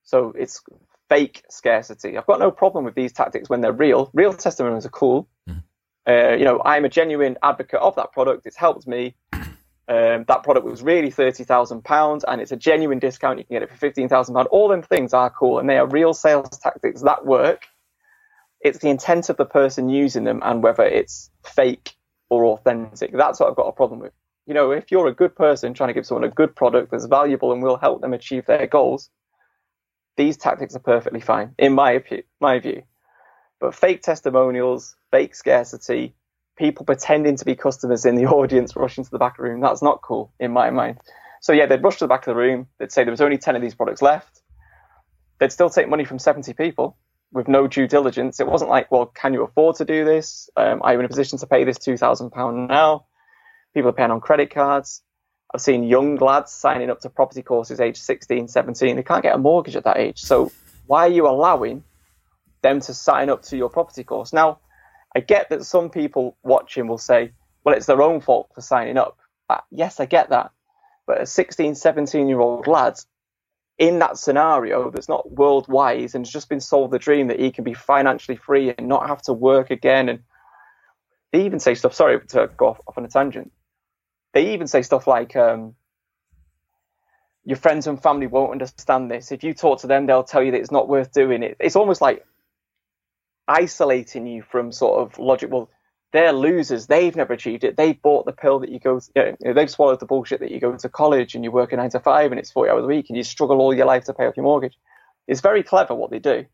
so 0.04 0.34
it's 0.38 0.62
fake 1.08 1.44
scarcity. 1.50 2.18
I've 2.18 2.26
got 2.26 2.40
no 2.40 2.52
problem 2.52 2.84
with 2.84 2.96
these 2.96 3.14
tactics 3.14 3.50
when 3.50 3.62
they're 3.62 3.72
real. 3.72 4.10
Real 4.14 4.34
testimonials 4.34 4.86
are 4.86 4.90
cool. 4.90 5.30
Mm. 5.48 5.64
Uh, 6.08 6.36
you 6.36 6.46
know, 6.46 6.62
I'm 6.64 6.86
a 6.86 6.90
genuine 6.90 7.38
advocate 7.44 7.80
of 7.80 7.96
that 7.96 8.12
product. 8.12 8.46
It's 8.46 8.58
helped 8.58 8.88
me. 8.88 9.16
Um, 9.88 10.26
that 10.30 10.42
product 10.42 10.66
was 10.66 10.82
really 10.82 11.12
thirty 11.12 11.44
thousand 11.44 11.84
pounds, 11.84 12.26
and 12.28 12.42
it's 12.42 12.52
a 12.52 12.56
genuine 12.56 12.98
discount. 12.98 13.38
You 13.38 13.46
can 13.46 13.58
get 13.58 13.62
it 13.62 13.70
for 13.70 13.76
fifteen 13.76 14.10
thousand 14.10 14.34
pounds. 14.34 14.48
All 14.50 14.68
them 14.68 14.82
things 14.82 15.14
are 15.14 15.30
cool, 15.30 15.60
and 15.60 15.70
they 15.70 15.78
are 15.78 15.86
real 15.86 16.16
sales 16.16 16.58
tactics 16.58 17.04
that 17.04 17.24
work 17.24 17.68
it's 18.66 18.80
the 18.80 18.90
intent 18.90 19.30
of 19.30 19.38
the 19.38 19.46
person 19.46 19.90
using 19.90 20.24
them 20.24 20.42
and 20.44 20.64
whether 20.64 20.82
it's 20.82 21.30
fake 21.44 21.96
or 22.30 22.46
authentic. 22.46 23.12
That's 23.14 23.40
what 23.40 23.48
I've 23.48 23.56
got 23.56 23.68
a 23.68 23.72
problem 23.72 24.00
with. 24.00 24.12
You 24.48 24.56
know, 24.56 24.72
if 24.72 24.90
you're 24.90 25.08
a 25.08 25.14
good 25.14 25.36
person 25.36 25.76
trying 25.76 25.90
to 25.90 25.94
give 25.94 26.08
someone 26.08 26.24
a 26.24 26.34
good 26.34 26.56
product 26.56 26.90
that's 26.90 27.06
valuable 27.06 27.54
and 27.54 27.62
will 27.62 27.78
help 27.78 28.02
them 28.02 28.12
achieve 28.12 28.48
their 28.48 28.66
goals, 28.66 29.12
these 30.18 30.36
tactics 30.38 30.76
are 30.76 30.80
perfectly 30.80 31.20
fine, 31.20 31.54
in 31.60 31.74
my, 31.74 32.04
my 32.42 32.58
view. 32.58 32.82
But 33.60 33.76
fake 33.76 34.02
testimonials, 34.02 34.96
fake 35.12 35.36
scarcity, 35.36 36.16
people 36.58 36.88
pretending 36.88 37.36
to 37.36 37.46
be 37.46 37.54
customers 37.54 38.04
in 38.04 38.16
the 38.16 38.26
audience 38.40 38.76
rushing 38.76 39.04
to 39.04 39.12
the 39.12 39.20
back 39.20 39.38
of 39.38 39.44
the 39.44 39.52
room, 39.52 39.62
that's 39.62 39.84
not 39.84 40.02
cool 40.02 40.34
in 40.40 40.52
my 40.52 40.72
mind. 40.72 40.98
So 41.40 41.54
yeah, 41.54 41.68
they'd 41.68 41.84
rush 41.84 41.98
to 41.98 42.06
the 42.06 42.10
back 42.10 42.22
of 42.22 42.34
the 42.34 42.42
room, 42.42 42.66
they'd 42.80 42.92
say 42.92 43.04
there 43.04 43.12
was 43.12 43.22
only 43.22 43.38
10 43.38 43.56
of 43.56 43.62
these 43.62 43.76
products 43.76 44.02
left. 44.02 44.42
They'd 45.38 45.52
still 45.52 45.70
take 45.70 45.88
money 45.88 46.04
from 46.04 46.18
70 46.18 46.54
people 46.54 46.98
with 47.36 47.50
no 47.50 47.68
due 47.68 47.86
diligence. 47.86 48.40
It 48.40 48.48
wasn't 48.48 48.72
like, 48.72 48.90
well, 48.90 49.08
can 49.08 49.34
you 49.34 49.44
afford 49.44 49.76
to 49.76 49.86
do 49.86 50.06
this? 50.06 50.50
Um, 50.56 50.82
are 50.82 50.94
you 50.94 51.00
in 51.00 51.06
a 51.06 51.10
position 51.10 51.38
to 51.40 51.46
pay 51.46 51.66
this 51.66 51.78
£2,000 51.78 52.70
now? 52.70 53.06
People 53.74 53.90
are 53.90 53.94
paying 53.94 54.10
on 54.10 54.22
credit 54.22 54.52
cards. 54.52 55.04
I've 55.54 55.60
seen 55.60 55.84
young 55.84 56.16
lads 56.16 56.54
signing 56.54 56.90
up 56.90 57.02
to 57.02 57.10
property 57.10 57.44
courses 57.44 57.82
age 57.82 57.98
16, 57.98 58.48
17. 58.48 58.96
They 58.96 59.04
can't 59.04 59.22
get 59.22 59.36
a 59.36 59.38
mortgage 59.38 59.76
at 59.76 59.84
that 59.84 59.98
age. 59.98 60.22
So 60.22 60.50
why 60.88 61.08
are 61.08 61.12
you 61.12 61.28
allowing 61.28 61.84
them 62.62 62.80
to 62.80 62.94
sign 62.94 63.30
up 63.30 63.44
to 63.44 63.58
your 63.58 63.70
property 63.70 64.06
course? 64.06 64.32
Now, 64.32 64.60
I 65.14 65.20
get 65.20 65.50
that 65.50 65.66
some 65.66 65.90
people 65.90 66.38
watching 66.42 66.88
will 66.88 66.98
say, 66.98 67.34
well, 67.66 67.76
it's 67.76 67.86
their 67.86 68.02
own 68.02 68.22
fault 68.22 68.50
for 68.56 68.62
signing 68.62 68.98
up. 68.98 69.18
Uh, 69.50 69.60
yes, 69.72 70.00
I 70.00 70.06
get 70.06 70.30
that. 70.30 70.52
But 71.06 71.22
a 71.22 71.26
16, 71.26 71.76
17 71.76 72.30
year 72.30 72.40
old 72.40 72.66
lad 72.66 72.98
in 73.78 74.00
that 74.00 74.18
scenario 74.18 74.90
that's 74.90 75.10
not 75.10 75.32
world 75.32 75.68
wise 75.68 76.16
and 76.16 76.26
has 76.26 76.32
just 76.32 76.50
been 76.50 76.62
sold 76.62 76.92
the 76.92 77.00
dream 77.00 77.28
that 77.28 77.40
he 77.40 77.52
can 77.52 77.64
be 77.64 77.74
financially 77.74 78.38
free 78.38 78.74
and 78.76 78.88
not 78.88 79.08
have 79.08 79.22
to 79.24 79.34
work 79.34 79.70
again. 79.70 80.08
And 80.10 80.20
they 81.32 81.46
even 81.46 81.60
say 81.60 81.76
stuff, 81.76 81.94
sorry 81.94 82.20
to 82.28 82.50
go 82.56 82.68
off, 82.68 82.80
off 82.88 82.98
on 82.98 83.06
a 83.06 83.10
tangent. 83.10 83.52
They 84.34 84.54
even 84.54 84.68
say 84.68 84.82
stuff 84.82 85.08
like, 85.08 85.36
um, 85.36 85.76
your 87.44 87.58
friends 87.58 87.86
and 87.86 88.02
family 88.02 88.28
won't 88.28 88.52
understand 88.52 89.12
this. 89.12 89.32
If 89.32 89.44
you 89.44 89.54
talk 89.54 89.82
to 89.82 89.88
them, 89.88 90.08
they'll 90.08 90.24
tell 90.24 90.42
you 90.42 90.52
that 90.52 90.60
it's 90.60 90.72
not 90.72 90.90
worth 90.90 91.12
doing 91.12 91.44
it. 91.44 91.58
It's 91.60 91.76
almost 91.76 92.02
like 92.02 92.26
isolating 93.48 94.26
you 94.26 94.42
from 94.42 94.72
sort 94.72 95.02
of 95.02 95.20
logic. 95.20 95.52
Well, 95.52 95.70
they're 96.16 96.34
losers. 96.34 96.88
They've 96.88 97.16
never 97.16 97.34
achieved 97.34 97.64
it. 97.64 97.78
They've 97.78 98.02
bought 98.02 98.26
the 98.26 98.32
pill 98.32 98.60
that 98.60 98.70
you 98.70 98.80
go, 98.80 99.00
you 99.16 99.36
know, 99.44 99.54
they've 99.54 99.70
swallowed 99.70 100.00
the 100.00 100.06
bullshit 100.06 100.40
that 100.40 100.52
you 100.52 100.60
go 100.60 100.76
to 100.76 100.90
college 100.90 101.36
and 101.36 101.44
you 101.44 101.52
work 101.52 101.74
a 101.74 101.76
nine 101.76 101.90
to 101.92 102.00
five 102.00 102.32
and 102.32 102.40
it's 102.40 102.52
40 102.52 102.72
hours 102.72 102.84
a 102.86 102.88
week 102.88 103.08
and 103.10 103.18
you 103.18 103.24
struggle 103.24 103.60
all 103.60 103.74
your 103.74 103.86
life 103.86 104.06
to 104.06 104.14
pay 104.14 104.26
off 104.26 104.38
your 104.38 104.46
mortgage. 104.46 104.78
It's 105.28 105.42
very 105.42 105.64
clever 105.64 105.94
what 105.94 106.12
they 106.12 106.20
do. 106.20 106.46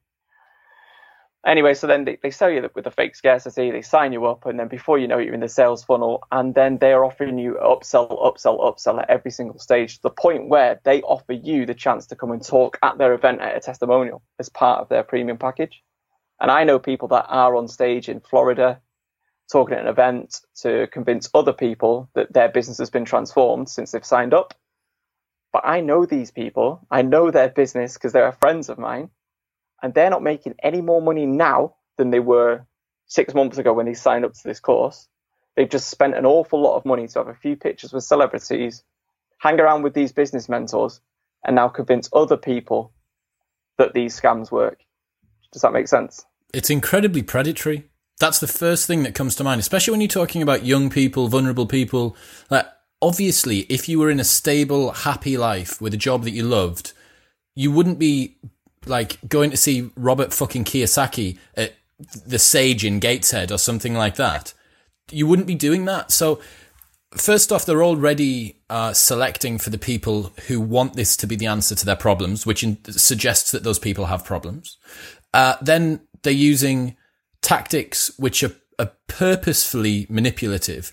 Anyway, 1.45 1.73
so 1.73 1.87
then 1.87 2.05
they, 2.05 2.19
they 2.21 2.29
sell 2.29 2.51
you 2.51 2.69
with 2.75 2.83
the 2.83 2.91
fake 2.91 3.15
scarcity, 3.15 3.71
they 3.71 3.81
sign 3.81 4.13
you 4.13 4.25
up, 4.27 4.45
and 4.45 4.59
then 4.59 4.67
before 4.67 4.99
you 4.99 5.07
know 5.07 5.17
it, 5.17 5.25
you're 5.25 5.33
in 5.33 5.39
the 5.39 5.49
sales 5.49 5.83
funnel, 5.83 6.21
and 6.31 6.53
then 6.53 6.77
they 6.77 6.93
are 6.93 7.03
offering 7.03 7.39
you 7.39 7.57
upsell, 7.59 8.09
upsell, 8.23 8.59
upsell 8.59 9.01
at 9.01 9.09
every 9.09 9.31
single 9.31 9.57
stage 9.57 9.95
to 9.95 10.01
the 10.03 10.11
point 10.11 10.49
where 10.49 10.79
they 10.83 11.01
offer 11.01 11.33
you 11.33 11.65
the 11.65 11.73
chance 11.73 12.05
to 12.05 12.15
come 12.15 12.31
and 12.31 12.45
talk 12.45 12.77
at 12.83 12.99
their 12.99 13.13
event 13.13 13.41
at 13.41 13.57
a 13.57 13.59
testimonial 13.59 14.21
as 14.37 14.49
part 14.49 14.81
of 14.81 14.89
their 14.89 15.01
premium 15.01 15.37
package. 15.37 15.81
And 16.39 16.51
I 16.51 16.63
know 16.63 16.77
people 16.77 17.07
that 17.07 17.25
are 17.27 17.55
on 17.55 17.67
stage 17.67 18.07
in 18.07 18.19
Florida, 18.19 18.79
talking 19.51 19.75
at 19.75 19.81
an 19.81 19.87
event 19.87 20.41
to 20.61 20.87
convince 20.87 21.29
other 21.33 21.53
people 21.53 22.09
that 22.15 22.31
their 22.31 22.49
business 22.49 22.77
has 22.77 22.89
been 22.89 23.05
transformed 23.05 23.67
since 23.69 23.91
they've 23.91 24.05
signed 24.05 24.33
up. 24.33 24.53
But 25.51 25.63
I 25.65 25.81
know 25.81 26.05
these 26.05 26.31
people, 26.31 26.85
I 26.89 27.01
know 27.01 27.29
their 27.29 27.49
business 27.49 27.93
because 27.93 28.13
they're 28.13 28.31
friends 28.31 28.69
of 28.69 28.79
mine, 28.79 29.09
and 29.83 29.93
they're 29.93 30.09
not 30.09 30.23
making 30.23 30.55
any 30.63 30.81
more 30.81 31.01
money 31.01 31.25
now 31.25 31.75
than 31.97 32.11
they 32.11 32.19
were 32.19 32.65
six 33.07 33.33
months 33.33 33.57
ago 33.57 33.73
when 33.73 33.85
they 33.85 33.93
signed 33.93 34.23
up 34.23 34.33
to 34.33 34.43
this 34.43 34.61
course. 34.61 35.09
They've 35.57 35.69
just 35.69 35.89
spent 35.89 36.15
an 36.15 36.25
awful 36.25 36.61
lot 36.61 36.77
of 36.77 36.85
money 36.85 37.07
to 37.07 37.19
have 37.19 37.27
a 37.27 37.35
few 37.35 37.57
pictures 37.57 37.91
with 37.91 38.05
celebrities, 38.05 38.83
hang 39.39 39.59
around 39.59 39.81
with 39.81 39.93
these 39.93 40.13
business 40.13 40.47
mentors, 40.47 41.01
and 41.45 41.57
now 41.57 41.67
convince 41.67 42.09
other 42.13 42.37
people 42.37 42.93
that 43.77 43.93
these 43.93 44.17
scams 44.17 44.49
work. 44.49 44.79
Does 45.51 45.63
that 45.63 45.73
make 45.73 45.89
sense? 45.89 46.25
It's 46.53 46.69
incredibly 46.69 47.23
predatory. 47.23 47.90
That's 48.21 48.39
the 48.39 48.47
first 48.47 48.85
thing 48.85 49.01
that 49.01 49.15
comes 49.15 49.35
to 49.35 49.43
mind, 49.43 49.59
especially 49.59 49.93
when 49.93 49.99
you're 49.99 50.07
talking 50.07 50.43
about 50.43 50.63
young 50.63 50.91
people, 50.91 51.27
vulnerable 51.27 51.65
people. 51.65 52.15
Like, 52.51 52.67
obviously, 53.01 53.61
if 53.61 53.89
you 53.89 53.97
were 53.97 54.11
in 54.11 54.19
a 54.19 54.23
stable, 54.23 54.91
happy 54.91 55.37
life 55.37 55.81
with 55.81 55.91
a 55.95 55.97
job 55.97 56.23
that 56.25 56.31
you 56.31 56.43
loved, 56.43 56.93
you 57.55 57.71
wouldn't 57.71 57.97
be 57.97 58.37
like 58.85 59.17
going 59.27 59.49
to 59.49 59.57
see 59.57 59.89
Robert 59.95 60.35
fucking 60.35 60.65
Kiyosaki 60.65 61.39
at 61.57 61.73
the 62.23 62.37
Sage 62.37 62.85
in 62.85 62.99
Gateshead 62.99 63.51
or 63.51 63.57
something 63.57 63.95
like 63.95 64.17
that. 64.17 64.53
You 65.09 65.25
wouldn't 65.25 65.47
be 65.47 65.55
doing 65.55 65.85
that. 65.85 66.11
So, 66.11 66.39
first 67.17 67.51
off, 67.51 67.65
they're 67.65 67.83
already 67.83 68.61
uh, 68.69 68.93
selecting 68.93 69.57
for 69.57 69.71
the 69.71 69.79
people 69.79 70.31
who 70.47 70.61
want 70.61 70.93
this 70.93 71.17
to 71.17 71.25
be 71.25 71.35
the 71.35 71.47
answer 71.47 71.73
to 71.73 71.85
their 71.87 71.95
problems, 71.95 72.45
which 72.45 72.61
in- 72.61 72.83
suggests 72.85 73.49
that 73.49 73.63
those 73.63 73.79
people 73.79 74.05
have 74.05 74.23
problems. 74.23 74.77
Uh, 75.33 75.55
then 75.59 76.01
they're 76.21 76.31
using 76.33 76.97
tactics 77.41 78.11
which 78.17 78.43
are, 78.43 78.53
are 78.79 78.91
purposefully 79.07 80.07
manipulative. 80.09 80.91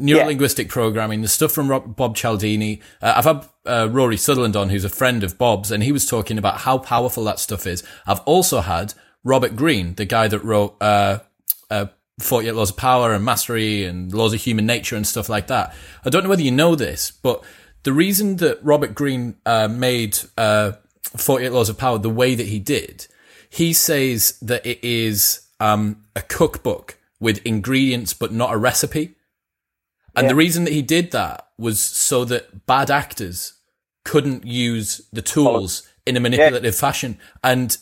Neurolinguistic 0.00 0.64
yeah. 0.64 0.72
programming, 0.72 1.22
the 1.22 1.28
stuff 1.28 1.52
from 1.52 1.70
Rob, 1.70 1.96
Bob 1.96 2.16
Cialdini. 2.16 2.82
Uh, 3.00 3.14
I've 3.16 3.24
had 3.24 3.48
uh, 3.64 3.88
Rory 3.90 4.18
Sutherland 4.18 4.54
on, 4.54 4.68
who's 4.68 4.84
a 4.84 4.90
friend 4.90 5.24
of 5.24 5.38
Bob's, 5.38 5.70
and 5.70 5.82
he 5.82 5.92
was 5.92 6.06
talking 6.06 6.36
about 6.36 6.60
how 6.60 6.76
powerful 6.76 7.24
that 7.24 7.40
stuff 7.40 7.66
is. 7.66 7.82
I've 8.06 8.20
also 8.20 8.60
had 8.60 8.92
Robert 9.24 9.56
Greene, 9.56 9.94
the 9.94 10.04
guy 10.04 10.28
that 10.28 10.44
wrote 10.44 10.76
uh, 10.82 11.20
uh, 11.70 11.86
48 12.20 12.52
Laws 12.52 12.70
of 12.70 12.76
Power 12.76 13.12
and 13.12 13.24
Mastery 13.24 13.84
and 13.84 14.12
Laws 14.12 14.34
of 14.34 14.40
Human 14.42 14.66
Nature 14.66 14.96
and 14.96 15.06
stuff 15.06 15.28
like 15.28 15.46
that. 15.48 15.74
I 16.04 16.10
don't 16.10 16.22
know 16.24 16.30
whether 16.30 16.42
you 16.42 16.50
know 16.50 16.74
this, 16.74 17.10
but 17.10 17.42
the 17.82 17.92
reason 17.92 18.36
that 18.36 18.58
Robert 18.62 18.94
Greene 18.94 19.36
uh, 19.46 19.68
made 19.68 20.18
uh, 20.36 20.72
48 21.16 21.52
Laws 21.52 21.68
of 21.68 21.78
Power 21.78 21.98
the 21.98 22.10
way 22.10 22.34
that 22.34 22.46
he 22.46 22.58
did, 22.58 23.06
he 23.48 23.72
says 23.72 24.38
that 24.42 24.66
it 24.66 24.82
is 24.82 25.45
um, 25.60 26.04
a 26.14 26.22
cookbook 26.22 26.98
with 27.20 27.44
ingredients 27.44 28.12
but 28.12 28.32
not 28.32 28.52
a 28.52 28.56
recipe. 28.56 29.14
And 30.14 30.24
yeah. 30.24 30.28
the 30.28 30.36
reason 30.36 30.64
that 30.64 30.72
he 30.72 30.82
did 30.82 31.10
that 31.12 31.48
was 31.58 31.80
so 31.80 32.24
that 32.24 32.66
bad 32.66 32.90
actors 32.90 33.54
couldn't 34.04 34.46
use 34.46 35.02
the 35.12 35.22
tools 35.22 35.88
in 36.06 36.16
a 36.16 36.20
manipulative 36.20 36.74
yeah. 36.74 36.80
fashion. 36.80 37.18
And 37.42 37.76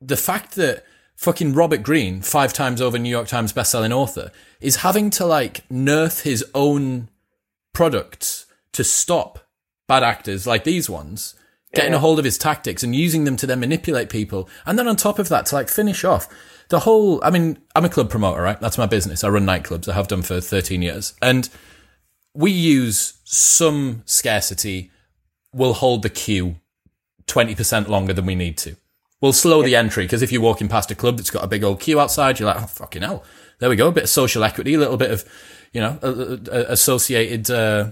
the 0.00 0.16
fact 0.16 0.54
that 0.56 0.84
fucking 1.16 1.54
Robert 1.54 1.82
Greene, 1.82 2.20
five 2.20 2.52
times 2.52 2.80
over 2.80 2.98
New 2.98 3.10
York 3.10 3.28
Times 3.28 3.52
bestselling 3.52 3.92
author, 3.92 4.30
is 4.60 4.76
having 4.76 5.10
to 5.10 5.26
like 5.26 5.66
nerf 5.68 6.22
his 6.22 6.44
own 6.54 7.08
products 7.72 8.46
to 8.72 8.84
stop 8.84 9.40
bad 9.88 10.02
actors 10.02 10.46
like 10.46 10.64
these 10.64 10.88
ones 10.88 11.34
getting 11.74 11.92
yeah. 11.92 11.96
a 11.96 12.00
hold 12.00 12.18
of 12.18 12.24
his 12.24 12.38
tactics 12.38 12.82
and 12.82 12.94
using 12.94 13.24
them 13.24 13.36
to 13.36 13.46
then 13.46 13.60
manipulate 13.60 14.10
people. 14.10 14.48
And 14.66 14.78
then 14.78 14.86
on 14.86 14.96
top 14.96 15.18
of 15.18 15.28
that, 15.30 15.46
to 15.46 15.54
like 15.54 15.68
finish 15.68 16.04
off 16.04 16.28
the 16.72 16.80
whole, 16.80 17.22
I 17.22 17.28
mean, 17.28 17.58
I'm 17.76 17.84
a 17.84 17.90
club 17.90 18.08
promoter, 18.08 18.40
right? 18.40 18.58
That's 18.58 18.78
my 18.78 18.86
business. 18.86 19.22
I 19.22 19.28
run 19.28 19.44
nightclubs. 19.44 19.90
I 19.90 19.92
have 19.92 20.08
done 20.08 20.22
for 20.22 20.40
13 20.40 20.80
years. 20.80 21.12
And 21.20 21.50
we 22.34 22.50
use 22.50 23.18
some 23.24 24.02
scarcity 24.06 24.90
We'll 25.54 25.74
hold 25.74 26.00
the 26.00 26.08
queue 26.08 26.56
20% 27.26 27.86
longer 27.88 28.14
than 28.14 28.24
we 28.24 28.34
need 28.34 28.56
to. 28.56 28.74
We'll 29.20 29.34
slow 29.34 29.60
yeah. 29.60 29.66
the 29.66 29.76
entry 29.76 30.04
because 30.04 30.22
if 30.22 30.32
you're 30.32 30.40
walking 30.40 30.66
past 30.66 30.90
a 30.90 30.94
club 30.94 31.18
that's 31.18 31.28
got 31.28 31.44
a 31.44 31.46
big 31.46 31.62
old 31.62 31.78
queue 31.78 32.00
outside, 32.00 32.38
you're 32.40 32.48
like, 32.48 32.62
oh, 32.62 32.66
fucking 32.66 33.02
hell. 33.02 33.22
There 33.58 33.68
we 33.68 33.76
go. 33.76 33.88
A 33.88 33.92
bit 33.92 34.04
of 34.04 34.08
social 34.08 34.44
equity, 34.44 34.72
a 34.72 34.78
little 34.78 34.96
bit 34.96 35.10
of, 35.10 35.26
you 35.74 35.82
know, 35.82 35.98
associated 36.50 37.50
uh, 37.50 37.90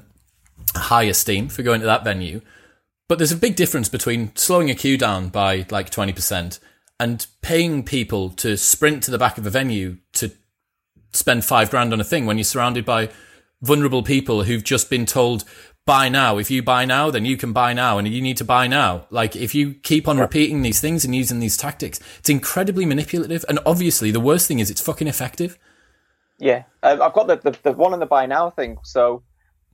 high 0.75 1.03
esteem 1.03 1.51
for 1.51 1.63
going 1.63 1.81
to 1.81 1.87
that 1.87 2.03
venue. 2.03 2.41
But 3.09 3.19
there's 3.19 3.31
a 3.31 3.37
big 3.37 3.57
difference 3.57 3.91
between 3.91 4.35
slowing 4.37 4.71
a 4.71 4.75
queue 4.75 4.97
down 4.97 5.29
by 5.29 5.67
like 5.69 5.91
20% 5.91 6.59
and 7.01 7.27
paying 7.41 7.83
people 7.83 8.29
to 8.29 8.59
sprint 8.59 9.03
to 9.03 9.11
the 9.11 9.19
back 9.19 9.39
of 9.39 9.47
a 9.47 9.51
venue 9.51 9.97
to 10.13 10.31
spend 11.13 11.45
five 11.47 11.71
grand 11.71 11.95
on 11.95 12.01
a 12.01 12.05
thing 12.05 12.27
when 12.27 12.37
you're 12.37 12.45
surrounded 12.45 12.85
by 12.85 13.09
vulnerable 13.63 14.03
people 14.03 14.45
who've 14.45 14.63
just 14.63 14.91
been 14.91 15.07
told, 15.07 15.45
buy 15.87 16.11
now. 16.11 16.37
If 16.37 16.51
you 16.51 16.63
buy 16.63 16.85
now, 16.85 17.11
then 17.11 17.25
you 17.25 17.39
can 17.39 17.55
buy 17.55 17.73
now 17.73 17.97
and 17.97 18.07
you 18.07 18.21
need 18.21 18.37
to 18.37 18.45
buy 18.45 18.67
now. 18.67 19.07
Like 19.09 19.35
if 19.35 19.55
you 19.55 19.73
keep 19.73 20.07
on 20.07 20.19
repeating 20.19 20.61
these 20.61 20.79
things 20.79 21.03
and 21.03 21.15
using 21.15 21.41
these 21.41 21.57
tactics, 21.57 22.01
it's 22.19 22.29
incredibly 22.29 22.85
manipulative. 22.85 23.47
And 23.49 23.59
obviously 23.65 24.11
the 24.11 24.21
worst 24.21 24.47
thing 24.47 24.59
is 24.59 24.71
it's 24.71 24.83
fucking 24.83 25.09
effective. 25.09 25.59
Yeah. 26.39 26.65
Uh, 26.83 26.99
I've 27.01 27.15
got 27.15 27.29
the, 27.29 27.37
the, 27.37 27.59
the, 27.63 27.73
one 27.73 27.95
on 27.95 28.01
the 28.01 28.07
buy 28.07 28.27
now 28.27 28.51
thing. 28.51 28.77
So, 28.85 29.23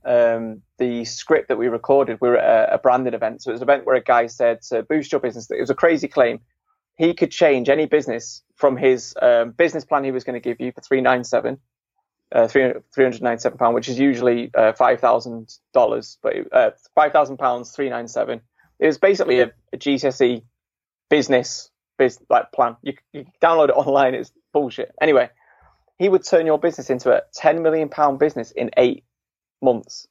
um, 0.05 0.61
the 0.77 1.03
script 1.03 1.49
that 1.49 1.57
we 1.57 1.67
recorded, 1.67 2.19
we 2.21 2.29
were 2.29 2.37
at 2.37 2.69
a, 2.69 2.75
a 2.75 2.77
branded 2.77 3.13
event. 3.13 3.43
So 3.43 3.51
it 3.51 3.53
was 3.53 3.61
an 3.61 3.65
event 3.65 3.85
where 3.85 3.97
a 3.97 4.01
guy 4.01 4.27
said 4.27 4.61
to 4.69 4.83
boost 4.83 5.11
your 5.11 5.19
business. 5.19 5.51
It 5.51 5.59
was 5.59 5.69
a 5.69 5.75
crazy 5.75 6.07
claim. 6.07 6.39
He 6.97 7.13
could 7.13 7.31
change 7.31 7.69
any 7.69 7.85
business 7.85 8.43
from 8.55 8.77
his 8.77 9.15
um, 9.21 9.51
business 9.51 9.85
plan 9.85 10.03
he 10.03 10.11
was 10.11 10.23
going 10.23 10.33
to 10.33 10.39
give 10.39 10.59
you 10.59 10.71
for 10.71 10.81
397 10.81 11.59
uh, 12.31 12.47
397 12.47 13.57
pound, 13.57 13.75
which 13.75 13.87
is 13.89 13.99
usually 13.99 14.51
uh, 14.53 14.73
five 14.73 14.99
thousand 14.99 15.55
dollars, 15.73 16.17
but 16.21 16.33
uh, 16.51 16.71
five 16.93 17.11
thousand 17.13 17.37
pounds, 17.37 17.71
three 17.71 17.89
nine 17.89 18.07
seven. 18.07 18.41
It 18.79 18.85
was 18.87 18.97
basically 18.97 19.39
a, 19.39 19.51
a 19.73 19.77
GCSE 19.77 20.43
business 21.09 21.71
like 22.29 22.51
plan. 22.51 22.75
You, 22.83 22.93
you 23.13 23.25
download 23.41 23.69
it 23.69 23.75
online. 23.75 24.13
It's 24.13 24.31
bullshit. 24.53 24.93
Anyway, 25.01 25.29
he 25.97 26.09
would 26.09 26.23
turn 26.23 26.45
your 26.45 26.59
business 26.59 26.89
into 26.89 27.11
a 27.11 27.23
10 27.33 27.63
million 27.63 27.89
pound 27.89 28.19
business 28.19 28.51
in 28.51 28.69
eight 28.77 29.03
months, 29.61 30.07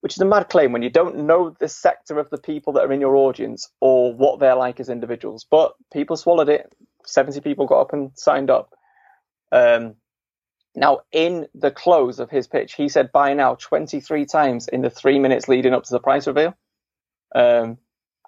which 0.00 0.16
is 0.16 0.20
a 0.20 0.26
mad 0.26 0.48
claim 0.48 0.72
when 0.72 0.82
you 0.82 0.90
don't 0.90 1.16
know 1.16 1.54
the 1.60 1.68
sector 1.68 2.18
of 2.18 2.30
the 2.30 2.38
people 2.38 2.72
that 2.72 2.84
are 2.84 2.92
in 2.92 3.00
your 3.00 3.16
audience 3.16 3.70
or 3.80 4.14
what 4.14 4.40
they're 4.40 4.56
like 4.56 4.80
as 4.80 4.88
individuals. 4.88 5.46
But 5.50 5.74
people 5.92 6.16
swallowed 6.16 6.48
it. 6.48 6.72
70 7.06 7.40
people 7.40 7.66
got 7.66 7.80
up 7.80 7.92
and 7.92 8.10
signed 8.14 8.50
up. 8.50 8.72
Um, 9.52 9.96
now, 10.74 11.00
in 11.12 11.48
the 11.54 11.70
close 11.70 12.20
of 12.20 12.30
his 12.30 12.46
pitch, 12.46 12.74
he 12.74 12.88
said 12.88 13.12
buy 13.12 13.34
now 13.34 13.56
23 13.56 14.24
times 14.26 14.68
in 14.68 14.82
the 14.82 14.90
three 14.90 15.18
minutes 15.18 15.48
leading 15.48 15.74
up 15.74 15.84
to 15.84 15.92
the 15.92 16.00
price 16.00 16.26
reveal. 16.26 16.54
Um, 17.34 17.78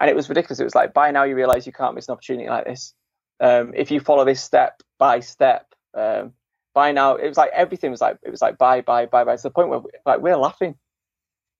and 0.01 0.11
it 0.11 0.17
was 0.17 0.29
ridiculous. 0.29 0.59
It 0.59 0.65
was 0.65 0.75
like, 0.75 0.93
buy 0.93 1.11
now, 1.13 1.25
you 1.25 1.37
realize 1.37 1.67
you 1.67 1.73
can't 1.73 1.95
miss 1.95 2.09
an 2.09 2.13
opportunity 2.13 2.49
like 2.49 2.65
this. 2.65 2.95
Um, 3.41 3.73
if 3.75 3.91
you 3.91 4.01
follow 4.01 4.25
this 4.25 4.43
step 4.43 4.83
by 4.99 5.21
step, 5.21 5.67
um, 5.95 6.33
buy 6.75 6.93
now, 6.93 7.15
it 7.15 7.29
was 7.29 7.37
like 7.37 7.51
everything 7.53 7.91
was 7.91 8.01
like, 8.01 8.19
it 8.23 8.31
was 8.31 8.43
like 8.43 8.59
buy, 8.59 8.81
buy, 8.81 9.07
buy, 9.07 9.25
buy 9.25 9.37
to 9.37 9.43
the 9.43 9.51
point 9.51 9.69
where 9.69 9.81
like 10.05 10.21
we're 10.21 10.37
laughing. 10.37 10.75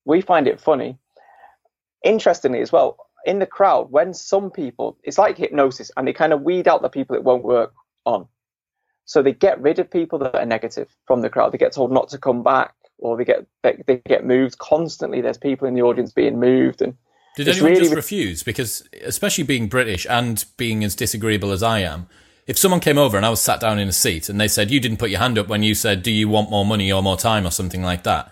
We 0.05 0.21
find 0.21 0.47
it 0.47 0.59
funny. 0.59 0.97
Interestingly, 2.03 2.61
as 2.61 2.71
well, 2.71 2.97
in 3.25 3.39
the 3.39 3.45
crowd, 3.45 3.91
when 3.91 4.13
some 4.13 4.51
people, 4.51 4.97
it's 5.03 5.17
like 5.17 5.37
hypnosis 5.37 5.91
and 5.95 6.07
they 6.07 6.13
kind 6.13 6.33
of 6.33 6.41
weed 6.41 6.67
out 6.67 6.81
the 6.81 6.89
people 6.89 7.15
it 7.15 7.23
won't 7.23 7.43
work 7.43 7.73
on. 8.05 8.27
So 9.05 9.21
they 9.21 9.33
get 9.33 9.61
rid 9.61 9.79
of 9.79 9.89
people 9.89 10.19
that 10.19 10.35
are 10.35 10.45
negative 10.45 10.89
from 11.05 11.21
the 11.21 11.29
crowd. 11.29 11.51
They 11.51 11.57
get 11.57 11.73
told 11.73 11.91
not 11.91 12.09
to 12.09 12.17
come 12.17 12.43
back, 12.43 12.73
or 12.97 13.17
they 13.17 13.25
get 13.25 13.45
they, 13.61 13.83
they 13.85 13.97
get 14.07 14.25
moved 14.25 14.57
constantly. 14.57 15.21
There's 15.21 15.37
people 15.37 15.67
in 15.67 15.73
the 15.73 15.81
audience 15.81 16.13
being 16.13 16.39
moved, 16.39 16.81
and 16.81 16.95
did 17.35 17.47
anyone 17.47 17.71
really 17.71 17.81
just 17.81 17.95
refuse? 17.95 18.43
Because 18.43 18.87
especially 19.03 19.43
being 19.43 19.67
British 19.67 20.07
and 20.09 20.43
being 20.57 20.83
as 20.83 20.95
disagreeable 20.95 21.51
as 21.51 21.63
I 21.63 21.79
am, 21.79 22.07
if 22.47 22.57
someone 22.57 22.79
came 22.79 22.97
over 22.97 23.17
and 23.17 23.25
I 23.25 23.29
was 23.29 23.41
sat 23.41 23.59
down 23.59 23.79
in 23.79 23.87
a 23.87 23.93
seat 23.93 24.29
and 24.29 24.39
they 24.39 24.47
said 24.47 24.71
you 24.71 24.79
didn't 24.79 24.97
put 24.97 25.09
your 25.09 25.19
hand 25.19 25.37
up 25.37 25.47
when 25.47 25.63
you 25.63 25.75
said 25.75 26.03
do 26.03 26.11
you 26.11 26.29
want 26.29 26.49
more 26.49 26.65
money 26.65 26.91
or 26.91 27.01
more 27.01 27.17
time 27.17 27.45
or 27.45 27.51
something 27.51 27.81
like 27.81 28.03
that, 28.03 28.31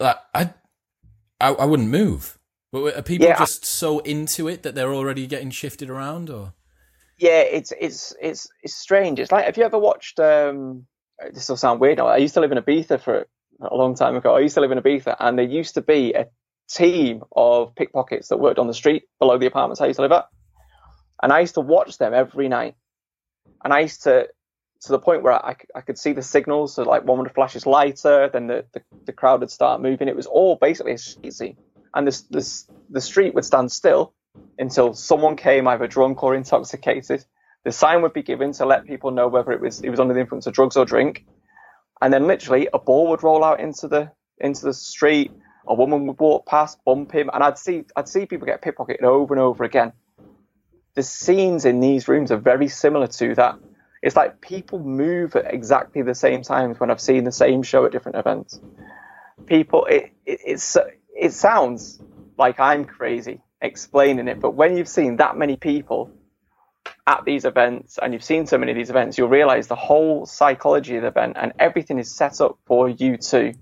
like 0.00 0.16
I, 0.34 0.50
I, 1.40 1.52
I 1.52 1.64
wouldn't 1.64 1.90
move. 1.90 2.38
But 2.72 2.96
Are 2.96 3.02
people 3.02 3.28
yeah, 3.28 3.38
just 3.38 3.64
so 3.64 4.00
into 4.00 4.48
it 4.48 4.62
that 4.62 4.74
they're 4.74 4.94
already 4.94 5.26
getting 5.26 5.50
shifted 5.50 5.88
around, 5.88 6.30
or? 6.30 6.52
yeah, 7.18 7.40
it's 7.40 7.72
it's 7.80 8.14
it's 8.20 8.48
it's 8.62 8.74
strange. 8.74 9.18
It's 9.20 9.32
like 9.32 9.44
have 9.46 9.56
you 9.56 9.64
ever 9.64 9.78
watched? 9.78 10.18
Um, 10.20 10.86
this 11.32 11.48
will 11.48 11.56
sound 11.56 11.80
weird. 11.80 12.00
I 12.00 12.18
used 12.18 12.34
to 12.34 12.40
live 12.40 12.52
in 12.52 12.58
Ibiza 12.58 13.00
for 13.00 13.26
a 13.60 13.74
long 13.74 13.94
time 13.94 14.16
ago. 14.16 14.36
I 14.36 14.40
used 14.40 14.54
to 14.54 14.60
live 14.60 14.72
in 14.72 14.78
Ibiza, 14.78 15.16
and 15.18 15.38
there 15.38 15.46
used 15.46 15.74
to 15.74 15.80
be 15.80 16.12
a 16.12 16.26
team 16.68 17.22
of 17.34 17.74
pickpockets 17.74 18.28
that 18.28 18.38
worked 18.38 18.58
on 18.58 18.66
the 18.66 18.74
street 18.74 19.04
below 19.18 19.38
the 19.38 19.46
apartments 19.46 19.80
I 19.80 19.86
used 19.86 19.96
to 19.96 20.02
live 20.02 20.12
at, 20.12 20.26
and 21.22 21.32
I 21.32 21.40
used 21.40 21.54
to 21.54 21.60
watch 21.60 21.98
them 21.98 22.12
every 22.12 22.48
night. 22.48 22.74
And 23.64 23.72
I 23.72 23.80
used 23.80 24.02
to 24.02 24.28
to 24.82 24.92
the 24.92 24.98
point 24.98 25.22
where 25.22 25.32
I, 25.32 25.56
I 25.74 25.80
could 25.80 25.98
see 25.98 26.12
the 26.12 26.22
signals. 26.22 26.74
So 26.74 26.82
like 26.82 27.04
one 27.04 27.18
would 27.18 27.32
flash 27.32 27.54
his 27.54 27.66
lighter, 27.66 28.28
then 28.32 28.46
the, 28.46 28.64
the, 28.72 28.82
the 29.06 29.12
crowd 29.12 29.40
would 29.40 29.50
start 29.50 29.80
moving. 29.80 30.08
It 30.08 30.16
was 30.16 30.26
all 30.26 30.56
basically 30.56 30.92
a 30.92 30.98
street 30.98 31.34
scene, 31.34 31.56
and 31.94 32.06
this 32.06 32.22
this 32.22 32.68
the 32.90 33.00
street 33.00 33.34
would 33.34 33.44
stand 33.44 33.72
still 33.72 34.12
until 34.58 34.94
someone 34.94 35.36
came 35.36 35.66
either 35.66 35.86
drunk 35.86 36.22
or 36.22 36.34
intoxicated. 36.34 37.24
The 37.64 37.72
sign 37.72 38.02
would 38.02 38.12
be 38.12 38.22
given 38.22 38.52
to 38.52 38.66
let 38.66 38.84
people 38.84 39.10
know 39.10 39.28
whether 39.28 39.52
it 39.52 39.60
was 39.60 39.80
it 39.80 39.90
was 39.90 40.00
under 40.00 40.14
the 40.14 40.20
influence 40.20 40.46
of 40.46 40.54
drugs 40.54 40.76
or 40.76 40.84
drink. 40.84 41.24
And 42.00 42.12
then 42.12 42.26
literally 42.26 42.68
a 42.72 42.78
ball 42.78 43.08
would 43.08 43.22
roll 43.22 43.42
out 43.42 43.60
into 43.60 43.88
the 43.88 44.12
into 44.38 44.66
the 44.66 44.74
street. 44.74 45.32
A 45.66 45.74
woman 45.74 46.06
would 46.06 46.20
walk 46.20 46.46
past, 46.46 46.78
bump 46.84 47.12
him, 47.12 47.28
and 47.32 47.42
I'd 47.42 47.58
see 47.58 47.84
I'd 47.96 48.08
see 48.08 48.26
people 48.26 48.46
get 48.46 48.62
pickpocketed 48.62 49.02
over 49.02 49.34
and 49.34 49.40
over 49.40 49.64
again. 49.64 49.92
The 50.94 51.02
scenes 51.02 51.64
in 51.64 51.80
these 51.80 52.06
rooms 52.08 52.30
are 52.30 52.36
very 52.36 52.68
similar 52.68 53.06
to 53.08 53.34
that. 53.34 53.58
It's 54.02 54.16
like 54.16 54.40
people 54.40 54.78
move 54.78 55.36
at 55.36 55.52
exactly 55.52 56.02
the 56.02 56.14
same 56.14 56.42
times 56.42 56.78
when 56.78 56.90
I've 56.90 57.00
seen 57.00 57.24
the 57.24 57.32
same 57.32 57.62
show 57.62 57.84
at 57.86 57.92
different 57.92 58.18
events. 58.18 58.60
People, 59.46 59.86
it, 59.86 60.12
it, 60.24 60.40
it's, 60.44 60.76
it 61.14 61.32
sounds 61.32 62.00
like 62.38 62.60
I'm 62.60 62.84
crazy, 62.84 63.42
explaining 63.60 64.28
it. 64.28 64.40
But 64.40 64.52
when 64.54 64.76
you've 64.76 64.88
seen 64.88 65.16
that 65.16 65.36
many 65.36 65.56
people 65.56 66.10
at 67.06 67.24
these 67.24 67.44
events 67.44 67.98
and 68.00 68.12
you've 68.12 68.24
seen 68.24 68.46
so 68.46 68.58
many 68.58 68.72
of 68.72 68.76
these 68.76 68.90
events, 68.90 69.18
you'll 69.18 69.28
realize 69.28 69.66
the 69.66 69.76
whole 69.76 70.26
psychology 70.26 70.96
of 70.96 71.02
the 71.02 71.08
event 71.08 71.36
and 71.36 71.52
everything 71.58 71.98
is 71.98 72.14
set 72.14 72.40
up 72.40 72.58
for 72.66 72.88
you 72.88 73.16
to 73.16 73.54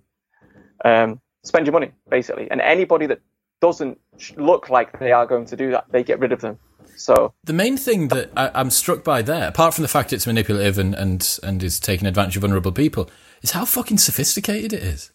um, 0.85 1.21
spend 1.43 1.67
your 1.67 1.73
money, 1.73 1.93
basically. 2.09 2.51
And 2.51 2.61
anybody 2.61 3.07
that 3.07 3.21
doesn't 3.61 3.99
look 4.37 4.69
like 4.69 4.99
they 4.99 5.13
are 5.13 5.27
going 5.27 5.47
to 5.47 5.57
do 5.57 5.71
that, 5.73 5.87
they 5.91 6.03
get 6.03 6.19
rid 6.19 6.33
of 6.33 6.41
them. 6.41 6.59
So 6.97 7.35
the 7.45 7.53
main 7.53 7.77
thing 7.77 8.09
that 8.09 8.31
I, 8.37 8.61
am 8.61 8.71
struck 8.71 9.05
by 9.05 9.23
there, 9.23 9.49
apart 9.49 9.75
from 9.75 9.83
the 9.83 9.89
fact 9.89 10.13
it's 10.13 10.27
manipulative 10.27 10.79
and, 10.79 10.95
and 10.95 11.39
and 11.43 11.63
is 11.63 11.81
taking 11.81 12.07
advantage 12.07 12.37
of 12.37 12.43
vulnerable 12.43 12.73
people, 12.73 13.11
is 13.43 13.53
how 13.53 13.65
fucking 13.65 13.99
sophisticated 13.99 14.73
it 14.73 14.83
is. 14.83 15.11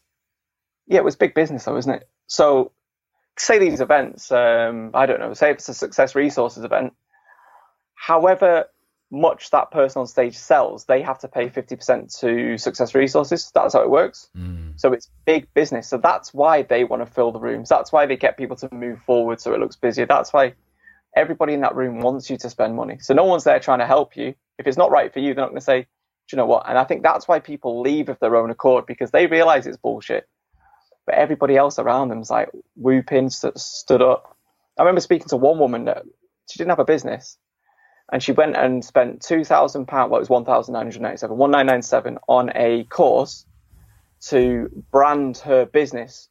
Yeah, 0.87 0.99
it 0.99 1.03
was 1.03 1.15
big 1.15 1.33
business 1.33 1.65
though, 1.65 1.77
isn't 1.77 1.93
it? 1.93 2.09
So 2.27 2.71
say 3.37 3.59
these 3.59 3.81
events, 3.81 4.31
um, 4.31 4.91
I 4.93 5.05
don't 5.05 5.19
know, 5.19 5.33
say 5.33 5.51
it's 5.51 5.69
a 5.69 5.73
success 5.73 6.15
resources 6.15 6.63
event, 6.63 6.93
however 7.95 8.65
much 9.11 9.49
that 9.49 9.71
person 9.71 10.01
on 10.01 10.07
stage 10.07 10.37
sells, 10.37 10.85
they 10.85 11.01
have 11.01 11.19
to 11.19 11.27
pay 11.27 11.49
50% 11.49 12.19
to 12.19 12.57
success 12.57 12.93
resources. 12.93 13.51
That's 13.53 13.73
how 13.73 13.81
it 13.81 13.89
works. 13.89 14.29
Mm. 14.37 14.79
So 14.79 14.93
it's 14.93 15.09
big 15.25 15.51
business. 15.53 15.87
So 15.87 15.97
that's 15.97 16.33
why 16.33 16.61
they 16.61 16.83
want 16.83 17.05
to 17.05 17.11
fill 17.11 17.31
the 17.31 17.39
rooms. 17.39 17.69
That's 17.69 17.91
why 17.91 18.05
they 18.05 18.17
get 18.17 18.37
people 18.37 18.55
to 18.57 18.69
move 18.71 19.01
forward 19.01 19.41
so 19.41 19.53
it 19.53 19.59
looks 19.59 19.75
busier. 19.75 20.05
That's 20.05 20.31
why 20.31 20.53
everybody 21.15 21.53
in 21.53 21.61
that 21.61 21.75
room 21.75 22.01
wants 22.01 22.29
you 22.29 22.37
to 22.39 22.49
spend 22.49 22.75
money. 22.75 22.99
So 23.01 23.13
no 23.13 23.25
one's 23.25 23.45
there 23.45 23.59
trying 23.59 23.79
to 23.79 23.87
help 23.87 24.17
you. 24.17 24.35
If 24.59 24.67
it's 24.67 24.77
not 24.77 24.91
right 24.91 25.13
for 25.13 25.19
you, 25.19 25.33
they're 25.33 25.43
not 25.43 25.49
going 25.51 25.59
to 25.59 25.65
say, 25.65 25.81
do 25.83 26.35
you 26.35 26.37
know 26.37 26.45
what? 26.47 26.69
And 26.69 26.77
I 26.77 26.85
think 26.85 27.03
that's 27.03 27.27
why 27.27 27.39
people 27.39 27.81
leave 27.81 28.09
of 28.09 28.19
their 28.19 28.35
own 28.37 28.51
accord 28.51 28.85
because 28.87 29.11
they 29.11 29.27
realize 29.27 29.67
it's 29.67 29.77
bullshit 29.77 30.23
but 31.05 31.15
everybody 31.15 31.57
else 31.57 31.79
around 31.79 32.09
them's 32.09 32.29
like 32.29 32.49
whooping, 32.75 33.29
st- 33.29 33.59
stood 33.59 34.01
up. 34.01 34.37
I 34.79 34.83
remember 34.83 35.01
speaking 35.01 35.27
to 35.29 35.37
one 35.37 35.59
woman 35.59 35.85
that 35.85 36.03
she 36.49 36.57
didn't 36.57 36.71
have 36.71 36.79
a 36.79 36.85
business, 36.85 37.37
and 38.11 38.23
she 38.23 38.33
went 38.33 38.57
and 38.57 38.83
spent 38.85 39.21
two 39.21 39.43
thousand 39.45 39.87
pound. 39.87 40.11
Well, 40.11 40.19
it 40.19 40.23
was 40.23 40.29
one 40.29 40.45
thousand 40.45 40.73
nine 40.73 40.85
hundred 40.85 41.01
ninety-seven, 41.01 41.37
one 41.37 41.51
nine 41.51 41.67
nine 41.67 41.81
seven 41.83 42.19
on 42.27 42.51
a 42.55 42.85
course 42.85 43.45
to 44.29 44.69
brand 44.91 45.39
her 45.39 45.65
business. 45.65 46.29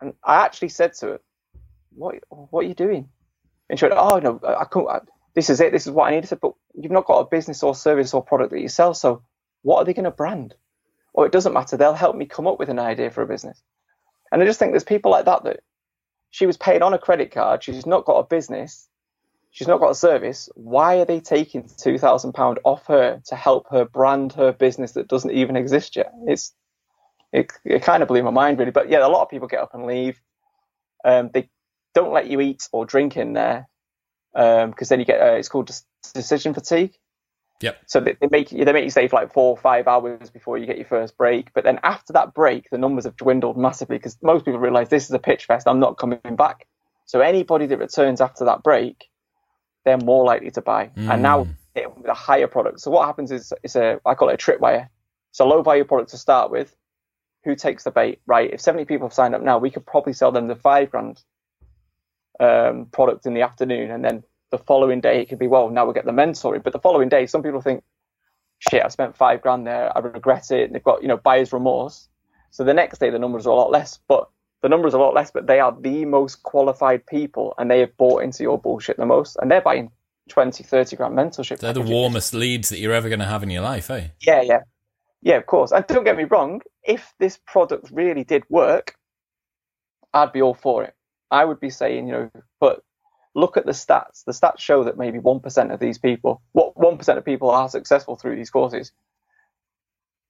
And 0.00 0.14
I 0.24 0.44
actually 0.44 0.70
said 0.70 0.94
to 0.94 1.06
her, 1.06 1.20
"What 1.98 2.16
what 2.30 2.64
are 2.64 2.68
you 2.68 2.74
doing?" 2.74 3.10
And 3.70 3.78
she 3.78 3.86
went, 3.86 3.96
"Oh 3.98 4.18
no, 4.20 4.40
I 4.46 4.64
couldn't. 4.64 4.90
I, 4.90 5.00
this 5.34 5.50
is 5.50 5.60
it. 5.60 5.72
This 5.72 5.86
is 5.86 5.92
what 5.92 6.08
I 6.08 6.12
need." 6.12 6.24
I 6.24 6.28
said, 6.28 6.40
"But 6.40 6.54
you've 6.74 6.92
not 6.92 7.06
got 7.06 7.20
a 7.20 7.26
business 7.28 7.62
or 7.62 7.74
service 7.74 8.14
or 8.14 8.24
product 8.24 8.52
that 8.52 8.60
you 8.60 8.68
sell. 8.68 8.94
So 8.94 9.22
what 9.62 9.78
are 9.78 9.84
they 9.84 9.94
going 9.94 10.04
to 10.04 10.10
brand?" 10.12 10.54
Or 11.14 11.26
it 11.26 11.32
doesn't 11.32 11.52
matter. 11.54 11.76
They'll 11.76 11.94
help 11.94 12.16
me 12.16 12.26
come 12.26 12.46
up 12.46 12.58
with 12.58 12.70
an 12.70 12.78
idea 12.78 13.10
for 13.10 13.22
a 13.22 13.26
business. 13.28 13.62
And 14.32 14.42
I 14.42 14.46
just 14.46 14.58
think 14.58 14.72
there's 14.72 14.84
people 14.84 15.10
like 15.10 15.26
that 15.26 15.44
that 15.44 15.60
she 16.30 16.46
was 16.46 16.56
paying 16.56 16.82
on 16.82 16.94
a 16.94 16.98
credit 16.98 17.32
card. 17.32 17.64
She's 17.64 17.86
not 17.86 18.04
got 18.06 18.18
a 18.18 18.24
business. 18.24 18.88
She's 19.50 19.68
not 19.68 19.80
got 19.80 19.90
a 19.90 19.94
service. 19.96 20.48
Why 20.54 20.98
are 20.98 21.04
they 21.06 21.20
taking 21.20 21.68
two 21.78 21.98
thousand 21.98 22.32
pound 22.34 22.60
off 22.64 22.86
her 22.88 23.22
to 23.26 23.36
help 23.36 23.68
her 23.70 23.84
brand 23.84 24.34
her 24.34 24.52
business 24.52 24.92
that 24.92 25.08
doesn't 25.08 25.32
even 25.32 25.56
exist 25.56 25.96
yet? 25.96 26.12
It's 26.26 26.54
it, 27.32 27.52
it 27.64 27.82
kind 27.82 28.02
of 28.02 28.08
blew 28.08 28.22
my 28.22 28.30
mind 28.30 28.58
really. 28.58 28.70
But 28.72 28.90
yeah, 28.90 29.06
a 29.06 29.08
lot 29.08 29.22
of 29.22 29.30
people 29.30 29.48
get 29.48 29.60
up 29.60 29.74
and 29.74 29.86
leave. 29.86 30.20
Um, 31.04 31.30
they 31.32 31.50
don't 31.94 32.12
let 32.12 32.28
you 32.28 32.40
eat 32.40 32.68
or 32.72 32.86
drink 32.86 33.16
in 33.16 33.32
there 33.32 33.68
because 34.32 34.64
um, 34.64 34.74
then 34.88 35.00
you 35.00 35.06
get 35.06 35.20
uh, 35.20 35.34
it's 35.34 35.48
called 35.48 35.70
decision 36.14 36.54
fatigue. 36.54 36.94
Yep. 37.60 37.78
So 37.86 38.00
they, 38.00 38.16
they 38.20 38.28
make 38.30 38.52
you 38.52 38.64
they 38.64 38.72
make 38.72 38.84
you 38.84 38.90
stay 38.90 39.08
for 39.08 39.16
like 39.16 39.32
four 39.32 39.50
or 39.50 39.56
five 39.56 39.88
hours 39.88 40.30
before 40.30 40.58
you 40.58 40.66
get 40.66 40.76
your 40.76 40.86
first 40.86 41.16
break. 41.16 41.52
But 41.54 41.64
then 41.64 41.80
after 41.82 42.12
that 42.12 42.34
break, 42.34 42.70
the 42.70 42.78
numbers 42.78 43.04
have 43.04 43.16
dwindled 43.16 43.56
massively 43.56 43.96
because 43.98 44.16
most 44.22 44.44
people 44.44 44.60
realize 44.60 44.88
this 44.88 45.04
is 45.04 45.10
a 45.10 45.18
pitch 45.18 45.46
fest. 45.46 45.66
I'm 45.66 45.80
not 45.80 45.98
coming 45.98 46.20
back. 46.36 46.66
So 47.06 47.20
anybody 47.20 47.66
that 47.66 47.78
returns 47.78 48.20
after 48.20 48.44
that 48.44 48.62
break, 48.62 49.08
they're 49.84 49.98
more 49.98 50.24
likely 50.24 50.50
to 50.52 50.60
buy. 50.60 50.90
Mm. 50.96 51.14
And 51.14 51.22
now 51.22 51.48
with 51.74 52.06
a 52.08 52.14
higher 52.14 52.46
product. 52.46 52.80
So 52.80 52.90
what 52.90 53.06
happens 53.06 53.30
is 53.30 53.52
it's 53.62 53.76
a 53.76 54.00
I 54.04 54.14
call 54.14 54.28
it 54.28 54.34
a 54.34 54.36
tripwire. 54.36 54.88
It's 55.30 55.40
a 55.40 55.44
low 55.44 55.62
value 55.62 55.84
product 55.84 56.10
to 56.10 56.18
start 56.18 56.50
with. 56.50 56.74
Who 57.44 57.54
takes 57.54 57.84
the 57.84 57.90
bait? 57.90 58.20
Right. 58.26 58.52
If 58.52 58.60
70 58.60 58.84
people 58.86 59.08
have 59.08 59.14
signed 59.14 59.34
up 59.34 59.42
now, 59.42 59.58
we 59.58 59.70
could 59.70 59.86
probably 59.86 60.12
sell 60.12 60.32
them 60.32 60.48
the 60.48 60.56
five 60.56 60.90
grand 60.90 61.22
um, 62.40 62.86
product 62.86 63.26
in 63.26 63.34
the 63.34 63.42
afternoon, 63.42 63.90
and 63.90 64.04
then 64.04 64.22
the 64.50 64.58
following 64.58 65.00
day 65.00 65.20
it 65.20 65.28
could 65.28 65.38
be 65.38 65.46
well 65.46 65.68
now 65.68 65.84
we'll 65.84 65.94
get 65.94 66.04
the 66.04 66.12
mentoring 66.12 66.62
but 66.62 66.72
the 66.72 66.78
following 66.78 67.08
day 67.08 67.26
some 67.26 67.42
people 67.42 67.60
think 67.60 67.82
shit 68.58 68.84
i 68.84 68.88
spent 68.88 69.16
five 69.16 69.42
grand 69.42 69.66
there 69.66 69.96
i 69.96 70.00
regret 70.00 70.50
it 70.50 70.64
And 70.64 70.74
they've 70.74 70.82
got 70.82 71.02
you 71.02 71.08
know 71.08 71.16
buyer's 71.16 71.52
remorse. 71.52 72.08
So 72.50 72.64
the 72.64 72.74
next 72.74 72.98
day 72.98 73.10
the 73.10 73.18
numbers 73.18 73.46
are 73.46 73.50
a 73.50 73.54
lot 73.54 73.70
less 73.70 73.98
but 74.08 74.28
the 74.62 74.68
numbers 74.68 74.94
are 74.94 75.00
a 75.00 75.04
lot 75.04 75.14
less 75.14 75.30
but 75.30 75.46
they 75.46 75.60
are 75.60 75.76
the 75.78 76.04
most 76.04 76.42
qualified 76.42 77.06
people 77.06 77.54
and 77.58 77.70
they 77.70 77.80
have 77.80 77.96
bought 77.96 78.22
into 78.22 78.42
your 78.42 78.58
bullshit 78.58 78.96
the 78.96 79.06
most 79.06 79.36
and 79.40 79.50
they're 79.50 79.60
buying 79.60 79.90
20 80.30 80.64
30 80.64 80.96
grand 80.96 81.14
mentorship 81.14 81.58
they're 81.58 81.72
packages. 81.72 81.88
the 81.88 81.94
warmest 81.94 82.34
leads 82.34 82.68
that 82.70 82.78
you're 82.78 82.92
ever 82.92 83.08
going 83.08 83.18
to 83.20 83.26
have 83.26 83.42
in 83.42 83.50
your 83.50 83.62
life 83.62 83.90
eh? 83.90 84.08
Yeah 84.22 84.42
yeah. 84.42 84.60
Yeah 85.22 85.36
of 85.36 85.46
course. 85.46 85.72
And 85.72 85.86
don't 85.86 86.04
get 86.04 86.16
me 86.16 86.24
wrong 86.24 86.62
if 86.82 87.12
this 87.18 87.38
product 87.46 87.90
really 87.92 88.24
did 88.24 88.44
work 88.48 88.94
i'd 90.14 90.32
be 90.32 90.40
all 90.40 90.54
for 90.54 90.84
it 90.84 90.94
i 91.30 91.44
would 91.44 91.60
be 91.60 91.70
saying 91.70 92.06
you 92.06 92.12
know 92.12 92.30
but 92.60 92.82
look 93.38 93.56
at 93.56 93.66
the 93.66 93.72
stats. 93.72 94.24
The 94.24 94.32
stats 94.32 94.58
show 94.58 94.84
that 94.84 94.98
maybe 94.98 95.18
1% 95.18 95.72
of 95.72 95.80
these 95.80 95.98
people, 95.98 96.42
what 96.52 96.74
1% 96.76 97.16
of 97.16 97.24
people 97.24 97.50
are 97.50 97.68
successful 97.68 98.16
through 98.16 98.36
these 98.36 98.50
courses. 98.50 98.92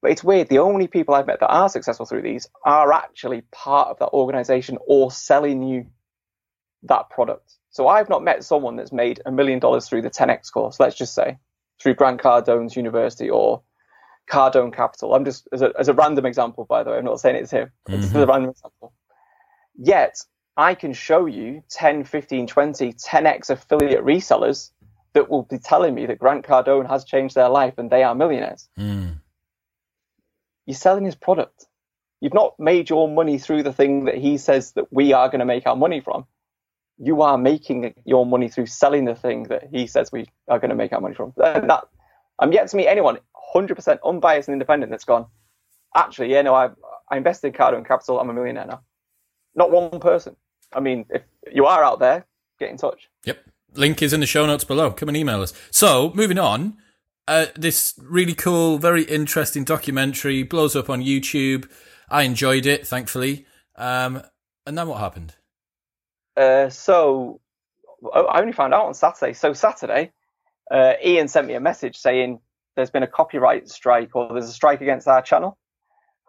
But 0.01 0.13
it's 0.13 0.23
weird. 0.23 0.49
The 0.49 0.59
only 0.59 0.87
people 0.87 1.15
I've 1.15 1.27
met 1.27 1.41
that 1.41 1.49
are 1.49 1.69
successful 1.69 2.07
through 2.07 2.23
these 2.23 2.47
are 2.65 2.93
actually 2.93 3.43
part 3.51 3.89
of 3.89 3.99
that 3.99 4.11
organization 4.11 4.79
or 4.87 5.11
selling 5.11 5.63
you 5.63 5.87
that 6.85 7.11
product. 7.11 7.55
So 7.71 7.89
I've 7.89 8.09
not 8.09 8.23
met 8.23 8.45
someone 8.45 8.77
that's 8.77 8.93
made 8.93 9.21
a 9.27 9.33
million 9.33 9.59
dollars 9.59 9.89
through 9.89 10.03
the 10.03 10.11
10x 10.11 10.53
course, 10.53 10.79
let's 10.79 10.97
just 10.97 11.15
say, 11.15 11.39
through 11.81 11.95
Grant 11.95 12.21
Cardone's 12.21 12.77
university 12.77 13.29
or 13.29 13.63
Cardone 14.31 14.73
Capital. 14.73 15.15
I'm 15.15 15.25
just, 15.25 15.49
as 15.53 15.63
a, 15.63 15.73
as 15.79 15.89
a 15.89 15.95
random 15.95 16.27
example, 16.27 16.65
by 16.65 16.85
the 16.85 16.91
way, 16.91 16.99
I'm 16.99 17.05
not 17.05 17.21
saying 17.21 17.37
it's 17.37 17.51
him, 17.51 17.73
mm-hmm. 17.89 18.03
it's 18.03 18.15
a 18.15 18.27
random 18.27 18.51
example. 18.51 18.93
Yet 19.77 20.19
I 20.59 20.75
can 20.75 20.93
show 20.93 21.27
you 21.27 21.63
10, 21.71 22.03
15, 22.03 22.49
20, 22.49 22.93
10x 22.93 23.49
affiliate 23.51 24.05
resellers 24.05 24.73
that 25.13 25.31
will 25.31 25.45
be 25.45 25.57
telling 25.57 25.95
me 25.95 26.05
that 26.07 26.19
Grant 26.19 26.45
Cardone 26.45 26.89
has 26.89 27.05
changed 27.05 27.37
their 27.37 27.49
life 27.49 27.75
and 27.79 27.89
they 27.89 28.03
are 28.03 28.13
millionaires. 28.13 28.69
Mm. 28.77 29.21
You're 30.67 30.75
selling 30.75 31.05
his 31.05 31.15
product. 31.15 31.67
You've 32.21 32.35
not 32.35 32.59
made 32.59 32.91
your 32.91 33.09
money 33.09 33.39
through 33.39 33.63
the 33.63 33.73
thing 33.73 34.07
that 34.07 34.17
he 34.17 34.37
says 34.37 34.73
that 34.73 34.93
we 34.93 35.13
are 35.13 35.29
going 35.29 35.39
to 35.39 35.45
make 35.45 35.65
our 35.65 35.77
money 35.77 36.01
from. 36.01 36.27
You 36.99 37.23
are 37.23 37.39
making 37.39 37.95
your 38.05 38.27
money 38.27 38.49
through 38.49 38.67
selling 38.67 39.05
the 39.05 39.15
thing 39.15 39.45
that 39.45 39.69
he 39.71 39.87
says 39.87 40.11
we 40.11 40.27
are 40.49 40.59
going 40.59 40.71
to 40.71 40.77
make 40.77 40.93
our 40.93 41.01
money 41.01 41.15
from. 41.15 41.33
And 41.37 41.71
that, 41.71 41.85
I'm 42.41 42.53
yet 42.53 42.67
to 42.69 42.77
meet 42.77 42.89
anyone 42.89 43.19
100% 43.55 43.99
unbiased 44.05 44.49
and 44.49 44.55
independent 44.55 44.91
that's 44.91 45.05
gone, 45.05 45.27
actually, 45.95 46.33
yeah, 46.33 46.43
no, 46.43 46.53
I, 46.53 46.71
I 47.09 47.17
invested 47.17 47.47
in 47.47 47.53
Cardone 47.53 47.87
Capital. 47.87 48.19
I'm 48.19 48.29
a 48.29 48.35
millionaire 48.35 48.67
now. 48.67 48.83
Not 49.55 49.71
one 49.71 50.01
person. 50.01 50.35
I 50.73 50.81
mean, 50.81 51.07
if 51.11 51.23
you 51.51 51.67
are 51.67 51.83
out 51.83 51.99
there, 51.99 52.27
get 52.59 52.71
in 52.71 52.77
touch. 52.77 53.09
Yep. 53.25 53.39
Link 53.75 54.03
is 54.03 54.13
in 54.13 54.21
the 54.21 54.27
show 54.27 54.47
notes 54.47 54.65
below. 54.65 54.91
Come 54.91 55.09
and 55.09 55.17
email 55.17 55.43
us. 55.43 55.53
So, 55.71 56.13
moving 56.15 56.39
on, 56.39 56.77
uh, 57.27 57.47
this 57.55 57.95
really 58.03 58.35
cool, 58.35 58.79
very 58.79 59.03
interesting 59.03 59.65
documentary 59.65 60.43
blows 60.43 60.75
up 60.75 60.89
on 60.89 61.03
YouTube. 61.03 61.69
I 62.09 62.23
enjoyed 62.23 62.67
it, 62.67 62.87
thankfully. 62.87 63.47
Um, 63.77 64.23
and 64.67 64.77
then 64.77 64.89
what 64.89 64.99
happened? 64.99 65.35
Uh, 66.37 66.71
so, 66.71 67.41
I 68.15 68.41
only 68.41 68.53
found 68.53 68.75
out 68.75 68.87
on 68.87 68.95
Saturday. 68.95 69.35
So, 69.35 69.53
Saturday, 69.53 70.13
uh, 70.71 70.95
Ian 71.05 71.29
sent 71.29 71.47
me 71.47 71.55
a 71.55 71.61
message 71.61 71.97
saying 71.97 72.41
there's 72.77 72.91
been 72.91 73.03
a 73.03 73.09
copyright 73.09 73.69
strike 73.69 74.15
or 74.15 74.29
there's 74.33 74.49
a 74.49 74.53
strike 74.53 74.81
against 74.81 75.09
our 75.09 75.23
channel. 75.23 75.59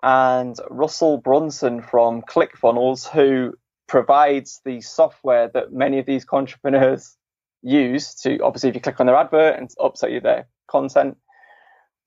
And 0.02 0.56
Russell 0.70 1.18
Brunson 1.18 1.82
from 1.82 2.22
ClickFunnels, 2.22 3.08
who 3.08 3.54
provides 3.90 4.62
the 4.64 4.80
software 4.80 5.50
that 5.54 5.74
many 5.74 6.00
of 6.00 6.06
these 6.06 6.26
entrepreneurs 6.32 7.18
use 7.62 8.16
to 8.16 8.40
obviously 8.40 8.70
if 8.70 8.76
you 8.76 8.82
click 8.82 9.00
on 9.02 9.06
their 9.08 9.18
advert 9.18 9.58
and 9.60 9.70
upsell 9.80 10.10
you 10.10 10.22
their 10.22 10.48
content 10.68 11.18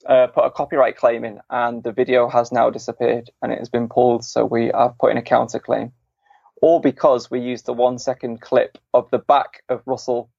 uh, 0.09 0.29
put 0.29 0.45
a 0.45 0.51
copyright 0.51 0.97
claim 0.97 1.25
in 1.25 1.41
and 1.51 1.83
the 1.83 1.93
video 1.93 2.29
has 2.29 2.51
now 2.51 2.71
disappeared 2.71 3.31
and 3.43 3.53
it 3.53 3.59
has 3.59 3.69
been 3.69 3.89
pulled. 3.89 4.25
So 4.25 4.45
we 4.45 4.73
are 4.73 4.95
putting 4.99 5.19
a 5.19 5.23
counterclaim 5.23 5.93
all 6.61 6.81
because 6.81 7.31
we 7.31 7.41
used 7.41 7.67
the 7.67 7.73
one 7.73 7.99
second 7.99 8.41
clip 8.41 8.79
of 8.95 9.11
the 9.11 9.19
back 9.19 9.63
of 9.69 9.83
russell 9.85 10.31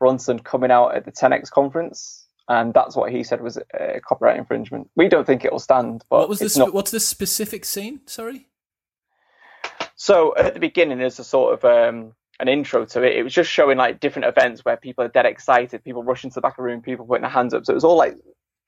brunson 0.00 0.40
coming 0.40 0.70
out 0.72 0.94
at 0.96 1.04
the 1.04 1.12
10x 1.12 1.50
conference 1.50 2.26
and 2.48 2.74
that's 2.74 2.96
what 2.96 3.12
he 3.12 3.22
said 3.22 3.40
was 3.40 3.56
a 3.74 4.00
copyright 4.00 4.36
infringement. 4.36 4.90
We 4.96 5.08
don't 5.08 5.26
think 5.26 5.44
it 5.44 5.52
will 5.52 5.60
stand 5.60 6.04
but 6.10 6.18
what 6.20 6.28
was 6.28 6.40
this 6.40 6.56
not- 6.56 6.74
what's 6.74 6.90
the 6.90 7.00
specific 7.00 7.64
scene? 7.64 8.00
Sorry 8.06 8.48
so 10.02 10.34
at 10.36 10.54
the 10.54 10.58
beginning, 10.58 10.98
there's 10.98 11.20
a 11.20 11.24
sort 11.24 11.54
of 11.54 11.64
um, 11.64 12.12
an 12.40 12.48
intro 12.48 12.84
to 12.84 13.04
it. 13.04 13.16
It 13.16 13.22
was 13.22 13.32
just 13.32 13.48
showing 13.48 13.78
like 13.78 14.00
different 14.00 14.26
events 14.26 14.64
where 14.64 14.76
people 14.76 15.04
are 15.04 15.08
dead 15.08 15.26
excited, 15.26 15.84
people 15.84 16.02
rushing 16.02 16.28
to 16.28 16.34
the 16.34 16.40
back 16.40 16.54
of 16.54 16.56
the 16.56 16.62
room, 16.64 16.82
people 16.82 17.06
putting 17.06 17.22
their 17.22 17.30
hands 17.30 17.54
up. 17.54 17.64
So 17.64 17.72
it 17.72 17.76
was 17.76 17.84
all 17.84 17.96
like 17.96 18.16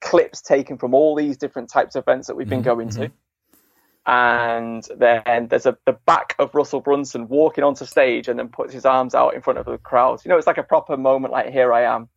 clips 0.01 0.41
taken 0.41 0.79
from 0.79 0.95
all 0.95 1.17
these 1.17 1.37
different 1.37 1.71
types 1.71 1.97
of 1.97 2.05
events 2.05 2.29
that 2.29 2.37
we've 2.37 2.49
been 2.49 2.61
mm-hmm. 2.61 2.67
going 2.67 2.89
to. 2.91 3.01
Mm-hmm. 3.09 4.13
And 4.13 4.87
then 4.97 5.49
there's 5.49 5.67
a 5.67 5.77
the 5.87 5.95
back 6.07 6.37
of 6.39 6.55
Russell 6.55 6.81
Brunson 6.81 7.27
walking 7.27 7.65
onto 7.65 7.85
stage 7.85 8.29
and 8.29 8.39
then 8.39 8.47
puts 8.47 8.73
his 8.73 8.85
arms 8.85 9.13
out 9.13 9.35
in 9.35 9.41
front 9.43 9.59
of 9.59 9.67
the 9.67 9.77
crowd. 9.77 10.25
You 10.25 10.29
know, 10.29 10.39
it's 10.39 10.47
like 10.47 10.59
a 10.59 10.63
proper 10.63 10.97
moment, 10.97 11.33
like 11.33 11.51
here 11.51 11.73
I 11.73 11.83
am. 11.83 12.11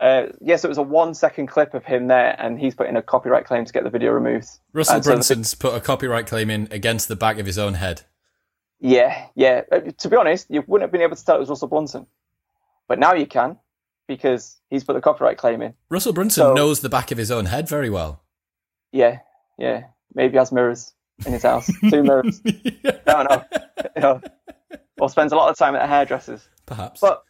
Uh, 0.00 0.26
yes, 0.40 0.64
it 0.64 0.68
was 0.68 0.78
a 0.78 0.82
one 0.82 1.12
second 1.12 1.48
clip 1.48 1.74
of 1.74 1.84
him 1.84 2.06
there, 2.06 2.36
and 2.38 2.58
he's 2.58 2.74
putting 2.74 2.96
a 2.96 3.02
copyright 3.02 3.44
claim 3.44 3.64
to 3.64 3.72
get 3.72 3.84
the 3.84 3.90
video 3.90 4.12
removed. 4.12 4.48
Russell 4.72 4.96
and 4.96 5.04
Brunson's 5.04 5.50
so 5.50 5.56
put 5.58 5.74
a 5.74 5.80
copyright 5.80 6.26
claim 6.26 6.50
in 6.50 6.68
against 6.70 7.08
the 7.08 7.16
back 7.16 7.38
of 7.38 7.46
his 7.46 7.58
own 7.58 7.74
head. 7.74 8.02
Yeah, 8.80 9.26
yeah. 9.34 9.62
Uh, 9.70 9.80
to 9.98 10.08
be 10.08 10.16
honest, 10.16 10.46
you 10.50 10.62
wouldn't 10.66 10.86
have 10.86 10.92
been 10.92 11.02
able 11.02 11.16
to 11.16 11.24
tell 11.24 11.36
it 11.36 11.40
was 11.40 11.48
Russell 11.48 11.68
Brunson, 11.68 12.06
but 12.86 12.98
now 12.98 13.14
you 13.14 13.26
can 13.26 13.58
because 14.06 14.56
he's 14.70 14.84
put 14.84 14.94
the 14.94 15.00
copyright 15.00 15.36
claim 15.36 15.62
in. 15.62 15.74
Russell 15.90 16.12
Brunson 16.12 16.42
so, 16.42 16.54
knows 16.54 16.80
the 16.80 16.88
back 16.88 17.10
of 17.10 17.18
his 17.18 17.30
own 17.30 17.46
head 17.46 17.68
very 17.68 17.90
well. 17.90 18.22
Yeah, 18.92 19.18
yeah. 19.58 19.84
Maybe 20.14 20.32
he 20.32 20.38
has 20.38 20.50
mirrors 20.50 20.92
in 21.26 21.32
his 21.32 21.42
house, 21.42 21.70
two 21.90 22.02
mirrors. 22.02 22.40
yeah. 22.44 22.98
No, 23.06 23.22
no, 23.24 23.44
you 23.96 24.02
know, 24.02 24.20
or 24.98 25.10
spends 25.10 25.32
a 25.32 25.36
lot 25.36 25.50
of 25.50 25.58
time 25.58 25.74
at 25.74 25.82
the 25.82 25.86
hairdressers. 25.86 26.48
Perhaps. 26.66 27.00
But 27.00 27.22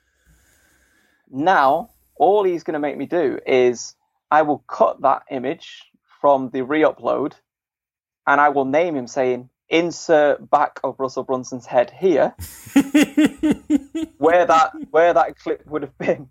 now 1.31 1.91
all 2.17 2.45
he's 2.45 2.63
going 2.63 2.75
to 2.75 2.81
make 2.81 2.97
me 2.97 3.07
do 3.07 3.39
is 3.47 3.95
I 4.31 4.43
will 4.43 4.59
cut 4.59 5.01
that 5.03 5.23
image 5.31 5.85
from 6.21 6.51
the 6.51 6.63
re-upload 6.63 7.35
and 8.27 8.41
I 8.41 8.51
will 8.51 8.65
name 8.65 8.97
him 8.97 9.07
saying 9.07 9.49
insert 9.71 10.49
back 10.51 10.81
of 10.83 10.99
Russell 10.99 11.25
Brunson's 11.25 11.67
head 11.67 11.91
here 11.91 12.35
where 14.19 14.47
that 14.47 14.73
where 14.91 15.13
that 15.13 15.39
clip 15.39 15.67
would 15.67 15.83
have 15.83 15.97
been 15.99 16.29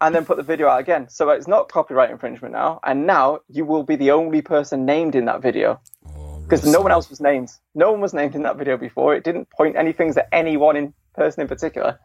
and 0.00 0.14
then 0.14 0.24
put 0.24 0.36
the 0.36 0.42
video 0.42 0.68
out 0.68 0.80
again 0.80 1.08
so 1.08 1.28
it's 1.30 1.46
not 1.46 1.68
copyright 1.68 2.10
infringement 2.10 2.52
now 2.52 2.80
and 2.84 3.06
now 3.06 3.40
you 3.48 3.64
will 3.64 3.82
be 3.82 3.96
the 3.96 4.10
only 4.10 4.40
person 4.42 4.84
named 4.86 5.14
in 5.14 5.26
that 5.26 5.42
video 5.42 5.80
oh, 6.06 6.26
because 6.46 6.64
no 6.64 6.80
one 6.80 6.92
else 6.92 7.10
was 7.10 7.20
named. 7.20 7.50
No 7.74 7.90
one 7.90 8.00
was 8.00 8.14
named 8.14 8.34
in 8.34 8.42
that 8.42 8.56
video 8.56 8.76
before. 8.76 9.14
It 9.16 9.24
didn't 9.24 9.50
point 9.50 9.76
any 9.76 9.92
things 9.92 10.16
at 10.16 10.28
any 10.32 10.56
one 10.56 10.76
in 10.76 10.94
person 11.14 11.40
in 11.42 11.48
particular. 11.48 11.98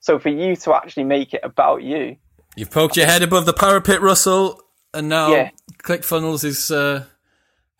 So 0.00 0.18
for 0.18 0.30
you 0.30 0.56
to 0.56 0.74
actually 0.74 1.04
make 1.04 1.34
it 1.34 1.40
about 1.44 1.82
you, 1.82 2.16
you've 2.56 2.70
poked 2.70 2.96
your 2.96 3.06
head 3.06 3.22
above 3.22 3.46
the 3.46 3.52
parapet, 3.52 4.00
Russell, 4.00 4.60
and 4.92 5.08
now 5.08 5.30
Yeah. 5.32 5.50
ClickFunnels 5.82 6.44
is 6.44 6.70
uh, 6.70 7.04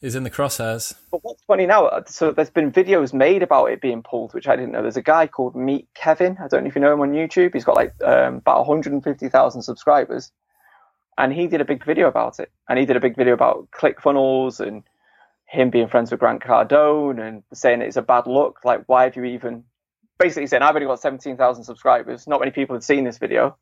is 0.05 0.15
in 0.15 0.23
the 0.23 0.31
crosshairs. 0.31 0.95
But 1.11 1.25
what's 1.25 1.43
funny 1.45 1.65
now, 1.65 1.91
so 2.07 2.31
there's 2.31 2.51
been 2.51 2.71
videos 2.71 3.15
made 3.15 3.43
about 3.43 3.67
it 3.67 3.81
being 3.81 4.03
pulled, 4.03 4.35
which 4.35 4.47
I 4.47 4.55
didn't 4.55 4.73
know. 4.73 4.83
There's 4.83 4.99
a 4.99 5.03
guy 5.03 5.27
called 5.27 5.57
Meet 5.57 5.89
Kevin. 5.95 6.37
I 6.39 6.47
don't 6.47 6.63
know 6.63 6.69
if 6.69 6.75
you 6.75 6.83
know 6.83 6.93
him 6.93 7.01
on 7.01 7.13
YouTube. 7.13 7.55
He's 7.55 7.65
got 7.65 7.75
like 7.75 7.95
um, 8.05 8.37
about 8.37 8.59
150,000 8.59 9.63
subscribers. 9.63 10.31
And 11.17 11.33
he 11.33 11.47
did 11.47 11.63
a 11.63 11.65
big 11.65 11.85
video 11.85 12.07
about 12.07 12.39
it. 12.39 12.53
And 12.69 12.79
he 12.79 12.85
did 12.85 12.97
a 12.97 13.01
big 13.01 13.17
video 13.17 13.33
about 13.33 13.71
ClickFunnels 13.71 14.61
and 14.61 14.83
him 15.47 15.71
being 15.71 15.89
friends 15.89 16.11
with 16.11 16.21
Grant 16.21 16.43
Cardone 16.43 17.27
and 17.27 17.43
saying 17.55 17.81
it's 17.81 17.97
a 17.97 18.03
bad 18.03 18.27
look. 18.27 18.61
Like, 18.63 18.83
why 18.87 19.05
have 19.05 19.17
you 19.17 19.25
even 19.25 19.65
basically 20.19 20.49
saying, 20.49 20.63
I've 20.63 20.75
only 20.75 20.87
got 20.87 21.01
17,000 21.01 21.65
subscribers. 21.65 22.27
Not 22.27 22.41
many 22.41 22.53
people 22.53 22.77
had 22.77 22.85
seen 22.85 23.05
this 23.05 23.17
video. 23.17 23.57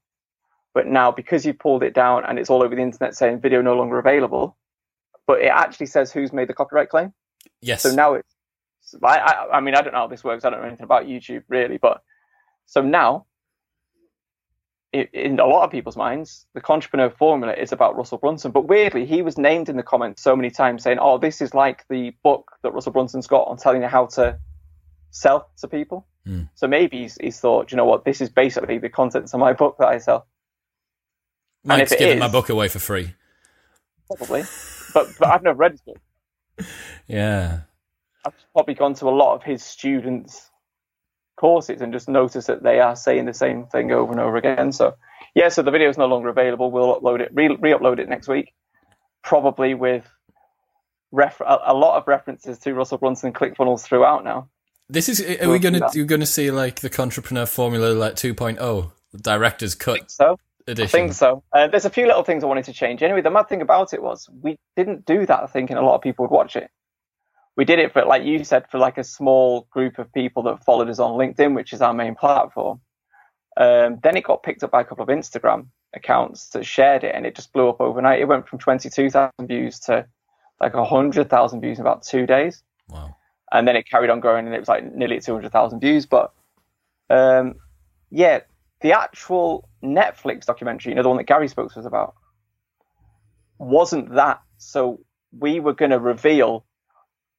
But 0.74 0.88
now, 0.88 1.12
because 1.12 1.46
you 1.46 1.54
pulled 1.54 1.84
it 1.84 1.94
down 1.94 2.24
and 2.24 2.38
it's 2.38 2.50
all 2.50 2.64
over 2.64 2.74
the 2.74 2.82
internet 2.82 3.14
saying 3.14 3.40
video 3.40 3.62
no 3.62 3.76
longer 3.76 3.98
available, 3.98 4.56
but 5.26 5.40
it 5.40 5.46
actually 5.46 5.86
says 5.86 6.12
who's 6.12 6.32
made 6.32 6.48
the 6.48 6.54
copyright 6.54 6.88
claim. 6.88 7.12
Yes. 7.60 7.82
So 7.82 7.94
now 7.94 8.14
it's, 8.14 8.34
I, 9.02 9.18
I, 9.18 9.56
I 9.56 9.60
mean, 9.60 9.74
I 9.74 9.82
don't 9.82 9.92
know 9.92 10.00
how 10.00 10.06
this 10.06 10.24
works. 10.24 10.44
I 10.44 10.50
don't 10.50 10.60
know 10.60 10.66
anything 10.66 10.84
about 10.84 11.06
YouTube 11.06 11.44
really, 11.48 11.78
but 11.78 12.02
so 12.66 12.80
now, 12.82 13.26
in 14.92 15.40
a 15.40 15.46
lot 15.46 15.64
of 15.64 15.70
people's 15.70 15.96
minds, 15.96 16.46
the 16.54 16.60
contrepreneur 16.60 17.16
formula 17.16 17.54
is 17.54 17.72
about 17.72 17.96
Russell 17.96 18.18
Brunson. 18.18 18.50
But 18.50 18.68
weirdly, 18.68 19.06
he 19.06 19.22
was 19.22 19.38
named 19.38 19.68
in 19.68 19.76
the 19.76 19.82
comments 19.82 20.22
so 20.22 20.36
many 20.36 20.50
times 20.50 20.82
saying, 20.82 20.98
"Oh, 21.00 21.18
this 21.18 21.40
is 21.40 21.54
like 21.54 21.86
the 21.88 22.10
book 22.22 22.52
that 22.62 22.72
Russell 22.72 22.92
Brunson's 22.92 23.26
got 23.26 23.48
on 23.48 23.56
telling 23.56 23.82
you 23.82 23.88
how 23.88 24.06
to 24.06 24.38
sell 25.10 25.50
to 25.58 25.68
people." 25.68 26.06
Hmm. 26.26 26.42
So 26.54 26.68
maybe 26.68 27.02
he's, 27.02 27.16
he's 27.20 27.40
thought, 27.40 27.72
you 27.72 27.76
know 27.76 27.84
what, 27.84 28.04
this 28.04 28.20
is 28.20 28.28
basically 28.28 28.78
the 28.78 28.88
contents 28.88 29.34
of 29.34 29.40
my 29.40 29.52
book 29.52 29.76
that 29.78 29.88
I 29.88 29.98
sell. 29.98 30.26
Mike's 31.64 31.92
if 31.92 32.00
it 32.00 32.04
giving 32.04 32.18
my 32.18 32.28
book 32.28 32.48
away 32.48 32.68
for 32.68 32.78
free. 32.78 33.14
Probably, 34.16 34.44
but 34.94 35.08
but 35.18 35.28
I've 35.28 35.42
never 35.42 35.58
read 35.58 35.72
his 35.72 35.80
book. 35.80 35.98
Yeah. 37.06 37.60
I've 38.24 38.34
probably 38.52 38.74
gone 38.74 38.94
to 38.94 39.08
a 39.08 39.10
lot 39.10 39.34
of 39.34 39.42
his 39.42 39.64
students' 39.64 40.50
courses 41.36 41.80
and 41.80 41.92
just 41.92 42.08
noticed 42.08 42.46
that 42.46 42.62
they 42.62 42.78
are 42.78 42.94
saying 42.94 43.24
the 43.24 43.34
same 43.34 43.66
thing 43.66 43.90
over 43.90 44.12
and 44.12 44.20
over 44.20 44.36
again. 44.36 44.70
So, 44.72 44.94
yeah, 45.34 45.48
so 45.48 45.62
the 45.62 45.70
video 45.70 45.88
is 45.88 45.98
no 45.98 46.06
longer 46.06 46.28
available. 46.28 46.70
We'll 46.70 47.00
upload 47.00 47.20
it, 47.20 47.30
re 47.34 47.48
upload 47.48 47.98
it 47.98 48.08
next 48.08 48.28
week, 48.28 48.52
probably 49.24 49.74
with 49.74 50.08
ref- 51.10 51.40
a, 51.40 51.58
a 51.66 51.74
lot 51.74 51.98
of 51.98 52.06
references 52.06 52.58
to 52.60 52.74
Russell 52.74 52.98
Brunson 52.98 53.32
ClickFunnels 53.32 53.82
throughout 53.82 54.24
now. 54.24 54.48
This 54.88 55.08
is. 55.08 55.20
Are 55.20 55.46
we 55.46 55.46
We'll 55.46 55.58
gonna? 55.58 55.90
You're 55.94 56.04
gonna 56.04 56.26
see 56.26 56.50
like 56.50 56.80
the 56.80 56.90
contrepreneur 56.90 57.48
formula 57.48 57.92
like 57.92 58.14
2.0, 58.14 58.92
the 59.12 59.18
director's 59.18 59.74
cut 59.74 60.10
So, 60.10 60.38
I 60.84 60.86
think 60.86 61.12
so. 61.14 61.42
Uh, 61.52 61.66
there's 61.68 61.84
a 61.84 61.90
few 61.90 62.06
little 62.06 62.22
things 62.24 62.44
I 62.44 62.46
wanted 62.46 62.64
to 62.66 62.72
change. 62.72 63.02
Anyway, 63.02 63.20
the 63.22 63.30
mad 63.30 63.48
thing 63.48 63.62
about 63.62 63.92
it 63.92 64.02
was 64.02 64.28
we 64.40 64.56
didn't 64.76 65.04
do 65.04 65.26
that 65.26 65.50
thinking 65.52 65.76
a 65.76 65.82
lot 65.82 65.94
of 65.96 66.02
people 66.02 66.24
would 66.24 66.30
watch 66.34 66.56
it. 66.56 66.70
We 67.56 67.64
did 67.64 67.78
it 67.78 67.92
for, 67.92 68.04
like 68.04 68.24
you 68.24 68.44
said, 68.44 68.70
for 68.70 68.78
like 68.78 68.96
a 68.96 69.04
small 69.04 69.66
group 69.70 69.98
of 69.98 70.12
people 70.12 70.42
that 70.44 70.64
followed 70.64 70.88
us 70.88 70.98
on 70.98 71.18
LinkedIn, 71.18 71.54
which 71.54 71.72
is 71.72 71.82
our 71.82 71.92
main 71.92 72.14
platform. 72.14 72.80
Um, 73.56 73.98
then 74.02 74.16
it 74.16 74.24
got 74.24 74.42
picked 74.42 74.62
up 74.64 74.70
by 74.70 74.80
a 74.80 74.84
couple 74.84 75.02
of 75.02 75.10
Instagram 75.10 75.66
accounts 75.94 76.48
that 76.50 76.64
shared 76.64 77.04
it, 77.04 77.14
and 77.14 77.26
it 77.26 77.34
just 77.34 77.52
blew 77.52 77.68
up 77.68 77.80
overnight. 77.80 78.20
It 78.20 78.24
went 78.28 78.48
from 78.48 78.58
22,000 78.58 79.30
views 79.46 79.78
to 79.80 80.06
like 80.60 80.72
100,000 80.74 81.60
views 81.60 81.78
in 81.78 81.82
about 81.82 82.02
two 82.04 82.24
days 82.24 82.62
Wow. 82.88 83.16
and 83.52 83.66
then 83.66 83.74
it 83.76 83.82
carried 83.90 84.10
on 84.10 84.20
growing 84.20 84.46
and 84.46 84.54
it 84.54 84.60
was 84.60 84.68
like 84.68 84.94
nearly 84.94 85.20
200,000 85.20 85.80
views. 85.80 86.06
But 86.06 86.32
um, 87.10 87.56
yeah, 88.10 88.40
the 88.82 88.92
actual 88.92 89.68
Netflix 89.82 90.44
documentary, 90.44 90.92
you 90.92 90.96
know, 90.96 91.02
the 91.02 91.08
one 91.08 91.18
that 91.18 91.24
Gary 91.24 91.48
spoke 91.48 91.72
to 91.72 91.80
us 91.80 91.86
about, 91.86 92.14
wasn't 93.58 94.14
that. 94.14 94.40
So 94.58 95.00
we 95.36 95.60
were 95.60 95.72
going 95.72 95.90
to 95.90 95.98
reveal 95.98 96.64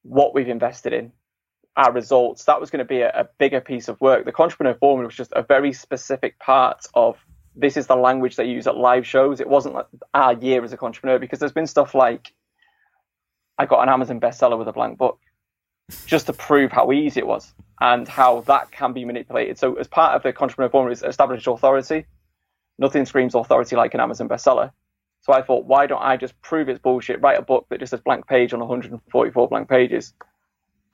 what 0.02 0.34
we've 0.34 0.48
invested 0.48 0.92
in, 0.92 1.12
our 1.76 1.92
results. 1.92 2.44
That 2.44 2.60
was 2.60 2.70
going 2.70 2.80
to 2.80 2.84
be 2.84 3.00
a, 3.00 3.10
a 3.10 3.28
bigger 3.38 3.60
piece 3.60 3.88
of 3.88 4.00
work. 4.00 4.24
The 4.24 4.32
Contrepreneur 4.32 4.78
forum 4.78 5.04
was 5.04 5.14
just 5.14 5.32
a 5.34 5.42
very 5.42 5.72
specific 5.72 6.38
part 6.38 6.86
of 6.94 7.18
this 7.56 7.76
is 7.76 7.86
the 7.86 7.96
language 7.96 8.36
they 8.36 8.46
use 8.46 8.66
at 8.66 8.76
live 8.76 9.06
shows. 9.06 9.40
It 9.40 9.48
wasn't 9.48 9.74
like 9.74 9.86
our 10.12 10.32
year 10.34 10.64
as 10.64 10.72
a 10.72 10.82
entrepreneur 10.82 11.18
because 11.18 11.38
there's 11.38 11.52
been 11.52 11.66
stuff 11.66 11.94
like 11.94 12.32
I 13.58 13.66
got 13.66 13.82
an 13.82 13.88
Amazon 13.88 14.20
bestseller 14.20 14.58
with 14.58 14.66
a 14.66 14.72
blank 14.72 14.98
book 14.98 15.20
just 16.06 16.26
to 16.26 16.32
prove 16.32 16.72
how 16.72 16.92
easy 16.92 17.20
it 17.20 17.26
was 17.26 17.52
and 17.80 18.08
how 18.08 18.40
that 18.42 18.70
can 18.70 18.92
be 18.92 19.04
manipulated. 19.04 19.58
So, 19.58 19.74
as 19.74 19.88
part 19.88 20.14
of 20.14 20.22
the 20.22 20.32
contrepreneur 20.32 20.70
formula 20.70 20.92
is 20.92 21.02
established 21.02 21.46
authority. 21.46 22.06
Nothing 22.78 23.06
screams 23.06 23.34
authority 23.34 23.76
like 23.76 23.94
an 23.94 24.00
Amazon 24.00 24.28
bestseller. 24.28 24.72
So 25.24 25.32
I 25.32 25.40
thought, 25.40 25.64
why 25.64 25.86
don't 25.86 26.02
I 26.02 26.18
just 26.18 26.38
prove 26.42 26.68
it's 26.68 26.78
bullshit? 26.80 27.22
Write 27.22 27.38
a 27.38 27.42
book 27.42 27.66
that 27.70 27.80
just 27.80 27.90
says 27.90 28.00
blank 28.00 28.26
page 28.26 28.52
on 28.52 28.60
144 28.60 29.48
blank 29.48 29.70
pages, 29.70 30.12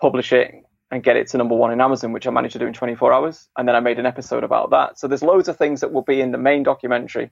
publish 0.01 0.33
it, 0.33 0.55
and 0.93 1.03
get 1.03 1.17
it 1.17 1.27
to 1.29 1.37
number 1.37 1.57
one 1.57 1.73
in 1.73 1.81
Amazon, 1.81 2.13
which 2.13 2.29
I 2.29 2.31
managed 2.31 2.53
to 2.53 2.61
do 2.61 2.67
in 2.67 2.73
24 2.73 3.13
hours. 3.13 3.49
And 3.57 3.67
then 3.67 3.75
I 3.75 3.81
made 3.81 3.99
an 3.99 4.07
episode 4.07 4.45
about 4.45 4.71
that. 4.71 5.01
So 5.01 5.09
there's 5.09 5.25
loads 5.25 5.49
of 5.49 5.57
things 5.57 5.81
that 5.81 5.93
will 5.93 6.03
be 6.03 6.21
in 6.21 6.31
the 6.31 6.39
main 6.39 6.63
documentary, 6.63 7.31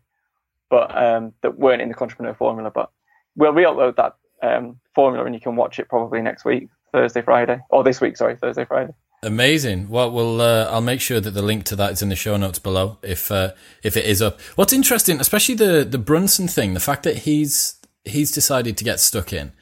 but 0.70 0.96
um, 0.96 1.34
that 1.42 1.56
weren't 1.56 1.82
in 1.82 1.88
the 1.88 1.94
contrepreneur 1.94 2.36
formula. 2.36 2.72
But 2.72 2.90
we'll 3.36 3.52
re-upload 3.52 3.94
that 3.94 4.16
um, 4.42 4.80
formula, 4.92 5.24
and 5.24 5.36
you 5.36 5.40
can 5.40 5.54
watch 5.54 5.78
it 5.78 5.88
probably 5.88 6.20
next 6.20 6.44
week, 6.44 6.68
Thursday, 6.92 7.22
Friday, 7.22 7.60
or 7.70 7.84
this 7.84 8.00
week, 8.00 8.16
sorry, 8.16 8.36
Thursday, 8.36 8.64
Friday. 8.64 8.92
Amazing. 9.22 9.88
Well, 9.88 10.12
we'll 10.12 10.40
uh, 10.40 10.68
I'll 10.70 10.80
make 10.80 11.00
sure 11.00 11.20
that 11.20 11.32
the 11.32 11.42
link 11.42 11.64
to 11.64 11.76
that 11.76 11.92
is 11.92 12.02
in 12.02 12.08
the 12.08 12.16
show 12.16 12.36
notes 12.36 12.60
below 12.60 12.98
if 13.02 13.32
uh, 13.32 13.52
if 13.82 13.96
it 13.96 14.04
is 14.04 14.22
up. 14.22 14.40
What's 14.54 14.72
interesting, 14.72 15.20
especially 15.20 15.56
the 15.56 15.84
the 15.84 15.98
Brunson 15.98 16.46
thing, 16.46 16.74
the 16.74 16.80
fact 16.80 17.02
that 17.02 17.18
he's 17.18 17.80
he's 18.04 18.30
decided 18.30 18.76
to 18.76 18.84
get 18.84 19.00
stuck 19.00 19.32
in. 19.32 19.52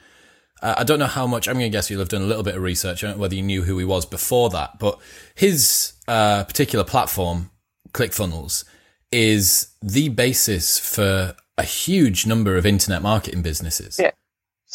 Uh, 0.63 0.75
I 0.79 0.85
don't 0.85 0.99
know 0.99 1.07
how 1.07 1.27
much. 1.27 1.49
I'm 1.49 1.55
going 1.55 1.71
to 1.71 1.77
guess 1.77 1.91
you'll 1.91 2.01
have 2.01 2.09
done 2.09 2.23
a 2.23 2.27
little 2.27 2.43
bit 2.43 2.57
of 2.57 2.63
research. 2.63 3.03
I 3.03 3.09
don't 3.09 3.17
know 3.17 3.23
whether 3.23 3.35
you 3.35 3.43
knew 3.43 3.63
who 3.63 3.79
he 3.79 3.85
was 3.85 4.07
before 4.07 4.51
that, 4.51 4.79
but 4.79 4.99
his 5.35 5.93
uh, 6.09 6.45
particular 6.45 6.85
platform, 6.85 7.51
ClickFunnels, 7.93 8.65
is 9.13 9.75
the 9.83 10.09
basis 10.09 10.79
for 10.79 11.35
a 11.59 11.63
huge 11.63 12.27
number 12.27 12.57
of 12.57 12.65
internet 12.67 13.03
marketing 13.03 13.43
businesses. 13.43 13.99
Yeah. 13.99 14.11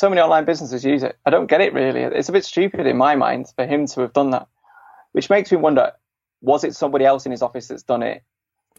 So 0.02 0.10
many 0.10 0.20
online 0.20 0.46
businesses 0.46 0.84
use 0.84 1.04
it. 1.04 1.16
I 1.28 1.30
don't 1.30 1.46
get 1.46 1.62
it 1.62 1.76
really. 1.76 2.02
It's 2.02 2.28
a 2.28 2.32
bit 2.32 2.44
stupid 2.44 2.88
in 2.88 2.98
my 2.98 3.16
mind 3.16 3.54
for 3.56 3.68
him 3.68 3.86
to 3.86 4.02
have 4.02 4.14
done 4.14 4.32
that, 4.32 4.48
which 5.12 5.30
makes 5.30 5.52
me 5.52 5.58
wonder: 5.60 5.92
was 6.42 6.64
it 6.64 6.76
somebody 6.76 7.06
else 7.06 7.28
in 7.28 7.32
his 7.32 7.44
office 7.44 7.68
that's 7.68 7.84
done 7.84 8.02
it? 8.02 8.24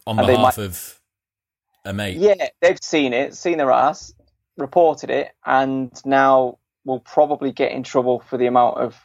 on 0.05 0.19
And 0.19 0.27
behalf 0.27 0.57
might- 0.57 0.65
of 0.65 0.99
a 1.85 1.93
mate. 1.93 2.17
Yeah, 2.17 2.49
they've 2.59 2.83
seen 2.83 3.13
it, 3.13 3.35
seen 3.35 3.57
their 3.57 3.71
ass, 3.71 4.13
reported 4.57 5.09
it, 5.09 5.31
and 5.45 5.93
now 6.03 6.57
will 6.83 6.99
probably 6.99 7.53
get 7.53 7.71
in 7.71 7.83
trouble 7.83 8.19
for 8.19 8.37
the 8.37 8.47
amount 8.47 8.79
of 8.79 9.01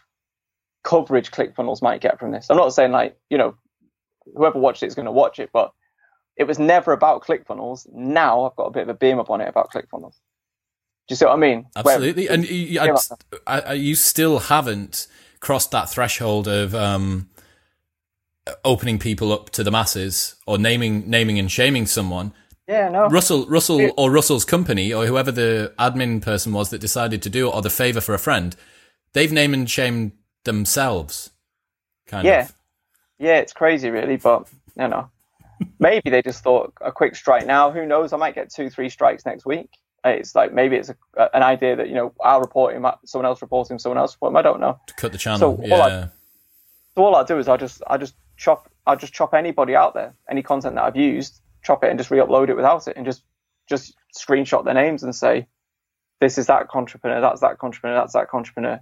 coverage 0.83 1.31
ClickFunnels 1.31 1.83
might 1.83 2.01
get 2.01 2.19
from 2.19 2.33
this. 2.33 2.49
I'm 2.51 2.57
not 2.57 2.75
saying 2.75 2.91
like 2.91 3.16
you 3.31 3.39
know 3.39 3.55
whoever 4.35 4.59
watched 4.59 4.83
it 4.83 4.87
is 4.87 4.97
going 4.97 5.07
to 5.07 5.12
watch 5.12 5.39
it, 5.39 5.51
but 5.53 5.71
it 6.37 6.49
was 6.49 6.59
never 6.59 6.91
about 6.91 7.23
ClickFunnels. 7.23 7.87
Now 7.93 8.45
I've 8.45 8.57
got 8.57 8.64
a 8.66 8.73
bit 8.73 8.83
of 8.83 8.89
a 8.89 8.95
beam 8.95 9.21
up 9.21 9.31
on 9.31 9.41
it 9.41 9.49
about 9.49 9.71
ClickFunnels. 9.71 10.16
Do 11.09 11.13
you 11.13 11.17
see 11.17 11.25
what 11.25 11.33
I 11.35 11.37
mean? 11.39 11.67
Where- 11.83 11.95
Absolutely, 11.95 12.29
and 12.29 12.49
you. 12.49 12.81
I, 13.47 13.61
I, 13.61 13.73
you 13.73 13.95
still 13.95 14.39
haven't 14.41 15.07
crossed 15.41 15.71
that 15.71 15.89
threshold 15.89 16.47
of 16.47 16.75
um, 16.75 17.31
opening 18.65 18.99
people 18.99 19.33
up 19.33 19.51
to 19.51 19.65
the 19.65 19.71
masses 19.71 20.37
or 20.47 20.59
naming 20.59 21.09
naming 21.09 21.39
and 21.39 21.51
shaming 21.51 21.87
someone. 21.87 22.33
yeah, 22.67 22.89
no. 22.91 23.09
Russell, 23.09 23.47
Russell, 23.47 23.91
or 23.97 24.11
Russell's 24.11 24.45
company, 24.45 24.93
or 24.93 25.07
whoever 25.07 25.33
the 25.33 25.73
admin 25.79 26.21
person 26.23 26.53
was 26.53 26.71
that 26.71 26.81
decided 26.81 27.23
to 27.23 27.31
do 27.31 27.49
it, 27.49 27.55
or 27.55 27.63
the 27.63 27.71
favor 27.71 28.01
for 28.03 28.15
a 28.15 28.19
friend, 28.19 28.55
they've 29.15 29.33
named 29.33 29.55
and 29.55 29.71
shamed 29.71 30.13
themselves. 30.45 31.31
Kind 32.07 32.27
Yeah. 32.27 32.43
of. 32.45 32.55
Yeah, 33.19 33.39
it's 33.39 33.53
crazy, 33.53 33.91
really, 33.91 34.17
but 34.17 34.47
you 34.79 34.89
know, 34.89 35.09
maybe 35.79 36.11
they 36.11 36.21
just 36.23 36.43
thought 36.45 36.73
a 36.83 36.93
quick 36.93 37.17
strike. 37.17 37.47
Now, 37.47 37.71
who 37.71 37.87
knows? 37.87 38.13
I 38.13 38.17
might 38.19 38.35
get 38.35 38.53
two, 38.53 38.69
three 38.71 38.91
strikes 38.91 39.25
next 39.27 39.47
week. 39.47 39.71
It's 40.05 40.35
like 40.35 40.53
maybe 40.53 40.77
it's 40.77 40.89
a, 40.91 40.97
an 41.37 41.43
idea 41.43 41.77
that 41.77 41.89
you 41.89 41.95
know 41.95 42.13
I'll 42.25 42.41
report 42.41 42.75
him, 42.75 42.87
someone 43.05 43.27
else 43.27 43.43
reports 43.43 43.71
him, 43.71 43.79
someone 43.79 43.99
else 43.99 44.15
report 44.15 44.33
him. 44.33 44.37
I 44.37 44.43
don't 44.43 44.61
know. 44.61 44.81
To 44.87 44.95
cut 44.95 45.13
the 45.13 45.19
channel. 45.19 45.39
So, 45.39 45.51
all 45.57 45.67
yeah. 45.69 45.77
I- 46.05 46.09
So 46.95 47.05
all 47.05 47.17
I 47.17 47.25
do 47.25 47.39
is 47.39 47.49
I 47.49 47.57
just 47.57 47.83
I 47.87 47.97
just 47.97 48.15
chop 48.37 48.71
I 48.87 48.95
just 48.95 49.13
chop 49.13 49.35
anybody 49.35 49.75
out 49.77 49.95
there, 49.95 50.15
any 50.31 50.43
content 50.43 50.77
that 50.77 50.85
I've 50.85 50.97
used, 50.97 51.41
chop 51.63 51.85
it 51.85 51.91
and 51.91 51.99
just 51.99 52.11
re-upload 52.11 52.49
it 52.49 52.55
without 52.57 52.87
it, 52.89 52.97
and 52.97 53.05
just 53.05 53.23
just 53.69 53.95
screenshot 54.17 54.65
their 54.65 54.75
names 54.75 55.03
and 55.03 55.15
say, 55.15 55.47
this 56.21 56.39
is 56.39 56.47
that 56.47 56.69
entrepreneur, 56.75 57.21
that's 57.21 57.41
that 57.43 57.57
entrepreneur, 57.63 57.97
that's 58.01 58.15
that 58.15 58.29
entrepreneur, 58.33 58.81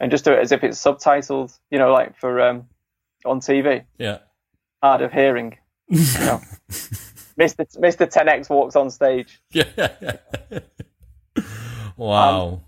and 0.00 0.10
just 0.10 0.24
do 0.24 0.32
it 0.32 0.38
as 0.38 0.50
if 0.52 0.64
it's 0.64 0.82
subtitled, 0.82 1.56
you 1.70 1.78
know, 1.78 1.92
like 1.92 2.16
for 2.18 2.40
um 2.40 2.68
on 3.24 3.40
TV. 3.40 3.84
yeah. 3.98 4.18
hard 4.82 5.02
of 5.02 5.12
hearing. 5.12 5.58
You 5.90 6.04
know. 6.20 6.40
Mr. 7.38 7.64
Mr. 7.78 8.06
10X 8.12 8.50
walks 8.50 8.76
on 8.76 8.90
stage, 8.90 9.40
Yeah. 9.52 9.64
wow. 11.96 12.60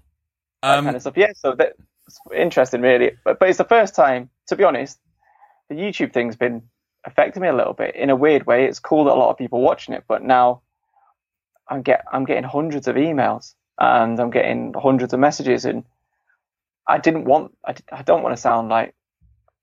that 0.63 0.79
Um, 0.79 0.85
kind 0.85 0.97
of 0.97 1.03
stuff. 1.03 1.17
Yeah, 1.17 1.33
so 1.35 1.55
that, 1.57 1.75
it's 2.07 2.21
interesting, 2.35 2.81
really. 2.83 3.13
But, 3.25 3.39
but 3.39 3.49
it's 3.49 3.59
the 3.59 3.65
first 3.65 3.95
time, 3.95 4.31
to 4.49 4.57
be 4.57 4.65
honest, 4.65 4.99
the 5.69 5.75
YouTube 5.75 6.13
thing's 6.13 6.37
been 6.37 6.63
affecting 7.05 7.43
me 7.43 7.49
a 7.49 7.55
little 7.55 7.73
bit 7.73 7.95
in 7.97 8.11
a 8.11 8.17
weird 8.17 8.47
way. 8.47 8.65
It's 8.67 8.79
cool 8.79 9.05
that 9.05 9.13
a 9.15 9.19
lot 9.19 9.31
of 9.31 9.39
people 9.39 9.61
are 9.61 9.63
watching 9.63 9.95
it, 9.95 10.05
but 10.09 10.23
now 10.23 10.63
I'm 11.69 11.83
get 11.83 12.05
I'm 12.13 12.25
getting 12.25 12.45
hundreds 12.45 12.89
of 12.89 12.97
emails 12.97 13.55
and 13.79 14.19
I'm 14.21 14.31
getting 14.31 14.75
hundreds 14.75 15.13
of 15.15 15.21
messages, 15.21 15.65
and 15.65 15.85
I 16.87 16.99
didn't 16.99 17.25
want 17.25 17.57
I, 17.67 17.75
I 17.93 18.03
don't 18.03 18.23
want 18.23 18.37
to 18.37 18.41
sound 18.41 18.69
like 18.69 18.95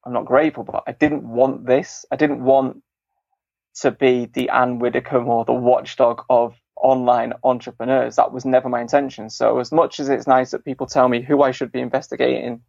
I'm 0.06 0.14
not 0.14 0.26
grateful, 0.26 0.64
but 0.64 0.84
I 0.88 0.94
didn't 0.94 1.24
want 1.24 1.66
this. 1.66 2.06
I 2.12 2.16
didn't 2.16 2.44
want 2.44 2.82
to 3.82 3.92
be 3.92 4.26
the 4.26 4.50
Anne 4.50 4.80
Widdecombe 4.80 5.30
or 5.30 5.46
the 5.46 5.54
watchdog 5.54 6.24
of 6.30 6.60
online 6.76 7.34
entrepreneurs. 7.44 8.16
That 8.16 8.32
was 8.32 8.46
never 8.46 8.70
my 8.70 8.82
intention. 8.82 9.30
So 9.30 9.60
as 9.60 9.72
much 9.72 10.00
as 10.00 10.10
it's 10.10 10.28
nice 10.28 10.52
that 10.52 10.66
people 10.66 10.88
tell 10.88 11.08
me 11.08 11.22
who 11.22 11.42
I 11.42 11.52
should 11.52 11.72
be 11.72 11.80
investigating, 11.80 12.62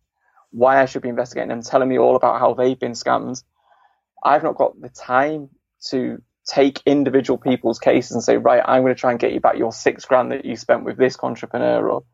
why 0.51 0.81
I 0.81 0.87
should 0.87 1.03
be 1.03 1.09
investigating 1.09 1.49
them, 1.49 1.63
telling 1.63 1.89
me 1.89 1.99
all 1.99 2.17
about 2.17 2.41
how 2.41 2.55
they've 2.55 2.79
been 2.79 2.93
scammed, 2.93 3.43
I've 4.23 4.43
not 4.43 4.57
got 4.57 4.81
the 4.81 4.89
time 4.89 5.51
to 5.91 6.23
take 6.47 6.83
individual 6.87 7.39
people's 7.39 7.79
cases 7.79 8.13
and 8.13 8.23
say, 8.23 8.37
right, 8.39 8.63
I'm 8.65 8.83
going 8.83 8.95
to 8.95 9.01
try 9.01 9.11
and 9.11 9.21
get 9.21 9.33
you 9.33 9.41
back 9.41 9.57
your 9.57 9.73
six 9.73 10.05
grand 10.07 10.33
that 10.33 10.45
you 10.45 10.57
spent 10.57 10.85
with 10.85 10.97
this 10.97 11.17
entrepreneur. 11.23 11.89
Or, 11.89 12.05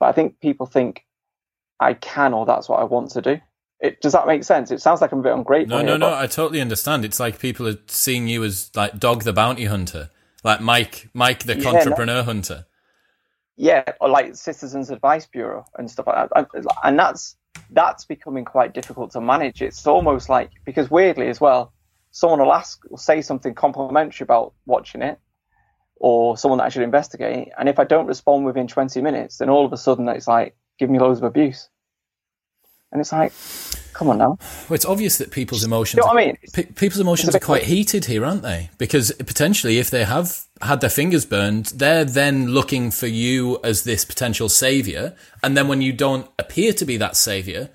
but 0.00 0.06
I 0.06 0.12
think 0.12 0.40
people 0.40 0.66
think 0.66 1.04
I 1.78 1.94
can 1.94 2.32
or 2.32 2.46
that's 2.46 2.68
what 2.68 2.80
I 2.80 2.84
want 2.84 3.10
to 3.12 3.22
do. 3.22 3.40
It, 3.82 4.00
does 4.00 4.12
that 4.12 4.26
make 4.28 4.44
sense? 4.44 4.70
It 4.70 4.80
sounds 4.80 5.00
like 5.00 5.10
I'm 5.12 5.18
a 5.18 5.22
bit 5.22 5.32
ungrateful. 5.34 5.76
No, 5.76 5.82
no, 5.82 5.88
here, 5.90 5.98
no. 5.98 6.10
but- 6.10 6.18
I 6.22 6.26
totally 6.28 6.60
understand. 6.60 7.04
It's 7.04 7.18
like 7.20 7.38
people 7.38 7.66
are 7.68 7.78
seeing 7.88 8.28
you 8.28 8.44
as 8.44 8.70
like 8.76 8.98
Dog 8.98 9.24
the 9.24 9.32
Bounty 9.32 9.64
Hunter, 9.64 10.10
like 10.44 10.60
Mike, 10.60 11.08
Mike 11.12 11.42
the 11.44 11.56
Yeah, 11.58 11.70
no. 11.72 11.78
entrepreneur 11.78 12.22
hunter. 12.22 12.66
yeah, 13.56 13.84
or 14.00 14.08
like 14.08 14.34
Citizens 14.36 14.90
Advice 14.90 15.26
Bureau 15.26 15.64
and 15.76 15.90
stuff 15.90 16.06
like 16.06 16.30
that. 16.30 16.46
And- 16.54 16.66
And 16.84 16.98
that's 16.98 17.36
that's 17.70 18.04
becoming 18.06 18.44
quite 18.44 18.72
difficult 18.72 19.10
to 19.12 19.20
manage. 19.20 19.60
It's 19.60 19.86
almost 19.86 20.28
like 20.28 20.50
because 20.64 20.90
weirdly 20.90 21.28
as 21.28 21.40
well, 21.40 21.72
someone 22.12 22.38
will 22.40 22.52
ask, 22.52 22.80
will 22.88 22.96
say 22.98 23.20
something 23.20 23.54
complimentary 23.54 24.24
about 24.24 24.54
watching 24.64 25.02
it, 25.02 25.18
or 25.96 26.36
someone 26.36 26.58
that 26.58 26.64
I 26.64 26.68
should 26.70 26.82
investigate, 26.82 27.50
and 27.58 27.68
if 27.68 27.78
I 27.78 27.84
don't 27.84 28.06
respond 28.06 28.44
within 28.44 28.68
20 28.68 29.00
minutes, 29.02 29.38
then 29.38 29.50
all 29.50 29.66
of 29.66 29.72
a 29.72 29.76
sudden 29.76 30.08
it's 30.08 30.26
like 30.28 30.56
give 30.78 30.88
me 30.90 30.98
loads 30.98 31.18
of 31.18 31.24
abuse, 31.24 31.68
and 32.92 33.00
it's 33.00 33.10
like, 33.12 33.32
come 33.94 34.08
on 34.08 34.18
now, 34.18 34.38
Well, 34.68 34.74
it's 34.74 34.84
obvious 34.84 35.18
that 35.18 35.30
people's 35.30 35.64
emotions. 35.64 35.96
you 35.98 36.02
know 36.02 36.14
what 36.14 36.22
I 36.22 36.26
mean? 36.26 36.38
Pe- 36.52 36.64
people's 36.66 37.00
emotions 37.00 37.34
are 37.34 37.40
quite 37.40 37.64
heated 37.64 38.04
here, 38.04 38.24
aren't 38.24 38.42
they? 38.42 38.70
Because 38.78 39.12
potentially, 39.12 39.78
if 39.78 39.90
they 39.90 40.04
have 40.04 40.44
had 40.60 40.80
their 40.80 40.90
fingers 40.90 41.24
burned, 41.26 41.66
they're 41.66 42.04
then 42.04 42.48
looking 42.48 42.90
for 42.90 43.06
you 43.06 43.58
as 43.64 43.84
this 43.84 44.04
potential 44.04 44.48
savior, 44.48 45.14
and 45.42 45.56
then 45.56 45.68
when 45.68 45.80
you 45.82 45.92
don't 45.92 46.28
appear 46.38 46.72
to 46.74 46.84
be 46.84 46.96
that 46.98 47.16
savior, 47.16 47.70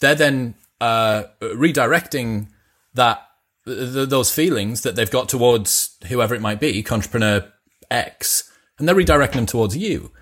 they're 0.00 0.14
then 0.14 0.54
uh, 0.80 1.24
redirecting 1.40 2.48
that 2.94 3.22
th- 3.64 3.92
th- 3.92 4.08
those 4.08 4.32
feelings 4.32 4.82
that 4.82 4.94
they've 4.96 5.10
got 5.10 5.28
towards 5.28 5.96
whoever 6.08 6.34
it 6.34 6.40
might 6.40 6.60
be, 6.60 6.84
entrepreneur 6.90 7.50
X, 7.90 8.50
and 8.78 8.86
they're 8.88 8.94
redirecting 8.96 9.32
them 9.32 9.46
towards 9.46 9.76
you. 9.76 10.12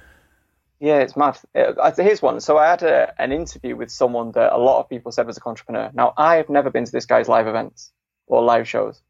Yeah, 0.85 0.99
it's 0.99 1.17
mad. 1.17 1.39
Uh, 1.55 1.93
Here's 1.97 2.21
one. 2.21 2.41
So 2.41 2.59
I 2.59 2.69
had 2.69 2.83
a, 2.83 3.15
an 3.19 3.33
interview 3.33 3.75
with 3.75 3.91
someone 3.91 4.33
that 4.33 4.53
a 4.53 4.59
lot 4.59 4.81
of 4.81 4.91
people 4.91 5.13
said 5.13 5.27
was 5.27 5.39
a 5.39 5.41
contrepreneur. 5.41 5.95
Now, 5.95 6.13
I 6.19 6.37
have 6.37 6.51
never 6.51 6.69
been 6.69 6.85
to 6.85 6.93
this 6.93 7.07
guy's 7.07 7.27
live 7.27 7.47
events 7.47 7.91
or 8.27 8.43
live 8.43 8.69
shows. 8.69 9.01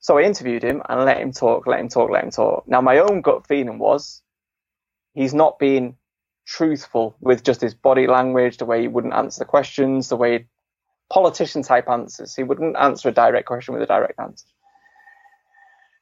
So 0.00 0.16
I 0.16 0.22
interviewed 0.22 0.62
him 0.62 0.80
and 0.88 1.04
let 1.04 1.20
him 1.20 1.32
talk, 1.32 1.66
let 1.66 1.80
him 1.80 1.90
talk, 1.90 2.10
let 2.10 2.24
him 2.24 2.30
talk. 2.30 2.66
Now, 2.66 2.80
my 2.80 3.00
own 3.00 3.20
gut 3.20 3.46
feeling 3.46 3.78
was 3.78 4.22
he's 5.12 5.34
not 5.34 5.58
being 5.58 5.98
truthful 6.46 7.16
with 7.20 7.44
just 7.44 7.60
his 7.60 7.74
body 7.74 8.06
language, 8.06 8.56
the 8.56 8.64
way 8.64 8.80
he 8.80 8.88
wouldn't 8.88 9.12
answer 9.12 9.40
the 9.40 9.44
questions, 9.44 10.08
the 10.08 10.16
way 10.16 10.46
politician 11.12 11.62
type 11.62 11.90
answers. 11.90 12.34
He 12.34 12.44
wouldn't 12.44 12.78
answer 12.78 13.10
a 13.10 13.12
direct 13.12 13.46
question 13.46 13.74
with 13.74 13.82
a 13.82 13.86
direct 13.86 14.18
answer. 14.18 14.46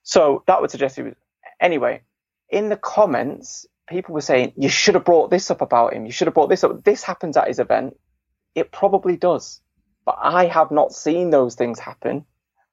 So 0.05 0.45
that 0.47 0.61
would 0.61 0.71
suggest 0.71 0.95
he 0.95 1.03
was. 1.03 1.15
Anyway, 1.61 2.03
in 2.51 2.69
the 2.69 2.77
comments, 2.77 3.67
people 3.89 4.15
were 4.15 4.21
saying, 4.21 4.53
you 4.57 4.69
should 4.69 4.95
have 4.95 5.05
brought 5.05 5.31
this 5.31 5.51
up 5.51 5.61
about 5.61 5.95
him. 5.95 6.07
You 6.07 6.13
should 6.13 6.27
have 6.27 6.35
brought 6.35 6.49
this 6.49 6.65
up. 6.65 6.85
This 6.85 7.03
happens 7.03 7.37
at 7.37 7.49
his 7.49 7.59
event. 7.59 7.97
It 8.55 8.73
probably 8.73 9.17
does. 9.17 9.61
But 10.05 10.19
I 10.21 10.47
have 10.47 10.71
not 10.71 10.93
seen 10.93 11.31
those 11.31 11.55
things 11.55 11.79
happen. 11.79 12.25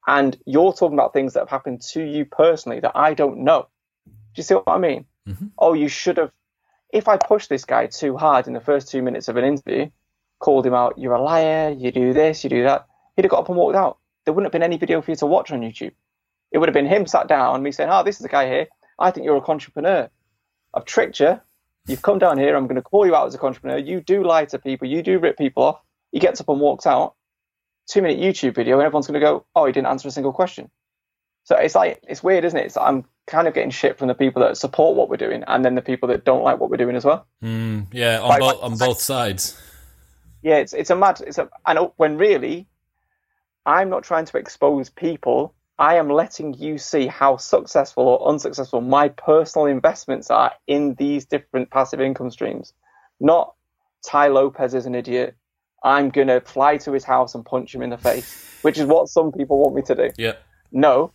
And 0.05 0.37
you're 0.45 0.73
talking 0.73 0.97
about 0.97 1.13
things 1.13 1.33
that 1.33 1.41
have 1.41 1.49
happened 1.49 1.81
to 1.93 2.03
you 2.03 2.25
personally 2.25 2.79
that 2.81 2.93
I 2.95 3.13
don't 3.13 3.39
know. 3.43 3.67
Do 4.05 4.11
you 4.35 4.43
see 4.43 4.55
what 4.55 4.67
I 4.67 4.77
mean? 4.77 5.05
Mm-hmm. 5.27 5.47
Oh, 5.57 5.73
you 5.73 5.87
should 5.87 6.17
have. 6.17 6.31
If 6.91 7.07
I 7.07 7.17
pushed 7.17 7.49
this 7.49 7.65
guy 7.65 7.87
too 7.87 8.17
hard 8.17 8.47
in 8.47 8.53
the 8.53 8.59
first 8.59 8.89
two 8.89 9.01
minutes 9.01 9.27
of 9.27 9.37
an 9.37 9.45
interview, 9.45 9.89
called 10.39 10.65
him 10.65 10.73
out, 10.73 10.97
you're 10.97 11.13
a 11.13 11.21
liar, 11.21 11.69
you 11.69 11.91
do 11.91 12.13
this, 12.13 12.43
you 12.43 12.49
do 12.49 12.63
that, 12.63 12.85
he'd 13.15 13.25
have 13.25 13.31
got 13.31 13.39
up 13.39 13.49
and 13.49 13.57
walked 13.57 13.75
out. 13.75 13.97
There 14.25 14.33
wouldn't 14.33 14.47
have 14.47 14.51
been 14.51 14.63
any 14.63 14.77
video 14.77 15.01
for 15.01 15.11
you 15.11 15.17
to 15.17 15.25
watch 15.25 15.51
on 15.51 15.61
YouTube. 15.61 15.93
It 16.51 16.57
would 16.57 16.69
have 16.69 16.73
been 16.73 16.85
him 16.85 17.07
sat 17.07 17.27
down, 17.27 17.55
and 17.55 17.63
me 17.63 17.71
saying, 17.71 17.89
oh, 17.89 18.03
this 18.03 18.17
is 18.17 18.23
the 18.23 18.29
guy 18.29 18.47
here. 18.47 18.67
I 18.99 19.09
think 19.09 19.25
you're 19.25 19.37
a 19.37 19.41
contrepreneur. 19.41 20.09
I've 20.73 20.85
tricked 20.85 21.19
you. 21.19 21.39
You've 21.87 22.01
come 22.01 22.17
down 22.19 22.37
here. 22.37 22.55
I'm 22.55 22.65
going 22.65 22.75
to 22.75 22.81
call 22.81 23.05
you 23.05 23.15
out 23.15 23.27
as 23.27 23.35
a 23.35 23.37
contrepreneur. 23.37 23.85
You 23.85 24.01
do 24.01 24.23
lie 24.23 24.45
to 24.45 24.59
people. 24.59 24.87
You 24.87 25.01
do 25.03 25.19
rip 25.19 25.37
people 25.37 25.63
off. 25.63 25.81
He 26.11 26.19
gets 26.19 26.39
up 26.39 26.49
and 26.49 26.59
walks 26.59 26.85
out. 26.85 27.15
Two 27.87 28.01
minute 28.01 28.19
YouTube 28.19 28.55
video, 28.55 28.77
and 28.77 28.85
everyone's 28.85 29.07
going 29.07 29.19
to 29.19 29.25
go, 29.25 29.45
oh, 29.55 29.65
he 29.65 29.73
didn't 29.73 29.87
answer 29.87 30.07
a 30.07 30.11
single 30.11 30.31
question. 30.31 30.69
So 31.43 31.57
it's 31.57 31.75
like, 31.75 31.99
it's 32.07 32.23
weird, 32.23 32.45
isn't 32.45 32.57
it? 32.57 32.67
It's, 32.67 32.77
I'm 32.77 33.03
kind 33.27 33.49
of 33.49 33.53
getting 33.53 33.71
shit 33.71 33.97
from 33.99 34.07
the 34.07 34.13
people 34.15 34.41
that 34.41 34.55
support 34.55 34.95
what 34.95 35.09
we're 35.09 35.17
doing 35.17 35.43
and 35.45 35.65
then 35.65 35.75
the 35.75 35.81
people 35.81 36.07
that 36.07 36.23
don't 36.23 36.43
like 36.43 36.59
what 36.61 36.69
we're 36.69 36.77
doing 36.77 36.95
as 36.95 37.03
well. 37.03 37.27
Mm, 37.43 37.87
yeah, 37.91 38.21
on, 38.21 38.29
Like- 38.29 38.39
bo- 38.39 38.61
on 38.61 38.77
both 38.77 39.01
sides. 39.01 39.61
Yeah, 40.41 40.55
it's 40.57 40.73
it's 40.73 40.89
a 40.89 40.95
mad. 40.95 41.21
It's 41.25 41.37
a 41.37 41.49
and 41.65 41.89
when 41.97 42.17
really, 42.17 42.67
I'm 43.65 43.89
not 43.89 44.03
trying 44.03 44.25
to 44.25 44.37
expose 44.37 44.89
people. 44.89 45.53
I 45.79 45.95
am 45.95 46.09
letting 46.09 46.53
you 46.53 46.77
see 46.77 47.07
how 47.07 47.37
successful 47.37 48.03
or 48.03 48.29
unsuccessful 48.29 48.81
my 48.81 49.09
personal 49.09 49.65
investments 49.65 50.29
are 50.29 50.51
in 50.67 50.95
these 50.95 51.25
different 51.25 51.71
passive 51.71 51.99
income 51.99 52.29
streams. 52.29 52.73
Not 53.19 53.55
Tai 54.05 54.27
Lopez 54.27 54.73
is 54.73 54.85
an 54.85 54.95
idiot. 54.95 55.35
I'm 55.83 56.09
gonna 56.09 56.41
fly 56.41 56.77
to 56.77 56.91
his 56.91 57.03
house 57.03 57.35
and 57.35 57.45
punch 57.45 57.73
him 57.73 57.81
in 57.81 57.89
the 57.89 57.97
face, 57.97 58.59
which 58.61 58.77
is 58.77 58.85
what 58.85 59.09
some 59.09 59.31
people 59.31 59.57
want 59.59 59.75
me 59.75 59.81
to 59.83 59.95
do. 59.95 60.09
Yeah. 60.17 60.33
No, 60.71 61.11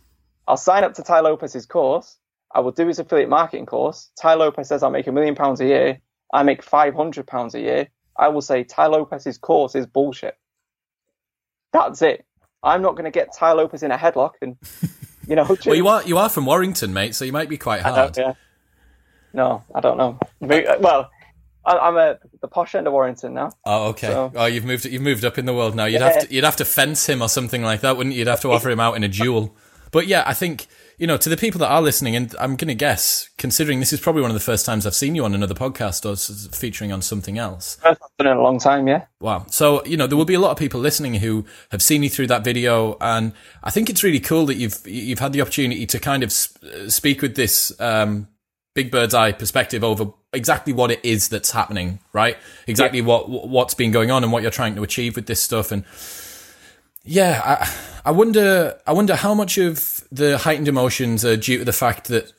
I'll 0.47 0.57
sign 0.57 0.83
up 0.83 0.93
to 0.95 1.03
Tai 1.03 1.21
Lopez's 1.21 1.65
course. 1.65 2.17
I 2.53 2.59
will 2.59 2.71
do 2.71 2.87
his 2.87 2.99
affiliate 2.99 3.29
marketing 3.29 3.65
course. 3.65 4.11
Tai 4.19 4.33
Lopez 4.35 4.67
says 4.67 4.83
I'll 4.83 4.91
make 4.91 5.07
a 5.07 5.11
million 5.11 5.35
pounds 5.35 5.61
a 5.61 5.65
year. 5.65 5.99
I 6.33 6.43
make 6.43 6.63
five 6.63 6.95
hundred 6.95 7.27
pounds 7.27 7.55
a 7.55 7.59
year. 7.59 7.87
I 8.17 8.27
will 8.27 8.41
say 8.41 8.63
Tai 8.63 8.87
Lopez's 8.87 9.37
course 9.37 9.75
is 9.75 9.85
bullshit. 9.85 10.37
That's 11.71 12.01
it. 12.01 12.25
I'm 12.63 12.81
not 12.81 12.91
going 12.93 13.05
to 13.05 13.11
get 13.11 13.33
Tai 13.37 13.53
Lopez 13.53 13.83
in 13.83 13.91
a 13.91 13.97
headlock 13.97 14.33
and, 14.41 14.57
you 15.27 15.35
know. 15.35 15.43
Well, 15.65 15.75
you 15.75 15.87
are 15.87 16.03
you 16.03 16.17
are 16.17 16.29
from 16.29 16.45
Warrington, 16.45 16.93
mate, 16.93 17.15
so 17.15 17.23
you 17.25 17.31
might 17.31 17.49
be 17.49 17.57
quite 17.57 17.81
hard. 17.81 18.17
yeah. 18.17 18.33
No, 19.33 19.63
I 19.75 19.79
don't 19.79 19.97
know. 19.97 20.17
Uh, 20.41 20.77
well, 20.79 21.09
I- 21.65 21.77
I'm 21.77 21.97
a 21.97 22.17
the 22.41 22.47
posh 22.47 22.73
end 22.75 22.87
of 22.87 22.93
Warrington 22.93 23.33
now. 23.33 23.51
Oh, 23.65 23.89
okay. 23.89 24.07
So- 24.07 24.31
oh, 24.35 24.45
you've 24.45 24.65
moved. 24.65 24.85
You've 24.85 25.01
moved 25.03 25.23
up 25.23 25.37
in 25.37 25.45
the 25.45 25.53
world 25.53 25.75
now. 25.75 25.85
You'd 25.85 26.01
have 26.01 26.27
to. 26.27 26.33
You'd 26.33 26.43
have 26.43 26.55
to 26.57 26.65
fence 26.65 27.07
him 27.07 27.21
or 27.21 27.29
something 27.29 27.61
like 27.61 27.81
that, 27.81 27.95
wouldn't 27.95 28.13
you? 28.13 28.19
You'd 28.19 28.27
have 28.27 28.41
to 28.41 28.51
offer 28.51 28.69
him 28.69 28.79
out 28.79 28.95
in 28.95 29.03
a 29.03 29.07
duel. 29.07 29.55
But 29.91 30.07
yeah, 30.07 30.23
I 30.25 30.33
think 30.33 30.67
you 30.99 31.07
know 31.07 31.17
to 31.17 31.29
the 31.29 31.37
people 31.37 31.59
that 31.59 31.69
are 31.69 31.81
listening, 31.81 32.15
and 32.15 32.35
I'm 32.39 32.55
going 32.55 32.67
to 32.67 32.75
guess, 32.75 33.29
considering 33.37 33.79
this 33.79 33.93
is 33.93 33.99
probably 33.99 34.21
one 34.21 34.29
of 34.29 34.35
the 34.35 34.41
first 34.41 34.65
times 34.65 34.85
I've 34.85 34.93
seen 34.93 35.15
you 35.15 35.23
on 35.25 35.33
another 35.33 35.55
podcast 35.55 36.05
or 36.05 36.15
featuring 36.55 36.91
on 36.91 37.01
something 37.01 37.37
else. 37.37 37.77
First 37.81 38.01
in 38.19 38.27
a 38.27 38.41
long 38.41 38.59
time, 38.59 38.87
yeah. 38.87 39.05
Wow. 39.21 39.45
So, 39.49 39.83
you 39.85 39.95
know, 39.97 40.07
there 40.07 40.17
will 40.17 40.25
be 40.25 40.33
a 40.33 40.39
lot 40.39 40.51
of 40.51 40.57
people 40.57 40.79
listening 40.79 41.15
who 41.15 41.45
have 41.71 41.81
seen 41.81 42.03
you 42.03 42.09
through 42.09 42.27
that 42.27 42.43
video. 42.43 42.97
And 42.99 43.33
I 43.63 43.71
think 43.71 43.89
it's 43.89 44.03
really 44.03 44.19
cool 44.19 44.45
that 44.47 44.55
you've, 44.55 44.85
you've 44.85 45.19
had 45.19 45.33
the 45.33 45.41
opportunity 45.41 45.85
to 45.85 45.99
kind 45.99 46.21
of 46.21 46.27
s- 46.27 46.57
speak 46.89 47.21
with 47.21 47.35
this, 47.35 47.71
um, 47.79 48.27
big 48.75 48.91
bird's 48.91 49.13
eye 49.13 49.31
perspective 49.31 49.83
over 49.83 50.13
exactly 50.31 50.73
what 50.73 50.91
it 50.91 50.99
is 51.03 51.29
that's 51.29 51.51
happening, 51.51 51.99
right? 52.13 52.37
Exactly 52.67 53.01
what, 53.01 53.29
what's 53.29 53.73
been 53.73 53.91
going 53.91 54.11
on 54.11 54.23
and 54.23 54.31
what 54.31 54.41
you're 54.41 54.51
trying 54.51 54.75
to 54.75 54.83
achieve 54.83 55.15
with 55.15 55.25
this 55.25 55.39
stuff. 55.39 55.71
And 55.71 55.85
yeah, 57.09 57.41
I, 57.43 58.09
I 58.09 58.11
wonder, 58.11 58.79
I 58.85 58.93
wonder 58.93 59.15
how 59.15 59.33
much 59.33 59.57
of 59.57 60.07
the 60.11 60.37
heightened 60.37 60.67
emotions 60.67 61.25
are 61.25 61.35
due 61.35 61.57
to 61.57 61.65
the 61.65 61.73
fact 61.73 62.07
that 62.09 62.31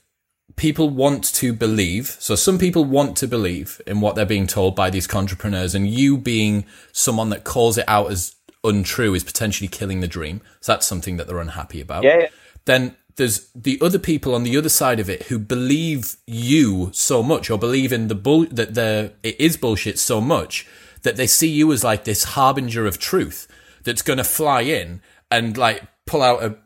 people 0.55 0.89
want 0.89 1.25
to 1.25 1.53
believe. 1.53 2.17
So 2.21 2.37
some 2.37 2.57
people 2.57 2.85
want 2.85 3.17
to 3.17 3.27
believe 3.27 3.81
in 3.85 4.01
what 4.01 4.15
they're 4.15 4.25
being 4.25 4.47
told 4.47 4.77
by 4.77 4.89
these 4.89 5.13
entrepreneurs, 5.13 5.75
and 5.75 5.89
you 5.89 6.17
being 6.17 6.67
someone 6.93 7.31
that 7.31 7.43
calls 7.43 7.79
it 7.79 7.85
out 7.89 8.13
as 8.13 8.37
untrue 8.63 9.13
is 9.15 9.25
potentially 9.25 9.67
killing 9.67 10.01
the 10.01 10.09
dream. 10.09 10.41
So 10.61 10.73
that's 10.73 10.87
something 10.87 11.17
that 11.17 11.27
they're 11.27 11.41
unhappy 11.41 11.81
about. 11.81 12.05
Yeah, 12.05 12.19
yeah. 12.21 12.29
Then 12.65 12.97
there's 13.17 13.51
the 13.55 13.77
other 13.83 13.99
people 13.99 14.37
on 14.37 14.45
the 14.45 14.57
other 14.57 14.69
side 14.69 15.01
of 15.01 15.11
it 15.11 15.25
who 15.25 15.41
believe 15.41 16.17
you 16.29 16.91
so 16.93 17.25
much, 17.25 17.51
or 17.51 17.59
believe 17.59 17.93
in 17.93 18.07
the 18.07 18.15
bull 18.15 18.47
that 18.53 18.75
the 18.75 19.15
it 19.25 19.41
is 19.41 19.57
bullshit 19.57 19.99
so 19.99 20.21
much 20.21 20.65
that 21.03 21.17
they 21.17 21.27
see 21.27 21.49
you 21.49 21.73
as 21.73 21.83
like 21.83 22.05
this 22.05 22.23
harbinger 22.23 22.87
of 22.87 22.99
truth 22.99 23.49
that's 23.85 24.03
going 24.03 24.19
to 24.19 24.25
fly 24.25 24.63
in 24.63 25.01
and 25.31 25.57
like 25.57 25.83
pull 26.07 26.23
out 26.23 26.43
a 26.43 26.57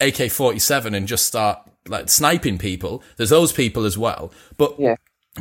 AK-47 0.00 0.96
and 0.96 1.06
just 1.06 1.26
start 1.26 1.58
like 1.86 2.08
sniping 2.08 2.58
people. 2.58 3.02
There's 3.16 3.30
those 3.30 3.52
people 3.52 3.84
as 3.84 3.96
well. 3.98 4.32
But 4.56 4.78
Yeah. 4.78 4.96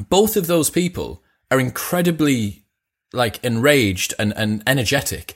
both 0.09 0.37
of 0.37 0.47
those 0.47 0.69
people 0.69 1.23
are 1.49 1.59
incredibly 1.59 2.65
like 3.13 3.43
enraged 3.43 4.13
and, 4.17 4.33
and 4.35 4.63
energetic 4.65 5.35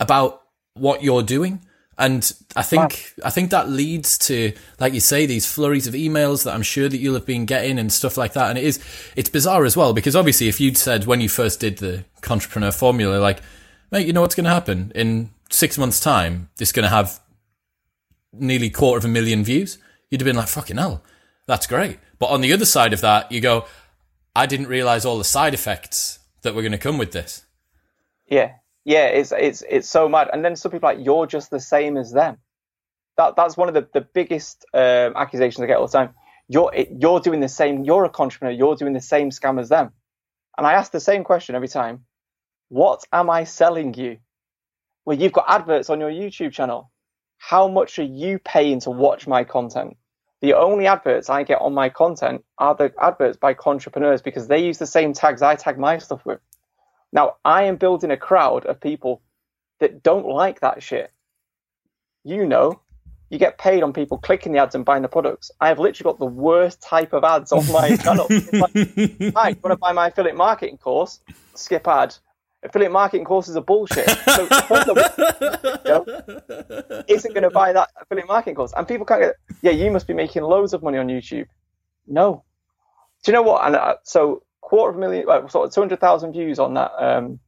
about 0.00 0.42
what 0.74 1.02
you're 1.02 1.22
doing. 1.22 1.64
And 1.96 2.30
I 2.56 2.62
think 2.62 3.14
wow. 3.18 3.26
I 3.28 3.30
think 3.30 3.50
that 3.50 3.68
leads 3.68 4.18
to, 4.18 4.52
like 4.80 4.94
you 4.94 5.00
say, 5.00 5.26
these 5.26 5.46
flurries 5.46 5.86
of 5.86 5.94
emails 5.94 6.42
that 6.44 6.52
I'm 6.52 6.62
sure 6.62 6.88
that 6.88 6.96
you'll 6.96 7.14
have 7.14 7.24
been 7.26 7.46
getting 7.46 7.78
and 7.78 7.92
stuff 7.92 8.16
like 8.16 8.32
that. 8.32 8.48
And 8.50 8.58
it 8.58 8.64
is 8.64 8.80
it's 9.14 9.28
bizarre 9.28 9.64
as 9.64 9.76
well 9.76 9.92
because 9.92 10.16
obviously, 10.16 10.48
if 10.48 10.60
you'd 10.60 10.76
said 10.76 11.06
when 11.06 11.20
you 11.20 11.28
first 11.28 11.60
did 11.60 11.78
the 11.78 12.04
contrepreneur 12.20 12.76
formula, 12.76 13.18
like, 13.18 13.40
mate, 13.94 14.08
you 14.08 14.12
know 14.12 14.22
what's 14.22 14.34
going 14.34 14.44
to 14.44 14.50
happen 14.50 14.90
in 14.96 15.30
six 15.50 15.78
months' 15.78 16.00
time? 16.00 16.50
It's 16.58 16.72
going 16.72 16.82
to 16.82 16.90
have 16.90 17.20
nearly 18.32 18.68
quarter 18.68 18.98
of 18.98 19.04
a 19.04 19.08
million 19.08 19.44
views. 19.44 19.78
You'd 20.10 20.20
have 20.20 20.26
been 20.26 20.34
like, 20.34 20.48
fucking 20.48 20.76
hell, 20.76 21.02
that's 21.46 21.68
great. 21.68 22.00
But 22.18 22.26
on 22.26 22.40
the 22.40 22.52
other 22.52 22.64
side 22.64 22.92
of 22.92 23.00
that, 23.02 23.30
you 23.30 23.40
go, 23.40 23.66
I 24.34 24.46
didn't 24.46 24.66
realize 24.66 25.04
all 25.04 25.16
the 25.16 25.24
side 25.24 25.54
effects 25.54 26.18
that 26.42 26.56
were 26.56 26.62
going 26.62 26.72
to 26.72 26.78
come 26.78 26.98
with 26.98 27.12
this. 27.12 27.44
Yeah, 28.26 28.54
yeah, 28.84 29.06
it's 29.06 29.32
it's 29.32 29.62
it's 29.68 29.88
so 29.88 30.08
mad. 30.08 30.28
And 30.32 30.44
then 30.44 30.56
some 30.56 30.72
people 30.72 30.88
like 30.88 31.04
you're 31.04 31.26
just 31.26 31.50
the 31.50 31.60
same 31.60 31.96
as 31.96 32.10
them. 32.10 32.38
That 33.16 33.36
that's 33.36 33.56
one 33.56 33.68
of 33.68 33.74
the 33.74 33.86
the 33.92 34.00
biggest 34.00 34.64
um, 34.74 35.12
accusations 35.14 35.62
I 35.62 35.66
get 35.66 35.76
all 35.76 35.86
the 35.86 35.92
time. 35.92 36.14
You're 36.48 36.72
you're 36.74 37.20
doing 37.20 37.40
the 37.40 37.48
same. 37.48 37.84
You're 37.84 38.04
a 38.04 38.10
contrepreneur. 38.10 38.58
You're 38.58 38.76
doing 38.76 38.92
the 38.92 39.00
same 39.00 39.30
scam 39.30 39.60
as 39.60 39.68
them. 39.68 39.92
And 40.58 40.66
I 40.66 40.72
ask 40.72 40.90
the 40.90 41.00
same 41.00 41.22
question 41.22 41.54
every 41.54 41.68
time. 41.68 42.06
What 42.68 43.04
am 43.12 43.30
I 43.30 43.44
selling 43.44 43.94
you? 43.94 44.18
Well, 45.04 45.18
you've 45.18 45.32
got 45.32 45.46
adverts 45.48 45.90
on 45.90 46.00
your 46.00 46.10
YouTube 46.10 46.52
channel. 46.52 46.90
How 47.38 47.68
much 47.68 47.98
are 47.98 48.04
you 48.04 48.38
paying 48.38 48.80
to 48.80 48.90
watch 48.90 49.26
my 49.26 49.44
content? 49.44 49.96
The 50.40 50.54
only 50.54 50.86
adverts 50.86 51.30
I 51.30 51.42
get 51.42 51.60
on 51.60 51.74
my 51.74 51.88
content 51.88 52.44
are 52.58 52.74
the 52.74 52.92
adverts 53.00 53.36
by 53.36 53.56
entrepreneurs 53.66 54.22
because 54.22 54.48
they 54.48 54.64
use 54.64 54.78
the 54.78 54.86
same 54.86 55.12
tags 55.12 55.42
I 55.42 55.54
tag 55.54 55.78
my 55.78 55.98
stuff 55.98 56.24
with. 56.24 56.40
Now, 57.12 57.36
I 57.44 57.64
am 57.64 57.76
building 57.76 58.10
a 58.10 58.16
crowd 58.16 58.66
of 58.66 58.80
people 58.80 59.22
that 59.80 60.02
don't 60.02 60.26
like 60.26 60.60
that 60.60 60.82
shit. 60.82 61.12
You 62.24 62.46
know, 62.46 62.80
you 63.30 63.38
get 63.38 63.58
paid 63.58 63.82
on 63.82 63.92
people 63.92 64.18
clicking 64.18 64.52
the 64.52 64.58
ads 64.58 64.74
and 64.74 64.84
buying 64.84 65.02
the 65.02 65.08
products. 65.08 65.50
I 65.60 65.68
have 65.68 65.78
literally 65.78 66.10
got 66.10 66.18
the 66.18 66.26
worst 66.26 66.82
type 66.82 67.12
of 67.12 67.24
ads 67.24 67.52
on 67.52 67.66
my 67.72 67.96
channel. 67.96 68.26
Like, 68.52 68.72
Hi, 69.34 69.56
want 69.62 69.72
to 69.72 69.76
buy 69.76 69.92
my 69.92 70.08
affiliate 70.08 70.36
marketing 70.36 70.78
course? 70.78 71.20
Skip 71.54 71.86
ad. 71.88 72.16
Affiliate 72.64 72.92
marketing 72.92 73.24
courses 73.24 73.56
are 73.56 73.62
bullshit. 73.62 74.08
So 74.08 74.48
know, 75.84 76.04
isn't 77.08 77.34
going 77.34 77.42
to 77.42 77.50
buy 77.50 77.72
that 77.72 77.90
affiliate 78.00 78.28
marketing 78.28 78.54
course. 78.54 78.72
And 78.76 78.88
people 78.88 79.04
can't 79.04 79.20
get, 79.20 79.34
yeah, 79.62 79.72
you 79.72 79.90
must 79.90 80.06
be 80.06 80.14
making 80.14 80.42
loads 80.42 80.72
of 80.72 80.82
money 80.82 80.98
on 80.98 81.08
YouTube. 81.08 81.46
No. 82.06 82.44
Do 83.22 83.32
you 83.32 83.34
know 83.34 83.42
what? 83.42 83.66
And 83.66 83.76
uh, 83.76 83.96
so 84.02 84.42
quarter 84.60 84.90
of 84.90 84.96
a 84.96 85.00
million, 85.00 85.26
well, 85.26 85.48
sort 85.48 85.68
of 85.68 85.74
200,000 85.74 86.32
views 86.32 86.58
on 86.58 86.74
that 86.74 86.92
um, 86.98 87.38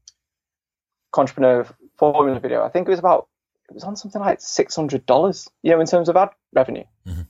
contrepreneur 1.13 1.73
formula 1.99 2.39
video. 2.39 2.63
I 2.63 2.69
think 2.69 2.87
it 2.87 2.91
was 2.91 2.99
about, 2.99 3.29
it 3.69 3.75
was 3.75 3.85
on 3.85 3.97
something 3.97 4.21
like 4.21 4.39
$600, 4.39 5.49
you 5.63 5.71
know, 5.71 5.81
in 5.81 5.87
terms 5.87 6.09
of 6.09 6.17
ad 6.17 6.31
revenue. 6.53 6.85
Mm-hmm. 7.07 7.23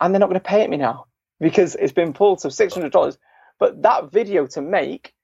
And 0.00 0.14
they're 0.14 0.20
not 0.20 0.28
going 0.28 0.40
to 0.40 0.46
pay 0.46 0.62
it 0.62 0.70
me 0.70 0.76
now 0.76 1.06
because 1.40 1.74
it's 1.74 1.92
been 1.92 2.12
pulled 2.12 2.40
to 2.40 2.48
$600. 2.48 3.16
But 3.58 3.82
that 3.82 4.10
video 4.10 4.46
to 4.48 4.62
make, 4.62 5.14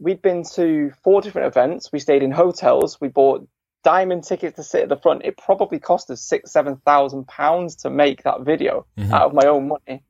we'd 0.00 0.22
been 0.22 0.42
to 0.54 0.92
four 1.04 1.20
different 1.20 1.46
events. 1.46 1.92
We 1.92 2.00
stayed 2.00 2.22
in 2.22 2.32
hotels. 2.32 3.00
We 3.00 3.08
bought 3.08 3.46
diamond 3.84 4.24
tickets 4.24 4.56
to 4.56 4.64
sit 4.64 4.82
at 4.82 4.88
the 4.88 4.96
front. 4.96 5.24
It 5.24 5.36
probably 5.36 5.78
cost 5.78 6.10
us 6.10 6.22
six, 6.22 6.50
seven 6.50 6.76
thousand 6.84 7.28
pounds 7.28 7.76
to 7.76 7.90
make 7.90 8.24
that 8.24 8.40
video 8.40 8.86
mm-hmm. 8.98 9.12
out 9.12 9.26
of 9.26 9.34
my 9.34 9.46
own 9.46 9.68
money. 9.68 10.02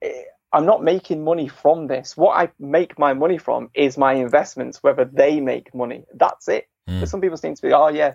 It, 0.00 0.26
I'm 0.52 0.66
not 0.66 0.82
making 0.82 1.22
money 1.22 1.48
from 1.48 1.86
this. 1.86 2.16
What 2.16 2.36
I 2.36 2.50
make 2.58 2.98
my 2.98 3.14
money 3.14 3.38
from 3.38 3.70
is 3.72 3.96
my 3.96 4.14
investments, 4.14 4.82
whether 4.82 5.04
they 5.04 5.40
make 5.40 5.74
money. 5.74 6.04
That's 6.12 6.48
it. 6.48 6.68
Mm. 6.88 7.00
But 7.00 7.08
some 7.08 7.20
people 7.20 7.36
seem 7.36 7.54
to 7.54 7.62
be, 7.62 7.72
oh 7.72 7.88
yeah, 7.88 8.14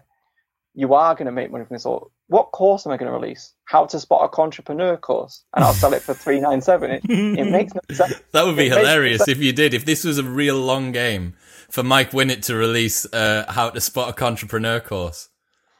you 0.75 0.93
are 0.93 1.15
going 1.15 1.25
to 1.25 1.31
make 1.31 1.51
money 1.51 1.65
from 1.65 1.75
this. 1.75 1.85
Or 1.85 2.09
what 2.27 2.51
course 2.51 2.85
am 2.85 2.91
I 2.91 2.97
going 2.97 3.11
to 3.11 3.17
release? 3.17 3.53
How 3.65 3.85
to 3.85 3.99
spot 3.99 4.25
a 4.25 4.27
contrepreneur 4.27 4.99
course, 4.99 5.43
and 5.55 5.63
I'll 5.63 5.73
sell 5.73 5.93
it 5.93 6.01
for 6.01 6.13
three 6.13 6.39
nine 6.39 6.61
seven. 6.61 6.91
It, 6.91 7.01
it 7.09 7.49
makes 7.49 7.73
no 7.73 7.81
sense. 7.95 8.21
That 8.31 8.45
would 8.45 8.57
be 8.57 8.67
it 8.67 8.77
hilarious 8.77 9.27
if 9.27 9.39
you 9.41 9.53
did. 9.53 9.73
If 9.73 9.85
this 9.85 10.03
was 10.03 10.17
a 10.17 10.23
real 10.23 10.57
long 10.57 10.91
game 10.91 11.33
for 11.69 11.83
Mike 11.83 12.11
Winnet 12.11 12.43
to 12.43 12.55
release 12.55 13.05
uh, 13.13 13.45
how 13.49 13.69
to 13.69 13.81
spot 13.81 14.09
a 14.09 14.13
contrepreneur 14.13 14.83
course. 14.83 15.29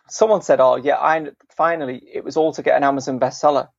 Someone 0.07 0.41
said, 0.41 0.59
"Oh 0.59 0.77
yeah, 0.77 0.97
I 0.97 1.27
finally 1.55 2.01
it 2.11 2.23
was 2.23 2.37
all 2.37 2.53
to 2.53 2.63
get 2.63 2.77
an 2.77 2.83
Amazon 2.83 3.19
bestseller." 3.19 3.69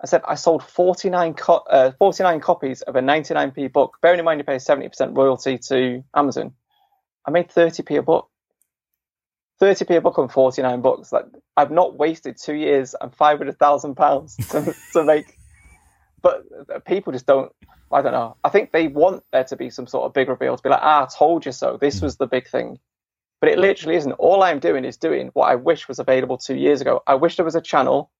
I 0.00 0.06
said 0.06 0.22
I 0.28 0.36
sold 0.36 0.62
49, 0.62 1.34
co- 1.34 1.64
uh, 1.68 1.90
49 1.98 2.40
copies 2.40 2.82
of 2.82 2.94
a 2.94 3.00
99p 3.00 3.72
book. 3.72 3.96
Bearing 4.00 4.20
in 4.20 4.24
mind 4.24 4.38
you 4.38 4.44
pay 4.44 4.56
70% 4.56 5.16
royalty 5.16 5.58
to 5.58 6.04
Amazon, 6.14 6.52
I 7.26 7.32
made 7.32 7.48
30p 7.48 7.98
a 7.98 8.02
book. 8.02 8.28
30p 9.60 9.96
a 9.96 10.00
book 10.00 10.18
on 10.18 10.28
49 10.28 10.80
books. 10.80 11.12
Like 11.12 11.26
I've 11.56 11.70
not 11.70 11.96
wasted 11.96 12.36
two 12.36 12.54
years 12.54 12.94
and 13.00 13.14
500,000 13.14 13.94
pounds 13.94 14.36
to, 14.50 14.74
to 14.92 15.04
make. 15.04 15.38
But 16.22 16.84
people 16.86 17.12
just 17.12 17.26
don't. 17.26 17.52
I 17.90 18.02
don't 18.02 18.12
know. 18.12 18.36
I 18.44 18.50
think 18.50 18.72
they 18.72 18.88
want 18.88 19.24
there 19.32 19.44
to 19.44 19.56
be 19.56 19.70
some 19.70 19.86
sort 19.86 20.04
of 20.04 20.12
big 20.12 20.28
reveal 20.28 20.56
to 20.56 20.62
be 20.62 20.68
like, 20.68 20.82
ah, 20.82 21.04
I 21.04 21.08
told 21.16 21.46
you 21.46 21.52
so. 21.52 21.78
This 21.80 22.02
was 22.02 22.16
the 22.16 22.26
big 22.26 22.46
thing. 22.48 22.78
But 23.40 23.50
it 23.50 23.58
literally 23.58 23.96
isn't. 23.96 24.12
All 24.12 24.42
I'm 24.42 24.58
doing 24.58 24.84
is 24.84 24.96
doing 24.98 25.30
what 25.32 25.46
I 25.46 25.54
wish 25.54 25.88
was 25.88 25.98
available 25.98 26.36
two 26.36 26.56
years 26.56 26.80
ago. 26.80 27.02
I 27.06 27.14
wish 27.14 27.36
there 27.36 27.46
was 27.46 27.54
a 27.54 27.62
channel 27.62 28.10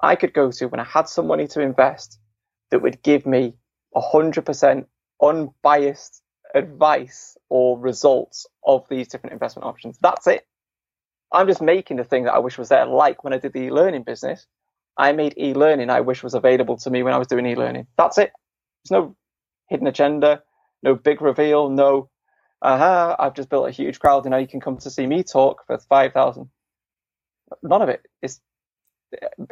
I 0.00 0.16
could 0.16 0.32
go 0.32 0.50
to 0.52 0.66
when 0.66 0.80
I 0.80 0.84
had 0.84 1.08
some 1.08 1.26
money 1.26 1.46
to 1.48 1.60
invest 1.60 2.18
that 2.70 2.80
would 2.80 3.02
give 3.02 3.26
me 3.26 3.54
100% 3.94 4.86
unbiased 5.22 6.22
advice 6.54 7.36
or 7.48 7.78
results 7.78 8.46
of 8.64 8.86
these 8.88 9.08
different 9.08 9.32
investment 9.32 9.66
options. 9.66 9.98
That's 10.00 10.26
it. 10.26 10.46
I'm 11.34 11.46
just 11.46 11.60
making 11.62 11.96
the 11.96 12.04
thing 12.04 12.24
that 12.24 12.34
I 12.34 12.38
wish 12.38 12.58
was 12.58 12.68
there. 12.68 12.86
Like 12.86 13.24
when 13.24 13.32
I 13.32 13.38
did 13.38 13.52
the 13.52 13.62
e-learning 13.62 14.04
business, 14.04 14.46
I 14.96 15.12
made 15.12 15.34
e-learning 15.36 15.90
I 15.90 16.00
wish 16.00 16.22
was 16.22 16.34
available 16.34 16.76
to 16.78 16.90
me 16.90 17.02
when 17.02 17.12
I 17.12 17.18
was 17.18 17.28
doing 17.28 17.46
e-learning. 17.46 17.86
That's 17.96 18.18
it. 18.18 18.32
There's 18.84 19.02
no 19.02 19.16
hidden 19.68 19.86
agenda, 19.86 20.42
no 20.82 20.94
big 20.94 21.20
reveal, 21.20 21.68
no, 21.68 22.10
aha, 22.62 23.16
I've 23.18 23.34
just 23.34 23.48
built 23.48 23.68
a 23.68 23.72
huge 23.72 23.98
crowd 23.98 24.24
and 24.24 24.30
now 24.30 24.38
you 24.38 24.46
can 24.46 24.60
come 24.60 24.76
to 24.78 24.90
see 24.90 25.06
me 25.06 25.22
talk 25.22 25.66
for 25.66 25.78
5,000. 25.78 26.48
None 27.62 27.82
of 27.82 27.88
it. 27.88 28.06
It's 28.22 28.40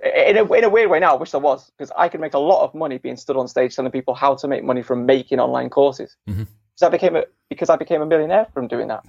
in 0.04 0.36
a, 0.36 0.52
in 0.52 0.64
a 0.64 0.68
weird 0.68 0.90
way 0.90 0.98
now, 0.98 1.14
I 1.14 1.18
wish 1.18 1.30
there 1.30 1.40
was, 1.40 1.70
because 1.70 1.92
I 1.96 2.08
could 2.08 2.20
make 2.20 2.34
a 2.34 2.38
lot 2.38 2.64
of 2.64 2.74
money 2.74 2.98
being 2.98 3.16
stood 3.16 3.36
on 3.36 3.48
stage 3.48 3.76
telling 3.76 3.92
people 3.92 4.14
how 4.14 4.34
to 4.36 4.48
make 4.48 4.64
money 4.64 4.82
from 4.82 5.06
making 5.06 5.40
online 5.40 5.70
courses. 5.70 6.16
Mm-hmm. 6.28 6.44
Because 6.74 6.82
I 6.82 6.88
became 6.88 7.16
a 7.16 7.24
because 7.50 7.68
I 7.68 7.76
became 7.76 8.00
a 8.00 8.06
millionaire 8.06 8.46
from 8.54 8.66
doing 8.66 8.88
that. 8.88 9.04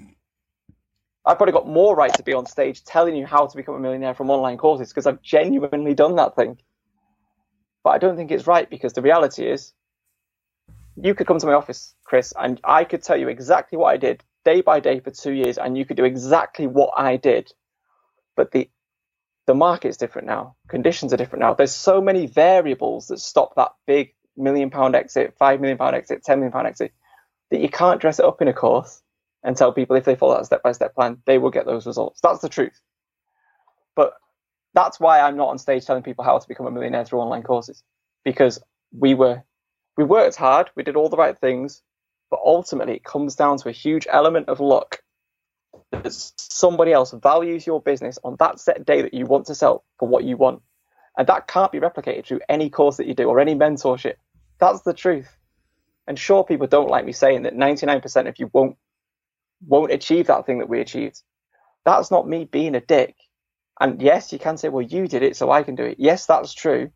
I've 1.26 1.38
probably 1.38 1.54
got 1.54 1.68
more 1.68 1.96
right 1.96 2.14
to 2.16 2.24
be 2.24 2.34
on 2.34 2.46
stage 2.46 2.84
telling 2.84 3.16
you 3.16 3.26
how 3.26 3.48
to 3.48 3.56
become 3.56 3.76
a 3.76 3.80
millionaire 3.80 4.14
from 4.14 4.30
online 4.30 4.58
courses 4.58 4.90
because 4.90 5.08
I've 5.08 5.22
genuinely 5.22 5.94
done 5.94 6.18
that 6.18 6.36
thing. 6.36 6.58
But 7.84 7.92
I 7.92 7.98
don't 7.98 8.18
think 8.18 8.32
it's 8.32 8.48
right 8.48 8.70
because 8.70 8.94
the 8.94 9.02
reality 9.02 9.48
is, 9.48 9.74
you 10.96 11.16
could 11.16 11.28
come 11.28 11.40
to 11.40 11.48
my 11.48 11.54
office, 11.54 11.96
Chris, 12.04 12.34
and 12.38 12.60
I 12.64 12.84
could 12.84 13.04
tell 13.04 13.18
you 13.18 13.30
exactly 13.30 13.78
what 13.78 13.94
I 13.94 13.98
did 13.98 14.24
day 14.46 14.62
by 14.62 14.80
day 14.80 15.00
for 15.00 15.12
two 15.12 15.32
years, 15.32 15.58
and 15.58 15.78
you 15.78 15.86
could 15.86 15.98
do 15.98 16.04
exactly 16.04 16.68
what 16.68 16.92
I 16.98 17.18
did. 17.18 17.52
But 18.36 18.52
the 18.52 18.70
the 19.46 19.56
market's 19.56 19.98
different 19.98 20.28
now. 20.28 20.56
Conditions 20.70 21.14
are 21.14 21.18
different 21.18 21.42
now. 21.42 21.54
There's 21.54 21.76
so 21.76 22.00
many 22.00 22.28
variables 22.28 23.08
that 23.08 23.20
stop 23.20 23.56
that 23.56 23.74
big 23.86 24.14
million 24.38 24.70
pound 24.70 24.96
exit, 24.96 25.36
five 25.38 25.60
million 25.60 25.78
pound 25.78 25.96
exit, 25.96 26.24
ten 26.24 26.40
million 26.40 26.54
pound 26.54 26.68
exit 26.68 26.94
that 27.50 27.60
you 27.60 27.70
can't 27.70 28.00
dress 28.00 28.20
it 28.20 28.26
up 28.26 28.42
in 28.42 28.48
a 28.48 28.54
course 28.54 29.03
and 29.44 29.58
tell 29.58 29.74
people 29.74 29.96
if 29.96 30.06
they 30.06 30.16
follow 30.16 30.36
that 30.38 30.46
step 30.46 30.64
by 30.64 30.72
step 30.72 30.96
plan, 30.96 31.18
they 31.26 31.38
will 31.38 31.52
get 31.52 31.66
those 31.66 31.86
results. 31.86 32.20
That's 32.22 32.40
the 32.40 32.50
truth. 32.50 32.80
But 33.96 34.14
that's 34.74 35.00
why 35.00 35.20
I'm 35.20 35.38
not 35.38 35.50
on 35.50 35.58
stage 35.58 35.86
telling 35.86 36.04
people 36.04 36.24
how 36.24 36.38
to 36.38 36.48
become 36.48 36.66
a 36.66 36.72
millionaire 36.72 37.06
through 37.06 37.20
online 37.20 37.44
courses 37.44 37.84
because 38.24 38.60
we 38.98 39.14
were 39.14 39.44
we 39.98 40.04
worked 40.04 40.36
hard, 40.36 40.72
we 40.76 40.84
did 40.84 40.96
all 40.96 41.10
the 41.10 41.18
right 41.18 41.38
things, 41.38 41.84
but 42.32 42.40
ultimately 42.44 42.96
it 42.96 43.04
comes 43.04 43.36
down 43.36 43.58
to 43.60 43.70
a 43.70 43.72
huge 43.72 44.08
element 44.10 44.50
of 44.50 44.60
luck 44.60 45.04
that 45.92 46.12
somebody 46.12 46.92
else 46.92 47.12
values 47.12 47.68
your 47.68 47.82
business 47.82 48.18
on 48.24 48.36
that 48.40 48.60
set 48.60 48.86
day 48.86 49.04
that 49.04 49.14
you 49.14 49.26
want 49.26 49.46
to 49.48 49.56
sell 49.56 49.84
for 50.00 50.08
what 50.08 50.24
you 50.24 50.38
want. 50.38 50.62
And 51.16 51.28
that 51.28 51.48
can't 51.48 51.72
be 51.72 51.80
replicated 51.80 52.26
through 52.26 52.40
any 52.50 52.72
course 52.72 52.98
that 52.98 53.06
you 53.06 53.14
do 53.14 53.26
or 53.26 53.40
any 53.40 53.54
mentorship. 53.54 54.16
That's 54.60 54.82
the 54.82 54.94
truth. 54.94 55.30
And 56.08 56.18
sure, 56.18 56.44
people 56.44 56.68
don't 56.68 56.90
like 56.90 57.06
me 57.06 57.12
saying 57.12 57.44
that 57.44 57.56
99% 57.56 58.28
of 58.28 58.40
you 58.40 58.50
won't 58.52 58.78
won't 59.68 59.92
achieve 59.92 60.28
that 60.28 60.46
thing 60.46 60.60
that 60.60 60.70
we 60.70 60.80
achieved. 60.80 61.22
That's 61.86 62.12
not 62.12 62.28
me 62.28 62.46
being 62.46 62.76
a 62.76 62.82
dick. 62.82 63.16
And 63.80 64.02
yes, 64.02 64.32
you 64.32 64.40
can 64.40 64.58
say, 64.58 64.70
well, 64.70 64.86
you 64.86 65.08
did 65.08 65.24
it, 65.24 65.36
so 65.36 65.52
I 65.52 65.64
can 65.64 65.76
do 65.76 65.84
it. 65.84 65.98
Yes, 66.00 66.26
that's 66.26 66.54
true. 66.54 66.92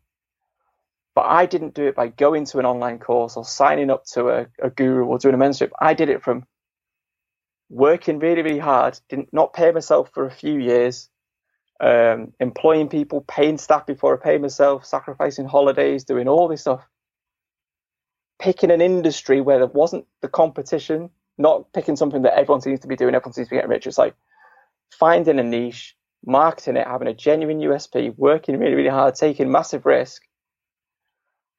But 1.14 1.26
I 1.26 1.46
didn't 1.46 1.74
do 1.74 1.86
it 1.86 1.96
by 1.96 2.08
going 2.08 2.44
to 2.46 2.58
an 2.58 2.66
online 2.66 2.98
course 2.98 3.36
or 3.36 3.44
signing 3.44 3.90
up 3.90 4.04
to 4.12 4.28
a, 4.28 4.46
a 4.62 4.70
guru 4.70 5.04
or 5.04 5.18
doing 5.18 5.34
a 5.34 5.38
mentorship. 5.38 5.70
I 5.80 5.94
did 5.94 6.08
it 6.08 6.22
from 6.22 6.46
working 7.68 8.18
really, 8.18 8.42
really 8.42 8.58
hard, 8.58 8.98
didn't 9.08 9.32
not 9.32 9.52
pay 9.52 9.72
myself 9.72 10.10
for 10.14 10.24
a 10.26 10.30
few 10.30 10.58
years, 10.58 11.10
um, 11.80 12.32
employing 12.40 12.88
people, 12.88 13.22
paying 13.22 13.58
staff 13.58 13.86
before 13.86 14.14
I 14.18 14.22
pay 14.22 14.38
myself, 14.38 14.86
sacrificing 14.86 15.46
holidays, 15.46 16.04
doing 16.04 16.28
all 16.28 16.48
this 16.48 16.62
stuff. 16.62 16.86
Picking 18.38 18.70
an 18.70 18.80
industry 18.80 19.40
where 19.40 19.58
there 19.58 19.66
wasn't 19.66 20.06
the 20.22 20.28
competition, 20.28 21.10
not 21.38 21.72
picking 21.72 21.96
something 21.96 22.22
that 22.22 22.36
everyone 22.36 22.60
seems 22.60 22.80
to 22.80 22.88
be 22.88 22.96
doing, 22.96 23.14
everyone 23.14 23.32
seems 23.32 23.48
to 23.48 23.50
be 23.50 23.56
getting 23.56 23.70
rich. 23.70 23.86
It's 23.86 23.98
like 23.98 24.14
finding 24.90 25.38
a 25.38 25.42
niche, 25.42 25.96
marketing 26.26 26.76
it, 26.76 26.86
having 26.86 27.08
a 27.08 27.14
genuine 27.14 27.60
USP, 27.60 28.16
working 28.16 28.58
really, 28.58 28.74
really 28.74 28.88
hard, 28.88 29.14
taking 29.14 29.50
massive 29.50 29.86
risk, 29.86 30.22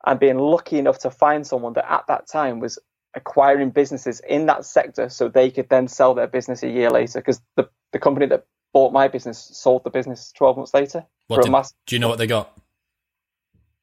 and 0.06 0.19
being 0.19 0.38
lucky 0.38 0.77
enough 0.77 0.99
to 0.99 1.11
find 1.11 1.45
someone 1.45 1.73
that 1.73 1.91
at 1.91 2.06
that 2.07 2.27
time 2.27 2.60
was 2.60 2.80
acquiring 3.15 3.72
businesses 3.72 4.22
in 4.27 4.45
that 4.45 4.65
sector 4.65 5.10
so 5.10 5.27
they 5.27 5.49
could 5.49 5.69
then 5.69 5.88
sell 5.88 6.14
their 6.14 6.27
business 6.27 6.64
a 6.64 6.69
year 6.69 6.89
later 6.89 7.19
because 7.19 7.41
the, 7.56 7.68
the 7.91 7.99
company 7.99 8.27
that 8.27 8.45
bought 8.72 8.93
my 8.93 9.07
business 9.07 9.49
sold 9.53 9.84
the 9.84 9.89
business 9.89 10.31
12 10.34 10.57
months 10.57 10.73
later. 10.73 11.06
What 11.27 11.41
did, 11.41 11.51
mass- 11.51 11.73
do 11.85 11.95
you 11.95 11.99
know 11.99 12.07
what 12.07 12.19
they 12.19 12.27
got? 12.27 12.56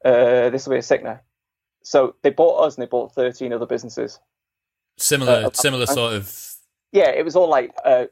Uh, 0.05 0.51
this 0.51 0.66
will 0.66 0.74
be 0.74 0.78
a 0.78 0.82
sickener. 0.82 1.23
So 1.82 2.14
they 2.23 2.31
bought 2.31 2.64
us 2.64 2.77
and 2.77 2.82
they 2.82 2.89
bought 2.89 3.14
13 3.14 3.52
other 3.52 3.66
businesses. 3.66 4.20
Similar, 4.97 5.47
uh, 5.47 5.51
similar 5.52 5.86
sort 5.86 6.14
of. 6.14 6.55
Yeah, 6.93 7.10
it 7.10 7.24
was 7.24 7.36
all 7.36 7.48
like 7.48 7.73
uh, 7.85 8.06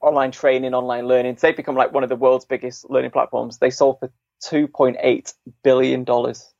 online 0.00 0.32
training, 0.32 0.74
online 0.74 1.06
learning. 1.06 1.38
They've 1.40 1.56
become 1.56 1.76
like 1.76 1.92
one 1.92 2.02
of 2.02 2.08
the 2.08 2.16
world's 2.16 2.44
biggest 2.44 2.88
learning 2.90 3.12
platforms. 3.12 3.58
They 3.58 3.70
sold 3.70 4.00
for 4.00 4.10
2.8 4.44 5.34
billion 5.62 6.04
dollars. 6.04 6.52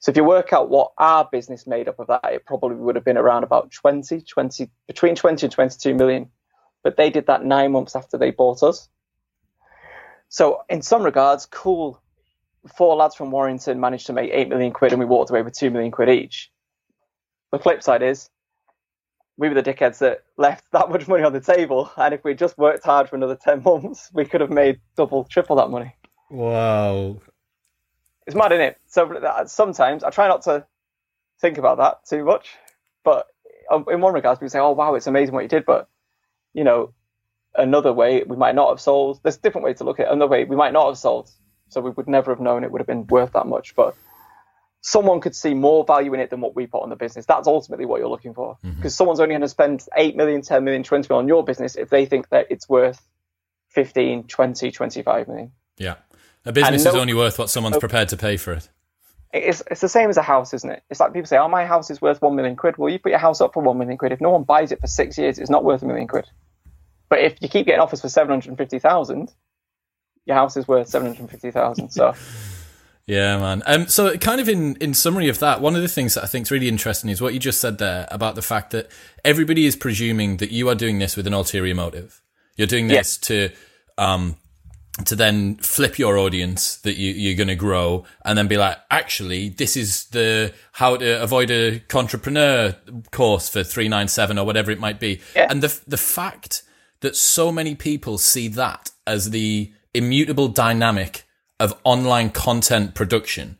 So 0.00 0.10
if 0.10 0.16
you 0.16 0.22
work 0.22 0.52
out 0.52 0.70
what 0.70 0.92
our 0.98 1.28
business 1.30 1.66
made 1.66 1.88
up 1.88 1.98
of 1.98 2.06
that, 2.06 2.24
it 2.24 2.46
probably 2.46 2.76
would 2.76 2.94
have 2.94 3.04
been 3.04 3.16
around 3.16 3.42
about 3.42 3.72
20, 3.72 4.20
20, 4.20 4.70
between 4.86 5.16
20 5.16 5.46
and 5.46 5.52
22 5.52 5.94
million. 5.94 6.30
But 6.84 6.96
they 6.96 7.10
did 7.10 7.26
that 7.26 7.44
nine 7.44 7.72
months 7.72 7.96
after 7.96 8.16
they 8.16 8.30
bought 8.30 8.62
us. 8.62 8.88
So 10.28 10.62
in 10.68 10.82
some 10.82 11.02
regards, 11.02 11.46
cool. 11.46 12.00
Four 12.76 12.96
lads 12.96 13.16
from 13.16 13.30
Warrington 13.30 13.80
managed 13.80 14.06
to 14.06 14.12
make 14.12 14.30
eight 14.32 14.48
million 14.48 14.72
quid 14.72 14.92
and 14.92 15.00
we 15.00 15.06
walked 15.06 15.30
away 15.30 15.42
with 15.42 15.54
two 15.54 15.70
million 15.70 15.90
quid 15.90 16.10
each. 16.10 16.50
The 17.50 17.58
flip 17.58 17.82
side 17.82 18.02
is 18.02 18.28
we 19.38 19.48
were 19.48 19.54
the 19.54 19.62
dickheads 19.62 19.98
that 19.98 20.24
left 20.36 20.64
that 20.72 20.90
much 20.90 21.06
money 21.08 21.22
on 21.22 21.32
the 21.32 21.40
table. 21.40 21.90
And 21.96 22.12
if 22.12 22.24
we 22.24 22.34
just 22.34 22.58
worked 22.58 22.84
hard 22.84 23.08
for 23.08 23.16
another 23.16 23.36
10 23.36 23.62
months, 23.62 24.10
we 24.12 24.24
could 24.24 24.40
have 24.40 24.50
made 24.50 24.80
double, 24.96 25.24
triple 25.24 25.56
that 25.56 25.70
money. 25.70 25.94
Wow. 26.28 27.20
It's 28.26 28.36
mad, 28.36 28.52
isn't 28.52 28.64
it? 28.64 28.78
So 28.88 29.44
sometimes 29.46 30.04
I 30.04 30.10
try 30.10 30.28
not 30.28 30.42
to 30.42 30.66
think 31.40 31.56
about 31.56 31.78
that 31.78 32.04
too 32.04 32.24
much. 32.24 32.50
But 33.04 33.28
um, 33.70 33.86
in 33.90 34.00
one 34.00 34.12
regard, 34.12 34.38
people 34.38 34.50
say, 34.50 34.58
oh, 34.58 34.72
wow, 34.72 34.94
it's 34.94 35.06
amazing 35.06 35.34
what 35.34 35.44
you 35.44 35.48
did. 35.48 35.64
But, 35.64 35.88
you 36.52 36.64
know, 36.64 36.92
another 37.54 37.92
way 37.92 38.24
we 38.24 38.36
might 38.36 38.56
not 38.56 38.70
have 38.70 38.80
sold. 38.80 39.20
There's 39.22 39.38
different 39.38 39.64
ways 39.64 39.78
to 39.78 39.84
look 39.84 40.00
at 40.00 40.08
it. 40.08 40.12
Another 40.12 40.30
way 40.30 40.44
we 40.44 40.56
might 40.56 40.72
not 40.72 40.86
have 40.88 40.98
sold. 40.98 41.30
So 41.68 41.80
we 41.80 41.90
would 41.90 42.08
never 42.08 42.32
have 42.32 42.40
known 42.40 42.64
it 42.64 42.72
would 42.72 42.80
have 42.80 42.86
been 42.86 43.06
worth 43.06 43.32
that 43.32 43.46
much. 43.46 43.76
But 43.76 43.94
someone 44.80 45.20
could 45.20 45.34
see 45.34 45.54
more 45.54 45.84
value 45.84 46.14
in 46.14 46.20
it 46.20 46.30
than 46.30 46.40
what 46.40 46.54
we 46.54 46.66
put 46.66 46.82
on 46.82 46.90
the 46.90 46.96
business. 46.96 47.26
That's 47.26 47.46
ultimately 47.48 47.86
what 47.86 48.00
you're 48.00 48.08
looking 48.08 48.34
for. 48.34 48.56
Because 48.62 48.76
mm-hmm. 48.76 48.88
someone's 48.88 49.20
only 49.20 49.32
going 49.32 49.42
to 49.42 49.48
spend 49.48 49.84
8 49.96 50.16
million, 50.16 50.42
10 50.42 50.64
million, 50.64 50.82
20 50.82 51.08
million 51.08 51.24
on 51.24 51.28
your 51.28 51.44
business 51.44 51.76
if 51.76 51.90
they 51.90 52.06
think 52.06 52.28
that 52.30 52.46
it's 52.50 52.68
worth 52.68 53.00
15, 53.70 54.24
20, 54.24 54.70
25 54.70 55.28
million. 55.28 55.52
Yeah. 55.76 55.96
A 56.44 56.52
business 56.52 56.84
no, 56.84 56.90
is 56.90 56.96
only 56.96 57.14
worth 57.14 57.38
what 57.38 57.50
someone's 57.50 57.74
no, 57.74 57.80
prepared 57.80 58.08
to 58.10 58.16
pay 58.16 58.36
for 58.36 58.52
it. 58.52 58.68
It's, 59.32 59.62
it's 59.70 59.82
the 59.82 59.88
same 59.88 60.08
as 60.08 60.16
a 60.16 60.22
house, 60.22 60.54
isn't 60.54 60.70
it? 60.70 60.82
It's 60.88 61.00
like 61.00 61.12
people 61.12 61.26
say, 61.26 61.36
oh, 61.36 61.48
my 61.48 61.66
house 61.66 61.90
is 61.90 62.00
worth 62.00 62.22
1 62.22 62.34
million 62.34 62.56
quid. 62.56 62.78
Well, 62.78 62.90
you 62.90 62.98
put 62.98 63.10
your 63.10 63.18
house 63.18 63.40
up 63.40 63.52
for 63.52 63.62
1 63.62 63.76
million 63.76 63.98
quid. 63.98 64.12
If 64.12 64.20
no 64.20 64.30
one 64.30 64.44
buys 64.44 64.72
it 64.72 64.80
for 64.80 64.86
six 64.86 65.18
years, 65.18 65.38
it's 65.38 65.50
not 65.50 65.64
worth 65.64 65.82
a 65.82 65.86
million 65.86 66.08
quid. 66.08 66.26
But 67.08 67.20
if 67.20 67.42
you 67.42 67.48
keep 67.48 67.66
getting 67.66 67.80
offers 67.80 68.00
for 68.00 68.08
750,000, 68.08 69.32
your 70.24 70.36
house 70.36 70.56
is 70.56 70.68
worth 70.68 70.88
750,000. 70.88 71.90
So. 71.90 72.14
Yeah, 73.08 73.38
man. 73.38 73.62
Um, 73.64 73.88
so, 73.88 74.18
kind 74.18 74.38
of 74.38 74.50
in, 74.50 74.76
in 74.76 74.92
summary 74.92 75.30
of 75.30 75.38
that, 75.38 75.62
one 75.62 75.74
of 75.74 75.80
the 75.80 75.88
things 75.88 76.12
that 76.12 76.24
I 76.24 76.26
think 76.26 76.46
is 76.46 76.50
really 76.50 76.68
interesting 76.68 77.08
is 77.08 77.22
what 77.22 77.32
you 77.32 77.40
just 77.40 77.58
said 77.58 77.78
there 77.78 78.06
about 78.10 78.34
the 78.34 78.42
fact 78.42 78.70
that 78.72 78.90
everybody 79.24 79.64
is 79.64 79.76
presuming 79.76 80.36
that 80.36 80.52
you 80.52 80.68
are 80.68 80.74
doing 80.74 80.98
this 80.98 81.16
with 81.16 81.26
an 81.26 81.32
ulterior 81.32 81.74
motive. 81.74 82.20
You're 82.56 82.66
doing 82.66 82.88
this 82.88 83.16
to 83.18 83.50
um, 83.96 84.36
to 85.06 85.16
then 85.16 85.56
flip 85.56 85.98
your 85.98 86.18
audience 86.18 86.76
that 86.78 86.96
you, 86.96 87.12
you're 87.12 87.36
going 87.36 87.48
to 87.48 87.54
grow 87.54 88.04
and 88.26 88.36
then 88.36 88.46
be 88.46 88.58
like, 88.58 88.76
actually, 88.90 89.48
this 89.48 89.74
is 89.74 90.04
the 90.06 90.52
how 90.72 90.96
to 90.98 91.22
avoid 91.22 91.50
a 91.50 91.80
contrepreneur 91.80 93.10
course 93.10 93.48
for 93.48 93.64
397 93.64 94.38
or 94.38 94.44
whatever 94.44 94.70
it 94.70 94.80
might 94.80 95.00
be. 95.00 95.20
Yeah. 95.34 95.46
And 95.48 95.62
the, 95.62 95.80
the 95.86 95.96
fact 95.96 96.62
that 97.00 97.16
so 97.16 97.50
many 97.50 97.74
people 97.74 98.18
see 98.18 98.48
that 98.48 98.90
as 99.06 99.30
the 99.30 99.72
immutable 99.94 100.48
dynamic 100.48 101.24
of 101.60 101.78
online 101.84 102.30
content 102.30 102.94
production 102.94 103.58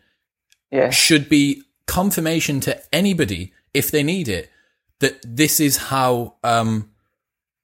yeah. 0.70 0.90
should 0.90 1.28
be 1.28 1.62
confirmation 1.86 2.60
to 2.60 2.80
anybody 2.94 3.52
if 3.74 3.90
they 3.90 4.02
need 4.02 4.28
it 4.28 4.50
that 5.00 5.18
this 5.24 5.60
is 5.60 5.76
how 5.76 6.34
um, 6.42 6.90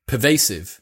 pervasive 0.06 0.80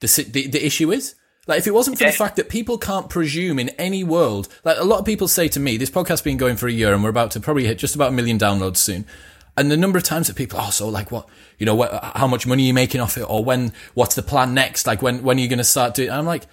the, 0.00 0.26
the, 0.30 0.46
the 0.46 0.66
issue 0.66 0.92
is. 0.92 1.14
Like, 1.46 1.60
if 1.60 1.66
it 1.66 1.74
wasn't 1.74 1.98
for 1.98 2.04
yeah. 2.04 2.10
the 2.10 2.16
fact 2.16 2.36
that 2.36 2.48
people 2.48 2.76
can't 2.76 3.08
presume 3.08 3.58
in 3.58 3.68
any 3.70 4.02
world, 4.02 4.48
like 4.64 4.78
a 4.78 4.84
lot 4.84 4.98
of 4.98 5.04
people 5.04 5.28
say 5.28 5.48
to 5.48 5.60
me, 5.60 5.76
this 5.76 5.90
podcast's 5.90 6.22
been 6.22 6.36
going 6.36 6.56
for 6.56 6.66
a 6.66 6.72
year 6.72 6.92
and 6.92 7.02
we're 7.02 7.10
about 7.10 7.30
to 7.32 7.40
probably 7.40 7.66
hit 7.66 7.78
just 7.78 7.94
about 7.94 8.08
a 8.08 8.12
million 8.12 8.38
downloads 8.38 8.78
soon. 8.78 9.06
And 9.56 9.70
the 9.70 9.76
number 9.76 9.96
of 9.96 10.04
times 10.04 10.26
that 10.26 10.36
people, 10.36 10.58
oh, 10.60 10.70
so 10.70 10.88
like 10.88 11.10
what, 11.10 11.28
you 11.58 11.64
know, 11.64 11.74
what, 11.74 11.92
how 12.14 12.26
much 12.26 12.46
money 12.46 12.64
are 12.64 12.66
you 12.66 12.74
making 12.74 13.00
off 13.00 13.16
it? 13.16 13.22
Or 13.22 13.44
when, 13.44 13.72
what's 13.94 14.14
the 14.14 14.22
plan 14.22 14.54
next? 14.54 14.86
Like 14.86 15.00
when, 15.00 15.22
when 15.22 15.38
are 15.38 15.40
you 15.40 15.48
going 15.48 15.58
to 15.58 15.64
start 15.64 15.94
doing, 15.94 16.10
I'm 16.10 16.26
like, 16.26 16.46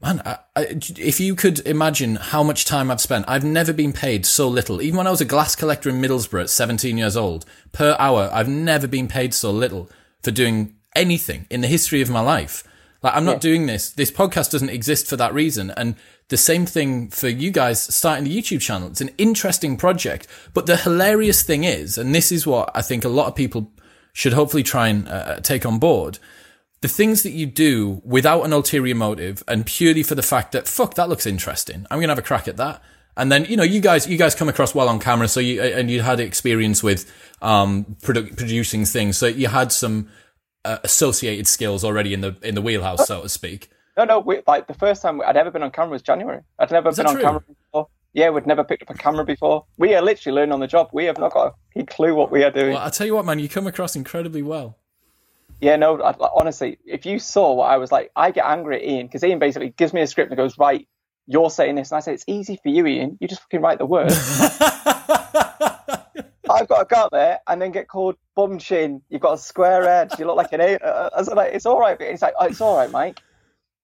man, 0.00 0.22
I, 0.24 0.38
I, 0.54 0.78
if 0.96 1.20
you 1.20 1.34
could 1.34 1.60
imagine 1.66 2.16
how 2.16 2.42
much 2.42 2.64
time 2.64 2.90
I've 2.90 3.00
spent, 3.00 3.24
I've 3.28 3.44
never 3.44 3.72
been 3.72 3.92
paid 3.92 4.26
so 4.26 4.48
little. 4.48 4.80
Even 4.80 4.98
when 4.98 5.06
I 5.06 5.10
was 5.10 5.20
a 5.20 5.26
glass 5.26 5.56
collector 5.56 5.88
in 5.88 6.00
Middlesbrough 6.00 6.42
at 6.42 6.50
17 6.50 6.96
years 6.96 7.16
old, 7.16 7.44
per 7.72 7.96
hour, 7.98 8.30
I've 8.32 8.48
never 8.48 8.86
been 8.86 9.08
paid 9.08 9.34
so 9.34 9.50
little 9.50 9.90
for 10.22 10.30
doing 10.30 10.74
anything 10.94 11.46
in 11.50 11.60
the 11.60 11.68
history 11.68 12.00
of 12.00 12.10
my 12.10 12.20
life. 12.20 12.64
Like, 13.02 13.14
I'm 13.14 13.24
not 13.24 13.36
yeah. 13.36 13.50
doing 13.50 13.66
this. 13.66 13.90
This 13.90 14.10
podcast 14.10 14.50
doesn't 14.50 14.70
exist 14.70 15.06
for 15.06 15.16
that 15.16 15.32
reason. 15.32 15.70
And 15.76 15.94
the 16.28 16.36
same 16.36 16.66
thing 16.66 17.08
for 17.08 17.28
you 17.28 17.50
guys 17.50 17.80
starting 17.80 18.24
the 18.24 18.36
YouTube 18.36 18.60
channel. 18.60 18.88
It's 18.88 19.00
an 19.00 19.10
interesting 19.18 19.76
project. 19.76 20.26
But 20.52 20.66
the 20.66 20.76
hilarious 20.76 21.42
thing 21.42 21.64
is, 21.64 21.96
and 21.96 22.14
this 22.14 22.32
is 22.32 22.46
what 22.46 22.70
I 22.74 22.82
think 22.82 23.04
a 23.04 23.08
lot 23.08 23.28
of 23.28 23.36
people 23.36 23.70
should 24.12 24.32
hopefully 24.32 24.64
try 24.64 24.88
and 24.88 25.08
uh, 25.08 25.40
take 25.40 25.64
on 25.64 25.78
board 25.78 26.18
the 26.80 26.88
things 26.88 27.22
that 27.22 27.30
you 27.30 27.46
do 27.46 28.00
without 28.04 28.42
an 28.42 28.52
ulterior 28.52 28.94
motive 28.94 29.42
and 29.48 29.66
purely 29.66 30.02
for 30.02 30.14
the 30.14 30.22
fact 30.22 30.52
that 30.52 30.68
fuck 30.68 30.94
that 30.94 31.08
looks 31.08 31.26
interesting 31.26 31.86
i'm 31.90 32.00
gonna 32.00 32.10
have 32.12 32.18
a 32.18 32.22
crack 32.22 32.48
at 32.48 32.56
that 32.56 32.82
and 33.16 33.32
then 33.32 33.44
you 33.46 33.56
know 33.56 33.62
you 33.62 33.80
guys 33.80 34.06
you 34.06 34.16
guys 34.16 34.34
come 34.34 34.48
across 34.48 34.74
well 34.74 34.88
on 34.88 34.98
camera 34.98 35.28
so 35.28 35.40
you 35.40 35.60
and 35.60 35.90
you 35.90 36.02
had 36.02 36.20
experience 36.20 36.82
with 36.82 37.10
um 37.42 37.84
produ- 38.02 38.36
producing 38.36 38.84
things 38.84 39.16
so 39.18 39.26
you 39.26 39.48
had 39.48 39.72
some 39.72 40.08
uh, 40.64 40.78
associated 40.84 41.46
skills 41.46 41.84
already 41.84 42.12
in 42.12 42.20
the 42.20 42.36
in 42.42 42.54
the 42.54 42.62
wheelhouse 42.62 43.06
so 43.06 43.22
to 43.22 43.28
speak 43.28 43.70
no 43.96 44.04
no 44.04 44.18
we, 44.18 44.40
like 44.46 44.66
the 44.66 44.74
first 44.74 45.02
time 45.02 45.20
i'd 45.26 45.36
ever 45.36 45.50
been 45.50 45.62
on 45.62 45.70
camera 45.70 45.90
was 45.90 46.02
january 46.02 46.40
i'd 46.58 46.70
never 46.70 46.88
Is 46.90 46.96
been 46.96 47.06
on 47.06 47.14
true? 47.14 47.22
camera 47.22 47.40
before 47.40 47.88
yeah, 48.14 48.30
we'd 48.30 48.46
never 48.46 48.64
picked 48.64 48.82
up 48.82 48.90
a 48.90 48.94
camera 48.94 49.24
before. 49.24 49.66
We 49.76 49.94
are 49.94 50.02
literally 50.02 50.34
learning 50.34 50.52
on 50.52 50.60
the 50.60 50.66
job. 50.66 50.88
We 50.92 51.04
have 51.04 51.18
not 51.18 51.32
got 51.32 51.54
a 51.76 51.84
clue 51.84 52.14
what 52.14 52.32
we 52.32 52.42
are 52.42 52.50
doing. 52.50 52.72
Well, 52.72 52.82
I 52.82 52.90
tell 52.90 53.06
you 53.06 53.14
what, 53.14 53.24
man, 53.24 53.38
you 53.38 53.48
come 53.48 53.66
across 53.66 53.94
incredibly 53.94 54.42
well. 54.42 54.78
Yeah, 55.60 55.76
no, 55.76 56.00
I, 56.00 56.14
honestly, 56.34 56.78
if 56.84 57.04
you 57.04 57.18
saw 57.18 57.54
what 57.54 57.70
I 57.70 57.78
was 57.78 57.90
like, 57.90 58.10
I 58.14 58.30
get 58.30 58.44
angry 58.46 58.76
at 58.76 58.88
Ian 58.88 59.06
because 59.06 59.24
Ian 59.24 59.38
basically 59.40 59.70
gives 59.70 59.92
me 59.92 60.02
a 60.02 60.06
script 60.06 60.30
and 60.30 60.36
goes, 60.36 60.56
right, 60.56 60.86
you're 61.26 61.50
saying 61.50 61.74
this. 61.74 61.90
And 61.90 61.96
I 61.96 62.00
say, 62.00 62.14
it's 62.14 62.24
easy 62.26 62.58
for 62.62 62.68
you, 62.68 62.86
Ian. 62.86 63.18
You 63.20 63.28
just 63.28 63.42
fucking 63.42 63.60
write 63.60 63.78
the 63.78 63.86
words. 63.86 64.14
I've 66.50 66.66
got 66.68 66.78
to 66.78 66.84
go 66.86 66.96
out 66.96 67.10
there 67.12 67.40
and 67.46 67.60
then 67.60 67.72
get 67.72 67.88
called 67.88 68.16
bum 68.34 68.58
chin. 68.58 69.02
You've 69.08 69.20
got 69.20 69.34
a 69.34 69.38
square 69.38 69.82
head. 69.82 70.12
You 70.18 70.26
look 70.26 70.36
like 70.36 70.52
an 70.52 70.60
eight. 70.60 70.82
I 70.82 71.10
was 71.16 71.28
like, 71.28 71.52
it's 71.54 71.66
all 71.66 71.78
right. 71.78 71.98
But 71.98 72.06
it's 72.06 72.22
like, 72.22 72.34
oh, 72.38 72.46
it's 72.46 72.60
all 72.60 72.76
right, 72.76 72.90
Mike. 72.90 73.20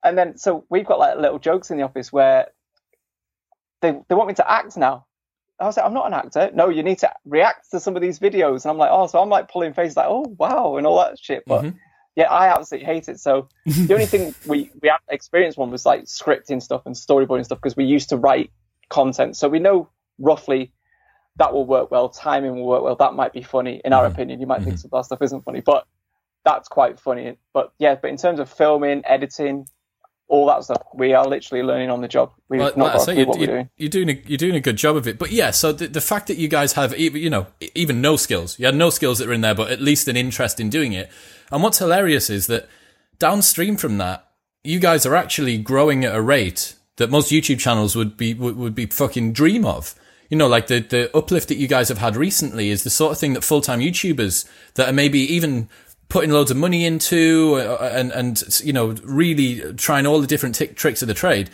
And 0.03 0.17
then, 0.17 0.39
so 0.39 0.65
we've 0.71 0.87
got 0.87 0.99
like 0.99 1.19
little 1.19 1.39
jokes 1.39 1.71
in 1.71 1.77
the 1.77 1.83
office 1.83 2.13
where 2.13 2.49
they, 3.83 3.99
they 4.09 4.15
want 4.15 4.29
me 4.29 4.35
to 4.35 4.51
act 4.51 4.77
now. 4.77 5.07
I 5.61 5.67
was 5.67 5.77
like, 5.77 5.87
I'm 5.87 5.95
not 5.95 6.07
an 6.07 6.15
actor. 6.15 6.51
No, 6.53 6.69
you 6.69 6.83
need 6.83 6.99
to 6.99 7.13
react 7.25 7.71
to 7.71 7.81
some 7.81 7.95
of 7.97 8.03
these 8.03 8.19
videos. 8.19 8.65
And 8.65 8.71
I'm 8.71 8.79
like, 8.79 8.91
oh, 8.93 9.07
so 9.07 9.21
I'm 9.21 9.29
like 9.29 9.51
pulling 9.51 9.73
faces 9.73 9.97
like, 9.97 10.09
oh, 10.09 10.35
wow, 10.39 10.77
and 10.77 10.87
all 10.87 10.99
that 10.99 11.19
shit. 11.19 11.45
But 11.47 11.63
mm-hmm. 11.63 11.77
yeah, 12.17 12.31
I 12.31 12.49
absolutely 12.49 12.87
hate 12.87 13.09
it. 13.09 13.21
So 13.21 13.49
the 13.65 13.95
only 13.95 14.07
thing 14.07 14.35
we, 14.47 14.71
we 14.83 14.91
experienced 15.09 15.57
one 15.57 15.71
was 15.71 15.87
like 15.87 16.05
scripting 16.05 16.61
stuff 16.61 16.83
and 16.87 16.95
storyboarding 16.95 17.45
stuff 17.45 17.59
because 17.63 17.77
we 17.77 17.85
used 17.85 18.09
to 18.09 18.17
write 18.17 18.51
content. 18.89 19.37
So 19.37 19.49
we 19.49 19.61
know 19.61 19.89
roughly 20.19 20.73
that 21.37 21.53
will 21.53 21.67
work 21.67 21.91
well, 21.91 22.09
timing 22.09 22.57
will 22.57 22.67
work 22.67 22.83
well. 22.83 22.97
That 22.97 23.15
might 23.15 23.33
be 23.33 23.43
funny 23.43 23.81
in 23.85 23.93
our 23.93 24.05
mm-hmm. 24.05 24.15
opinion. 24.15 24.41
You 24.41 24.47
might 24.47 24.61
mm-hmm. 24.61 24.71
think 24.71 24.79
some 24.79 24.91
of 24.93 25.03
that 25.03 25.07
stuff 25.07 25.23
isn't 25.23 25.45
funny, 25.45 25.61
but 25.61 25.87
that's 26.45 26.69
quite 26.69 27.01
funny. 27.01 27.39
But 27.53 27.73
yeah, 27.79 27.95
but 27.95 28.11
in 28.11 28.17
terms 28.17 28.41
of 28.41 28.51
filming, 28.51 29.03
editing, 29.05 29.67
all 30.29 30.47
that 30.47 30.65
stuff. 30.65 30.83
We 30.95 31.13
are 31.13 31.27
literally 31.27 31.63
learning 31.63 31.91
on 31.91 32.01
the 32.01 32.09
job. 32.09 32.33
We've 32.49 32.61
well, 32.61 32.73
not 32.77 32.95
got 32.95 33.17
you're, 33.17 33.27
what 33.27 33.39
we're 33.39 33.47
doing. 33.47 33.71
You're 33.77 33.89
doing 33.89 34.11
a, 34.11 34.23
you're 34.27 34.39
doing 34.39 34.55
a 34.55 34.61
good 34.61 34.77
job 34.77 34.97
of 34.97 35.07
it. 35.07 35.19
But 35.19 35.31
yeah, 35.33 35.51
so 35.51 35.73
the, 35.73 35.87
the 35.87 36.01
fact 36.01 36.27
that 36.29 36.39
you 36.39 36.49
guys 36.49 36.73
have 36.75 36.95
even 36.95 37.21
you 37.23 37.31
know 37.31 37.47
even 37.75 38.01
no 38.01 38.17
skills, 38.17 38.59
you 38.59 38.67
had 38.67 38.75
no 38.75 38.91
skills 38.91 39.19
that 39.19 39.29
were 39.29 39.35
in 39.35 39.43
there, 39.43 39.55
but 39.55 39.71
at 39.71 39.81
least 39.81 40.09
an 40.09 40.17
interest 40.17 40.61
in 40.61 40.71
doing 40.71 40.93
it. 40.93 41.11
And 41.51 41.63
what's 41.63 41.79
hilarious 41.79 42.31
is 42.31 42.47
that 42.49 42.69
downstream 43.19 43.77
from 43.77 43.99
that, 43.99 44.29
you 44.63 44.81
guys 44.81 45.07
are 45.07 45.15
actually 45.15 45.59
growing 45.59 46.05
at 46.05 46.15
a 46.15 46.23
rate 46.23 46.75
that 46.97 47.11
most 47.11 47.31
YouTube 47.31 47.59
channels 47.59 47.97
would 47.97 48.17
be 48.17 48.35
would, 48.35 48.57
would 48.57 48.75
be 48.75 48.87
fucking 48.87 49.33
dream 49.33 49.65
of. 49.65 49.95
You 50.31 50.35
you 50.35 50.39
know, 50.39 50.49
like 50.49 50.67
the, 50.67 50.81
the 50.81 51.17
uplift 51.17 51.49
that 51.49 51.59
you 51.59 51.69
guys 51.69 51.89
have 51.91 51.99
had 51.99 52.17
recently 52.17 52.71
is 52.71 52.83
the 52.83 52.91
sort 52.91 53.13
of 53.13 53.19
thing 53.19 53.35
that 53.35 53.45
full 53.45 53.61
time 53.61 53.81
YouTubers 53.81 54.49
that 54.75 54.89
are 54.89 54.93
maybe 54.93 55.21
even 55.21 55.69
putting 56.15 56.31
loads 56.31 56.53
of 56.53 56.57
money 56.57 56.87
into 56.87 57.57
uh, 57.57 57.91
and, 57.93 58.13
and, 58.13 58.41
you 58.63 58.73
know, 58.73 58.95
really 59.03 59.75
trying 59.75 60.07
all 60.07 60.21
the 60.21 60.29
different 60.29 60.55
t- 60.55 60.69
tricks 60.69 61.03
of 61.03 61.09
the 61.09 61.13
trade. 61.13 61.51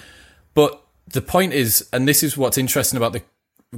But 0.52 0.84
the 1.08 1.22
point 1.22 1.54
is, 1.54 1.88
and 1.94 2.06
this 2.06 2.22
is 2.22 2.36
what's 2.36 2.58
interesting 2.58 2.98
about 2.98 3.14
the 3.14 3.22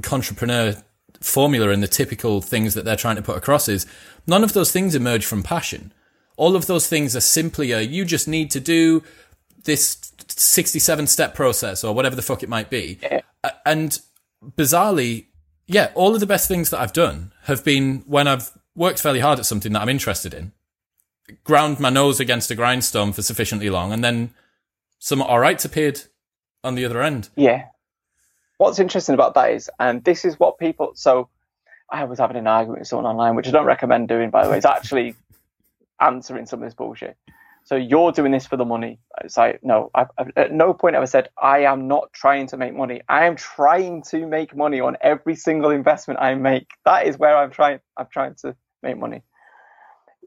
contrepreneur 0.01 0.83
formula 1.21 1.69
and 1.69 1.81
the 1.81 1.87
typical 1.87 2.41
things 2.41 2.73
that 2.73 2.83
they're 2.83 2.97
trying 2.97 3.15
to 3.15 3.21
put 3.21 3.37
across 3.37 3.69
is 3.69 3.85
none 4.27 4.43
of 4.43 4.51
those 4.51 4.73
things 4.73 4.93
emerge 4.93 5.25
from 5.25 5.41
passion. 5.41 5.93
All 6.35 6.53
of 6.53 6.65
those 6.65 6.85
things 6.85 7.15
are 7.15 7.21
simply 7.21 7.71
a, 7.71 7.79
you 7.79 8.03
just 8.03 8.27
need 8.27 8.51
to 8.51 8.59
do 8.59 9.03
this 9.63 10.11
67 10.27 11.07
step 11.07 11.33
process 11.33 11.85
or 11.85 11.95
whatever 11.95 12.17
the 12.17 12.21
fuck 12.21 12.43
it 12.43 12.49
might 12.49 12.69
be. 12.69 12.99
And 13.65 14.01
bizarrely, 14.45 15.27
yeah, 15.65 15.91
all 15.95 16.13
of 16.13 16.19
the 16.19 16.25
best 16.25 16.49
things 16.49 16.71
that 16.71 16.81
I've 16.81 16.91
done 16.91 17.31
have 17.43 17.63
been 17.63 18.03
when 18.05 18.27
I've 18.27 18.51
worked 18.75 18.99
fairly 18.99 19.21
hard 19.21 19.39
at 19.39 19.45
something 19.45 19.71
that 19.71 19.81
I'm 19.81 19.87
interested 19.87 20.33
in, 20.33 20.51
ground 21.43 21.79
my 21.79 21.89
nose 21.89 22.19
against 22.19 22.51
a 22.51 22.55
grindstone 22.55 23.13
for 23.13 23.21
sufficiently 23.21 23.69
long, 23.69 23.91
and 23.91 24.03
then 24.03 24.33
some 24.99 25.21
alrights 25.21 25.65
appeared 25.65 26.01
on 26.63 26.75
the 26.75 26.85
other 26.85 27.01
end. 27.01 27.29
Yeah. 27.35 27.65
What's 28.57 28.79
interesting 28.79 29.15
about 29.15 29.33
that 29.33 29.51
is, 29.51 29.69
and 29.79 30.03
this 30.03 30.25
is 30.25 30.39
what 30.39 30.57
people, 30.57 30.91
so 30.95 31.29
I 31.89 32.05
was 32.05 32.19
having 32.19 32.37
an 32.37 32.47
argument 32.47 32.81
with 32.81 32.87
someone 32.87 33.05
online, 33.05 33.35
which 33.35 33.47
I 33.47 33.51
don't 33.51 33.65
recommend 33.65 34.07
doing, 34.07 34.29
by 34.29 34.43
the 34.43 34.49
way. 34.49 34.57
It's 34.57 34.65
actually 34.65 35.15
answering 35.99 36.45
some 36.45 36.61
of 36.61 36.67
this 36.67 36.73
bullshit. 36.73 37.17
So 37.65 37.75
you're 37.75 38.11
doing 38.11 38.31
this 38.31 38.45
for 38.45 38.57
the 38.57 38.65
money. 38.65 38.99
It's 39.23 39.37
like, 39.37 39.63
no, 39.63 39.89
I've, 39.95 40.07
I've, 40.17 40.31
at 40.35 40.51
no 40.51 40.73
point 40.73 40.95
ever 40.95 41.07
said, 41.07 41.29
I 41.41 41.59
am 41.59 41.87
not 41.87 42.11
trying 42.11 42.47
to 42.47 42.57
make 42.57 42.73
money. 42.73 43.01
I 43.07 43.25
am 43.25 43.37
trying 43.37 44.03
to 44.09 44.27
make 44.27 44.55
money 44.55 44.81
on 44.81 44.97
every 44.99 45.35
single 45.35 45.71
investment 45.71 46.19
I 46.19 46.35
make. 46.35 46.67
That 46.83 47.07
is 47.07 47.17
where 47.17 47.37
I'm 47.37 47.51
trying, 47.51 47.79
I'm 47.95 48.07
trying 48.11 48.35
to 48.41 48.55
make 48.81 48.97
money. 48.97 49.23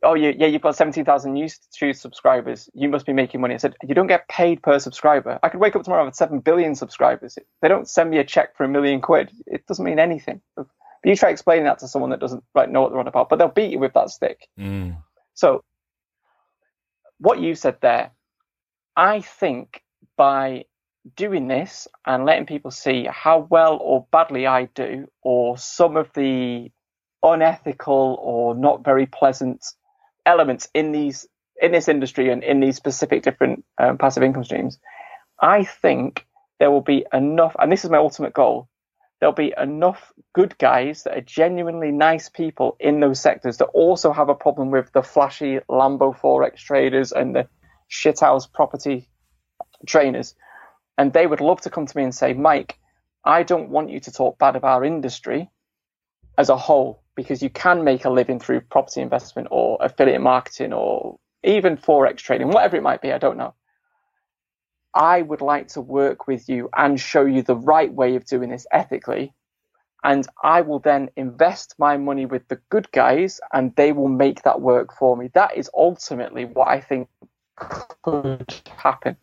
Oh, 0.02 0.14
yeah, 0.14 0.32
yeah 0.36 0.47
you've 0.47 0.62
got 0.62 0.77
17,000 0.77 1.35
YouTube 1.35 1.97
subscribers. 1.97 2.68
You 2.74 2.89
must 2.89 3.06
be 3.06 3.12
making 3.12 3.40
money. 3.40 3.55
I 3.55 3.59
said, 3.59 3.74
you 3.82 3.94
don't 3.94 4.06
get 4.06 4.28
paid 4.28 4.62
per 4.62 4.78
subscriber. 4.78 5.39
I 5.43 5.48
could 5.48 5.60
wake 5.60 5.74
up 5.74 5.82
tomorrow 5.85 6.05
with 6.05 6.14
7 6.14 6.40
billion 6.40 6.74
subscribers. 6.74 7.39
They 7.62 7.68
don't 7.68 7.89
send 7.89 8.10
me 8.10 8.18
a 8.18 8.24
check 8.24 8.56
for 8.56 8.64
a 8.64 8.68
million 8.68 9.01
quid. 9.01 9.31
It 9.47 9.66
doesn't 9.66 9.85
mean 9.85 9.98
anything. 9.98 10.40
But 10.55 10.66
you 11.05 11.16
try 11.16 11.31
explaining 11.31 11.64
that 11.64 11.78
to 11.81 11.89
someone 11.89 12.10
that 12.10 12.20
doesn't 12.20 12.44
like, 12.55 12.70
know 12.70 12.82
what 12.82 12.90
they're 12.90 13.01
on 13.01 13.09
about, 13.09 13.28
but 13.28 13.39
they'll 13.39 13.48
beat 13.48 13.70
you 13.70 13.78
with 13.78 13.94
that 13.94 14.10
stick. 14.10 14.48
Mm. 14.59 14.97
So 15.35 15.62
what 17.18 17.40
you 17.40 17.55
said 17.55 17.78
there, 17.81 18.10
I 18.97 19.20
think 19.20 19.82
by 20.16 20.64
doing 21.14 21.47
this 21.47 21.86
and 22.05 22.24
letting 22.24 22.47
people 22.47 22.70
see 22.70 23.06
how 23.09 23.47
well 23.51 23.78
or 23.81 24.06
badly 24.10 24.47
I 24.47 24.64
do, 24.74 25.06
or 25.23 25.56
some 25.56 25.97
of 25.97 26.10
the 26.14 26.70
unethical 27.23 28.18
or 28.20 28.55
not 28.55 28.85
very 28.85 29.06
pleasant 29.06 29.64
elements 30.27 30.69
in 30.74 30.93
these 30.93 31.27
in 31.61 31.73
this 31.73 31.89
industry 31.89 32.31
and 32.31 32.44
in 32.44 32.61
these 32.61 32.77
specific 32.77 33.23
different 33.23 33.65
um, 33.78 33.97
passive 33.97 34.23
income 34.23 34.44
streams, 34.44 34.78
I 35.40 35.65
think 35.65 36.27
there 36.59 36.70
will 36.70 36.82
be 36.82 37.07
enough, 37.12 37.57
and 37.59 37.73
this 37.73 37.85
is 37.85 37.90
my 37.90 37.98
ultimate 37.98 38.35
goal. 38.35 38.69
There'll 39.20 39.35
be 39.35 39.55
enough 39.57 40.12
good 40.35 40.59
guys 40.59 41.05
that 41.05 41.16
are 41.16 41.23
genuinely 41.23 41.90
nice 41.90 42.28
people 42.28 42.77
in 42.78 43.01
those 43.01 43.20
sectors 43.20 43.57
that 43.59 43.66
also 43.66 44.12
have 44.12 44.28
a 44.28 44.35
problem 44.35 44.70
with 44.70 44.93
the 44.93 45.03
flashy 45.03 45.61
Lambo 45.70 46.15
forex 46.19 46.57
traders 46.57 47.12
and 47.12 47.35
the 47.35 47.48
shithouse 47.90 48.53
property 48.53 49.09
trainers. 49.86 50.35
And 50.98 51.12
they 51.12 51.27
would 51.27 51.40
love 51.40 51.62
to 51.62 51.70
come 51.70 51.86
to 51.86 51.97
me 51.97 52.05
and 52.05 52.15
say, 52.15 52.35
Mike, 52.35 52.78
I 53.24 53.43
don't 53.43 53.70
want 53.70 53.90
you 53.90 54.01
to 54.01 54.12
talk 54.12 54.39
bad 54.39 54.57
of 54.57 54.65
our 54.65 54.85
industry 54.85 55.51
as 56.36 56.51
a 56.51 56.57
whole 56.57 57.03
because 57.17 57.43
you 57.43 57.51
can 57.51 57.83
make 57.83 58.05
a 58.05 58.11
living 58.11 58.39
through 58.39 58.61
property 58.61 59.01
investment 59.01 59.49
or 59.51 59.79
affiliate 59.81 60.21
marketing 60.21 60.73
or 60.73 61.19
even 61.43 61.77
forex 61.77 62.19
trading, 62.19 62.49
whatever 62.49 62.77
it 62.77 62.83
might 62.83 63.03
be. 63.03 63.13
I 63.13 63.19
don't 63.19 63.39
know. 63.39 63.55
I 64.95 65.23
would 65.23 65.41
like 65.41 65.69
to 65.69 65.81
work 65.81 66.27
with 66.27 66.49
you 66.49 66.71
and 66.77 67.01
show 67.01 67.25
you 67.25 67.43
the 67.43 67.57
right 67.57 67.93
way 67.93 68.17
of 68.17 68.25
doing 68.27 68.51
this 68.51 68.67
ethically. 68.71 69.33
And 70.05 70.27
I 70.43 70.61
will 70.61 70.79
then 70.79 71.11
invest 71.17 71.75
my 71.79 71.97
money 71.97 72.27
with 72.27 72.47
the 72.49 72.61
good 72.71 72.91
guys 72.93 73.41
and 73.53 73.75
they 73.77 73.93
will 73.93 74.09
make 74.09 74.43
that 74.43 74.61
work 74.61 74.97
for 74.97 75.17
me. 75.17 75.31
That 75.35 75.57
is 75.57 75.69
ultimately 75.75 76.45
what 76.45 76.69
I 76.69 76.81
think 76.81 77.09
could 78.03 78.55
happen. 78.77 79.17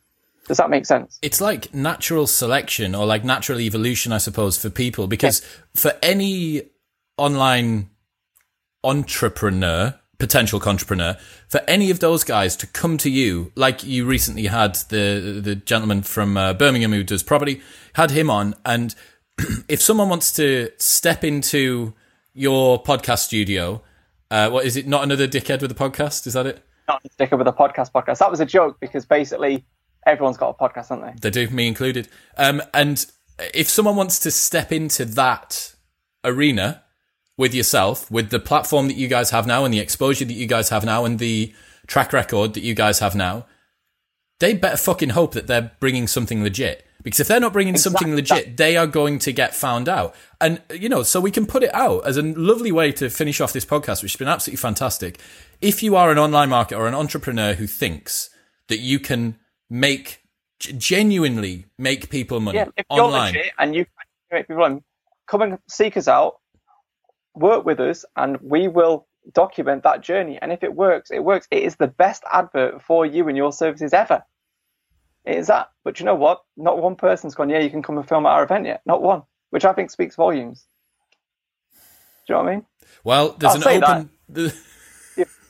Does 0.47 0.57
that 0.57 0.69
make 0.69 0.85
sense? 0.85 1.19
It's 1.21 1.39
like 1.39 1.73
natural 1.73 2.27
selection 2.27 2.95
or 2.95 3.05
like 3.05 3.23
natural 3.23 3.61
evolution, 3.61 4.11
I 4.11 4.17
suppose, 4.17 4.57
for 4.57 4.69
people. 4.69 5.07
Because 5.07 5.41
yeah. 5.41 5.47
for 5.81 5.93
any 6.01 6.63
online 7.17 7.89
entrepreneur, 8.83 9.99
potential 10.19 10.61
entrepreneur, 10.65 11.17
for 11.47 11.61
any 11.67 11.89
of 11.91 11.99
those 11.99 12.23
guys 12.23 12.55
to 12.57 12.67
come 12.67 12.97
to 12.97 13.09
you, 13.09 13.51
like 13.55 13.83
you 13.83 14.05
recently 14.05 14.47
had 14.47 14.75
the 14.89 15.39
the 15.43 15.55
gentleman 15.55 16.01
from 16.01 16.37
uh, 16.37 16.53
Birmingham 16.53 16.91
who 16.91 17.03
does 17.03 17.23
property, 17.23 17.61
had 17.93 18.11
him 18.11 18.29
on, 18.29 18.55
and 18.65 18.95
if 19.67 19.81
someone 19.81 20.09
wants 20.09 20.31
to 20.33 20.69
step 20.77 21.23
into 21.23 21.93
your 22.33 22.81
podcast 22.81 23.19
studio, 23.19 23.81
uh, 24.31 24.49
what 24.49 24.65
is 24.65 24.75
it? 24.75 24.87
Not 24.87 25.03
another 25.03 25.27
dickhead 25.27 25.61
with 25.61 25.71
a 25.71 25.75
podcast? 25.75 26.27
Is 26.27 26.33
that 26.33 26.45
it? 26.45 26.63
Not 26.87 27.01
a 27.05 27.09
dickhead 27.23 27.37
with 27.37 27.47
a 27.47 27.53
podcast. 27.53 27.91
Podcast. 27.91 28.17
That 28.19 28.31
was 28.31 28.39
a 28.39 28.45
joke 28.45 28.79
because 28.79 29.05
basically 29.05 29.63
everyone's 30.05 30.37
got 30.37 30.49
a 30.49 30.53
podcast, 30.53 30.89
haven't 30.89 31.21
they? 31.21 31.29
They 31.29 31.45
do, 31.45 31.53
me 31.53 31.67
included. 31.67 32.07
Um, 32.37 32.61
and 32.73 33.05
if 33.53 33.69
someone 33.69 33.95
wants 33.95 34.19
to 34.19 34.31
step 34.31 34.71
into 34.71 35.05
that 35.05 35.75
arena, 36.23 36.82
with 37.43 37.53
yourself, 37.53 38.09
with 38.09 38.29
the 38.29 38.39
platform 38.39 38.87
that 38.87 38.95
you 38.95 39.09
guys 39.09 39.31
have 39.31 39.45
now 39.45 39.65
and 39.65 39.73
the 39.73 39.79
exposure 39.79 40.23
that 40.23 40.31
you 40.31 40.47
guys 40.47 40.69
have 40.69 40.85
now 40.85 41.03
and 41.03 41.19
the 41.19 41.53
track 41.87 42.13
record 42.13 42.53
that 42.53 42.63
you 42.63 42.73
guys 42.73 42.99
have 42.99 43.15
now, 43.15 43.45
they 44.39 44.53
better 44.53 44.77
fucking 44.77 45.09
hope 45.09 45.33
that 45.33 45.45
they're 45.47 45.73
bringing 45.81 46.07
something 46.07 46.41
legit. 46.41 46.87
Because 47.03 47.19
if 47.19 47.27
they're 47.27 47.41
not 47.41 47.51
bringing 47.51 47.73
exactly. 47.73 47.99
something 47.99 48.15
legit, 48.15 48.55
they 48.55 48.77
are 48.77 48.87
going 48.87 49.19
to 49.19 49.33
get 49.33 49.53
found 49.53 49.89
out. 49.89 50.15
And, 50.39 50.61
you 50.71 50.87
know, 50.87 51.03
so 51.03 51.19
we 51.19 51.31
can 51.31 51.45
put 51.45 51.63
it 51.63 51.75
out 51.75 52.07
as 52.07 52.15
a 52.15 52.21
lovely 52.21 52.71
way 52.71 52.93
to 52.93 53.09
finish 53.09 53.41
off 53.41 53.51
this 53.51 53.65
podcast, 53.65 54.01
which 54.01 54.13
has 54.13 54.17
been 54.17 54.29
absolutely 54.29 54.61
fantastic. 54.61 55.19
If 55.59 55.83
you 55.83 55.97
are 55.97 56.11
an 56.11 56.17
online 56.17 56.49
marketer 56.49 56.77
or 56.77 56.87
an 56.87 56.95
entrepreneur 56.95 57.55
who 57.55 57.67
thinks 57.67 58.29
that 58.69 58.79
you 58.79 58.99
can 58.99 59.37
make, 59.69 60.21
genuinely 60.59 61.65
make 61.77 62.09
people 62.09 62.39
money 62.39 62.59
yeah, 62.59 62.67
if 62.77 62.85
online. 62.87 63.33
You're 63.33 63.41
legit 63.41 63.53
and 63.59 63.75
you 63.75 63.85
make 64.31 64.47
people 64.47 64.61
money, 64.61 64.81
come 65.27 65.41
and 65.41 65.59
seek 65.67 65.97
us 65.97 66.07
out 66.07 66.39
work 67.35 67.65
with 67.65 67.79
us 67.79 68.05
and 68.15 68.39
we 68.41 68.67
will 68.67 69.07
document 69.31 69.83
that 69.83 70.01
journey. 70.01 70.37
And 70.41 70.51
if 70.51 70.63
it 70.63 70.73
works, 70.73 71.11
it 71.11 71.23
works. 71.23 71.47
It 71.51 71.63
is 71.63 71.75
the 71.75 71.87
best 71.87 72.23
advert 72.31 72.81
for 72.81 73.05
you 73.05 73.27
and 73.27 73.37
your 73.37 73.51
services 73.51 73.93
ever. 73.93 74.23
It 75.25 75.37
is 75.37 75.47
that. 75.47 75.69
But 75.83 75.99
you 75.99 76.05
know 76.05 76.15
what? 76.15 76.43
Not 76.57 76.81
one 76.81 76.95
person's 76.95 77.35
gone, 77.35 77.49
yeah, 77.49 77.59
you 77.59 77.69
can 77.69 77.81
come 77.81 77.97
and 77.97 78.07
film 78.07 78.25
at 78.25 78.29
our 78.29 78.43
event 78.43 78.65
yet. 78.65 78.81
Not 78.85 79.01
one, 79.01 79.23
which 79.51 79.65
I 79.65 79.73
think 79.73 79.91
speaks 79.91 80.15
volumes. 80.15 80.65
Do 82.27 82.33
you 82.33 82.35
know 82.35 82.43
what 82.43 82.49
I 82.49 82.55
mean? 82.55 82.65
Well, 83.03 83.35
there's 83.37 83.65
I'll 83.65 83.77
an 83.77 83.83
open. 83.83 84.09
the, 84.29 84.55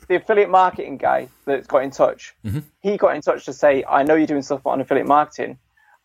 the, 0.08 0.16
affiliate 0.16 0.50
marketing 0.50 0.96
guy 0.98 1.28
that's 1.44 1.66
got 1.66 1.84
in 1.84 1.90
touch, 1.90 2.34
mm-hmm. 2.44 2.60
he 2.80 2.96
got 2.96 3.14
in 3.14 3.22
touch 3.22 3.44
to 3.46 3.52
say, 3.52 3.84
I 3.88 4.02
know 4.02 4.14
you're 4.14 4.26
doing 4.26 4.42
stuff 4.42 4.66
on 4.66 4.80
affiliate 4.80 5.06
marketing. 5.06 5.58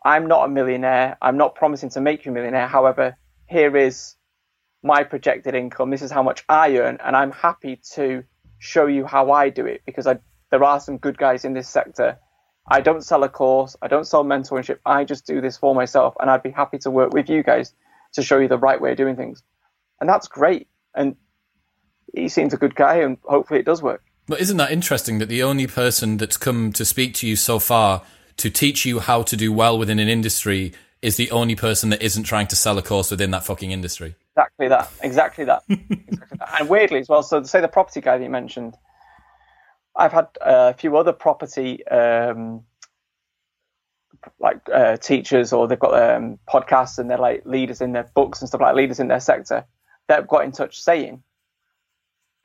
I'm 0.06 0.27
not 0.27 0.45
a 0.45 0.47
millionaire. 0.47 1.18
I'm 1.22 1.38
not 1.38 1.56
promising 1.56 1.89
to 1.91 2.01
make 2.01 2.26
you 2.26 2.31
a 2.31 2.34
millionaire. 2.34 2.68
However, 2.68 3.18
here 3.47 3.76
is 3.76 4.15
my 4.84 5.03
projected 5.03 5.56
income. 5.56 5.89
This 5.89 6.01
is 6.01 6.11
how 6.11 6.23
much 6.23 6.43
I 6.47 6.77
earn, 6.77 6.97
and 7.03 7.15
I'm 7.15 7.31
happy 7.31 7.81
to 7.93 8.23
show 8.60 8.88
you 8.88 9.06
how 9.06 9.31
I 9.31 9.49
do 9.49 9.65
it 9.65 9.81
because 9.85 10.07
I, 10.07 10.19
there 10.51 10.64
are 10.64 10.80
some 10.80 10.97
good 10.97 11.18
guys 11.18 11.45
in 11.45 11.53
this 11.53 11.69
sector. 11.69 12.18
I 12.68 12.81
don't 12.81 13.03
sell 13.03 13.23
a 13.23 13.30
course, 13.30 13.76
I 13.81 13.88
don't 13.88 14.06
sell 14.06 14.23
mentorship. 14.23 14.80
I 14.85 15.03
just 15.03 15.26
do 15.26 15.41
this 15.41 15.57
for 15.57 15.73
myself, 15.73 16.15
and 16.19 16.30
I'd 16.30 16.43
be 16.43 16.51
happy 16.51 16.77
to 16.80 16.91
work 16.91 17.14
with 17.14 17.30
you 17.30 17.43
guys 17.43 17.73
to 18.14 18.22
show 18.22 18.38
you 18.38 18.47
the 18.47 18.57
right 18.57 18.80
way 18.80 18.91
of 18.91 18.97
doing 18.97 19.15
things. 19.15 19.43
And 19.99 20.10
that's 20.10 20.27
great. 20.27 20.68
And 20.95 21.15
he 22.14 22.30
seems 22.30 22.53
a 22.53 22.57
good 22.57 22.76
guy, 22.76 22.97
and 22.97 23.18
hopefully 23.23 23.60
it 23.60 23.65
does 23.65 23.81
work. 23.81 24.03
But 24.27 24.41
isn't 24.41 24.57
that 24.57 24.72
interesting 24.72 25.18
that 25.18 25.30
the 25.30 25.41
only 25.41 25.65
person 25.65 26.18
that's 26.18 26.38
come 26.38 26.72
to 26.73 26.85
speak 26.85 27.15
to 27.15 27.27
you 27.27 27.35
so 27.35 27.57
far 27.57 28.03
to 28.38 28.49
teach 28.49 28.85
you 28.85 28.99
how 28.99 29.23
to 29.23 29.35
do 29.35 29.51
well 29.51 29.77
within 29.77 29.99
an 29.99 30.07
industry 30.07 30.72
is 31.01 31.18
the 31.18 31.31
only 31.31 31.56
person 31.56 31.89
that 31.89 32.01
isn't 32.01 32.23
trying 32.23 32.47
to 32.47 32.56
sell 32.56 32.77
a 32.77 32.81
course 32.81 33.10
within 33.10 33.31
that 33.31 33.43
fucking 33.43 33.72
industry? 33.72 34.15
Exactly 34.40 34.70
that. 34.70 34.90
Exactly 35.02 35.45
that. 35.45 35.64
exactly 35.70 36.38
that. 36.40 36.60
And 36.60 36.70
weirdly 36.70 36.99
as 36.99 37.10
well, 37.10 37.24
so 37.24 37.44
say 37.44 37.60
the 37.60 37.68
property 37.68 37.99
guy 37.99 38.18
that 38.18 38.24
you 38.24 38.30
mentioned, 38.30 38.78
I've 39.95 40.14
had 40.14 40.28
a 40.40 40.74
few 40.74 40.95
other 40.95 41.11
property 41.11 41.86
um, 41.88 42.64
like 44.40 44.61
uh, 44.74 44.95
teachers 44.98 45.52
or 45.52 45.68
they've 45.68 45.80
got 45.80 45.94
um, 46.02 46.40
podcasts 46.49 46.99
and 46.99 47.10
they're 47.10 47.18
like 47.18 47.45
leaders 47.45 47.82
in 47.82 47.91
their 47.91 48.10
books 48.16 48.41
and 48.41 48.48
stuff 48.48 48.61
like 48.61 48.76
leaders 48.76 48.99
in 49.02 49.10
their 49.10 49.20
sector 49.20 49.66
that 50.07 50.16
have 50.16 50.28
got 50.28 50.45
in 50.45 50.53
touch 50.53 50.80
saying, 50.80 51.22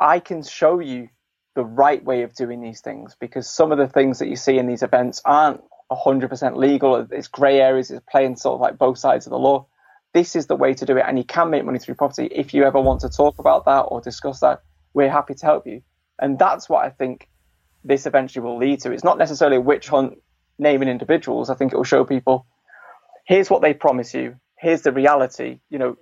I 0.01 0.19
can 0.19 0.43
show 0.43 0.81
you 0.81 1.09
the 1.55 1.65
right 1.65 2.05
way 2.05 2.23
of 2.23 2.35
doing 2.35 2.61
these 2.61 2.81
things 2.81 3.17
because 3.21 3.49
some 3.49 3.71
of 3.71 3.79
the 3.79 3.87
things 3.87 4.19
that 4.19 4.27
you 4.29 4.35
see 4.37 4.59
in 4.59 4.67
these 4.67 4.83
events 4.83 5.23
aren't 5.25 5.61
100% 5.93 6.57
legal. 6.57 7.07
It's 7.13 7.29
grey 7.29 7.61
areas. 7.61 7.93
It's 7.93 8.05
playing 8.11 8.35
sort 8.35 8.57
of 8.57 8.61
like 8.61 8.79
both 8.79 8.99
sides 8.99 9.27
of 9.27 9.31
the 9.31 9.39
law 9.39 9.69
this 10.15 10.37
is 10.37 10.47
the 10.47 10.57
way 10.57 10.75
to 10.75 10.87
do 10.87 10.97
it, 10.97 11.05
and 11.07 11.19
you 11.19 11.25
can 11.25 11.51
make 11.51 11.65
money 11.65 11.79
through 11.79 11.97
property. 11.97 12.27
If 12.31 12.55
you 12.55 12.65
ever 12.65 12.81
want 12.81 13.03
to 13.03 13.11
talk 13.11 13.39
about 13.39 13.67
that 13.67 13.81
or 13.81 14.01
discuss 14.01 14.41
that, 14.41 14.63
we're 14.95 15.11
happy 15.11 15.35
to 15.35 15.47
help 15.47 15.67
you. 15.67 15.83
And 16.19 16.39
that's 16.39 16.69
what 16.69 16.85
I 16.85 16.91
think 16.91 17.29
this 17.83 18.07
eventually 18.07 18.45
will 18.45 18.57
lead 18.57 18.81
to. 18.81 18.93
It's 18.93 19.05
not 19.05 19.19
necessarily 19.19 19.59
a 19.59 19.61
witch 19.61 19.89
hunt 19.89 20.15
naming 20.59 20.89
individuals. 20.89 21.51
I 21.51 21.55
think 21.55 21.73
it 21.73 21.77
will 21.77 21.85
show 21.85 22.05
people 22.05 22.47
here's 23.25 23.51
what 23.51 23.63
they 23.63 23.75
promise 23.75 24.15
you, 24.15 24.37
here's 24.59 24.83
the 24.83 24.93
reality. 24.93 25.61
You 25.71 25.79
know, 25.79 25.97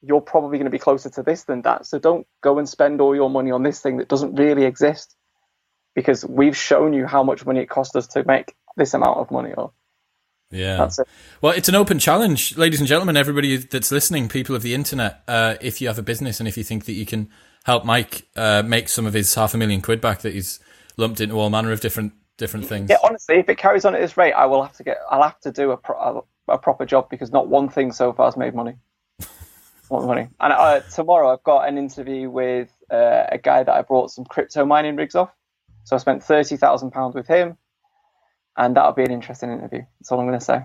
you're 0.00 0.20
probably 0.20 0.58
going 0.58 0.66
to 0.66 0.70
be 0.70 0.78
closer 0.78 1.10
to 1.10 1.22
this 1.22 1.44
than 1.44 1.62
that. 1.62 1.86
So 1.86 1.98
don't 1.98 2.26
go 2.40 2.58
and 2.58 2.68
spend 2.68 3.00
all 3.00 3.14
your 3.14 3.30
money 3.30 3.50
on 3.50 3.62
this 3.62 3.80
thing 3.80 3.98
that 3.98 4.08
doesn't 4.08 4.34
really 4.34 4.64
exist 4.64 5.14
because 5.94 6.24
we've 6.24 6.56
shown 6.56 6.92
you 6.92 7.06
how 7.06 7.22
much 7.22 7.46
money 7.46 7.60
it 7.60 7.68
cost 7.68 7.94
us 7.94 8.08
to 8.08 8.24
make 8.24 8.54
this 8.76 8.94
amount 8.94 9.18
of 9.18 9.30
money. 9.30 9.52
Or 9.56 9.72
yeah. 10.52 10.84
It. 10.84 11.08
Well, 11.40 11.52
it's 11.52 11.68
an 11.68 11.74
open 11.74 11.98
challenge, 11.98 12.56
ladies 12.56 12.78
and 12.78 12.88
gentlemen, 12.88 13.16
everybody 13.16 13.56
that's 13.56 13.90
listening, 13.90 14.28
people 14.28 14.54
of 14.54 14.62
the 14.62 14.74
internet. 14.74 15.22
Uh, 15.26 15.56
if 15.60 15.80
you 15.80 15.88
have 15.88 15.98
a 15.98 16.02
business 16.02 16.38
and 16.38 16.48
if 16.48 16.56
you 16.56 16.62
think 16.62 16.84
that 16.84 16.92
you 16.92 17.06
can 17.06 17.30
help 17.64 17.84
Mike 17.84 18.28
uh, 18.36 18.62
make 18.62 18.88
some 18.88 19.06
of 19.06 19.14
his 19.14 19.34
half 19.34 19.54
a 19.54 19.56
million 19.56 19.80
quid 19.80 20.00
back 20.00 20.20
that 20.20 20.34
he's 20.34 20.60
lumped 20.96 21.20
into 21.20 21.34
all 21.34 21.48
manner 21.48 21.72
of 21.72 21.80
different 21.80 22.12
different 22.36 22.66
things. 22.66 22.90
Yeah, 22.90 22.96
honestly, 23.02 23.36
if 23.36 23.48
it 23.48 23.56
carries 23.56 23.84
on 23.84 23.94
at 23.94 24.00
this 24.00 24.16
rate, 24.16 24.32
I 24.32 24.46
will 24.46 24.62
have 24.62 24.74
to 24.74 24.84
get. 24.84 24.98
I'll 25.10 25.22
have 25.22 25.40
to 25.40 25.52
do 25.52 25.70
a, 25.70 25.76
pro- 25.76 26.24
a, 26.48 26.54
a 26.54 26.58
proper 26.58 26.84
job 26.84 27.08
because 27.08 27.32
not 27.32 27.48
one 27.48 27.68
thing 27.68 27.90
so 27.92 28.12
far 28.12 28.26
has 28.26 28.36
made 28.36 28.54
money. 28.54 28.76
money. 29.90 30.28
And 30.40 30.52
uh, 30.52 30.80
tomorrow 30.80 31.32
I've 31.32 31.42
got 31.44 31.68
an 31.68 31.78
interview 31.78 32.28
with 32.28 32.70
uh, 32.90 33.24
a 33.30 33.38
guy 33.38 33.62
that 33.62 33.72
I 33.72 33.82
brought 33.82 34.10
some 34.10 34.24
crypto 34.24 34.64
mining 34.66 34.96
rigs 34.96 35.14
off. 35.14 35.30
So 35.84 35.96
I 35.96 35.98
spent 35.98 36.22
thirty 36.22 36.56
thousand 36.56 36.90
pounds 36.90 37.14
with 37.14 37.26
him 37.26 37.56
and 38.56 38.76
that'll 38.76 38.92
be 38.92 39.04
an 39.04 39.10
interesting 39.10 39.50
interview. 39.50 39.82
That's 40.00 40.12
all 40.12 40.20
I'm 40.20 40.26
going 40.26 40.38
to 40.38 40.44
say. 40.44 40.64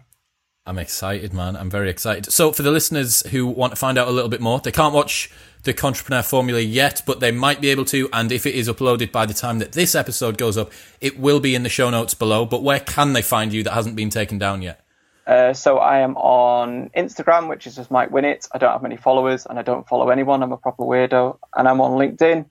I'm 0.68 0.78
excited, 0.78 1.34
man. 1.34 1.56
I'm 1.56 1.70
very 1.70 1.90
excited. 1.90 2.30
So, 2.32 2.52
for 2.52 2.62
the 2.62 2.72
listeners 2.72 3.26
who 3.28 3.48
want 3.48 3.72
to 3.72 3.78
find 3.78 3.98
out 3.98 4.10
a 4.10 4.12
little 4.12 4.30
bit 4.30 4.42
more, 4.42 4.60
they 4.60 4.72
can't 4.72 4.94
watch 4.94 5.32
the 5.64 5.74
Contrepreneur 5.74 6.28
Formula 6.30 6.60
yet, 6.60 7.02
but 7.06 7.22
they 7.22 7.32
might 7.32 7.62
be 7.62 7.70
able 7.70 7.86
to. 7.86 8.10
And 8.12 8.34
if 8.34 8.46
it 8.46 8.54
is 8.54 8.68
uploaded 8.68 9.14
by 9.14 9.26
the 9.26 9.34
time 9.34 9.60
that 9.60 9.72
this 9.72 9.96
episode 9.96 10.38
goes 10.38 10.58
up, 10.58 10.70
it 11.00 11.18
will 11.18 11.40
be 11.40 11.56
in 11.56 11.64
the 11.64 11.70
show 11.70 11.90
notes 11.90 12.14
below. 12.14 12.46
But 12.46 12.64
where 12.64 12.82
can 12.82 13.14
they 13.14 13.22
find 13.22 13.54
you 13.54 13.64
that 13.64 13.72
hasn't 13.72 13.96
been 13.96 14.10
taken 14.10 14.38
down 14.38 14.62
yet? 14.62 14.86
Uh, 15.26 15.54
so 15.54 15.78
I 15.78 16.00
am 16.00 16.18
on 16.18 16.90
Instagram, 16.90 17.48
which 17.48 17.66
is 17.66 17.78
just 17.78 17.90
Mike 17.90 18.10
Winnet. 18.10 18.50
I 18.52 18.58
don't 18.58 18.74
have 18.74 18.82
many 18.82 18.98
followers, 18.98 19.46
and 19.46 19.58
I 19.58 19.62
don't 19.62 19.88
follow 19.88 20.10
anyone. 20.10 20.44
I'm 20.44 20.52
a 20.52 20.58
proper 20.58 20.84
weirdo. 20.84 21.38
And 21.56 21.66
I'm 21.66 21.80
on 21.80 21.92
LinkedIn, 21.92 22.46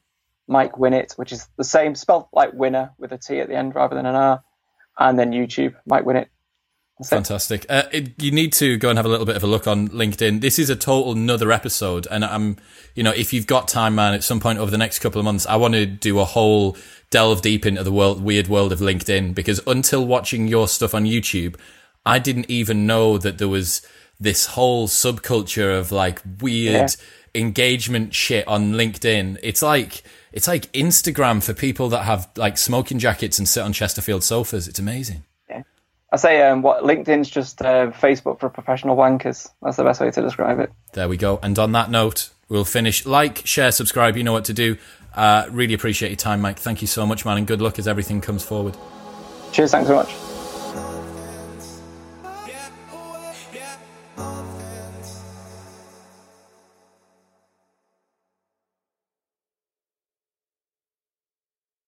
Mike 0.48 0.72
Winnet, 0.78 1.18
which 1.18 1.32
is 1.32 1.46
the 1.58 1.64
same 1.64 1.94
spelled 1.94 2.28
like 2.32 2.54
winner 2.54 2.92
with 2.96 3.12
a 3.12 3.18
T 3.18 3.40
at 3.40 3.48
the 3.48 3.56
end 3.56 3.74
rather 3.74 3.94
than 3.94 4.06
an 4.06 4.14
R 4.14 4.42
and 4.98 5.18
then 5.18 5.32
YouTube 5.32 5.74
Mike 5.86 6.04
Winnet. 6.04 6.26
Fantastic. 7.04 7.66
Uh, 7.68 7.82
it, 7.92 8.22
you 8.22 8.30
need 8.30 8.54
to 8.54 8.78
go 8.78 8.88
and 8.88 8.98
have 8.98 9.04
a 9.04 9.08
little 9.08 9.26
bit 9.26 9.36
of 9.36 9.44
a 9.44 9.46
look 9.46 9.66
on 9.66 9.88
LinkedIn. 9.88 10.40
This 10.40 10.58
is 10.58 10.70
a 10.70 10.76
total 10.76 11.12
another 11.12 11.52
episode, 11.52 12.06
and 12.10 12.24
I'm, 12.24 12.56
you 12.94 13.02
know, 13.02 13.10
if 13.10 13.34
you've 13.34 13.46
got 13.46 13.68
time, 13.68 13.94
man, 13.94 14.14
at 14.14 14.24
some 14.24 14.40
point 14.40 14.58
over 14.58 14.70
the 14.70 14.78
next 14.78 15.00
couple 15.00 15.18
of 15.18 15.26
months, 15.26 15.44
I 15.44 15.56
want 15.56 15.74
to 15.74 15.84
do 15.84 16.18
a 16.20 16.24
whole 16.24 16.74
delve 17.10 17.42
deep 17.42 17.66
into 17.66 17.82
the 17.82 17.92
world, 17.92 18.22
weird 18.22 18.48
world 18.48 18.72
of 18.72 18.78
LinkedIn 18.78 19.34
because 19.34 19.60
until 19.66 20.06
watching 20.06 20.48
your 20.48 20.68
stuff 20.68 20.94
on 20.94 21.04
YouTube, 21.04 21.56
I 22.06 22.18
didn't 22.18 22.50
even 22.50 22.86
know 22.86 23.18
that 23.18 23.36
there 23.36 23.48
was 23.48 23.86
this 24.18 24.46
whole 24.46 24.88
subculture 24.88 25.78
of 25.78 25.92
like 25.92 26.22
weird 26.40 26.94
yeah. 27.34 27.40
engagement 27.42 28.14
shit 28.14 28.48
on 28.48 28.72
LinkedIn. 28.72 29.38
It's 29.42 29.60
like 29.60 30.02
it's 30.36 30.46
like 30.46 30.70
Instagram 30.72 31.42
for 31.42 31.54
people 31.54 31.88
that 31.88 32.02
have 32.02 32.28
like 32.36 32.58
smoking 32.58 32.98
jackets 32.98 33.38
and 33.38 33.48
sit 33.48 33.62
on 33.62 33.72
Chesterfield 33.72 34.22
sofas. 34.22 34.68
It's 34.68 34.78
amazing. 34.78 35.24
Yeah, 35.48 35.62
I 36.12 36.16
say 36.16 36.42
um, 36.42 36.60
what 36.60 36.82
LinkedIn's 36.82 37.30
just 37.30 37.62
uh, 37.62 37.90
Facebook 37.92 38.38
for 38.38 38.50
professional 38.50 38.96
wankers. 38.96 39.48
That's 39.62 39.78
the 39.78 39.84
best 39.84 39.98
way 39.98 40.10
to 40.10 40.20
describe 40.20 40.60
it. 40.60 40.70
There 40.92 41.08
we 41.08 41.16
go. 41.16 41.40
And 41.42 41.58
on 41.58 41.72
that 41.72 41.90
note, 41.90 42.28
we'll 42.50 42.66
finish. 42.66 43.06
Like, 43.06 43.46
share, 43.46 43.72
subscribe. 43.72 44.18
You 44.18 44.24
know 44.24 44.34
what 44.34 44.44
to 44.44 44.52
do. 44.52 44.76
Uh, 45.14 45.46
really 45.50 45.72
appreciate 45.72 46.10
your 46.10 46.16
time, 46.16 46.42
Mike. 46.42 46.58
Thank 46.58 46.82
you 46.82 46.86
so 46.86 47.06
much, 47.06 47.24
man, 47.24 47.38
and 47.38 47.46
good 47.46 47.62
luck 47.62 47.78
as 47.78 47.88
everything 47.88 48.20
comes 48.20 48.44
forward. 48.44 48.76
Cheers. 49.52 49.70
Thanks 49.70 49.88
so 49.88 49.96
much. 49.96 50.25